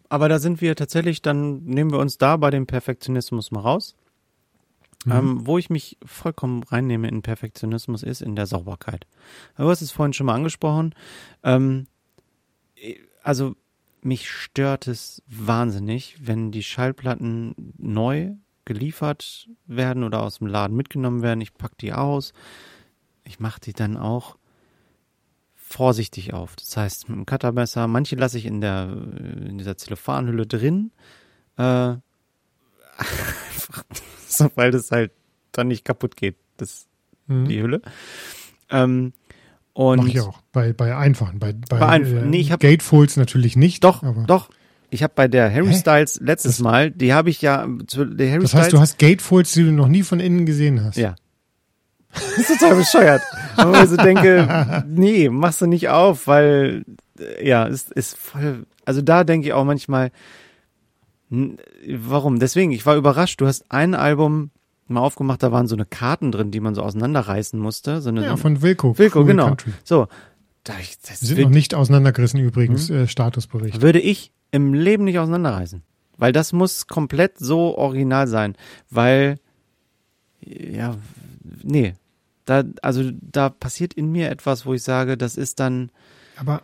Aber 0.09 0.29
da 0.29 0.39
sind 0.39 0.61
wir 0.61 0.75
tatsächlich, 0.75 1.21
dann 1.21 1.63
nehmen 1.63 1.91
wir 1.91 1.99
uns 1.99 2.17
da 2.17 2.37
bei 2.37 2.49
dem 2.49 2.67
Perfektionismus 2.67 3.51
mal 3.51 3.61
raus. 3.61 3.95
Mhm. 5.05 5.11
Ähm, 5.11 5.47
wo 5.47 5.57
ich 5.57 5.69
mich 5.69 5.97
vollkommen 6.03 6.63
reinnehme 6.63 7.07
in 7.07 7.21
Perfektionismus 7.21 8.03
ist 8.03 8.21
in 8.21 8.35
der 8.35 8.47
Sauberkeit. 8.47 9.05
Du 9.55 9.69
hast 9.69 9.81
es 9.81 9.91
vorhin 9.91 10.13
schon 10.13 10.25
mal 10.25 10.35
angesprochen. 10.35 10.95
Ähm, 11.43 11.87
also 13.23 13.55
mich 14.01 14.29
stört 14.29 14.87
es 14.87 15.21
wahnsinnig, 15.27 16.17
wenn 16.21 16.51
die 16.51 16.63
Schallplatten 16.63 17.73
neu 17.77 18.31
geliefert 18.65 19.49
werden 19.65 20.03
oder 20.03 20.21
aus 20.23 20.39
dem 20.39 20.47
Laden 20.47 20.75
mitgenommen 20.75 21.21
werden. 21.21 21.41
Ich 21.41 21.53
pack 21.53 21.77
die 21.77 21.93
aus. 21.93 22.33
Ich 23.23 23.39
mache 23.39 23.61
die 23.61 23.73
dann 23.73 23.97
auch 23.97 24.37
vorsichtig 25.69 26.33
auf. 26.33 26.55
Das 26.55 26.77
heißt, 26.77 27.09
mit 27.09 27.17
dem 27.17 27.25
Cuttermesser, 27.25 27.87
manche 27.87 28.15
lasse 28.15 28.37
ich 28.37 28.45
in 28.45 28.61
der 28.61 28.89
in 29.45 29.57
dieser 29.57 29.77
Zellophanhülle 29.77 30.47
drin, 30.47 30.91
äh, 31.57 31.61
einfach 32.97 33.83
so, 34.27 34.49
weil 34.55 34.71
das 34.71 34.91
halt 34.91 35.11
dann 35.51 35.67
nicht 35.67 35.85
kaputt 35.85 36.15
geht, 36.15 36.35
das 36.57 36.85
Mhm. 37.29 37.45
die 37.49 37.61
Hülle. 37.61 37.81
Ähm, 38.69 39.11
und 39.73 39.97
Mach 39.97 40.07
ich 40.07 40.21
auch. 40.21 40.39
Bei, 40.53 40.71
bei 40.71 40.95
einfachen. 40.95 41.39
Bei, 41.39 41.51
bei, 41.51 41.77
Bei 41.77 41.85
einf- 41.99 42.21
äh, 42.21 42.25
nee, 42.25 42.39
ich 42.39 42.51
hab- 42.53 42.61
Gatefolds 42.61 43.17
natürlich 43.17 43.57
nicht. 43.57 43.83
doch, 43.83 44.01
aber 44.01 44.23
doch. 44.23 44.49
Ich 44.89 45.03
habe 45.03 45.11
bei 45.13 45.27
der 45.27 45.51
Harry 45.53 45.67
Hä? 45.67 45.77
Styles 45.77 46.21
letztes 46.21 46.53
Das- 46.57 46.63
Mal, 46.63 46.89
die 46.91 47.13
habe 47.13 47.29
ich 47.29 47.41
ja, 47.41 47.67
zu, 47.87 48.05
der 48.05 48.29
Harry 48.31 48.41
Das 48.43 48.51
Styles. 48.51 48.63
heißt, 48.67 48.73
du 48.73 48.79
hast 48.79 48.97
Gatefolds, 48.97 49.51
die 49.51 49.63
du 49.65 49.71
noch 49.73 49.89
nie 49.89 50.03
von 50.03 50.21
innen 50.21 50.45
gesehen 50.45 50.81
hast. 50.83 50.95
Ja. 50.95 51.15
Das 52.13 52.49
ist 52.49 52.59
total 52.59 52.75
bescheuert. 52.77 53.21
Aber 53.57 53.83
ich 53.83 53.89
so 53.89 53.97
denke, 53.97 54.83
nee, 54.87 55.29
machst 55.29 55.61
du 55.61 55.65
nicht 55.67 55.89
auf, 55.89 56.27
weil, 56.27 56.83
äh, 57.19 57.47
ja, 57.47 57.65
ist, 57.65 57.91
ist 57.91 58.17
voll, 58.17 58.65
also 58.85 59.01
da 59.01 59.23
denke 59.23 59.47
ich 59.47 59.53
auch 59.53 59.65
manchmal, 59.65 60.11
warum? 61.29 62.39
Deswegen, 62.39 62.71
ich 62.71 62.85
war 62.85 62.95
überrascht, 62.95 63.41
du 63.41 63.47
hast 63.47 63.65
ein 63.69 63.93
Album 63.95 64.51
mal 64.87 65.01
aufgemacht, 65.01 65.43
da 65.43 65.51
waren 65.51 65.67
so 65.67 65.75
eine 65.75 65.85
Karten 65.85 66.31
drin, 66.31 66.51
die 66.51 66.61
man 66.61 66.73
so 66.73 66.81
auseinanderreißen 66.81 67.59
musste. 67.59 68.01
So 68.01 68.09
eine, 68.09 68.23
Ja, 68.23 68.37
von 68.37 68.61
Wilco. 68.61 68.97
Wilco, 68.97 69.25
genau. 69.25 69.47
Country. 69.47 69.73
So, 69.83 70.07
da 70.63 70.73
ich, 70.79 70.97
das 70.99 71.19
Sind 71.19 71.39
noch 71.39 71.49
nicht 71.49 71.75
auseinandergerissen 71.75 72.39
übrigens, 72.39 72.89
Mhm. 72.89 72.95
äh, 72.95 73.07
Statusbericht. 73.07 73.81
würde 73.81 73.99
ich 73.99 74.31
im 74.51 74.73
Leben 74.73 75.03
nicht 75.03 75.19
auseinanderreißen. 75.19 75.83
Weil 76.17 76.31
das 76.31 76.53
muss 76.53 76.87
komplett 76.87 77.37
so 77.37 77.77
original 77.77 78.27
sein. 78.27 78.55
Weil, 78.89 79.37
ja, 80.39 80.95
nee. 81.63 81.93
Da, 82.45 82.63
also 82.81 83.11
da 83.19 83.49
passiert 83.49 83.93
in 83.93 84.11
mir 84.11 84.29
etwas, 84.29 84.65
wo 84.65 84.73
ich 84.73 84.83
sage, 84.83 85.17
das 85.17 85.35
ist 85.35 85.59
dann, 85.59 85.91
Aber 86.37 86.61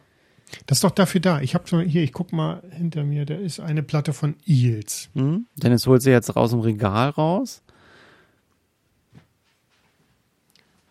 das 0.66 0.78
ist 0.78 0.84
doch 0.84 0.92
dafür 0.92 1.20
da. 1.20 1.42
Ich 1.42 1.56
habe 1.56 1.68
schon 1.68 1.86
hier, 1.86 2.04
ich 2.04 2.14
guck 2.14 2.32
mal 2.32 2.62
hinter 2.72 3.04
mir, 3.04 3.26
da 3.26 3.36
ist 3.36 3.60
eine 3.60 3.84
Platte 3.84 4.14
von 4.14 4.36
Eels. 4.46 5.10
hm? 5.14 5.46
Dennis 5.56 5.86
holt 5.88 6.02
sie 6.02 6.12
jetzt 6.12 6.36
aus 6.36 6.52
dem 6.52 6.62
Regal 6.62 7.10
raus. 7.10 7.62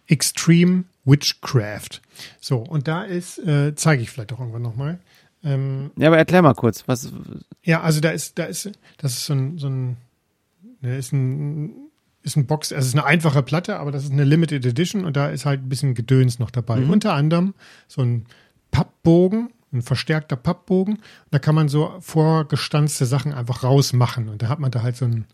Extreme 0.07 0.85
Witchcraft. 1.05 2.01
So, 2.41 2.59
und 2.59 2.87
da 2.87 3.05
ist, 3.05 3.39
äh, 3.39 3.75
zeige 3.75 4.03
ich 4.03 4.11
vielleicht 4.11 4.33
auch 4.33 4.41
irgendwann 4.41 4.63
nochmal. 4.63 4.99
Ähm, 5.45 5.91
Ja, 5.97 6.09
aber 6.09 6.19
erklär 6.19 6.43
mal 6.43 6.55
kurz, 6.55 6.87
was, 6.87 7.11
ja, 7.65 7.81
also 7.81 8.01
da 8.01 8.11
ist, 8.11 8.39
da 8.39 8.45
ist, 8.45 8.71
das 8.99 9.13
ist 9.13 9.27
so 9.27 9.33
ein, 9.33 9.59
so 9.59 9.69
ein, 9.69 9.97
ne, 10.81 10.99
ist 10.99 11.13
ein, 11.13 11.91
ist 12.23 12.37
ein 12.37 12.47
Box, 12.47 12.73
also 12.73 12.81
es 12.83 12.89
ist 12.89 12.95
eine 12.95 13.05
einfache 13.05 13.43
Platte, 13.43 13.79
aber 13.79 13.91
das 13.93 14.05
ist 14.05 14.13
eine 14.13 14.25
Limited 14.25 14.65
Edition 14.65 15.05
und 15.05 15.17
da 15.17 15.29
ist 15.29 15.45
halt 15.47 15.63
ein 15.63 15.69
bisschen 15.69 15.95
Gedöns 15.95 16.39
noch 16.39 16.51
dabei. 16.51 16.77
Mhm. 16.81 16.91
Unter 16.91 17.15
anderem 17.15 17.55
so 17.89 18.03
ein 18.03 18.27
Pappbogen, 18.71 19.51
ein 19.73 19.83
verstärkter 19.83 20.37
Pappbogen. 20.37 20.99
Da 21.31 21.39
kann 21.39 21.55
man 21.55 21.69
so 21.69 21.95
vorgestanzte 22.01 23.07
Sachen 23.07 23.33
einfach 23.33 23.65
rausmachen 23.65 24.29
und 24.29 24.43
da 24.43 24.49
hat 24.49 24.59
man 24.61 24.71
da 24.71 24.83
halt 24.83 24.97
so 24.97 25.07
einen 25.07 25.25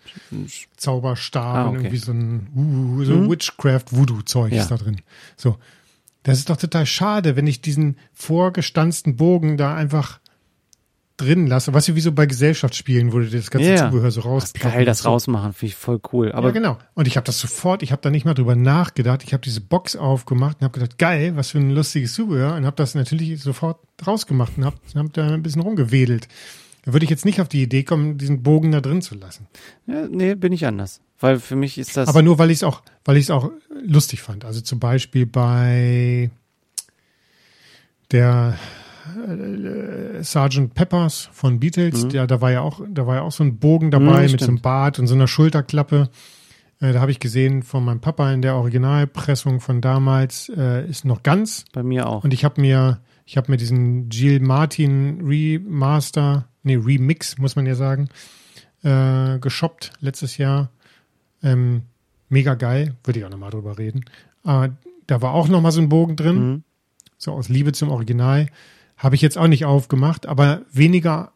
Zauberstab 0.77 1.45
Ah, 1.57 1.63
und 1.65 1.69
okay. 1.69 1.77
irgendwie 1.87 1.97
so 1.99 2.13
ein 2.13 2.49
uh, 2.55 3.05
so 3.05 3.13
Mhm. 3.15 3.31
Witchcraft-Voodoo-Zeug 3.31 4.53
Ja. 4.53 4.63
ist 4.63 4.71
da 4.71 4.77
drin. 4.77 5.01
So. 5.37 5.57
Das 6.25 6.39
ist 6.39 6.51
doch 6.51 6.57
total 6.57 6.85
schade, 6.85 7.37
wenn 7.37 7.47
ich 7.47 7.61
diesen 7.63 7.97
vorgestanzten 8.13 9.17
Bogen 9.17 9.57
da 9.57 9.75
einfach 9.75 10.21
drin 11.19 11.47
lasse. 11.47 11.75
Was 11.75 11.95
wie 11.95 12.01
so 12.01 12.13
bei 12.13 12.25
Gesellschaftsspielen, 12.25 13.13
wo 13.13 13.19
du 13.19 13.29
das 13.29 13.51
ganze 13.51 13.71
Ja. 13.71 13.91
Zubehör 13.91 14.11
so 14.11 14.23
rausploppen 14.23 14.79
geil, 14.79 14.85
das 14.87 15.01
so. 15.01 15.11
rausmachen, 15.11 15.53
finde 15.53 15.71
ich 15.73 15.77
voll 15.77 16.01
cool. 16.13 16.33
Aber 16.33 16.49
ja, 16.49 16.55
genau. 16.55 16.79
Und 16.95 17.07
ich 17.07 17.17
habe 17.17 17.25
das 17.27 17.39
sofort, 17.39 17.83
ich 17.83 17.93
habe 17.93 18.01
da 18.01 18.11
nicht 18.11 18.25
mal 18.25 18.35
drüber 18.35 18.57
nachgedacht. 18.57 19.23
Ich 19.25 19.33
habe 19.35 19.43
diese 19.43 19.61
Box 19.61 19.97
aufgemacht 19.97 20.59
und 20.61 20.65
habe 20.65 20.79
gedacht, 20.79 20.97
geil, 20.99 21.37
was 21.37 21.51
für 21.51 21.59
ein 21.59 21.71
lustiges 21.71 22.15
Zubehör. 22.15 22.55
Und 22.55 22.65
habe 22.65 22.77
das 22.77 22.95
natürlich 22.95 23.43
sofort 23.43 23.81
rausgemacht 24.07 24.57
und 24.57 24.65
habe 24.65 24.77
hab 24.95 25.13
da 25.13 25.27
ein 25.35 25.43
bisschen 25.43 25.63
rumgewedelt. 25.63 26.29
Da 26.85 26.93
würde 26.93 27.05
ich 27.05 27.11
jetzt 27.11 27.25
nicht 27.25 27.41
auf 27.41 27.49
die 27.49 27.63
Idee 27.63 27.83
kommen, 27.83 28.17
diesen 28.17 28.43
Bogen 28.43 28.73
da 28.73 28.81
drin 28.81 29.03
zu 29.03 29.15
lassen. 29.15 29.47
ja, 29.87 30.07
nee, 30.09 30.35
bin 30.35 30.53
ich 30.53 30.65
anders. 30.65 31.01
Weil 31.21 31.41
für 31.41 31.57
mich 31.57 31.77
ist 31.79 31.97
das. 31.97 32.09
Aber 32.09 32.23
nur, 32.23 32.39
weil 32.39 32.51
ich 32.51 32.59
es 32.59 32.63
auch, 32.63 32.83
weil 33.05 33.17
ich 33.17 33.25
es 33.25 33.31
auch 33.31 33.51
lustig 33.83 34.23
fand. 34.23 34.45
Also 34.45 34.61
zum 34.61 34.79
Beispiel 34.79 35.27
bei 35.27 36.31
der 38.13 38.57
äh, 39.17 40.23
Sergeant 40.23 40.75
Peppers 40.75 41.29
von 41.33 41.59
Beatles, 41.61 42.05
Mhm. 42.05 42.11
ja, 42.11 42.27
da 42.27 42.41
war 42.41 42.51
ja 42.53 42.61
auch, 42.61 42.81
da 42.89 43.07
war 43.07 43.17
ja 43.17 43.23
auch 43.23 43.33
so 43.33 43.45
ein 43.45 43.59
Bogen 43.59 43.91
dabei 43.91 44.27
Mhm, 44.27 44.33
mit 44.33 44.41
so 44.41 44.49
einem. 44.49 44.61
Bart 44.61 44.99
und 44.99 45.07
so 45.07 45.15
einer 45.15 45.29
Schulterklappe. 45.29 46.09
Äh, 46.81 46.93
da 46.93 47.01
habe 47.01 47.11
ich 47.11 47.19
gesehen 47.21 47.63
von 47.63 47.85
meinem 47.85 48.01
Papa 48.01 48.31
in 48.33 48.43
der 48.43 48.55
Originalpressung 48.57 49.61
von 49.61 49.81
damals, 49.81 50.49
äh, 50.57 50.87
ist 50.89 51.05
noch 51.05 51.23
ganz. 51.23 51.65
Bei 51.73 51.83
mir 51.83 52.09
auch. 52.09 52.23
Und 52.25 52.33
ich 52.33 52.45
habe 52.45 52.61
mir, 52.61 53.01
ich 53.25 53.37
habe 53.37 53.51
mir 53.51 53.57
diesen 53.57 54.11
Jill 54.11 54.41
Martin 54.41 55.21
Remaster, 55.27 56.47
nee, 56.63 56.77
Remix, 56.77 57.39
muss 57.39 57.57
man 57.57 57.67
ja 57.67 57.75
sagen, 57.75 58.09
äh, 58.83 59.39
geshoppt 59.41 59.93
letztes 60.01 60.37
Jahr. 60.39 60.71
Ähm, 61.43 61.83
mega 62.29 62.55
geil, 62.55 62.95
würde 63.05 63.21
ich 63.21 63.25
auch 63.25 63.31
nochmal 63.31 63.51
drüber 63.51 63.79
reden. 63.79 64.05
Aber 64.45 64.71
da 65.07 65.21
war 65.23 65.33
auch 65.35 65.49
nochmal 65.49 65.73
so 65.73 65.81
ein 65.81 65.89
Bogen 65.89 66.17
drin, 66.17 66.37
Mhm. 66.51 66.63
so 67.17 67.33
aus 67.33 67.49
Liebe 67.49 67.73
zum 67.73 67.91
Original. 67.91 68.47
Habe 68.99 69.15
ich 69.15 69.23
jetzt 69.23 69.39
auch 69.39 69.47
nicht 69.47 69.65
aufgemacht, 69.65 70.27
aber 70.27 70.63
weniger, 70.73 71.33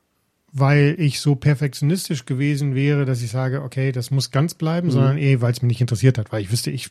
weil 0.53 0.97
ich 0.99 1.21
so 1.21 1.35
perfektionistisch 1.35 2.27
gewesen 2.27 2.75
wäre, 2.75 3.05
dass 3.07 3.23
ich 3.23 3.31
sage, 3.31 3.63
okay, 3.63 3.93
das 3.93 4.11
muss 4.11 4.31
ganz 4.31 4.55
bleiben, 4.55 4.89
Mhm. 4.89 4.93
sondern 4.93 5.19
eh, 5.19 5.41
weil 5.41 5.53
es 5.53 5.63
mich 5.63 5.69
nicht 5.69 5.81
interessiert 5.81 6.19
hat, 6.19 6.33
weil 6.33 6.43
ich 6.43 6.51
wüsste, 6.53 6.71
ich 6.71 6.91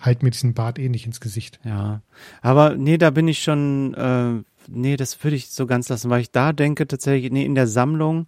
halte 0.00 0.24
mir 0.24 0.30
diesen 0.32 0.54
Bart 0.54 0.78
eh 0.80 0.88
nicht 0.88 1.06
ins 1.06 1.20
Gesicht. 1.20 1.60
Ja, 1.64 2.00
aber 2.40 2.74
nee, 2.74 2.98
da 2.98 3.10
bin 3.10 3.28
ich 3.28 3.42
schon, 3.42 3.94
äh, 3.94 4.42
nee, 4.68 4.96
das 4.96 5.22
würde 5.22 5.36
ich 5.36 5.50
so 5.50 5.66
ganz 5.66 5.88
lassen, 5.88 6.10
weil 6.10 6.22
ich 6.22 6.32
da 6.32 6.52
denke 6.52 6.88
tatsächlich, 6.88 7.30
nee, 7.30 7.44
in 7.44 7.54
der 7.54 7.68
Sammlung, 7.68 8.26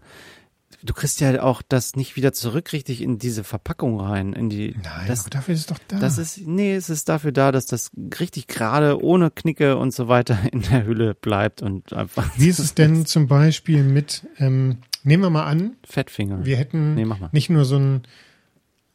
du 0.83 0.95
kriegst 0.95 1.21
ja 1.21 1.43
auch 1.43 1.63
das 1.63 1.97
nicht 1.97 2.17
wieder 2.17 2.33
zurück 2.33 2.73
richtig 2.73 3.01
in 3.01 3.19
diese 3.19 3.45
Verpackung 3.45 4.01
rein, 4.01 4.33
in 4.33 4.51
die, 4.51 4.77
Nein, 4.83 5.07
das, 5.07 5.21
aber 5.21 5.31
dafür 5.31 5.55
ist 5.55 5.61
es 5.61 5.67
doch 5.67 5.79
da. 5.89 5.99
das 5.99 6.19
ist, 6.19 6.47
nee, 6.47 6.75
es 6.75 6.91
ist 6.91 7.09
dafür 7.09 7.33
da, 7.33 7.53
dass 7.53 7.67
das 7.67 7.91
richtig 8.21 8.47
gerade, 8.47 9.03
ohne 9.03 9.31
Knicke 9.31 9.77
und 9.77 9.93
so 9.93 10.09
weiter 10.09 10.39
in 10.53 10.63
der 10.63 10.85
Hülle 10.87 11.15
bleibt 11.15 11.63
und 11.63 11.93
einfach 11.93 12.31
Wie 12.37 12.49
ist 12.49 12.59
es 12.59 12.75
denn 12.75 13.07
zum 13.07 13.27
Beispiel 13.27 13.83
mit, 13.83 14.27
ähm, 14.39 14.79
nehmen 15.03 15.23
wir 15.23 15.31
mal 15.31 15.47
an, 15.47 15.77
Fettfinger. 15.85 16.45
wir 16.45 16.57
hätten 16.57 16.95
Nee, 16.95 17.07
nicht 17.33 17.51
nur 17.51 17.65
so 17.65 17.77
ein 17.77 18.03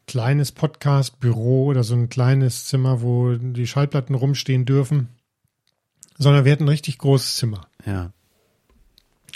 kleines 0.07 0.51
Podcast-Büro 0.51 1.65
oder 1.65 1.83
so 1.83 1.93
ein 1.93 2.09
kleines 2.09 2.65
Zimmer, 2.65 3.01
wo 3.01 3.35
die 3.35 3.67
Schallplatten 3.67 4.15
rumstehen 4.15 4.65
dürfen, 4.65 5.09
sondern 6.17 6.45
wir 6.45 6.51
hätten 6.51 6.63
ein 6.63 6.69
richtig 6.69 6.97
großes 6.97 7.35
Zimmer. 7.37 7.67
Ja, 7.85 8.11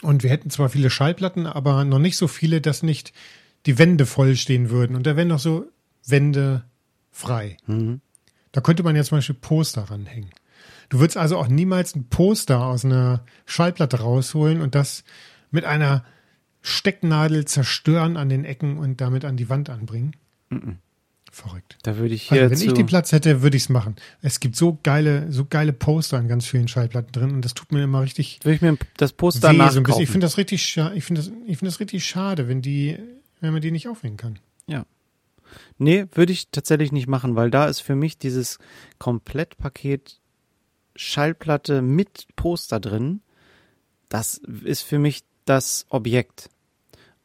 Und 0.04 0.24
wir 0.24 0.30
hätten 0.30 0.50
zwar 0.50 0.70
viele 0.70 0.90
Schallplatten, 0.90 1.48
aber 1.48 1.86
noch 1.86 2.00
nicht 2.00 2.18
so 2.18 2.28
viele, 2.28 2.62
dass 2.62 2.84
nicht 2.84 3.14
die 3.66 3.78
Wände 3.80 4.06
voll 4.06 4.36
stehen 4.36 4.70
würden. 4.70 4.96
Und 4.96 5.08
da 5.08 5.16
wären 5.16 5.30
noch 5.30 5.40
so 5.40 5.66
Wände 6.06 6.66
frei. 7.12 7.58
mhm. 7.66 8.02
Da 8.52 8.62
könnte 8.62 8.84
man 8.84 8.96
ja 8.96 9.04
zum 9.04 9.18
Beispiel 9.18 9.36
Poster 9.36 9.82
ranhängen. 9.84 10.30
Du 10.90 11.00
würdest 11.00 11.18
also 11.18 11.38
auch 11.38 11.48
niemals 11.48 11.96
ein 11.96 12.08
Poster 12.10 12.64
aus 12.64 12.86
einer 12.86 13.26
Schallplatte 13.48 14.00
rausholen 14.00 14.62
und 14.62 14.76
das 14.76 15.04
mit 15.50 15.66
einer 15.66 16.06
Stecknadel 16.62 17.46
zerstören 17.46 18.16
an 18.16 18.30
den 18.30 18.46
Ecken 18.46 18.78
und 18.78 19.02
damit 19.02 19.26
an 19.26 19.38
die 19.38 19.50
Wand 19.50 19.72
anbringen. 19.72 20.16
Verrückt. 21.36 21.80
da 21.82 21.98
würde 21.98 22.14
ich 22.14 22.30
hier 22.30 22.44
Also 22.44 22.52
wenn 22.62 22.68
ich 22.70 22.74
den 22.76 22.86
Platz 22.86 23.12
hätte, 23.12 23.42
würde 23.42 23.58
ich 23.58 23.64
es 23.64 23.70
machen. 23.70 23.96
Es 24.22 24.40
gibt 24.40 24.56
so 24.56 24.78
geile, 24.84 25.32
so 25.32 25.46
geile 25.46 25.74
Poster 25.74 26.18
an 26.18 26.28
ganz 26.28 26.46
vielen 26.46 26.68
Schallplatten 26.68 27.12
drin 27.12 27.32
und 27.32 27.44
das 27.44 27.56
tut 27.56 27.72
mir 27.72 27.84
immer 27.84 28.04
richtig 28.04 28.40
würde 28.44 28.56
ich 28.56 28.62
mir 28.62 28.78
das 28.98 29.14
Poster 29.14 29.50
weh, 29.50 29.54
so 29.54 29.58
nachkaufen. 29.58 29.84
bisschen. 29.84 30.02
Ich 30.04 30.10
finde 30.12 30.26
das 30.26 30.38
richtig, 30.38 30.62
scha- 30.62 30.94
ich 30.94 31.04
finde 31.04 31.22
das, 31.22 31.32
ich 31.48 31.58
finde 31.58 31.72
das 31.72 31.80
richtig 31.80 32.06
schade, 32.06 32.48
wenn 32.48 32.62
die, 32.62 33.00
wenn 33.42 33.52
man 33.52 33.64
die 33.64 33.72
nicht 33.72 33.88
aufhängen 33.88 34.18
kann. 34.18 34.38
Ja. 34.68 34.86
Nee, 35.80 36.06
würde 36.14 36.32
ich 36.34 36.50
tatsächlich 36.50 36.92
nicht 36.92 37.08
machen, 37.08 37.36
weil 37.36 37.50
da 37.50 37.66
ist 37.66 37.80
für 37.80 37.96
mich 37.96 38.20
dieses 38.20 38.60
Komplettpaket 39.00 40.20
Schallplatte 40.96 41.82
mit 41.82 42.28
Poster 42.36 42.80
drin. 42.80 43.22
Das 44.10 44.38
ist 44.64 44.84
für 44.84 45.00
mich 45.00 45.24
das 45.46 45.86
Objekt. 45.90 46.50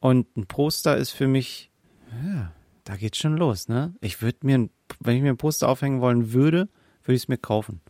Und 0.01 0.35
ein 0.37 0.47
Poster 0.47 0.97
ist 0.97 1.11
für 1.11 1.27
mich, 1.29 1.71
ja, 2.25 2.53
da 2.89 2.97
geht's 2.97 3.19
schon 3.19 3.37
los, 3.37 3.69
ne? 3.69 3.95
Ich 4.01 4.23
würde 4.23 4.39
mir, 4.45 4.71
wenn 5.01 5.17
ich 5.17 5.23
mir 5.23 5.29
ein 5.29 5.37
Poster 5.37 5.69
aufhängen 5.69 6.01
wollen 6.01 6.33
würde, 6.33 6.71
würde 7.03 7.17
ich 7.17 7.25
es 7.25 7.29
mir 7.29 7.37
kaufen. 7.37 7.83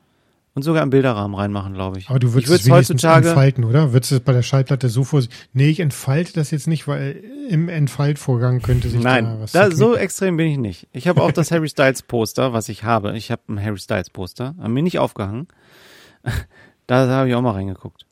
Und 0.54 0.62
sogar 0.62 0.82
im 0.82 0.90
Bilderrahmen 0.90 1.38
reinmachen, 1.38 1.72
glaube 1.72 2.00
ich. 2.00 2.10
Aber 2.10 2.18
du 2.18 2.32
würdest 2.32 2.48
würde 2.48 2.62
es 2.64 2.68
heutzutage, 2.68 3.28
entfalten, 3.28 3.62
oder? 3.62 3.92
Würdest 3.92 4.10
du 4.10 4.16
es 4.16 4.20
bei 4.22 4.32
der 4.32 4.42
Schallplatte 4.42 4.88
so 4.88 5.04
vor? 5.04 5.22
Nee, 5.52 5.68
ich 5.68 5.78
entfalte 5.78 6.32
das 6.32 6.50
jetzt 6.50 6.66
nicht, 6.66 6.88
weil 6.88 7.22
im 7.48 7.68
Entfaltvorgang 7.68 8.60
könnte 8.60 8.88
sich 8.88 9.00
da 9.00 9.20
Nein, 9.20 9.36
was 9.38 9.52
da, 9.52 9.70
so 9.70 9.94
extrem 9.94 10.36
bin 10.36 10.48
ich 10.48 10.58
nicht. 10.58 10.88
Ich 10.90 11.06
habe 11.06 11.22
auch 11.22 11.30
das 11.30 11.50
Harry 11.52 11.68
Styles 11.68 12.02
Poster, 12.02 12.52
was 12.52 12.68
ich 12.68 12.82
habe. 12.82 13.16
Ich 13.16 13.30
habe 13.30 13.42
ein 13.48 13.62
Harry 13.62 13.78
Styles 13.78 14.10
Poster, 14.10 14.56
haben 14.58 14.72
mir 14.74 14.82
nicht 14.82 14.98
aufgehangen. 14.98 15.46
Da 16.88 17.06
habe 17.06 17.28
ich 17.28 17.34
auch 17.34 17.42
mal 17.42 17.50
reingeguckt. 17.50 18.06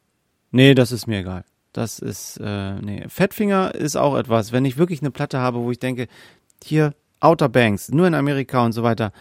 Nee, 0.51 0.75
das 0.75 0.93
ist 0.93 1.07
mir 1.07 1.21
egal. 1.21 1.47
Das 1.73 1.99
ist, 1.99 2.39
äh, 2.45 2.75
nee. 2.75 3.07
Fettfinger 3.09 3.75
ist 3.75 3.97
auch 3.97 4.19
etwas, 4.19 4.53
wenn 4.53 4.67
ich 4.67 4.77
wirklich 4.77 5.01
eine 5.01 5.11
Platte 5.11 5.39
habe, 5.39 5.61
wo 5.61 5.71
ich 5.71 5.79
denke, 5.79 6.09
hier, 6.65 6.95
Outer 7.21 7.49
Banks, 7.49 7.91
nur 7.91 8.07
in 8.07 8.15
Amerika 8.15 8.65
und 8.65 8.73
so 8.73 8.83
weiter. 8.83 9.13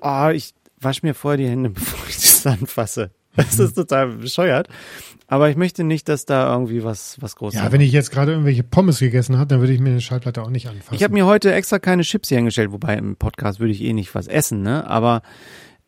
Oh, 0.00 0.28
ich 0.32 0.54
wasche 0.80 1.00
mir 1.04 1.14
vorher 1.14 1.38
die 1.38 1.48
Hände, 1.48 1.70
bevor 1.74 2.08
ich 2.08 2.16
das 2.16 2.46
anfasse. 2.46 3.10
Das 3.34 3.58
ist 3.58 3.74
total 3.74 4.08
bescheuert. 4.08 4.68
Aber 5.26 5.48
ich 5.48 5.56
möchte 5.56 5.84
nicht, 5.84 6.08
dass 6.08 6.26
da 6.26 6.52
irgendwie 6.52 6.84
was, 6.84 7.16
was 7.22 7.36
Großes 7.36 7.58
Ja, 7.58 7.72
wenn 7.72 7.80
ich 7.80 7.92
jetzt 7.92 8.10
gerade 8.10 8.32
irgendwelche 8.32 8.62
Pommes 8.62 8.98
gegessen 8.98 9.38
habe, 9.38 9.46
dann 9.48 9.60
würde 9.60 9.72
ich 9.72 9.80
mir 9.80 9.88
eine 9.88 10.02
Schallplatte 10.02 10.42
auch 10.42 10.50
nicht 10.50 10.68
anfassen. 10.68 10.94
Ich 10.94 11.02
habe 11.02 11.14
mir 11.14 11.24
heute 11.24 11.52
extra 11.54 11.78
keine 11.78 12.02
Chips 12.02 12.28
hier 12.28 12.36
hingestellt, 12.36 12.72
wobei 12.72 12.96
im 12.96 13.16
Podcast 13.16 13.58
würde 13.58 13.72
ich 13.72 13.80
eh 13.80 13.94
nicht 13.94 14.14
was 14.14 14.26
essen, 14.26 14.60
ne? 14.60 14.86
Aber 14.86 15.22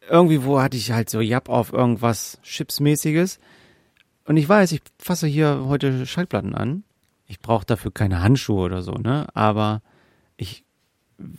irgendwie, 0.09 0.45
wo 0.45 0.61
hatte 0.61 0.78
ich 0.78 0.93
halt 0.93 1.11
so 1.11 1.20
Japp 1.20 1.51
auf 1.51 1.73
irgendwas 1.73 2.39
Chipsmäßiges. 2.43 3.39
Und 4.24 4.39
ich 4.39 4.49
weiß, 4.49 4.73
ich 4.73 4.81
fasse 4.99 5.27
hier 5.27 5.65
heute 5.66 6.07
Schallplatten 6.07 6.55
an. 6.55 6.85
Ich 7.27 7.41
brauche 7.41 7.66
dafür 7.66 7.93
keine 7.93 8.23
Handschuhe 8.23 8.62
oder 8.65 8.82
so, 8.82 8.93
ne? 8.93 9.27
Aber 9.35 9.82
ich 10.36 10.65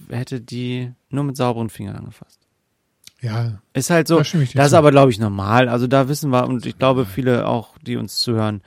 hätte 0.09 0.41
die 0.41 0.91
nur 1.09 1.23
mit 1.23 1.37
sauberen 1.37 1.69
Fingern 1.69 1.95
angefasst. 1.95 2.39
ja, 3.21 3.59
Ist 3.73 3.89
halt 3.89 4.07
so, 4.07 4.19
Da 4.19 4.23
das 4.23 4.67
ist 4.67 4.73
aber, 4.73 4.91
glaube 4.91 5.11
ich, 5.11 5.19
normal. 5.19 5.69
Also 5.69 5.87
da 5.87 6.07
wissen 6.07 6.31
wir, 6.31 6.47
und 6.47 6.65
ich 6.65 6.77
glaube, 6.77 7.05
viele 7.05 7.47
auch, 7.47 7.77
die 7.79 7.97
uns 7.97 8.19
zuhören, 8.19 8.61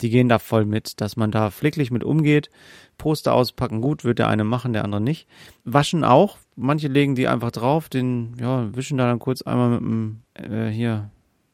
die 0.00 0.10
gehen 0.10 0.28
da 0.28 0.38
voll 0.38 0.64
mit, 0.64 1.00
dass 1.00 1.16
man 1.16 1.30
da 1.30 1.50
pfleglich 1.50 1.90
mit 1.90 2.04
umgeht. 2.04 2.50
Poster 2.98 3.32
auspacken, 3.32 3.80
gut, 3.80 4.04
wird 4.04 4.18
der 4.18 4.28
eine 4.28 4.44
machen, 4.44 4.72
der 4.72 4.84
andere 4.84 5.00
nicht. 5.00 5.26
Waschen 5.64 6.04
auch. 6.04 6.38
Manche 6.56 6.88
legen 6.88 7.14
die 7.14 7.28
einfach 7.28 7.50
drauf, 7.50 7.88
den, 7.88 8.36
ja, 8.38 8.74
wischen 8.76 8.98
da 8.98 9.06
dann 9.06 9.18
kurz 9.18 9.42
einmal 9.42 9.70
mit 9.70 9.80
dem, 9.80 10.22
äh, 10.34 10.68
hier, 10.68 11.10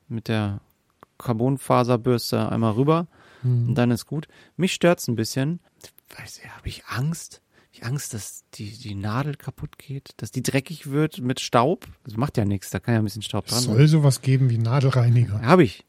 mit 0.08 0.28
der 0.28 0.60
Carbonfaserbürste 1.18 2.50
einmal 2.50 2.72
rüber 2.72 3.06
hm. 3.42 3.68
und 3.68 3.74
dann 3.74 3.90
ist 3.90 4.06
gut. 4.06 4.28
Mich 4.56 4.72
stört's 4.72 5.08
ein 5.08 5.16
bisschen. 5.16 5.60
Weiß 6.16 6.40
ich, 6.42 6.50
habe 6.50 6.68
ich 6.68 6.86
Angst? 6.86 7.42
Hab 7.78 7.84
ich 7.86 7.92
Angst, 7.92 8.14
dass 8.14 8.44
die, 8.54 8.70
die 8.76 8.94
Nadel 8.94 9.34
kaputt 9.36 9.78
geht, 9.78 10.10
dass 10.16 10.30
die 10.32 10.42
dreckig 10.42 10.90
wird 10.90 11.20
mit 11.20 11.38
Staub? 11.40 11.86
Das 12.04 12.16
macht 12.16 12.36
ja 12.36 12.44
nichts, 12.44 12.70
da 12.70 12.80
kann 12.80 12.94
ja 12.94 13.00
ein 13.00 13.04
bisschen 13.04 13.22
Staub 13.22 13.44
es 13.46 13.52
dran 13.52 13.62
sein. 13.62 13.74
soll 13.76 13.86
sowas 13.88 14.20
geben 14.22 14.50
wie 14.50 14.58
Nadelreiniger. 14.58 15.40
Habe 15.42 15.62
ich. 15.64 15.84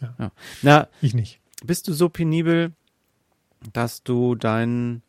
Ja. 0.00 0.14
Ja. 0.18 0.32
Na, 0.62 0.88
Ich 1.02 1.14
nicht. 1.14 1.40
bist 1.64 1.88
du 1.88 1.92
so 1.92 2.08
penibel, 2.08 2.72
dass 3.72 4.02
du 4.02 4.34
deinen 4.34 5.02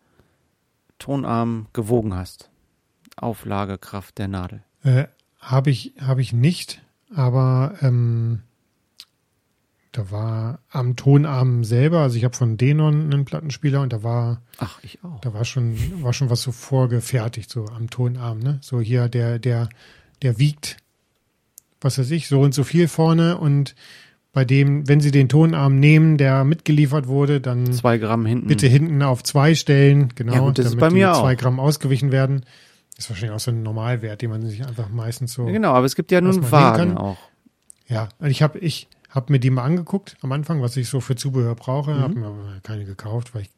Tonarm 0.97 1.67
gewogen 1.73 2.13
hast? 2.13 2.49
Auflagekraft 3.15 4.17
der 4.17 4.27
Nadel. 4.27 4.63
Äh, 4.83 5.05
habe 5.39 5.69
ich, 5.69 5.93
habe 6.01 6.21
ich 6.21 6.33
nicht, 6.33 6.81
aber 7.13 7.75
ähm, 7.81 8.41
da 9.91 10.11
war 10.11 10.59
am 10.69 10.95
Tonarm 10.95 11.63
selber, 11.63 11.99
also 12.01 12.15
ich 12.17 12.23
habe 12.23 12.35
von 12.35 12.57
Denon 12.57 13.05
einen 13.11 13.25
Plattenspieler 13.25 13.81
und 13.81 13.91
da 13.91 14.03
war, 14.03 14.41
Ach, 14.59 14.79
ich 14.83 15.03
auch. 15.03 15.19
da 15.21 15.33
war 15.33 15.45
schon, 15.45 15.75
war 16.03 16.13
schon 16.13 16.29
was 16.29 16.41
so 16.41 16.51
vorgefertigt, 16.51 17.49
so 17.49 17.65
am 17.65 17.89
Tonarm, 17.89 18.39
ne? 18.39 18.59
So 18.61 18.79
hier, 18.81 19.09
der, 19.09 19.39
der, 19.39 19.67
der 20.21 20.37
wiegt, 20.37 20.77
was 21.81 21.97
weiß 21.97 22.11
ich, 22.11 22.27
so 22.27 22.41
und 22.41 22.53
so 22.53 22.63
viel 22.63 22.87
vorne 22.87 23.37
und 23.37 23.73
bei 24.31 24.45
dem, 24.45 24.87
wenn 24.87 25.01
Sie 25.01 25.09
den 25.09 25.27
Tonarm 25.27 25.79
nehmen, 25.79 26.17
der 26.17 26.43
mitgeliefert 26.43 27.07
wurde, 27.07 27.41
dann 27.41 27.73
Zwei 27.73 27.97
Gramm 27.97 28.27
hinten. 28.27 28.47
bitte 28.47 28.67
hinten 28.67 29.01
auf 29.01 29.23
zwei 29.23 29.55
stellen, 29.55 30.09
genau, 30.13 30.33
Ja, 30.33 30.39
gut, 30.41 30.59
das 30.59 30.65
ist 30.67 30.71
damit 30.73 30.81
bei 30.81 30.89
mir 30.91 31.07
die 31.07 31.11
auch. 31.13 31.21
zwei 31.21 31.33
Gramm 31.33 31.59
ausgewichen 31.59 32.11
werden. 32.11 32.43
Das 32.95 33.05
ist 33.05 33.09
wahrscheinlich 33.09 33.35
auch 33.35 33.39
so 33.39 33.49
ein 33.49 33.63
Normalwert, 33.63 34.21
den 34.21 34.29
man 34.29 34.45
sich 34.45 34.63
einfach 34.63 34.89
meistens 34.89 35.33
so. 35.33 35.47
Ja, 35.47 35.51
genau, 35.53 35.73
aber 35.73 35.87
es 35.87 35.95
gibt 35.95 36.11
ja 36.11 36.21
nun 36.21 36.51
Wagen 36.51 36.95
auch. 36.95 37.17
Ja, 37.87 38.09
und 38.19 38.29
ich 38.29 38.43
habe 38.43 38.59
ich 38.59 38.87
hab 39.09 39.29
mir 39.29 39.39
die 39.39 39.49
mal 39.49 39.63
angeguckt 39.63 40.17
am 40.21 40.31
Anfang, 40.31 40.61
was 40.61 40.77
ich 40.77 40.87
so 40.89 40.99
für 41.01 41.15
Zubehör 41.15 41.55
brauche, 41.55 41.93
Mhm. 41.95 41.99
habe 42.01 42.15
mir 42.19 42.27
aber 42.27 42.59
keine 42.63 42.85
gekauft, 42.85 43.33
weil 43.35 43.43
ich, 43.43 43.49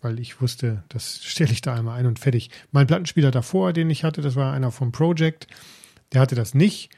weil 0.00 0.18
ich 0.20 0.40
wusste, 0.40 0.82
das 0.88 1.22
stelle 1.24 1.52
ich 1.52 1.60
da 1.62 1.74
einmal 1.74 1.98
ein 1.98 2.06
und 2.06 2.18
fertig. 2.18 2.50
Mein 2.72 2.86
Plattenspieler 2.86 3.30
davor, 3.30 3.72
den 3.72 3.88
ich 3.90 4.04
hatte, 4.04 4.20
das 4.20 4.36
war 4.36 4.52
einer 4.52 4.70
vom 4.70 4.92
Project, 4.92 5.46
der 6.12 6.20
hatte 6.20 6.34
das 6.34 6.54
nicht. 6.54 6.90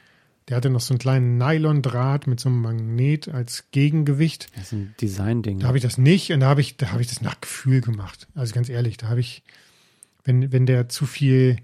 Der 0.47 0.57
hatte 0.57 0.69
noch 0.69 0.81
so 0.81 0.93
einen 0.93 0.99
kleinen 0.99 1.37
Nylon-Draht 1.39 2.27
mit 2.27 2.39
so 2.39 2.49
einem 2.49 2.61
Magnet 2.61 3.29
als 3.29 3.65
Gegengewicht. 3.71 4.49
Das 4.55 4.65
ist 4.65 4.73
ein 4.73 4.93
Design-Ding. 5.01 5.57
Da 5.59 5.67
habe 5.67 5.77
ich 5.77 5.83
das 5.83 5.97
nicht 5.97 6.31
und 6.33 6.41
da 6.41 6.47
habe 6.47 6.61
ich, 6.61 6.77
da 6.77 6.91
habe 6.91 7.01
ich 7.01 7.07
das 7.07 7.21
nach 7.21 7.41
Gefühl 7.41 7.81
gemacht. 7.81 8.27
Also 8.35 8.53
ganz 8.53 8.69
ehrlich, 8.69 8.97
da 8.97 9.07
habe 9.09 9.21
ich, 9.21 9.41
wenn, 10.23 10.51
wenn 10.51 10.67
der 10.67 10.87
zu 10.87 11.07
viel, 11.07 11.57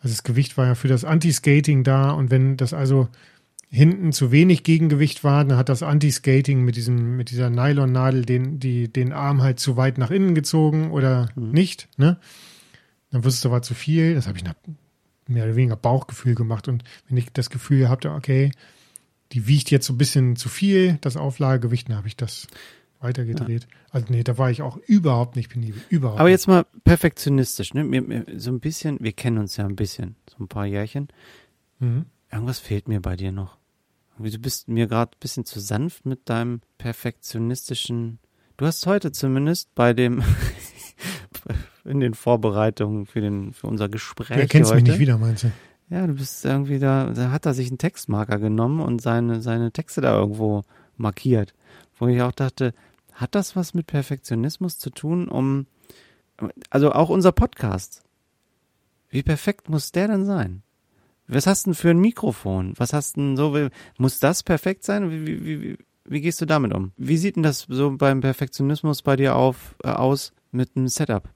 also 0.00 0.12
das 0.14 0.22
Gewicht 0.22 0.56
war 0.56 0.66
ja 0.66 0.74
für 0.76 0.86
das 0.86 1.04
Anti-Skating 1.04 1.82
da 1.82 2.12
und 2.12 2.30
wenn 2.30 2.56
das 2.56 2.72
also 2.74 3.08
hinten 3.70 4.12
zu 4.12 4.32
wenig 4.32 4.62
Gegengewicht 4.62 5.24
war, 5.24 5.44
dann 5.44 5.58
hat 5.58 5.68
das 5.68 5.82
Anti-Skating 5.82 6.64
mit 6.64 6.76
diesem, 6.76 7.16
mit 7.16 7.30
dieser 7.30 7.50
Nylonnadel 7.50 8.24
den, 8.24 8.58
die, 8.60 8.90
den 8.90 9.12
Arm 9.12 9.42
halt 9.42 9.60
zu 9.60 9.76
weit 9.76 9.98
nach 9.98 10.10
innen 10.10 10.34
gezogen 10.34 10.90
oder 10.90 11.28
mhm. 11.34 11.50
nicht, 11.50 11.88
ne? 11.96 12.18
Dann 13.10 13.24
wusstest 13.24 13.46
du, 13.46 13.50
war 13.50 13.62
zu 13.62 13.74
viel. 13.74 14.14
Das 14.14 14.26
habe 14.26 14.36
ich 14.36 14.44
nach 14.44 14.54
mehr 15.26 15.44
oder 15.44 15.56
weniger 15.56 15.76
Bauchgefühl 15.76 16.34
gemacht. 16.34 16.68
Und 16.68 16.84
wenn 17.08 17.16
ich 17.16 17.32
das 17.32 17.50
Gefühl 17.50 17.88
hatte, 17.88 18.10
okay, 18.10 18.50
die 19.32 19.46
wiegt 19.46 19.70
jetzt 19.70 19.86
so 19.86 19.92
ein 19.92 19.98
bisschen 19.98 20.36
zu 20.36 20.48
viel, 20.48 20.98
das 21.00 21.16
Auflagegewicht, 21.16 21.88
dann 21.88 21.96
habe 21.96 22.08
ich 22.08 22.16
das 22.16 22.46
weitergedreht. 23.00 23.64
Ja. 23.64 23.76
Also 23.90 24.06
nee, 24.10 24.24
da 24.24 24.38
war 24.38 24.50
ich 24.50 24.62
auch 24.62 24.76
überhaupt 24.76 25.36
nicht 25.36 25.50
penibel. 25.50 25.80
Überhaupt 25.88 26.18
Aber 26.18 26.28
nicht. 26.28 26.34
jetzt 26.34 26.48
mal 26.48 26.66
perfektionistisch, 26.84 27.74
ne? 27.74 28.24
So 28.36 28.50
ein 28.50 28.60
bisschen, 28.60 28.98
wir 29.00 29.12
kennen 29.12 29.38
uns 29.38 29.56
ja 29.56 29.66
ein 29.66 29.76
bisschen, 29.76 30.16
so 30.28 30.42
ein 30.42 30.48
paar 30.48 30.66
Jährchen. 30.66 31.08
Mhm. 31.78 32.06
Irgendwas 32.30 32.58
fehlt 32.58 32.88
mir 32.88 33.00
bei 33.00 33.16
dir 33.16 33.32
noch. 33.32 33.57
Du 34.18 34.38
bist 34.38 34.68
mir 34.68 34.86
gerade 34.88 35.12
ein 35.12 35.20
bisschen 35.20 35.44
zu 35.44 35.60
sanft 35.60 36.04
mit 36.04 36.28
deinem 36.28 36.60
perfektionistischen. 36.78 38.18
Du 38.56 38.66
hast 38.66 38.86
heute 38.86 39.12
zumindest 39.12 39.74
bei 39.74 39.92
dem 39.92 40.22
in 41.84 42.00
den 42.00 42.14
Vorbereitungen 42.14 43.06
für 43.06 43.20
den 43.20 43.52
für 43.52 43.68
unser 43.68 43.88
Gespräch. 43.88 44.28
Du 44.28 44.40
erkennst 44.40 44.72
heute, 44.72 44.82
mich 44.82 44.90
nicht 44.90 45.00
wieder, 45.00 45.18
meinst 45.18 45.44
du? 45.44 45.52
Ja, 45.90 46.06
du 46.06 46.14
bist 46.14 46.44
irgendwie 46.44 46.78
da, 46.78 47.06
da 47.06 47.30
hat 47.30 47.46
er 47.46 47.54
sich 47.54 47.68
einen 47.68 47.78
Textmarker 47.78 48.38
genommen 48.38 48.80
und 48.80 49.00
seine, 49.00 49.40
seine 49.40 49.72
Texte 49.72 50.00
da 50.00 50.18
irgendwo 50.18 50.64
markiert. 50.96 51.54
Wo 51.96 52.08
ich 52.08 52.20
auch 52.20 52.32
dachte, 52.32 52.74
hat 53.12 53.34
das 53.34 53.56
was 53.56 53.72
mit 53.72 53.86
Perfektionismus 53.86 54.78
zu 54.78 54.90
tun, 54.90 55.28
um, 55.28 55.66
also 56.70 56.92
auch 56.92 57.08
unser 57.08 57.32
Podcast. 57.32 58.02
Wie 59.08 59.22
perfekt 59.22 59.70
muss 59.70 59.92
der 59.92 60.08
denn 60.08 60.26
sein? 60.26 60.62
Was 61.28 61.46
hast 61.46 61.66
du 61.66 61.70
denn 61.70 61.74
für 61.74 61.90
ein 61.90 61.98
Mikrofon? 61.98 62.72
Was 62.76 62.92
hast 62.92 63.16
du 63.16 63.20
denn 63.20 63.36
so, 63.36 63.68
muss 63.98 64.18
das 64.18 64.42
perfekt 64.42 64.82
sein? 64.84 65.10
Wie, 65.10 65.26
wie, 65.26 65.62
wie, 65.62 65.78
wie 66.04 66.20
gehst 66.20 66.40
du 66.40 66.46
damit 66.46 66.72
um? 66.74 66.92
Wie 66.96 67.18
sieht 67.18 67.36
denn 67.36 67.42
das 67.42 67.66
so 67.68 67.90
beim 67.96 68.20
Perfektionismus 68.20 69.02
bei 69.02 69.16
dir 69.16 69.36
auf, 69.36 69.76
äh, 69.84 69.88
aus 69.88 70.32
mit 70.50 70.74
einem 70.74 70.88
Setup? 70.88 71.28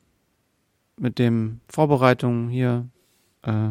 Mit 0.98 1.18
dem 1.18 1.60
Vorbereitung 1.68 2.48
hier, 2.48 2.88
äh, 3.42 3.70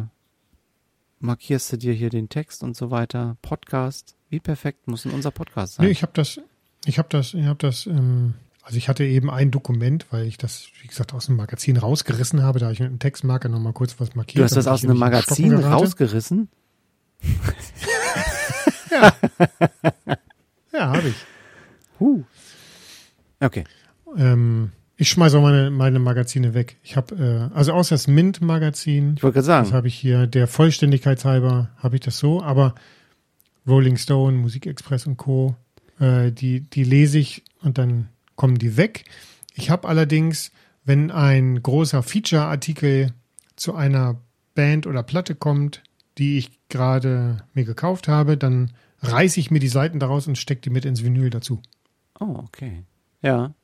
markierst 1.18 1.72
du 1.72 1.78
dir 1.78 1.92
hier 1.92 2.10
den 2.10 2.28
Text 2.28 2.62
und 2.62 2.76
so 2.76 2.90
weiter, 2.90 3.36
Podcast. 3.42 4.16
Wie 4.28 4.40
perfekt 4.40 4.86
muss 4.86 5.02
denn 5.02 5.12
unser 5.12 5.30
Podcast 5.30 5.74
sein? 5.74 5.86
Nee, 5.86 5.92
ich 5.92 6.02
habe 6.02 6.12
das, 6.14 6.40
ich 6.84 6.98
habe 6.98 7.08
das, 7.10 7.34
ich 7.34 7.46
habe 7.46 7.58
das, 7.58 7.86
ähm, 7.86 8.34
also 8.62 8.78
ich 8.78 8.88
hatte 8.88 9.04
eben 9.04 9.28
ein 9.28 9.50
Dokument, 9.50 10.06
weil 10.10 10.26
ich 10.26 10.38
das, 10.38 10.68
wie 10.80 10.86
gesagt, 10.86 11.12
aus 11.12 11.26
dem 11.26 11.36
Magazin 11.36 11.76
rausgerissen 11.76 12.42
habe, 12.42 12.60
da 12.60 12.70
ich 12.70 12.78
mit 12.78 12.88
einem 12.88 13.00
Textmarker 13.00 13.48
nochmal 13.48 13.72
kurz 13.72 13.98
was 13.98 14.14
markiert. 14.14 14.38
Du 14.38 14.44
hast 14.44 14.56
das 14.56 14.68
aus 14.68 14.84
einem 14.84 14.98
Magazin 14.98 15.52
rausgerissen? 15.54 16.48
ja. 18.90 19.14
ja, 20.72 20.86
habe 20.88 21.08
ich. 21.08 21.16
Huh. 21.98 22.22
Okay. 23.40 23.64
Ähm, 24.16 24.70
ich 24.96 25.08
schmeiße 25.08 25.38
auch 25.38 25.42
meine, 25.42 25.70
meine 25.70 25.98
Magazine 25.98 26.54
weg. 26.54 26.76
Ich 26.84 26.96
habe, 26.96 27.50
äh, 27.52 27.56
also 27.56 27.72
außer 27.72 27.96
das 27.96 28.06
Mint-Magazin. 28.06 29.14
Ich 29.16 29.22
wollte 29.24 29.34
gerade 29.34 29.46
sagen. 29.46 29.64
Das 29.66 29.74
habe 29.74 29.88
ich 29.88 29.96
hier, 29.96 30.28
der 30.28 30.46
Vollständigkeit 30.46 31.24
halber 31.24 31.70
habe 31.78 31.96
ich 31.96 32.02
das 32.02 32.18
so, 32.18 32.40
aber 32.42 32.76
Rolling 33.66 33.96
Stone, 33.96 34.38
Musikexpress 34.38 35.06
und 35.06 35.16
Co., 35.16 35.56
äh, 35.98 36.30
die, 36.30 36.60
die 36.60 36.84
lese 36.84 37.18
ich 37.18 37.42
und 37.62 37.78
dann 37.78 38.08
kommen 38.36 38.58
die 38.58 38.76
weg. 38.76 39.04
Ich 39.54 39.70
habe 39.70 39.88
allerdings, 39.88 40.52
wenn 40.84 41.10
ein 41.10 41.62
großer 41.62 42.02
Feature-Artikel 42.02 43.12
zu 43.56 43.74
einer 43.74 44.20
Band 44.54 44.86
oder 44.86 45.02
Platte 45.02 45.34
kommt, 45.34 45.82
die 46.18 46.38
ich 46.38 46.60
gerade 46.68 47.44
mir 47.54 47.64
gekauft 47.64 48.08
habe, 48.08 48.36
dann 48.36 48.72
reiße 49.00 49.40
ich 49.40 49.50
mir 49.50 49.58
die 49.58 49.68
Seiten 49.68 49.98
daraus 49.98 50.26
und 50.26 50.38
stecke 50.38 50.62
die 50.62 50.70
mit 50.70 50.84
ins 50.84 51.02
Vinyl 51.02 51.30
dazu. 51.30 51.60
Oh, 52.20 52.36
okay. 52.44 52.84
Ja. 53.22 53.54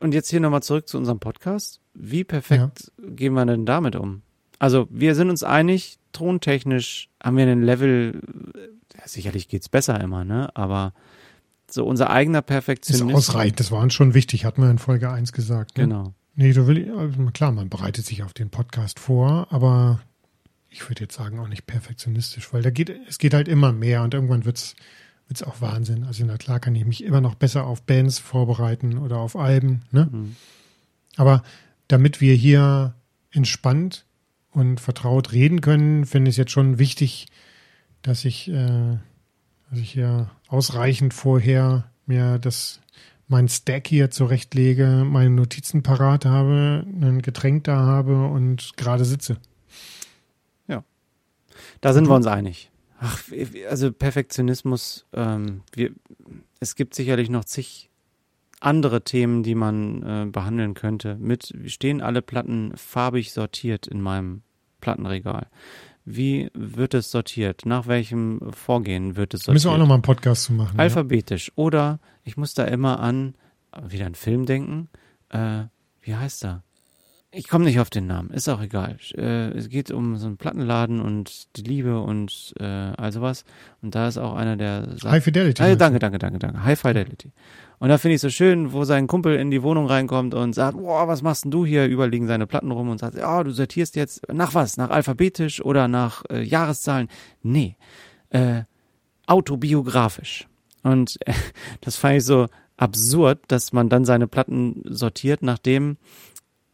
Und 0.00 0.14
jetzt 0.14 0.30
hier 0.30 0.40
nochmal 0.40 0.62
zurück 0.62 0.88
zu 0.88 0.98
unserem 0.98 1.20
Podcast. 1.20 1.80
Wie 1.94 2.24
perfekt 2.24 2.92
ja. 2.98 3.08
gehen 3.10 3.34
wir 3.34 3.46
denn 3.46 3.66
damit 3.66 3.94
um? 3.96 4.22
Also, 4.58 4.88
wir 4.90 5.14
sind 5.14 5.30
uns 5.30 5.42
einig, 5.42 5.98
tontechnisch 6.12 7.08
haben 7.22 7.36
wir 7.36 7.44
einen 7.44 7.62
Level, 7.62 8.20
ja, 8.96 9.06
sicherlich 9.06 9.48
geht's 9.48 9.68
besser 9.68 10.00
immer, 10.00 10.24
ne? 10.24 10.54
Aber 10.56 10.92
so 11.72 11.84
unser 11.84 12.10
eigener 12.10 12.42
Perfektionismus. 12.42 13.10
Ist 13.10 13.28
ausreichend, 13.30 13.60
das 13.60 13.70
war 13.70 13.80
uns 13.80 13.94
schon 13.94 14.14
wichtig, 14.14 14.44
hat 14.44 14.58
man 14.58 14.70
in 14.70 14.78
Folge 14.78 15.10
1 15.10 15.32
gesagt. 15.32 15.78
Ne? 15.78 15.84
Genau. 15.84 16.14
Nee, 16.34 16.52
du 16.52 16.66
willst, 16.66 16.90
also 16.90 17.24
klar, 17.32 17.52
man 17.52 17.68
bereitet 17.68 18.06
sich 18.06 18.22
auf 18.22 18.32
den 18.32 18.50
Podcast 18.50 18.98
vor, 18.98 19.48
aber 19.50 20.00
ich 20.68 20.88
würde 20.88 21.02
jetzt 21.02 21.14
sagen 21.14 21.38
auch 21.38 21.48
nicht 21.48 21.66
perfektionistisch, 21.66 22.52
weil 22.52 22.62
da 22.62 22.70
geht, 22.70 22.90
es 23.08 23.18
geht 23.18 23.34
halt 23.34 23.48
immer 23.48 23.72
mehr 23.72 24.02
und 24.02 24.14
irgendwann 24.14 24.44
wird's 24.44 24.74
wird's 25.28 25.42
auch 25.42 25.60
Wahnsinn. 25.60 26.04
Also 26.04 26.24
na 26.26 26.36
klar 26.36 26.60
kann 26.60 26.74
ich 26.74 26.84
mich 26.84 27.04
immer 27.04 27.20
noch 27.20 27.34
besser 27.34 27.64
auf 27.66 27.82
Bands 27.82 28.18
vorbereiten 28.18 28.98
oder 28.98 29.18
auf 29.18 29.34
Alben, 29.34 29.82
ne? 29.90 30.08
Mhm. 30.10 30.36
Aber 31.16 31.42
damit 31.88 32.20
wir 32.20 32.34
hier 32.34 32.94
entspannt 33.30 34.04
und 34.50 34.80
vertraut 34.80 35.32
reden 35.32 35.62
können, 35.62 36.04
finde 36.04 36.28
ich 36.28 36.34
es 36.34 36.38
jetzt 36.38 36.52
schon 36.52 36.78
wichtig, 36.78 37.26
dass 38.02 38.24
ich, 38.24 38.50
äh, 38.50 38.98
dass 39.72 39.80
ich 39.80 39.92
hier 39.92 40.30
ausreichend 40.48 41.14
vorher 41.14 41.90
mir 42.04 42.38
das 42.38 42.80
mein 43.26 43.48
Stack 43.48 43.86
hier 43.86 44.10
zurechtlege, 44.10 45.06
meine 45.08 45.30
Notizen 45.30 45.82
parat 45.82 46.26
habe, 46.26 46.84
ein 46.86 47.22
Getränk 47.22 47.64
da 47.64 47.78
habe 47.78 48.26
und 48.26 48.76
gerade 48.76 49.06
sitze. 49.06 49.38
Ja. 50.68 50.84
Da 51.80 51.94
sind 51.94 52.06
wir 52.06 52.14
uns 52.14 52.26
einig. 52.26 52.70
Ach, 53.00 53.22
also 53.70 53.90
Perfektionismus, 53.90 55.06
ähm, 55.14 55.62
wir, 55.72 55.92
es 56.60 56.76
gibt 56.76 56.94
sicherlich 56.94 57.30
noch 57.30 57.46
zig 57.46 57.88
andere 58.60 59.02
Themen, 59.02 59.42
die 59.42 59.54
man 59.54 60.02
äh, 60.02 60.26
behandeln 60.26 60.74
könnte. 60.74 61.16
Mit 61.18 61.54
stehen 61.64 62.02
alle 62.02 62.20
Platten 62.20 62.76
farbig 62.76 63.32
sortiert 63.32 63.86
in 63.86 64.02
meinem 64.02 64.42
Plattenregal. 64.82 65.46
Wie 66.04 66.50
wird 66.54 66.94
es 66.94 67.10
sortiert? 67.10 67.64
Nach 67.64 67.86
welchem 67.86 68.52
Vorgehen 68.52 69.16
wird 69.16 69.34
es 69.34 69.42
sortiert? 69.42 69.54
Müssen 69.54 69.70
wir 69.70 69.74
auch 69.74 69.78
nochmal 69.78 69.96
einen 69.96 70.02
Podcast 70.02 70.44
zu 70.44 70.52
machen. 70.52 70.78
Alphabetisch. 70.78 71.48
Ja. 71.48 71.52
Oder 71.56 72.00
ich 72.24 72.36
muss 72.36 72.54
da 72.54 72.64
immer 72.64 73.00
an, 73.00 73.34
wieder 73.86 74.06
einen 74.06 74.14
Film 74.14 74.46
denken. 74.46 74.88
Äh, 75.28 75.64
wie 76.00 76.14
heißt 76.14 76.44
er? 76.44 76.64
Ich 77.34 77.48
komme 77.48 77.64
nicht 77.64 77.80
auf 77.80 77.88
den 77.88 78.06
Namen, 78.06 78.28
ist 78.28 78.46
auch 78.50 78.60
egal. 78.60 78.98
Äh, 79.16 79.48
es 79.56 79.70
geht 79.70 79.90
um 79.90 80.18
so 80.18 80.26
einen 80.26 80.36
Plattenladen 80.36 81.00
und 81.00 81.56
die 81.56 81.62
Liebe 81.62 81.98
und 81.98 82.52
äh, 82.60 82.64
all 82.64 83.10
sowas. 83.10 83.46
Und 83.80 83.94
da 83.94 84.06
ist 84.06 84.18
auch 84.18 84.34
einer, 84.34 84.58
der 84.58 84.86
sagt, 84.98 85.04
High 85.04 85.24
Fidelity. 85.24 85.62
Äh, 85.62 85.76
danke, 85.78 85.98
danke, 85.98 86.18
danke, 86.18 86.38
danke. 86.38 86.62
High 86.62 86.78
Fidelity. 86.78 87.32
Und 87.78 87.88
da 87.88 87.96
finde 87.96 88.16
ich 88.16 88.20
so 88.20 88.28
schön, 88.28 88.74
wo 88.74 88.84
sein 88.84 89.06
Kumpel 89.06 89.36
in 89.36 89.50
die 89.50 89.62
Wohnung 89.62 89.86
reinkommt 89.86 90.34
und 90.34 90.54
sagt, 90.54 90.76
boah, 90.76 91.08
was 91.08 91.22
machst 91.22 91.44
denn 91.44 91.50
du 91.50 91.64
hier? 91.64 91.88
Überliegen 91.88 92.26
seine 92.26 92.46
Platten 92.46 92.70
rum 92.70 92.90
und 92.90 92.98
sagt, 92.98 93.16
ja, 93.16 93.42
du 93.42 93.50
sortierst 93.50 93.96
jetzt 93.96 94.30
nach 94.30 94.52
was? 94.52 94.76
Nach 94.76 94.90
alphabetisch 94.90 95.64
oder 95.64 95.88
nach 95.88 96.24
äh, 96.28 96.42
Jahreszahlen? 96.42 97.08
Nee, 97.42 97.76
äh, 98.28 98.64
autobiografisch. 99.26 100.48
Und 100.82 101.18
äh, 101.26 101.32
das 101.80 101.96
fand 101.96 102.18
ich 102.18 102.24
so 102.24 102.48
absurd, 102.76 103.40
dass 103.48 103.72
man 103.72 103.88
dann 103.88 104.04
seine 104.04 104.26
Platten 104.26 104.82
sortiert, 104.84 105.42
nachdem 105.42 105.96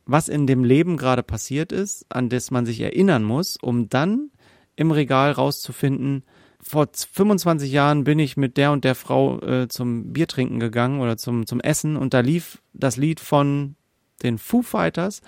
was 0.08 0.28
in 0.28 0.46
dem 0.46 0.64
Leben 0.64 0.96
gerade 0.96 1.22
passiert 1.22 1.70
ist, 1.70 2.06
an 2.08 2.30
das 2.30 2.50
man 2.50 2.64
sich 2.64 2.80
erinnern 2.80 3.22
muss, 3.22 3.58
um 3.58 3.90
dann 3.90 4.30
im 4.74 4.90
Regal 4.90 5.32
rauszufinden, 5.32 6.24
vor 6.60 6.88
25 6.92 7.70
Jahren 7.70 8.04
bin 8.04 8.18
ich 8.18 8.36
mit 8.36 8.56
der 8.56 8.72
und 8.72 8.84
der 8.84 8.94
Frau 8.94 9.40
äh, 9.42 9.68
zum 9.68 10.12
Bier 10.12 10.26
trinken 10.26 10.58
gegangen 10.58 11.00
oder 11.00 11.16
zum, 11.16 11.46
zum 11.46 11.60
Essen 11.60 11.96
und 11.96 12.14
da 12.14 12.20
lief 12.20 12.62
das 12.72 12.96
Lied 12.96 13.20
von 13.20 13.76
den 14.22 14.38
Foo 14.38 14.62
Fighters 14.62 15.20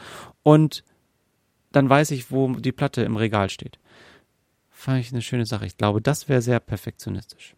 und 0.42 0.82
dann 1.72 1.88
weiß 1.88 2.10
ich, 2.12 2.30
wo 2.30 2.52
die 2.54 2.72
Platte 2.72 3.02
im 3.02 3.16
Regal 3.16 3.50
steht. 3.50 3.78
Fand 4.70 5.00
ich 5.00 5.12
eine 5.12 5.22
schöne 5.22 5.46
Sache. 5.46 5.66
Ich 5.66 5.76
glaube, 5.76 6.00
das 6.00 6.28
wäre 6.28 6.42
sehr 6.42 6.58
perfektionistisch. 6.58 7.54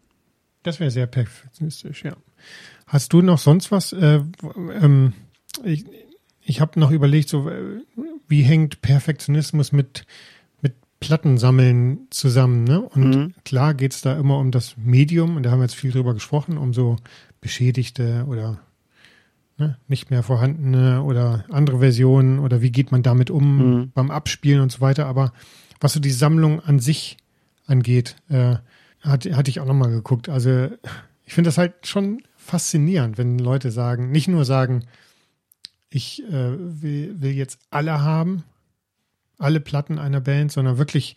Das 0.61 0.79
wäre 0.79 0.91
sehr 0.91 1.07
perfektionistisch, 1.07 2.03
ja. 2.03 2.15
Hast 2.85 3.13
du 3.13 3.21
noch 3.21 3.39
sonst 3.39 3.71
was? 3.71 3.93
Äh, 3.93 4.21
ähm, 4.55 5.13
ich, 5.63 5.85
ich 6.45 6.61
habe 6.61 6.79
noch 6.79 6.91
überlegt, 6.91 7.29
so 7.29 7.49
äh, 7.49 7.81
wie 8.27 8.41
hängt 8.41 8.81
Perfektionismus 8.81 9.71
mit 9.71 10.05
mit 10.61 10.75
Plattensammeln 10.99 12.07
zusammen, 12.09 12.63
ne? 12.63 12.81
Und 12.81 13.15
mhm. 13.15 13.33
klar 13.45 13.73
geht's 13.73 14.01
da 14.01 14.17
immer 14.17 14.39
um 14.39 14.51
das 14.51 14.75
Medium, 14.77 15.37
und 15.37 15.43
da 15.43 15.51
haben 15.51 15.59
wir 15.59 15.65
jetzt 15.65 15.75
viel 15.75 15.91
drüber 15.91 16.13
gesprochen, 16.13 16.57
um 16.57 16.73
so 16.73 16.97
beschädigte 17.41 18.25
oder 18.27 18.59
ne, 19.57 19.77
nicht 19.87 20.11
mehr 20.11 20.23
vorhandene 20.23 21.03
oder 21.03 21.45
andere 21.49 21.79
Versionen 21.79 22.39
oder 22.39 22.61
wie 22.61 22.71
geht 22.71 22.91
man 22.91 23.03
damit 23.03 23.29
um 23.29 23.57
mhm. 23.57 23.91
beim 23.93 24.11
Abspielen 24.11 24.61
und 24.61 24.71
so 24.71 24.81
weiter. 24.81 25.05
Aber 25.05 25.33
was 25.79 25.93
so 25.93 25.99
die 25.99 26.11
Sammlung 26.11 26.59
an 26.61 26.79
sich 26.79 27.17
angeht, 27.67 28.15
äh, 28.29 28.55
hat, 29.01 29.25
hatte 29.25 29.49
ich 29.49 29.59
auch 29.59 29.65
nochmal 29.65 29.91
geguckt. 29.91 30.29
Also 30.29 30.69
ich 31.25 31.33
finde 31.33 31.49
das 31.49 31.57
halt 31.57 31.87
schon 31.87 32.23
faszinierend, 32.37 33.17
wenn 33.17 33.39
Leute 33.39 33.71
sagen, 33.71 34.11
nicht 34.11 34.27
nur 34.27 34.45
sagen, 34.45 34.85
ich 35.93 36.23
äh, 36.23 36.31
will, 36.31 37.21
will 37.21 37.31
jetzt 37.31 37.59
alle 37.69 38.01
haben, 38.01 38.43
alle 39.37 39.59
Platten 39.59 39.99
einer 39.99 40.21
Band, 40.21 40.51
sondern 40.51 40.77
wirklich 40.77 41.15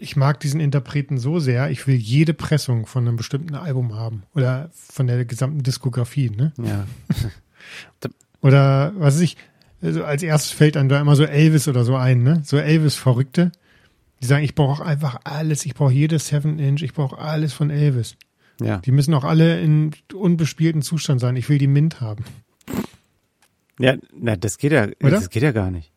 ich 0.00 0.16
mag 0.16 0.40
diesen 0.40 0.60
Interpreten 0.60 1.18
so 1.18 1.38
sehr, 1.38 1.70
ich 1.70 1.86
will 1.86 1.94
jede 1.94 2.34
Pressung 2.34 2.86
von 2.86 3.06
einem 3.06 3.16
bestimmten 3.16 3.54
Album 3.54 3.94
haben 3.94 4.24
oder 4.34 4.70
von 4.72 5.06
der 5.06 5.24
gesamten 5.24 5.62
Diskografie, 5.62 6.30
ne? 6.30 6.52
Ja. 6.58 6.86
Oder 8.40 8.92
was 8.96 9.14
weiß 9.14 9.20
ich, 9.22 9.38
also 9.80 10.04
als 10.04 10.22
erstes 10.22 10.50
fällt 10.50 10.76
dann 10.76 10.88
da 10.88 11.00
immer 11.00 11.16
so 11.16 11.24
Elvis 11.24 11.66
oder 11.66 11.84
so 11.84 11.96
ein, 11.96 12.22
ne? 12.22 12.42
So 12.44 12.58
Elvis-Verrückte. 12.58 13.52
Die 14.20 14.26
sagen, 14.26 14.44
ich 14.44 14.54
brauche 14.54 14.84
einfach 14.84 15.20
alles, 15.24 15.64
ich 15.64 15.74
brauche 15.74 15.92
jedes 15.92 16.28
Seven 16.28 16.58
Inch, 16.58 16.82
ich 16.82 16.92
brauche 16.92 17.18
alles 17.18 17.54
von 17.54 17.70
Elvis. 17.70 18.16
Ja. 18.60 18.78
Die 18.78 18.92
müssen 18.92 19.14
auch 19.14 19.24
alle 19.24 19.60
in 19.60 19.92
unbespielten 20.12 20.82
Zustand 20.82 21.20
sein. 21.20 21.36
Ich 21.36 21.48
will 21.48 21.58
die 21.58 21.66
Mint 21.66 22.00
haben. 22.00 22.24
Ja, 23.78 23.96
na, 24.16 24.36
das 24.36 24.58
geht 24.58 24.72
ja, 24.72 24.84
Oder? 24.84 25.10
das 25.10 25.30
geht 25.30 25.42
ja 25.42 25.52
gar 25.52 25.70
nicht. 25.70 25.92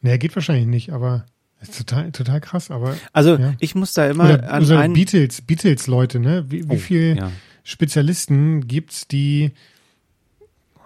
Naja, 0.00 0.16
geht 0.16 0.34
wahrscheinlich 0.34 0.66
nicht, 0.66 0.92
aber 0.92 1.26
ist 1.60 1.76
total, 1.78 2.12
total 2.12 2.40
krass, 2.40 2.70
aber. 2.70 2.96
Also 3.12 3.36
Ja. 3.36 3.54
ich 3.60 3.74
muss 3.74 3.92
da 3.94 4.08
immer 4.08 4.24
Oder, 4.34 4.52
an 4.52 4.70
einen, 4.70 4.94
Beatles, 4.94 5.42
Beatles-Leute, 5.42 6.20
ne? 6.20 6.44
Wie, 6.48 6.68
wie 6.68 6.74
Oh, 6.74 6.78
viel 6.78 7.16
ja. 7.16 7.32
Spezialisten 7.64 8.66
gibt's, 8.68 9.08
die, 9.08 9.52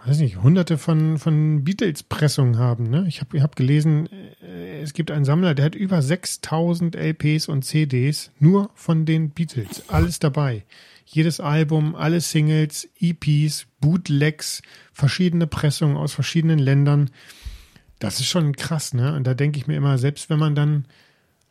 weiß 0.07 0.19
nicht, 0.20 0.43
hunderte 0.43 0.78
von, 0.78 1.19
von 1.19 1.62
Beatles-Pressungen 1.65 2.59
haben, 2.59 2.85
ne? 2.91 3.05
Ich 3.09 3.20
habe 3.20 3.37
ich 3.37 3.43
hab 3.43 3.57
gelesen, 3.57 4.09
äh, 4.43 4.81
es 4.81 4.93
gibt 4.95 5.11
einen 5.11 5.24
Sammler, 5.24 5.55
der 5.55 5.66
hat 5.66 5.74
über 5.74 6.01
6000 6.03 6.97
LPs 6.97 7.49
und 7.49 7.65
CDs 7.65 8.31
nur 8.39 8.70
von 8.74 9.05
den 9.05 9.31
Beatles. 9.31 9.89
Alles 9.89 10.19
dabei. 10.19 10.65
Jedes 11.12 11.41
Album, 11.41 11.97
alle 11.97 12.20
Singles, 12.20 12.89
EPs, 13.01 13.66
Bootlegs, 13.81 14.62
verschiedene 14.93 15.49
Pressungen 15.49 15.97
aus 15.97 16.12
verschiedenen 16.12 16.61
Ländern. 16.61 17.11
Das 17.99 18.20
ist 18.20 18.28
schon 18.28 18.55
krass, 18.55 18.95
ne? 18.95 19.16
Und 19.16 19.27
da 19.27 19.35
denke 19.35 19.59
ich 19.59 19.66
mir 19.66 19.77
immer, 19.77 19.99
selbst 19.99 20.31
wenn 20.31 20.39
man 20.39 20.55
dann 20.55 20.85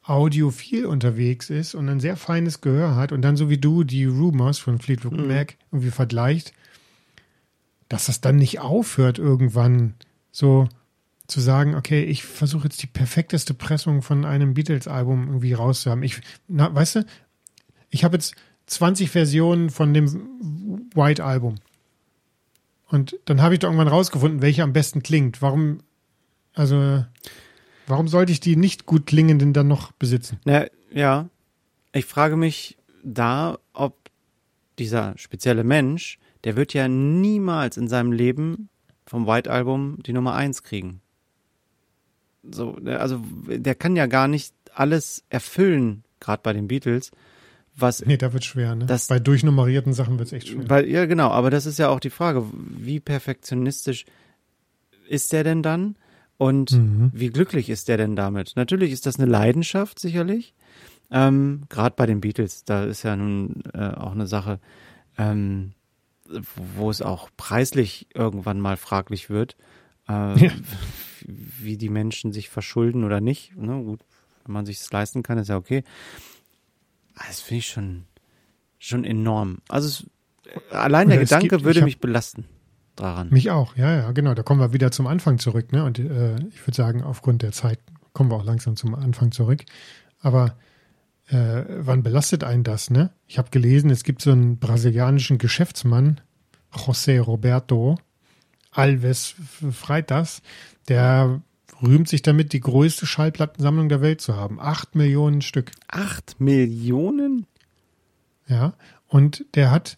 audiophil 0.02 0.86
unterwegs 0.86 1.50
ist 1.50 1.76
und 1.76 1.90
ein 1.90 2.00
sehr 2.00 2.16
feines 2.16 2.62
Gehör 2.62 2.96
hat 2.96 3.12
und 3.12 3.22
dann 3.22 3.36
so 3.36 3.50
wie 3.50 3.58
du 3.58 3.84
die 3.84 4.06
Rumors 4.06 4.60
von 4.60 4.80
Fleetwood 4.80 5.28
Mac 5.28 5.58
irgendwie 5.74 5.92
vergleicht, 5.92 6.54
dass 7.90 8.06
das 8.06 8.22
dann 8.22 8.38
nicht 8.38 8.62
aufhört 8.62 9.20
irgendwann 9.20 9.96
so 10.32 10.70
zu 11.28 11.42
sagen, 11.42 11.76
okay, 11.76 12.04
ich 12.04 12.24
versuche 12.24 12.64
jetzt 12.64 12.82
die 12.82 12.88
perfekteste 12.88 13.54
Pressung 13.54 14.02
von 14.02 14.24
einem 14.24 14.54
Beatles-Album 14.54 15.28
irgendwie 15.28 15.54
rauszuhaben. 15.54 16.04
Ich, 16.04 16.22
na, 16.48 16.74
weißt 16.74 16.96
du, 16.96 17.06
ich 17.90 18.06
habe 18.06 18.16
jetzt 18.16 18.36
20 18.70 19.10
Versionen 19.10 19.70
von 19.70 19.94
dem 19.94 20.90
White-Album. 20.94 21.56
Und 22.88 23.20
dann 23.26 23.42
habe 23.42 23.54
ich 23.54 23.60
da 23.60 23.68
irgendwann 23.68 23.88
rausgefunden, 23.88 24.42
welche 24.42 24.64
am 24.64 24.74
besten 24.74 25.04
klingt. 25.04 25.42
Warum, 25.42 25.82
also, 26.54 27.06
warum 27.88 28.08
sollte 28.08 28.32
ich 28.32 28.40
die 28.40 28.56
nicht 28.56 28.86
gut 28.86 29.06
klingenden 29.06 29.54
dann 29.54 29.68
noch 29.68 29.92
besitzen? 29.92 30.40
Na, 30.46 30.66
ja, 30.92 31.30
ich 31.94 32.06
frage 32.06 32.36
mich 32.36 32.78
da, 33.04 33.58
ob 33.74 34.10
dieser 34.80 35.18
spezielle 35.18 35.64
Mensch, 35.64 36.20
der 36.44 36.56
wird 36.56 36.74
ja 36.74 36.88
niemals 36.88 37.78
in 37.78 37.88
seinem 37.88 38.12
Leben 38.12 38.70
vom 39.06 39.28
White 39.28 39.52
Album 39.52 40.00
die 40.06 40.14
Nummer 40.14 40.34
eins 40.34 40.64
kriegen. 40.64 41.02
So, 42.44 42.78
also 42.86 43.22
der 43.48 43.76
kann 43.76 43.96
ja 43.96 44.06
gar 44.06 44.28
nicht 44.28 44.54
alles 44.74 45.24
erfüllen, 45.30 46.04
gerade 46.20 46.42
bei 46.42 46.54
den 46.54 46.68
Beatles, 46.68 47.12
was 47.82 48.06
Nee, 48.06 48.18
da 48.18 48.34
wird 48.34 48.44
schwer, 48.46 48.76
ne? 48.76 48.86
Das- 48.86 49.08
Bei 49.08 49.20
durchnummerierten 49.20 49.94
Sachen 49.94 50.18
wird 50.20 50.28
es 50.28 50.34
echt 50.34 50.50
schwer. 50.50 50.70
Weil, 50.70 50.88
ja, 50.90 51.06
genau, 51.06 51.30
aber 51.30 51.50
das 51.50 51.66
ist 51.66 51.80
ja 51.80 51.90
auch 51.90 52.00
die 52.00 52.10
Frage, 52.10 52.46
wie 52.54 53.00
perfektionistisch 53.00 54.06
ist 55.08 55.32
der 55.34 55.44
denn 55.44 55.64
dann? 55.64 55.96
Und 56.38 56.72
Mhm. 56.72 57.12
wie 57.14 57.30
glücklich 57.30 57.70
ist 57.70 57.88
der 57.90 57.98
denn 57.98 58.16
damit? 58.16 58.54
Natürlich 58.56 58.92
ist 58.92 59.06
das 59.06 59.20
eine 59.20 59.30
Leidenschaft, 59.30 60.00
sicherlich. 60.00 60.54
Ähm, 61.12 61.64
Gerade 61.70 61.96
bei 61.98 62.06
den 62.06 62.22
Beatles, 62.22 62.64
da 62.64 62.86
ist 62.86 63.04
ja 63.04 63.16
nun 63.16 63.64
äh, 63.74 63.90
auch 63.90 64.12
eine 64.14 64.28
Sache, 64.28 64.60
ähm, 65.18 65.74
wo 66.78 66.90
es 66.90 67.02
auch 67.02 67.30
preislich 67.36 68.08
irgendwann 68.14 68.60
mal 68.62 68.78
fraglich 68.78 69.30
wird, 69.30 69.58
äh, 70.08 70.46
Ja. 70.46 70.52
wie 71.26 71.78
die 71.78 71.90
Menschen 71.90 72.32
sich 72.32 72.48
verschulden 72.50 73.04
oder 73.04 73.20
nicht. 73.20 73.58
Ne? 73.58 73.84
Gut, 73.84 74.00
wenn 74.46 74.54
man 74.54 74.66
sich 74.66 74.80
es 74.80 74.92
leisten 74.92 75.24
kann, 75.24 75.38
ist 75.40 75.50
ja 75.50 75.58
okay. 75.58 75.84
Aber 77.20 77.28
Das 77.28 77.42
finde 77.42 77.60
ich 77.60 77.68
schon, 77.68 78.06
schon 78.80 79.04
enorm. 79.04 79.60
Also 79.68 79.88
es, 79.88 80.10
allein 80.72 81.08
Oder 81.08 81.18
der 81.18 81.26
Gedanke 81.26 81.48
gibt- 81.50 81.64
würde 81.64 81.80
hab- 81.82 81.86
mich 81.86 82.00
belasten 82.00 82.46
daran. 82.96 83.30
Mich 83.30 83.52
auch, 83.52 83.76
ja, 83.76 83.96
ja, 83.96 84.12
genau. 84.12 84.34
Da 84.34 84.44
kommen 84.44 84.60
wir 84.62 84.74
wieder 84.74 84.92
zum 84.92 85.08
Anfang 85.08 85.38
zurück, 85.40 85.72
ne? 85.72 85.84
Und 85.84 86.00
äh, 86.00 86.36
ich 86.50 86.66
würde 86.66 86.76
sagen, 86.76 87.04
aufgrund 87.04 87.42
der 87.42 87.52
Zeit 87.52 87.80
kommen 88.14 88.32
wir 88.32 88.36
auch 88.38 88.44
langsam 88.46 88.76
zum 88.76 88.96
Anfang 88.96 89.32
zurück. 89.32 89.64
Aber 90.22 90.56
äh, 91.28 91.64
wann 91.80 92.04
belastet 92.04 92.44
einen 92.44 92.64
das, 92.64 92.90
ne? 92.90 93.12
Ich 93.28 93.38
habe 93.38 93.50
gelesen, 93.52 93.90
es 93.90 94.04
gibt 94.04 94.22
so 94.22 94.32
einen 94.32 94.58
brasilianischen 94.60 95.38
Geschäftsmann, 95.38 96.20
José 96.74 97.20
Roberto 97.22 97.98
Alves 98.72 99.36
Freitas, 99.72 100.42
der 100.88 101.42
rühmt 101.82 102.08
sich 102.08 102.22
damit, 102.22 102.54
die 102.54 102.60
größte 102.60 103.06
Schallplattensammlung 103.06 103.90
der 103.90 104.02
Welt 104.02 104.22
zu 104.22 104.36
haben. 104.36 104.60
Acht 104.60 104.96
Millionen 104.96 105.42
Stück. 105.42 105.72
Acht 105.88 106.40
Millionen? 106.40 107.46
Ja, 108.48 108.74
und 109.08 109.46
der 109.56 109.72
hat 109.72 109.98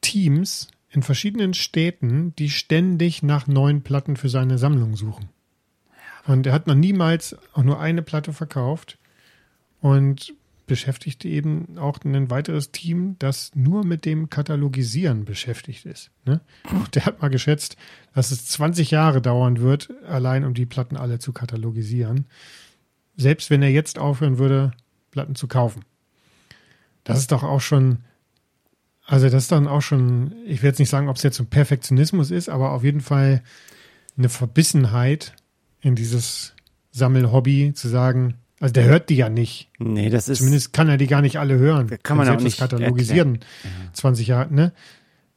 Teams 0.00 0.68
in 0.90 1.02
verschiedenen 1.02 1.54
Städten, 1.54 2.34
die 2.36 2.50
ständig 2.50 3.22
nach 3.22 3.46
neuen 3.46 3.82
Platten 3.82 4.16
für 4.16 4.28
seine 4.28 4.58
Sammlung 4.58 4.96
suchen. 4.96 5.28
Und 6.26 6.46
er 6.46 6.52
hat 6.52 6.66
noch 6.66 6.74
niemals 6.74 7.36
auch 7.52 7.62
nur 7.62 7.80
eine 7.80 8.02
Platte 8.02 8.32
verkauft 8.32 8.98
und 9.80 10.34
beschäftigt 10.66 11.24
eben 11.24 11.78
auch 11.78 11.98
ein 12.04 12.30
weiteres 12.30 12.70
Team, 12.70 13.16
das 13.18 13.50
nur 13.54 13.84
mit 13.84 14.04
dem 14.04 14.30
Katalogisieren 14.30 15.24
beschäftigt 15.24 15.84
ist. 15.84 16.10
Ne? 16.24 16.40
Der 16.94 17.04
hat 17.04 17.20
mal 17.20 17.28
geschätzt, 17.28 17.76
dass 18.14 18.30
es 18.30 18.46
20 18.46 18.90
Jahre 18.90 19.20
dauern 19.20 19.60
wird, 19.60 19.90
allein 20.06 20.44
um 20.44 20.54
die 20.54 20.66
Platten 20.66 20.96
alle 20.96 21.18
zu 21.18 21.32
katalogisieren. 21.32 22.26
Selbst 23.16 23.50
wenn 23.50 23.62
er 23.62 23.70
jetzt 23.70 23.98
aufhören 23.98 24.38
würde, 24.38 24.72
Platten 25.10 25.34
zu 25.34 25.46
kaufen. 25.46 25.84
Das 27.04 27.18
ist 27.18 27.30
doch 27.30 27.42
auch 27.42 27.60
schon, 27.60 27.98
also 29.04 29.28
das 29.28 29.44
ist 29.44 29.52
dann 29.52 29.68
auch 29.68 29.82
schon, 29.82 30.34
ich 30.46 30.62
werde 30.62 30.68
jetzt 30.68 30.78
nicht 30.78 30.90
sagen, 30.90 31.08
ob 31.08 31.16
es 31.16 31.22
jetzt 31.22 31.38
ein 31.38 31.46
Perfektionismus 31.46 32.30
ist, 32.30 32.48
aber 32.48 32.72
auf 32.72 32.82
jeden 32.82 33.02
Fall 33.02 33.42
eine 34.16 34.30
Verbissenheit 34.30 35.34
in 35.80 35.94
dieses 35.94 36.54
Sammelhobby 36.90 37.74
zu 37.74 37.88
sagen, 37.88 38.38
also 38.64 38.72
der 38.72 38.86
hört 38.86 39.10
die 39.10 39.16
ja 39.16 39.28
nicht. 39.28 39.68
Nee, 39.78 40.08
das 40.08 40.30
ist. 40.30 40.38
Zumindest 40.38 40.72
kann 40.72 40.88
er 40.88 40.96
die 40.96 41.06
gar 41.06 41.20
nicht 41.20 41.38
alle 41.38 41.58
hören. 41.58 41.90
Kann 42.02 42.16
man 42.16 42.26
auch 42.30 42.40
nicht 42.40 42.56
Katalogisieren 42.58 43.40
20 43.92 44.26
Jahre, 44.26 44.54
ne? 44.54 44.72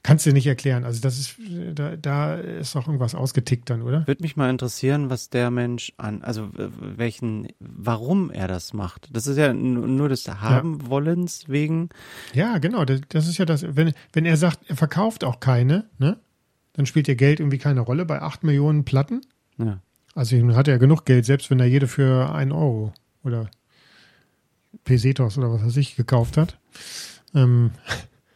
Kannst 0.02 0.26
du 0.26 0.32
nicht 0.32 0.48
erklären. 0.48 0.86
Also 0.86 1.02
das 1.02 1.20
ist, 1.20 1.36
da, 1.76 1.98
da 1.98 2.36
ist 2.36 2.74
doch 2.74 2.88
irgendwas 2.88 3.16
ausgetickt 3.16 3.70
dann, 3.70 3.82
oder? 3.82 4.08
Würde 4.08 4.24
mich 4.24 4.38
mal 4.38 4.50
interessieren, 4.50 5.10
was 5.10 5.30
der 5.30 5.52
Mensch 5.52 5.92
an, 5.98 6.22
also 6.22 6.48
welchen, 6.54 7.50
warum 7.60 8.32
er 8.32 8.48
das 8.48 8.72
macht. 8.72 9.10
Das 9.12 9.28
ist 9.28 9.36
ja 9.36 9.52
nur 9.52 10.08
des 10.08 10.26
Haben-Wollens 10.30 11.50
wegen. 11.50 11.90
Ja, 12.34 12.60
genau. 12.60 12.86
Das, 12.86 13.02
das 13.10 13.28
ist 13.28 13.40
ja 13.40 13.44
das, 13.44 13.66
wenn, 13.76 13.92
wenn 14.14 14.24
er 14.24 14.38
sagt, 14.38 14.60
er 14.70 14.78
verkauft 14.78 15.26
auch 15.26 15.42
keine, 15.42 15.90
ne? 15.98 16.18
Dann 16.72 16.86
spielt 16.86 17.10
ihr 17.10 17.18
Geld 17.18 17.42
irgendwie 17.42 17.58
keine 17.58 17.82
Rolle 17.82 18.06
bei 18.06 18.22
8 18.22 18.46
Millionen 18.46 18.86
Platten. 18.86 19.20
Ja. 19.58 19.82
Also 20.16 20.38
hat 20.56 20.70
er 20.70 20.76
ja 20.76 20.80
genug 20.80 21.04
Geld, 21.04 21.26
selbst 21.26 21.52
wenn 21.52 21.60
er 21.60 21.66
jede 21.66 21.88
für 21.88 22.34
einen 22.34 22.54
Euro 22.54 22.94
oder 23.28 23.50
Pesetos 24.84 25.38
oder 25.38 25.52
was 25.54 25.64
weiß 25.66 25.78
ich 25.78 25.96
gekauft 25.96 26.38
hat. 26.38 26.58
Ähm, 27.36 27.72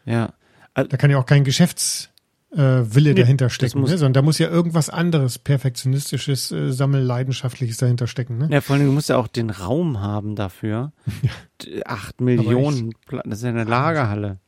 Ja. 0.05 0.33
da 0.73 0.83
kann 0.85 1.09
ja 1.11 1.17
auch 1.17 1.25
kein 1.25 1.43
Geschäftswille 1.43 2.09
äh, 2.55 2.83
Nee, 3.01 3.13
dahinter 3.13 3.49
stecken, 3.49 3.81
ne? 3.81 3.87
sondern 3.87 4.13
da 4.13 4.21
muss 4.21 4.37
ja 4.39 4.49
irgendwas 4.49 4.89
anderes, 4.89 5.37
perfektionistisches, 5.39 6.51
äh, 6.51 6.71
Sammelleidenschaftliches 6.71 7.77
dahinter 7.77 8.07
stecken. 8.07 8.37
Ne? 8.37 8.47
Ja, 8.51 8.61
vor 8.61 8.75
allem, 8.75 8.85
du 8.87 8.91
musst 8.91 9.09
ja 9.09 9.17
auch 9.17 9.27
den 9.27 9.49
Raum 9.49 10.01
haben 10.01 10.35
dafür. 10.35 10.91
D- 11.63 11.83
Acht 11.85 12.19
Millionen 12.21 12.93
Platten, 13.05 13.29
das 13.29 13.39
ist 13.39 13.43
ja 13.43 13.49
eine 13.51 13.63
Lagerhalle. 13.63 14.39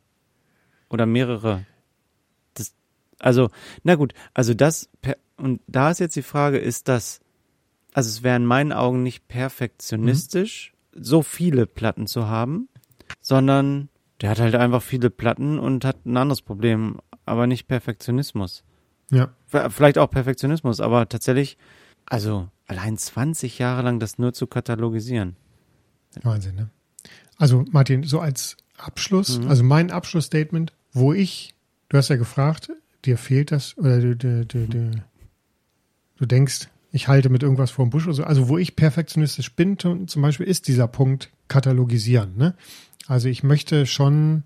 Oder 0.89 1.05
mehrere. 1.05 1.65
Das, 2.55 2.73
also, 3.19 3.49
na 3.83 3.95
gut, 3.95 4.13
also 4.33 4.53
das, 4.53 4.89
per- 5.01 5.17
und 5.37 5.61
da 5.67 5.89
ist 5.91 5.99
jetzt 5.99 6.15
die 6.15 6.21
Frage, 6.21 6.57
ist 6.57 6.87
das, 6.87 7.19
also 7.93 8.09
es 8.09 8.23
wäre 8.23 8.35
in 8.35 8.45
meinen 8.45 8.71
Augen 8.71 9.03
nicht 9.03 9.27
perfektionistisch, 9.27 10.73
so 10.95 11.21
viele 11.21 11.65
Platten 11.65 12.07
zu 12.07 12.27
haben, 12.27 12.69
sondern 13.21 13.89
der 14.21 14.29
hat 14.29 14.39
halt 14.39 14.55
einfach 14.55 14.81
viele 14.81 15.09
Platten 15.09 15.59
und 15.59 15.85
hat 15.85 16.05
ein 16.05 16.17
anderes 16.17 16.41
Problem, 16.41 16.99
aber 17.25 17.47
nicht 17.47 17.67
Perfektionismus. 17.67 18.63
Ja. 19.11 19.33
Vielleicht 19.47 19.97
auch 19.97 20.09
Perfektionismus, 20.09 20.79
aber 20.79 21.07
tatsächlich, 21.09 21.57
also 22.05 22.49
allein 22.67 22.97
20 22.97 23.59
Jahre 23.59 23.81
lang 23.83 23.99
das 23.99 24.17
nur 24.17 24.33
zu 24.33 24.47
katalogisieren. 24.47 25.35
Wahnsinn, 26.21 26.55
ne? 26.55 26.69
Also, 27.37 27.65
Martin, 27.71 28.03
so 28.03 28.19
als 28.19 28.57
Abschluss, 28.77 29.39
Mhm. 29.39 29.47
also 29.47 29.63
mein 29.63 29.91
Abschlussstatement, 29.91 30.73
wo 30.91 31.13
ich, 31.13 31.53
du 31.89 31.97
hast 31.97 32.09
ja 32.09 32.15
gefragt, 32.15 32.71
dir 33.05 33.17
fehlt 33.17 33.51
das, 33.51 33.77
oder 33.77 33.99
du, 33.99 34.15
du, 34.15 34.45
du, 34.45 34.67
du, 34.67 34.91
du 36.17 36.25
denkst, 36.25 36.69
ich 36.93 37.07
halte 37.07 37.29
mit 37.29 37.41
irgendwas 37.41 37.71
vor 37.71 37.85
dem 37.85 37.89
Busch 37.89 38.05
oder 38.05 38.13
so. 38.13 38.23
Also 38.23 38.47
wo 38.47 38.57
ich 38.59 38.75
perfektionistisch 38.75 39.53
bin, 39.55 39.79
zum 39.79 40.07
Beispiel, 40.21 40.45
ist 40.45 40.67
dieser 40.67 40.87
Punkt 40.87 41.31
katalogisieren. 41.47 42.37
Ne? 42.37 42.55
Also 43.07 43.27
ich 43.27 43.41
möchte 43.41 43.87
schon 43.87 44.43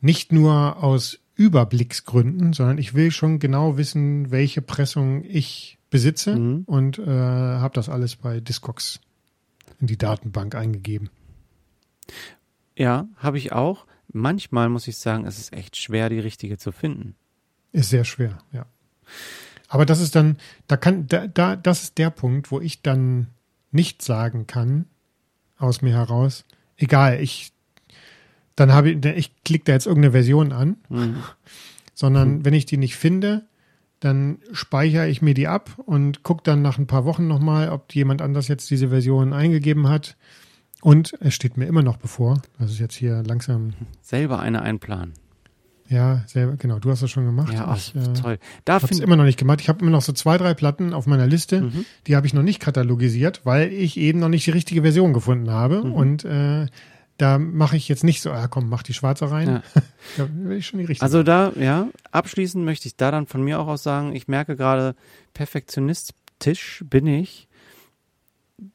nicht 0.00 0.32
nur 0.32 0.82
aus 0.82 1.20
Überblicksgründen, 1.36 2.52
sondern 2.52 2.78
ich 2.78 2.94
will 2.94 3.12
schon 3.12 3.38
genau 3.38 3.76
wissen, 3.76 4.32
welche 4.32 4.62
Pressung 4.62 5.24
ich 5.24 5.78
besitze 5.90 6.34
mhm. 6.34 6.64
und 6.66 6.98
äh, 6.98 7.06
habe 7.06 7.74
das 7.74 7.88
alles 7.88 8.16
bei 8.16 8.40
Discogs 8.40 8.98
in 9.80 9.86
die 9.86 9.96
Datenbank 9.96 10.56
eingegeben. 10.56 11.08
Ja, 12.76 13.06
habe 13.16 13.38
ich 13.38 13.52
auch. 13.52 13.86
Manchmal 14.12 14.68
muss 14.68 14.88
ich 14.88 14.96
sagen, 14.96 15.24
es 15.24 15.38
ist 15.38 15.52
echt 15.52 15.76
schwer, 15.76 16.08
die 16.08 16.18
richtige 16.18 16.58
zu 16.58 16.72
finden. 16.72 17.14
Ist 17.70 17.90
sehr 17.90 18.04
schwer, 18.04 18.38
ja. 18.52 18.66
Aber 19.74 19.86
das 19.86 19.98
ist 19.98 20.14
dann, 20.14 20.36
da 20.68 20.76
kann, 20.76 21.08
da, 21.08 21.26
da, 21.26 21.56
das 21.56 21.82
ist 21.82 21.98
der 21.98 22.10
Punkt, 22.10 22.52
wo 22.52 22.60
ich 22.60 22.82
dann 22.82 23.26
nicht 23.72 24.02
sagen 24.02 24.46
kann, 24.46 24.86
aus 25.58 25.82
mir 25.82 25.92
heraus, 25.92 26.44
egal, 26.76 27.20
ich, 27.20 27.50
dann 28.54 28.72
habe 28.72 28.90
ich, 28.92 29.04
ich 29.04 29.42
klicke 29.42 29.64
da 29.64 29.72
jetzt 29.72 29.88
irgendeine 29.88 30.12
Version 30.12 30.52
an, 30.52 30.76
mhm. 30.88 31.16
sondern 31.92 32.36
mhm. 32.36 32.44
wenn 32.44 32.54
ich 32.54 32.66
die 32.66 32.76
nicht 32.76 32.94
finde, 32.94 33.46
dann 33.98 34.38
speichere 34.52 35.08
ich 35.08 35.22
mir 35.22 35.34
die 35.34 35.48
ab 35.48 35.72
und 35.84 36.22
gucke 36.22 36.44
dann 36.44 36.62
nach 36.62 36.78
ein 36.78 36.86
paar 36.86 37.04
Wochen 37.04 37.26
nochmal, 37.26 37.70
ob 37.70 37.92
jemand 37.96 38.22
anders 38.22 38.46
jetzt 38.46 38.70
diese 38.70 38.90
Version 38.90 39.32
eingegeben 39.32 39.88
hat. 39.88 40.16
Und 40.82 41.16
es 41.18 41.34
steht 41.34 41.56
mir 41.56 41.66
immer 41.66 41.82
noch 41.82 41.96
bevor, 41.96 42.40
das 42.60 42.70
ist 42.70 42.78
jetzt 42.78 42.94
hier 42.94 43.24
langsam. 43.24 43.72
Selber 44.02 44.38
eine 44.38 44.62
einplanen. 44.62 45.14
Ja, 45.88 46.22
selber, 46.26 46.56
genau. 46.56 46.78
Du 46.78 46.90
hast 46.90 47.02
das 47.02 47.10
schon 47.10 47.26
gemacht. 47.26 47.52
Ja, 47.52 47.66
ach, 47.68 47.76
ich, 47.76 47.94
äh, 47.94 48.12
toll. 48.14 48.38
Da 48.64 48.74
habe 48.74 48.86
es 48.90 49.00
immer 49.00 49.16
noch 49.16 49.24
nicht 49.24 49.38
gemacht. 49.38 49.60
Ich 49.60 49.68
habe 49.68 49.80
immer 49.80 49.90
noch 49.90 50.02
so 50.02 50.12
zwei, 50.12 50.38
drei 50.38 50.54
Platten 50.54 50.94
auf 50.94 51.06
meiner 51.06 51.26
Liste. 51.26 51.62
Mhm. 51.62 51.84
Die 52.06 52.16
habe 52.16 52.26
ich 52.26 52.32
noch 52.32 52.42
nicht 52.42 52.60
katalogisiert, 52.60 53.42
weil 53.44 53.72
ich 53.72 53.98
eben 53.98 54.18
noch 54.18 54.28
nicht 54.28 54.46
die 54.46 54.50
richtige 54.50 54.82
Version 54.82 55.12
gefunden 55.12 55.50
habe. 55.50 55.84
Mhm. 55.84 55.92
Und 55.92 56.24
äh, 56.24 56.66
da 57.18 57.38
mache 57.38 57.76
ich 57.76 57.88
jetzt 57.88 58.02
nicht 58.02 58.22
so, 58.22 58.30
ah 58.30 58.48
komm, 58.48 58.68
mach 58.68 58.82
die 58.82 58.94
schwarze 58.94 59.30
rein. 59.30 59.48
Ja. 59.48 59.62
da 60.16 60.28
will 60.32 60.56
ich 60.56 60.66
schon 60.66 60.80
die 60.80 60.86
richtige. 60.86 61.04
Also 61.04 61.22
da, 61.22 61.52
ja, 61.58 61.88
abschließend 62.10 62.64
möchte 62.64 62.88
ich 62.88 62.96
da 62.96 63.10
dann 63.10 63.26
von 63.26 63.42
mir 63.42 63.60
auch 63.60 63.68
aus 63.68 63.82
sagen, 63.82 64.14
ich 64.14 64.26
merke 64.26 64.56
gerade, 64.56 64.94
perfektionistisch 65.34 66.82
bin 66.88 67.06
ich, 67.06 67.46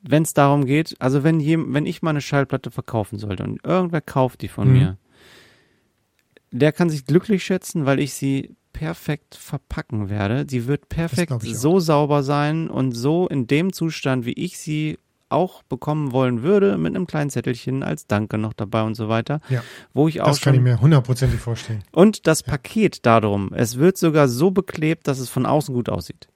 wenn 0.02 0.24
es 0.24 0.34
darum 0.34 0.66
geht, 0.66 0.96
also 1.00 1.24
wenn, 1.24 1.40
je, 1.40 1.58
wenn 1.60 1.86
ich 1.86 2.02
meine 2.02 2.22
Schallplatte 2.22 2.72
verkaufen 2.72 3.18
sollte 3.18 3.44
und 3.44 3.64
irgendwer 3.66 4.02
kauft 4.02 4.42
die 4.42 4.48
von 4.48 4.68
mhm. 4.68 4.74
mir, 4.74 4.98
der 6.52 6.72
kann 6.72 6.90
sich 6.90 7.06
glücklich 7.06 7.44
schätzen, 7.44 7.86
weil 7.86 8.00
ich 8.00 8.14
sie 8.14 8.56
perfekt 8.74 9.36
verpacken 9.36 10.10
werde. 10.10 10.46
Die 10.46 10.68
wird 10.68 10.90
perfekt 10.90 11.42
so 11.42 11.80
sauber 11.80 12.24
sein 12.24 12.70
und 12.70 12.94
so 12.94 13.28
in 13.28 13.48
dem 13.48 13.74
Zustand, 13.74 14.26
wie 14.26 14.34
ich 14.34 14.58
sie 14.58 14.98
auch 15.30 15.64
bekommen 15.64 16.12
wollen 16.12 16.42
würde, 16.42 16.78
mit 16.78 16.96
einem 16.96 17.08
kleinen 17.08 17.30
Zettelchen 17.30 17.84
als 17.84 18.08
Danke 18.08 18.38
noch 18.38 18.54
dabei 18.54 18.84
und 18.84 18.96
so 18.96 19.10
weiter. 19.10 19.40
Ja. 19.50 19.64
Wo 19.94 20.08
ich 20.08 20.22
auch 20.22 20.28
das 20.28 20.42
kann 20.42 20.56
ich 20.56 20.62
mir 20.62 20.82
hundertprozentig 20.82 21.40
vorstellen. 21.40 21.84
Und 21.92 22.28
das 22.28 22.42
ja. 22.42 22.48
Paket 22.52 23.06
darum, 23.06 23.54
es 23.54 23.78
wird 23.78 23.98
sogar 23.98 24.28
so 24.28 24.52
beklebt, 24.52 25.08
dass 25.08 25.20
es 25.20 25.30
von 25.30 25.46
außen 25.46 25.74
gut 25.74 25.90
aussieht. 25.90 26.28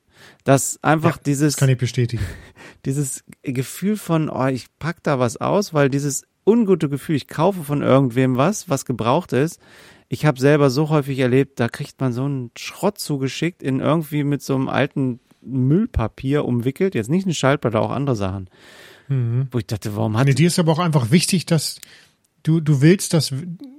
Dass 0.44 0.82
einfach 0.84 1.18
ja, 1.18 1.24
dieses. 1.26 1.54
Das 1.54 1.60
kann 1.60 1.70
ich 1.70 1.78
bestätigen. 1.78 2.24
Dieses 2.86 3.24
Gefühl 3.44 3.98
von, 3.98 4.30
oh, 4.30 4.48
ich 4.48 4.68
pack 4.78 4.98
da 5.04 5.18
was 5.18 5.38
aus, 5.38 5.74
weil 5.74 5.90
dieses 5.90 6.24
ungute 6.46 6.90
Gefühl, 6.90 7.16
ich 7.16 7.30
kaufe 7.30 7.64
von 7.64 7.82
irgendwem 7.82 8.36
was, 8.36 8.70
was 8.70 8.86
gebraucht 8.86 9.32
ist, 9.32 9.60
ich 10.14 10.28
habe 10.28 10.40
selber 10.40 10.70
so 10.70 10.90
häufig 10.90 11.18
erlebt, 11.18 11.60
da 11.60 11.68
kriegt 11.68 12.00
man 12.00 12.14
so 12.14 12.24
einen 12.26 12.52
Schrott 12.56 13.00
zugeschickt, 13.00 13.64
in 13.64 13.80
irgendwie 13.80 14.24
mit 14.24 14.44
so 14.44 14.54
einem 14.54 14.70
alten 14.70 15.20
Müllpapier 15.42 16.46
umwickelt. 16.46 16.94
Jetzt 16.94 17.10
nicht 17.10 17.26
eine 17.26 17.34
Schallplatte, 17.34 17.80
auch 17.80 17.90
andere 17.90 18.16
Sachen. 18.16 18.48
Mhm. 19.08 19.48
Wo 19.50 19.58
ich 19.58 19.66
dachte, 19.66 19.96
warum 19.96 20.16
hat. 20.16 20.28
Nee, 20.28 20.36
dir 20.36 20.46
ist 20.46 20.60
aber 20.60 20.72
auch 20.72 20.80
einfach 20.80 21.10
wichtig, 21.10 21.48
dass 21.48 21.82
du, 22.44 22.62
du 22.62 22.80
willst, 22.82 23.16
dass 23.16 23.34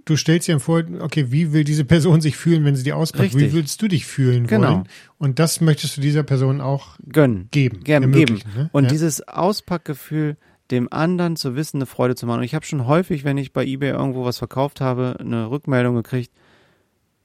du 0.04 0.16
stellst 0.16 0.48
dir 0.48 0.58
vor, 0.58 0.82
okay, 0.98 1.30
wie 1.30 1.52
will 1.52 1.62
diese 1.62 1.84
Person 1.84 2.20
sich 2.20 2.36
fühlen, 2.36 2.64
wenn 2.64 2.74
sie 2.74 2.82
die 2.82 2.92
auspackt? 2.92 3.26
Richtig. 3.26 3.52
Wie 3.52 3.52
willst 3.52 3.80
du 3.80 3.86
dich 3.86 4.04
fühlen 4.04 4.48
genau. 4.48 4.68
wollen? 4.68 4.88
Und 5.18 5.38
das 5.38 5.60
möchtest 5.60 5.96
du 5.96 6.00
dieser 6.00 6.24
Person 6.24 6.60
auch 6.60 6.98
gönnen, 7.08 7.46
geben, 7.52 7.84
geben. 7.84 8.10
geben. 8.10 8.40
Ne? 8.56 8.70
Und 8.72 8.84
ja. 8.84 8.90
dieses 8.90 9.26
Auspackgefühl, 9.28 10.36
dem 10.70 10.92
anderen 10.92 11.36
zu 11.36 11.56
wissen, 11.56 11.78
eine 11.78 11.86
Freude 11.86 12.14
zu 12.14 12.26
machen. 12.26 12.38
Und 12.38 12.44
ich 12.44 12.54
habe 12.54 12.64
schon 12.64 12.86
häufig, 12.86 13.24
wenn 13.24 13.38
ich 13.38 13.52
bei 13.52 13.64
eBay 13.64 13.90
irgendwo 13.90 14.24
was 14.24 14.38
verkauft 14.38 14.80
habe, 14.80 15.16
eine 15.18 15.50
Rückmeldung 15.50 15.94
gekriegt. 15.96 16.32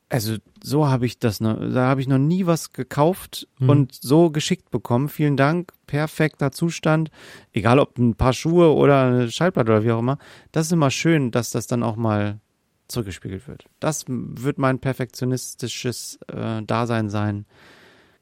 Also 0.09 0.37
so 0.63 0.87
habe 0.87 1.05
ich 1.05 1.19
das 1.19 1.39
noch, 1.39 1.57
da 1.59 1.87
habe 1.87 2.01
ich 2.01 2.07
noch 2.07 2.17
nie 2.17 2.47
was 2.47 2.73
gekauft 2.73 3.47
hm. 3.59 3.69
und 3.69 3.93
so 3.93 4.31
geschickt 4.31 4.71
bekommen. 4.71 5.07
Vielen 5.07 5.37
Dank, 5.37 5.71
perfekter 5.85 6.51
Zustand, 6.51 7.11
egal 7.53 7.79
ob 7.79 7.97
ein 7.97 8.15
paar 8.15 8.33
Schuhe 8.33 8.73
oder 8.73 9.03
eine 9.05 9.31
Schallplatte 9.31 9.71
oder 9.71 9.83
wie 9.83 9.91
auch 9.91 9.99
immer. 9.99 10.17
Das 10.51 10.65
ist 10.65 10.71
immer 10.71 10.89
schön, 10.89 11.29
dass 11.29 11.51
das 11.51 11.67
dann 11.67 11.83
auch 11.83 11.95
mal 11.95 12.39
zurückgespiegelt 12.87 13.47
wird. 13.47 13.65
Das 13.79 14.05
wird 14.07 14.57
mein 14.57 14.79
perfektionistisches 14.79 16.19
äh, 16.27 16.63
Dasein 16.63 17.09
sein, 17.09 17.45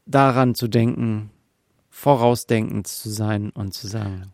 daran 0.06 0.56
zu 0.56 0.68
denken, 0.68 1.32
vorausdenkend 1.90 2.86
zu 2.86 3.10
sein 3.10 3.50
und 3.50 3.74
zu 3.74 3.88
sagen, 3.88 4.34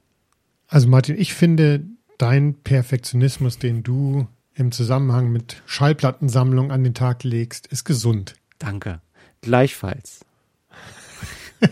also 0.74 0.88
Martin, 0.88 1.20
ich 1.20 1.36
finde 1.36 1.86
dein 2.18 2.56
Perfektionismus, 2.56 3.60
den 3.60 3.84
du 3.84 4.28
im 4.56 4.72
Zusammenhang 4.72 5.32
mit 5.32 5.62
Schallplattensammlung 5.68 6.72
an 6.72 6.84
den 6.84 6.96
Tag 6.96 7.24
legst, 7.24 7.68
ist 7.68 7.84
gesund. 7.84 8.34
Danke. 8.58 9.00
Gleichfalls. 9.42 10.26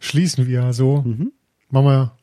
Schließen 0.00 0.46
wir 0.46 0.74
so. 0.74 1.02
Mhm. 1.02 1.32
Mama 1.70 2.18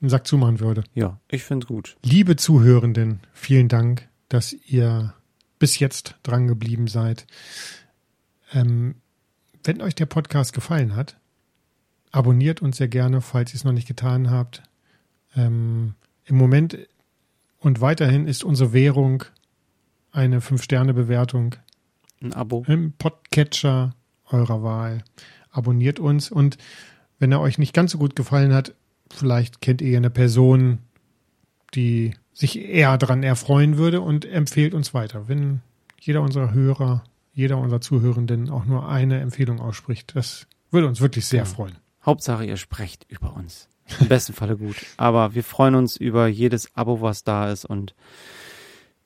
einen 0.00 0.08
Sack 0.08 0.26
zumachen 0.26 0.60
würde. 0.60 0.82
Ja, 0.94 1.20
ich 1.28 1.44
finde 1.44 1.66
gut. 1.66 1.98
Liebe 2.02 2.36
Zuhörenden, 2.36 3.20
vielen 3.34 3.68
Dank, 3.68 4.08
dass 4.30 4.54
ihr 4.54 5.12
bis 5.58 5.78
jetzt 5.78 6.14
dran 6.22 6.48
geblieben 6.48 6.86
seid. 6.86 7.26
Ähm, 8.54 8.94
wenn 9.62 9.82
euch 9.82 9.94
der 9.94 10.06
Podcast 10.06 10.54
gefallen 10.54 10.96
hat, 10.96 11.18
abonniert 12.12 12.62
uns 12.62 12.78
sehr 12.78 12.88
gerne, 12.88 13.20
falls 13.20 13.52
ihr 13.52 13.56
es 13.56 13.64
noch 13.64 13.72
nicht 13.72 13.88
getan 13.88 14.30
habt. 14.30 14.62
Ähm, 15.36 15.94
Im 16.24 16.36
Moment 16.36 16.78
und 17.58 17.80
weiterhin 17.80 18.26
ist 18.26 18.42
unsere 18.42 18.72
Währung 18.72 19.24
eine 20.12 20.40
Fünf-Sterne-Bewertung. 20.40 21.56
Ein 22.22 22.32
Abo. 22.32 22.64
Im 22.66 22.92
Podcatcher 22.92 23.94
eurer 24.26 24.62
Wahl. 24.62 25.02
Abonniert 25.50 26.00
uns 26.00 26.30
und 26.30 26.56
wenn 27.18 27.32
er 27.32 27.40
euch 27.40 27.58
nicht 27.58 27.74
ganz 27.74 27.92
so 27.92 27.98
gut 27.98 28.16
gefallen 28.16 28.54
hat, 28.54 28.74
vielleicht 29.10 29.60
kennt 29.60 29.82
ihr 29.82 29.96
eine 29.96 30.10
Person, 30.10 30.78
die 31.74 32.14
sich 32.32 32.58
eher 32.58 32.96
daran 32.96 33.22
erfreuen 33.22 33.76
würde 33.76 34.00
und 34.00 34.24
empfehlt 34.24 34.72
uns 34.72 34.94
weiter. 34.94 35.28
Wenn 35.28 35.60
jeder 36.00 36.22
unserer 36.22 36.52
Hörer, 36.52 37.04
jeder 37.34 37.58
unserer 37.58 37.80
Zuhörenden 37.80 38.48
auch 38.48 38.64
nur 38.64 38.88
eine 38.88 39.20
Empfehlung 39.20 39.60
ausspricht, 39.60 40.16
das 40.16 40.46
würde 40.70 40.86
uns 40.86 41.00
wirklich 41.00 41.26
sehr 41.26 41.42
genau. 41.42 41.54
freuen. 41.54 41.76
Hauptsache, 42.04 42.46
ihr 42.46 42.56
sprecht 42.56 43.04
über 43.08 43.34
uns. 43.34 43.68
Im 43.98 44.08
besten 44.08 44.32
Falle 44.32 44.56
gut. 44.56 44.76
Aber 44.96 45.34
wir 45.34 45.44
freuen 45.44 45.74
uns 45.74 45.96
über 45.96 46.26
jedes 46.26 46.76
Abo, 46.76 47.00
was 47.00 47.24
da 47.24 47.50
ist. 47.50 47.64
Und 47.64 47.94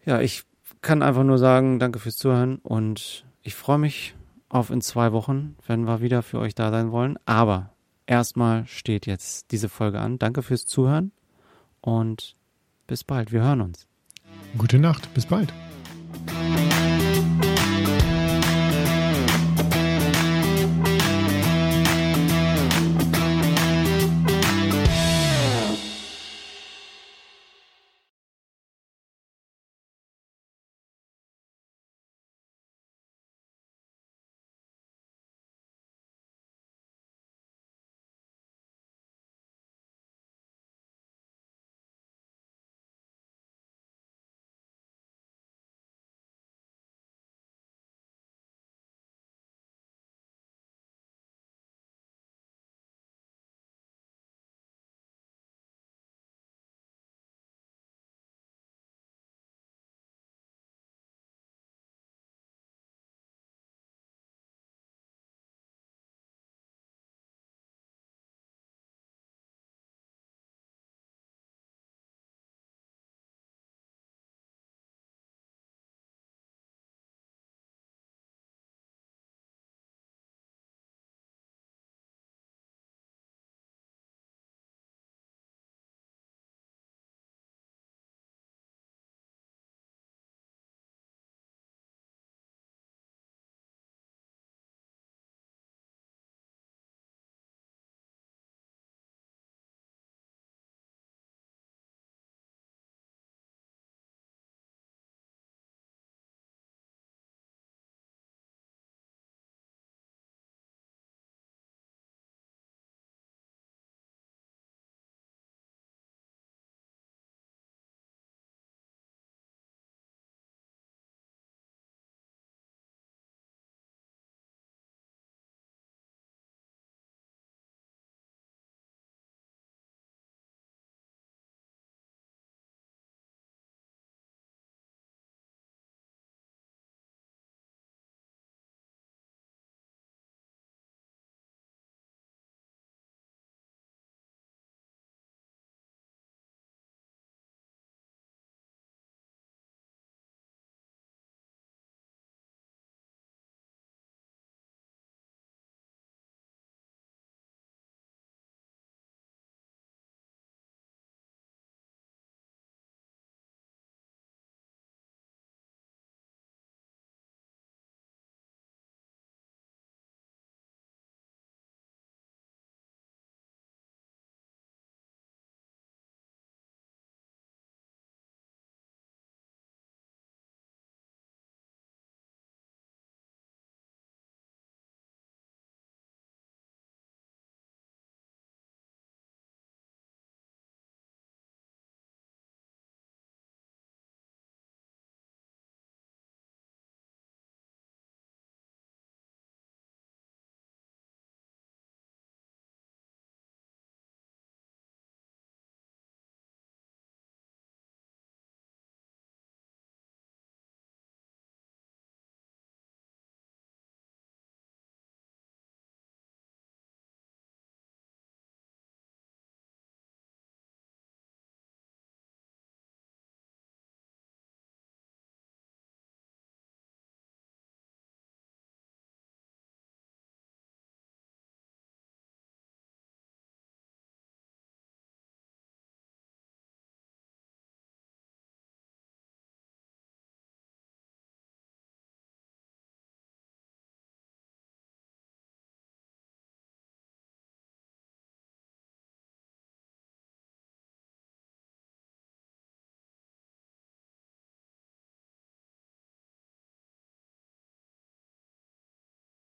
ja, 0.04 0.20
ich 0.20 0.44
kann 0.82 1.02
einfach 1.02 1.24
nur 1.24 1.38
sagen, 1.38 1.78
danke 1.78 1.98
fürs 1.98 2.16
Zuhören 2.16 2.56
und 2.56 3.24
ich 3.42 3.54
freue 3.54 3.78
mich 3.78 4.14
auf 4.48 4.70
in 4.70 4.80
zwei 4.80 5.12
Wochen, 5.12 5.56
wenn 5.66 5.84
wir 5.84 6.00
wieder 6.00 6.22
für 6.22 6.38
euch 6.38 6.54
da 6.54 6.70
sein 6.70 6.92
wollen. 6.92 7.18
Aber 7.26 7.70
erstmal 8.06 8.66
steht 8.66 9.06
jetzt 9.06 9.50
diese 9.50 9.68
Folge 9.68 10.00
an. 10.00 10.18
Danke 10.18 10.42
fürs 10.42 10.66
Zuhören 10.66 11.12
und 11.80 12.36
bis 12.86 13.04
bald. 13.04 13.32
Wir 13.32 13.42
hören 13.42 13.60
uns. 13.60 13.86
Gute 14.56 14.78
Nacht. 14.78 15.12
Bis 15.14 15.26
bald. 15.26 15.52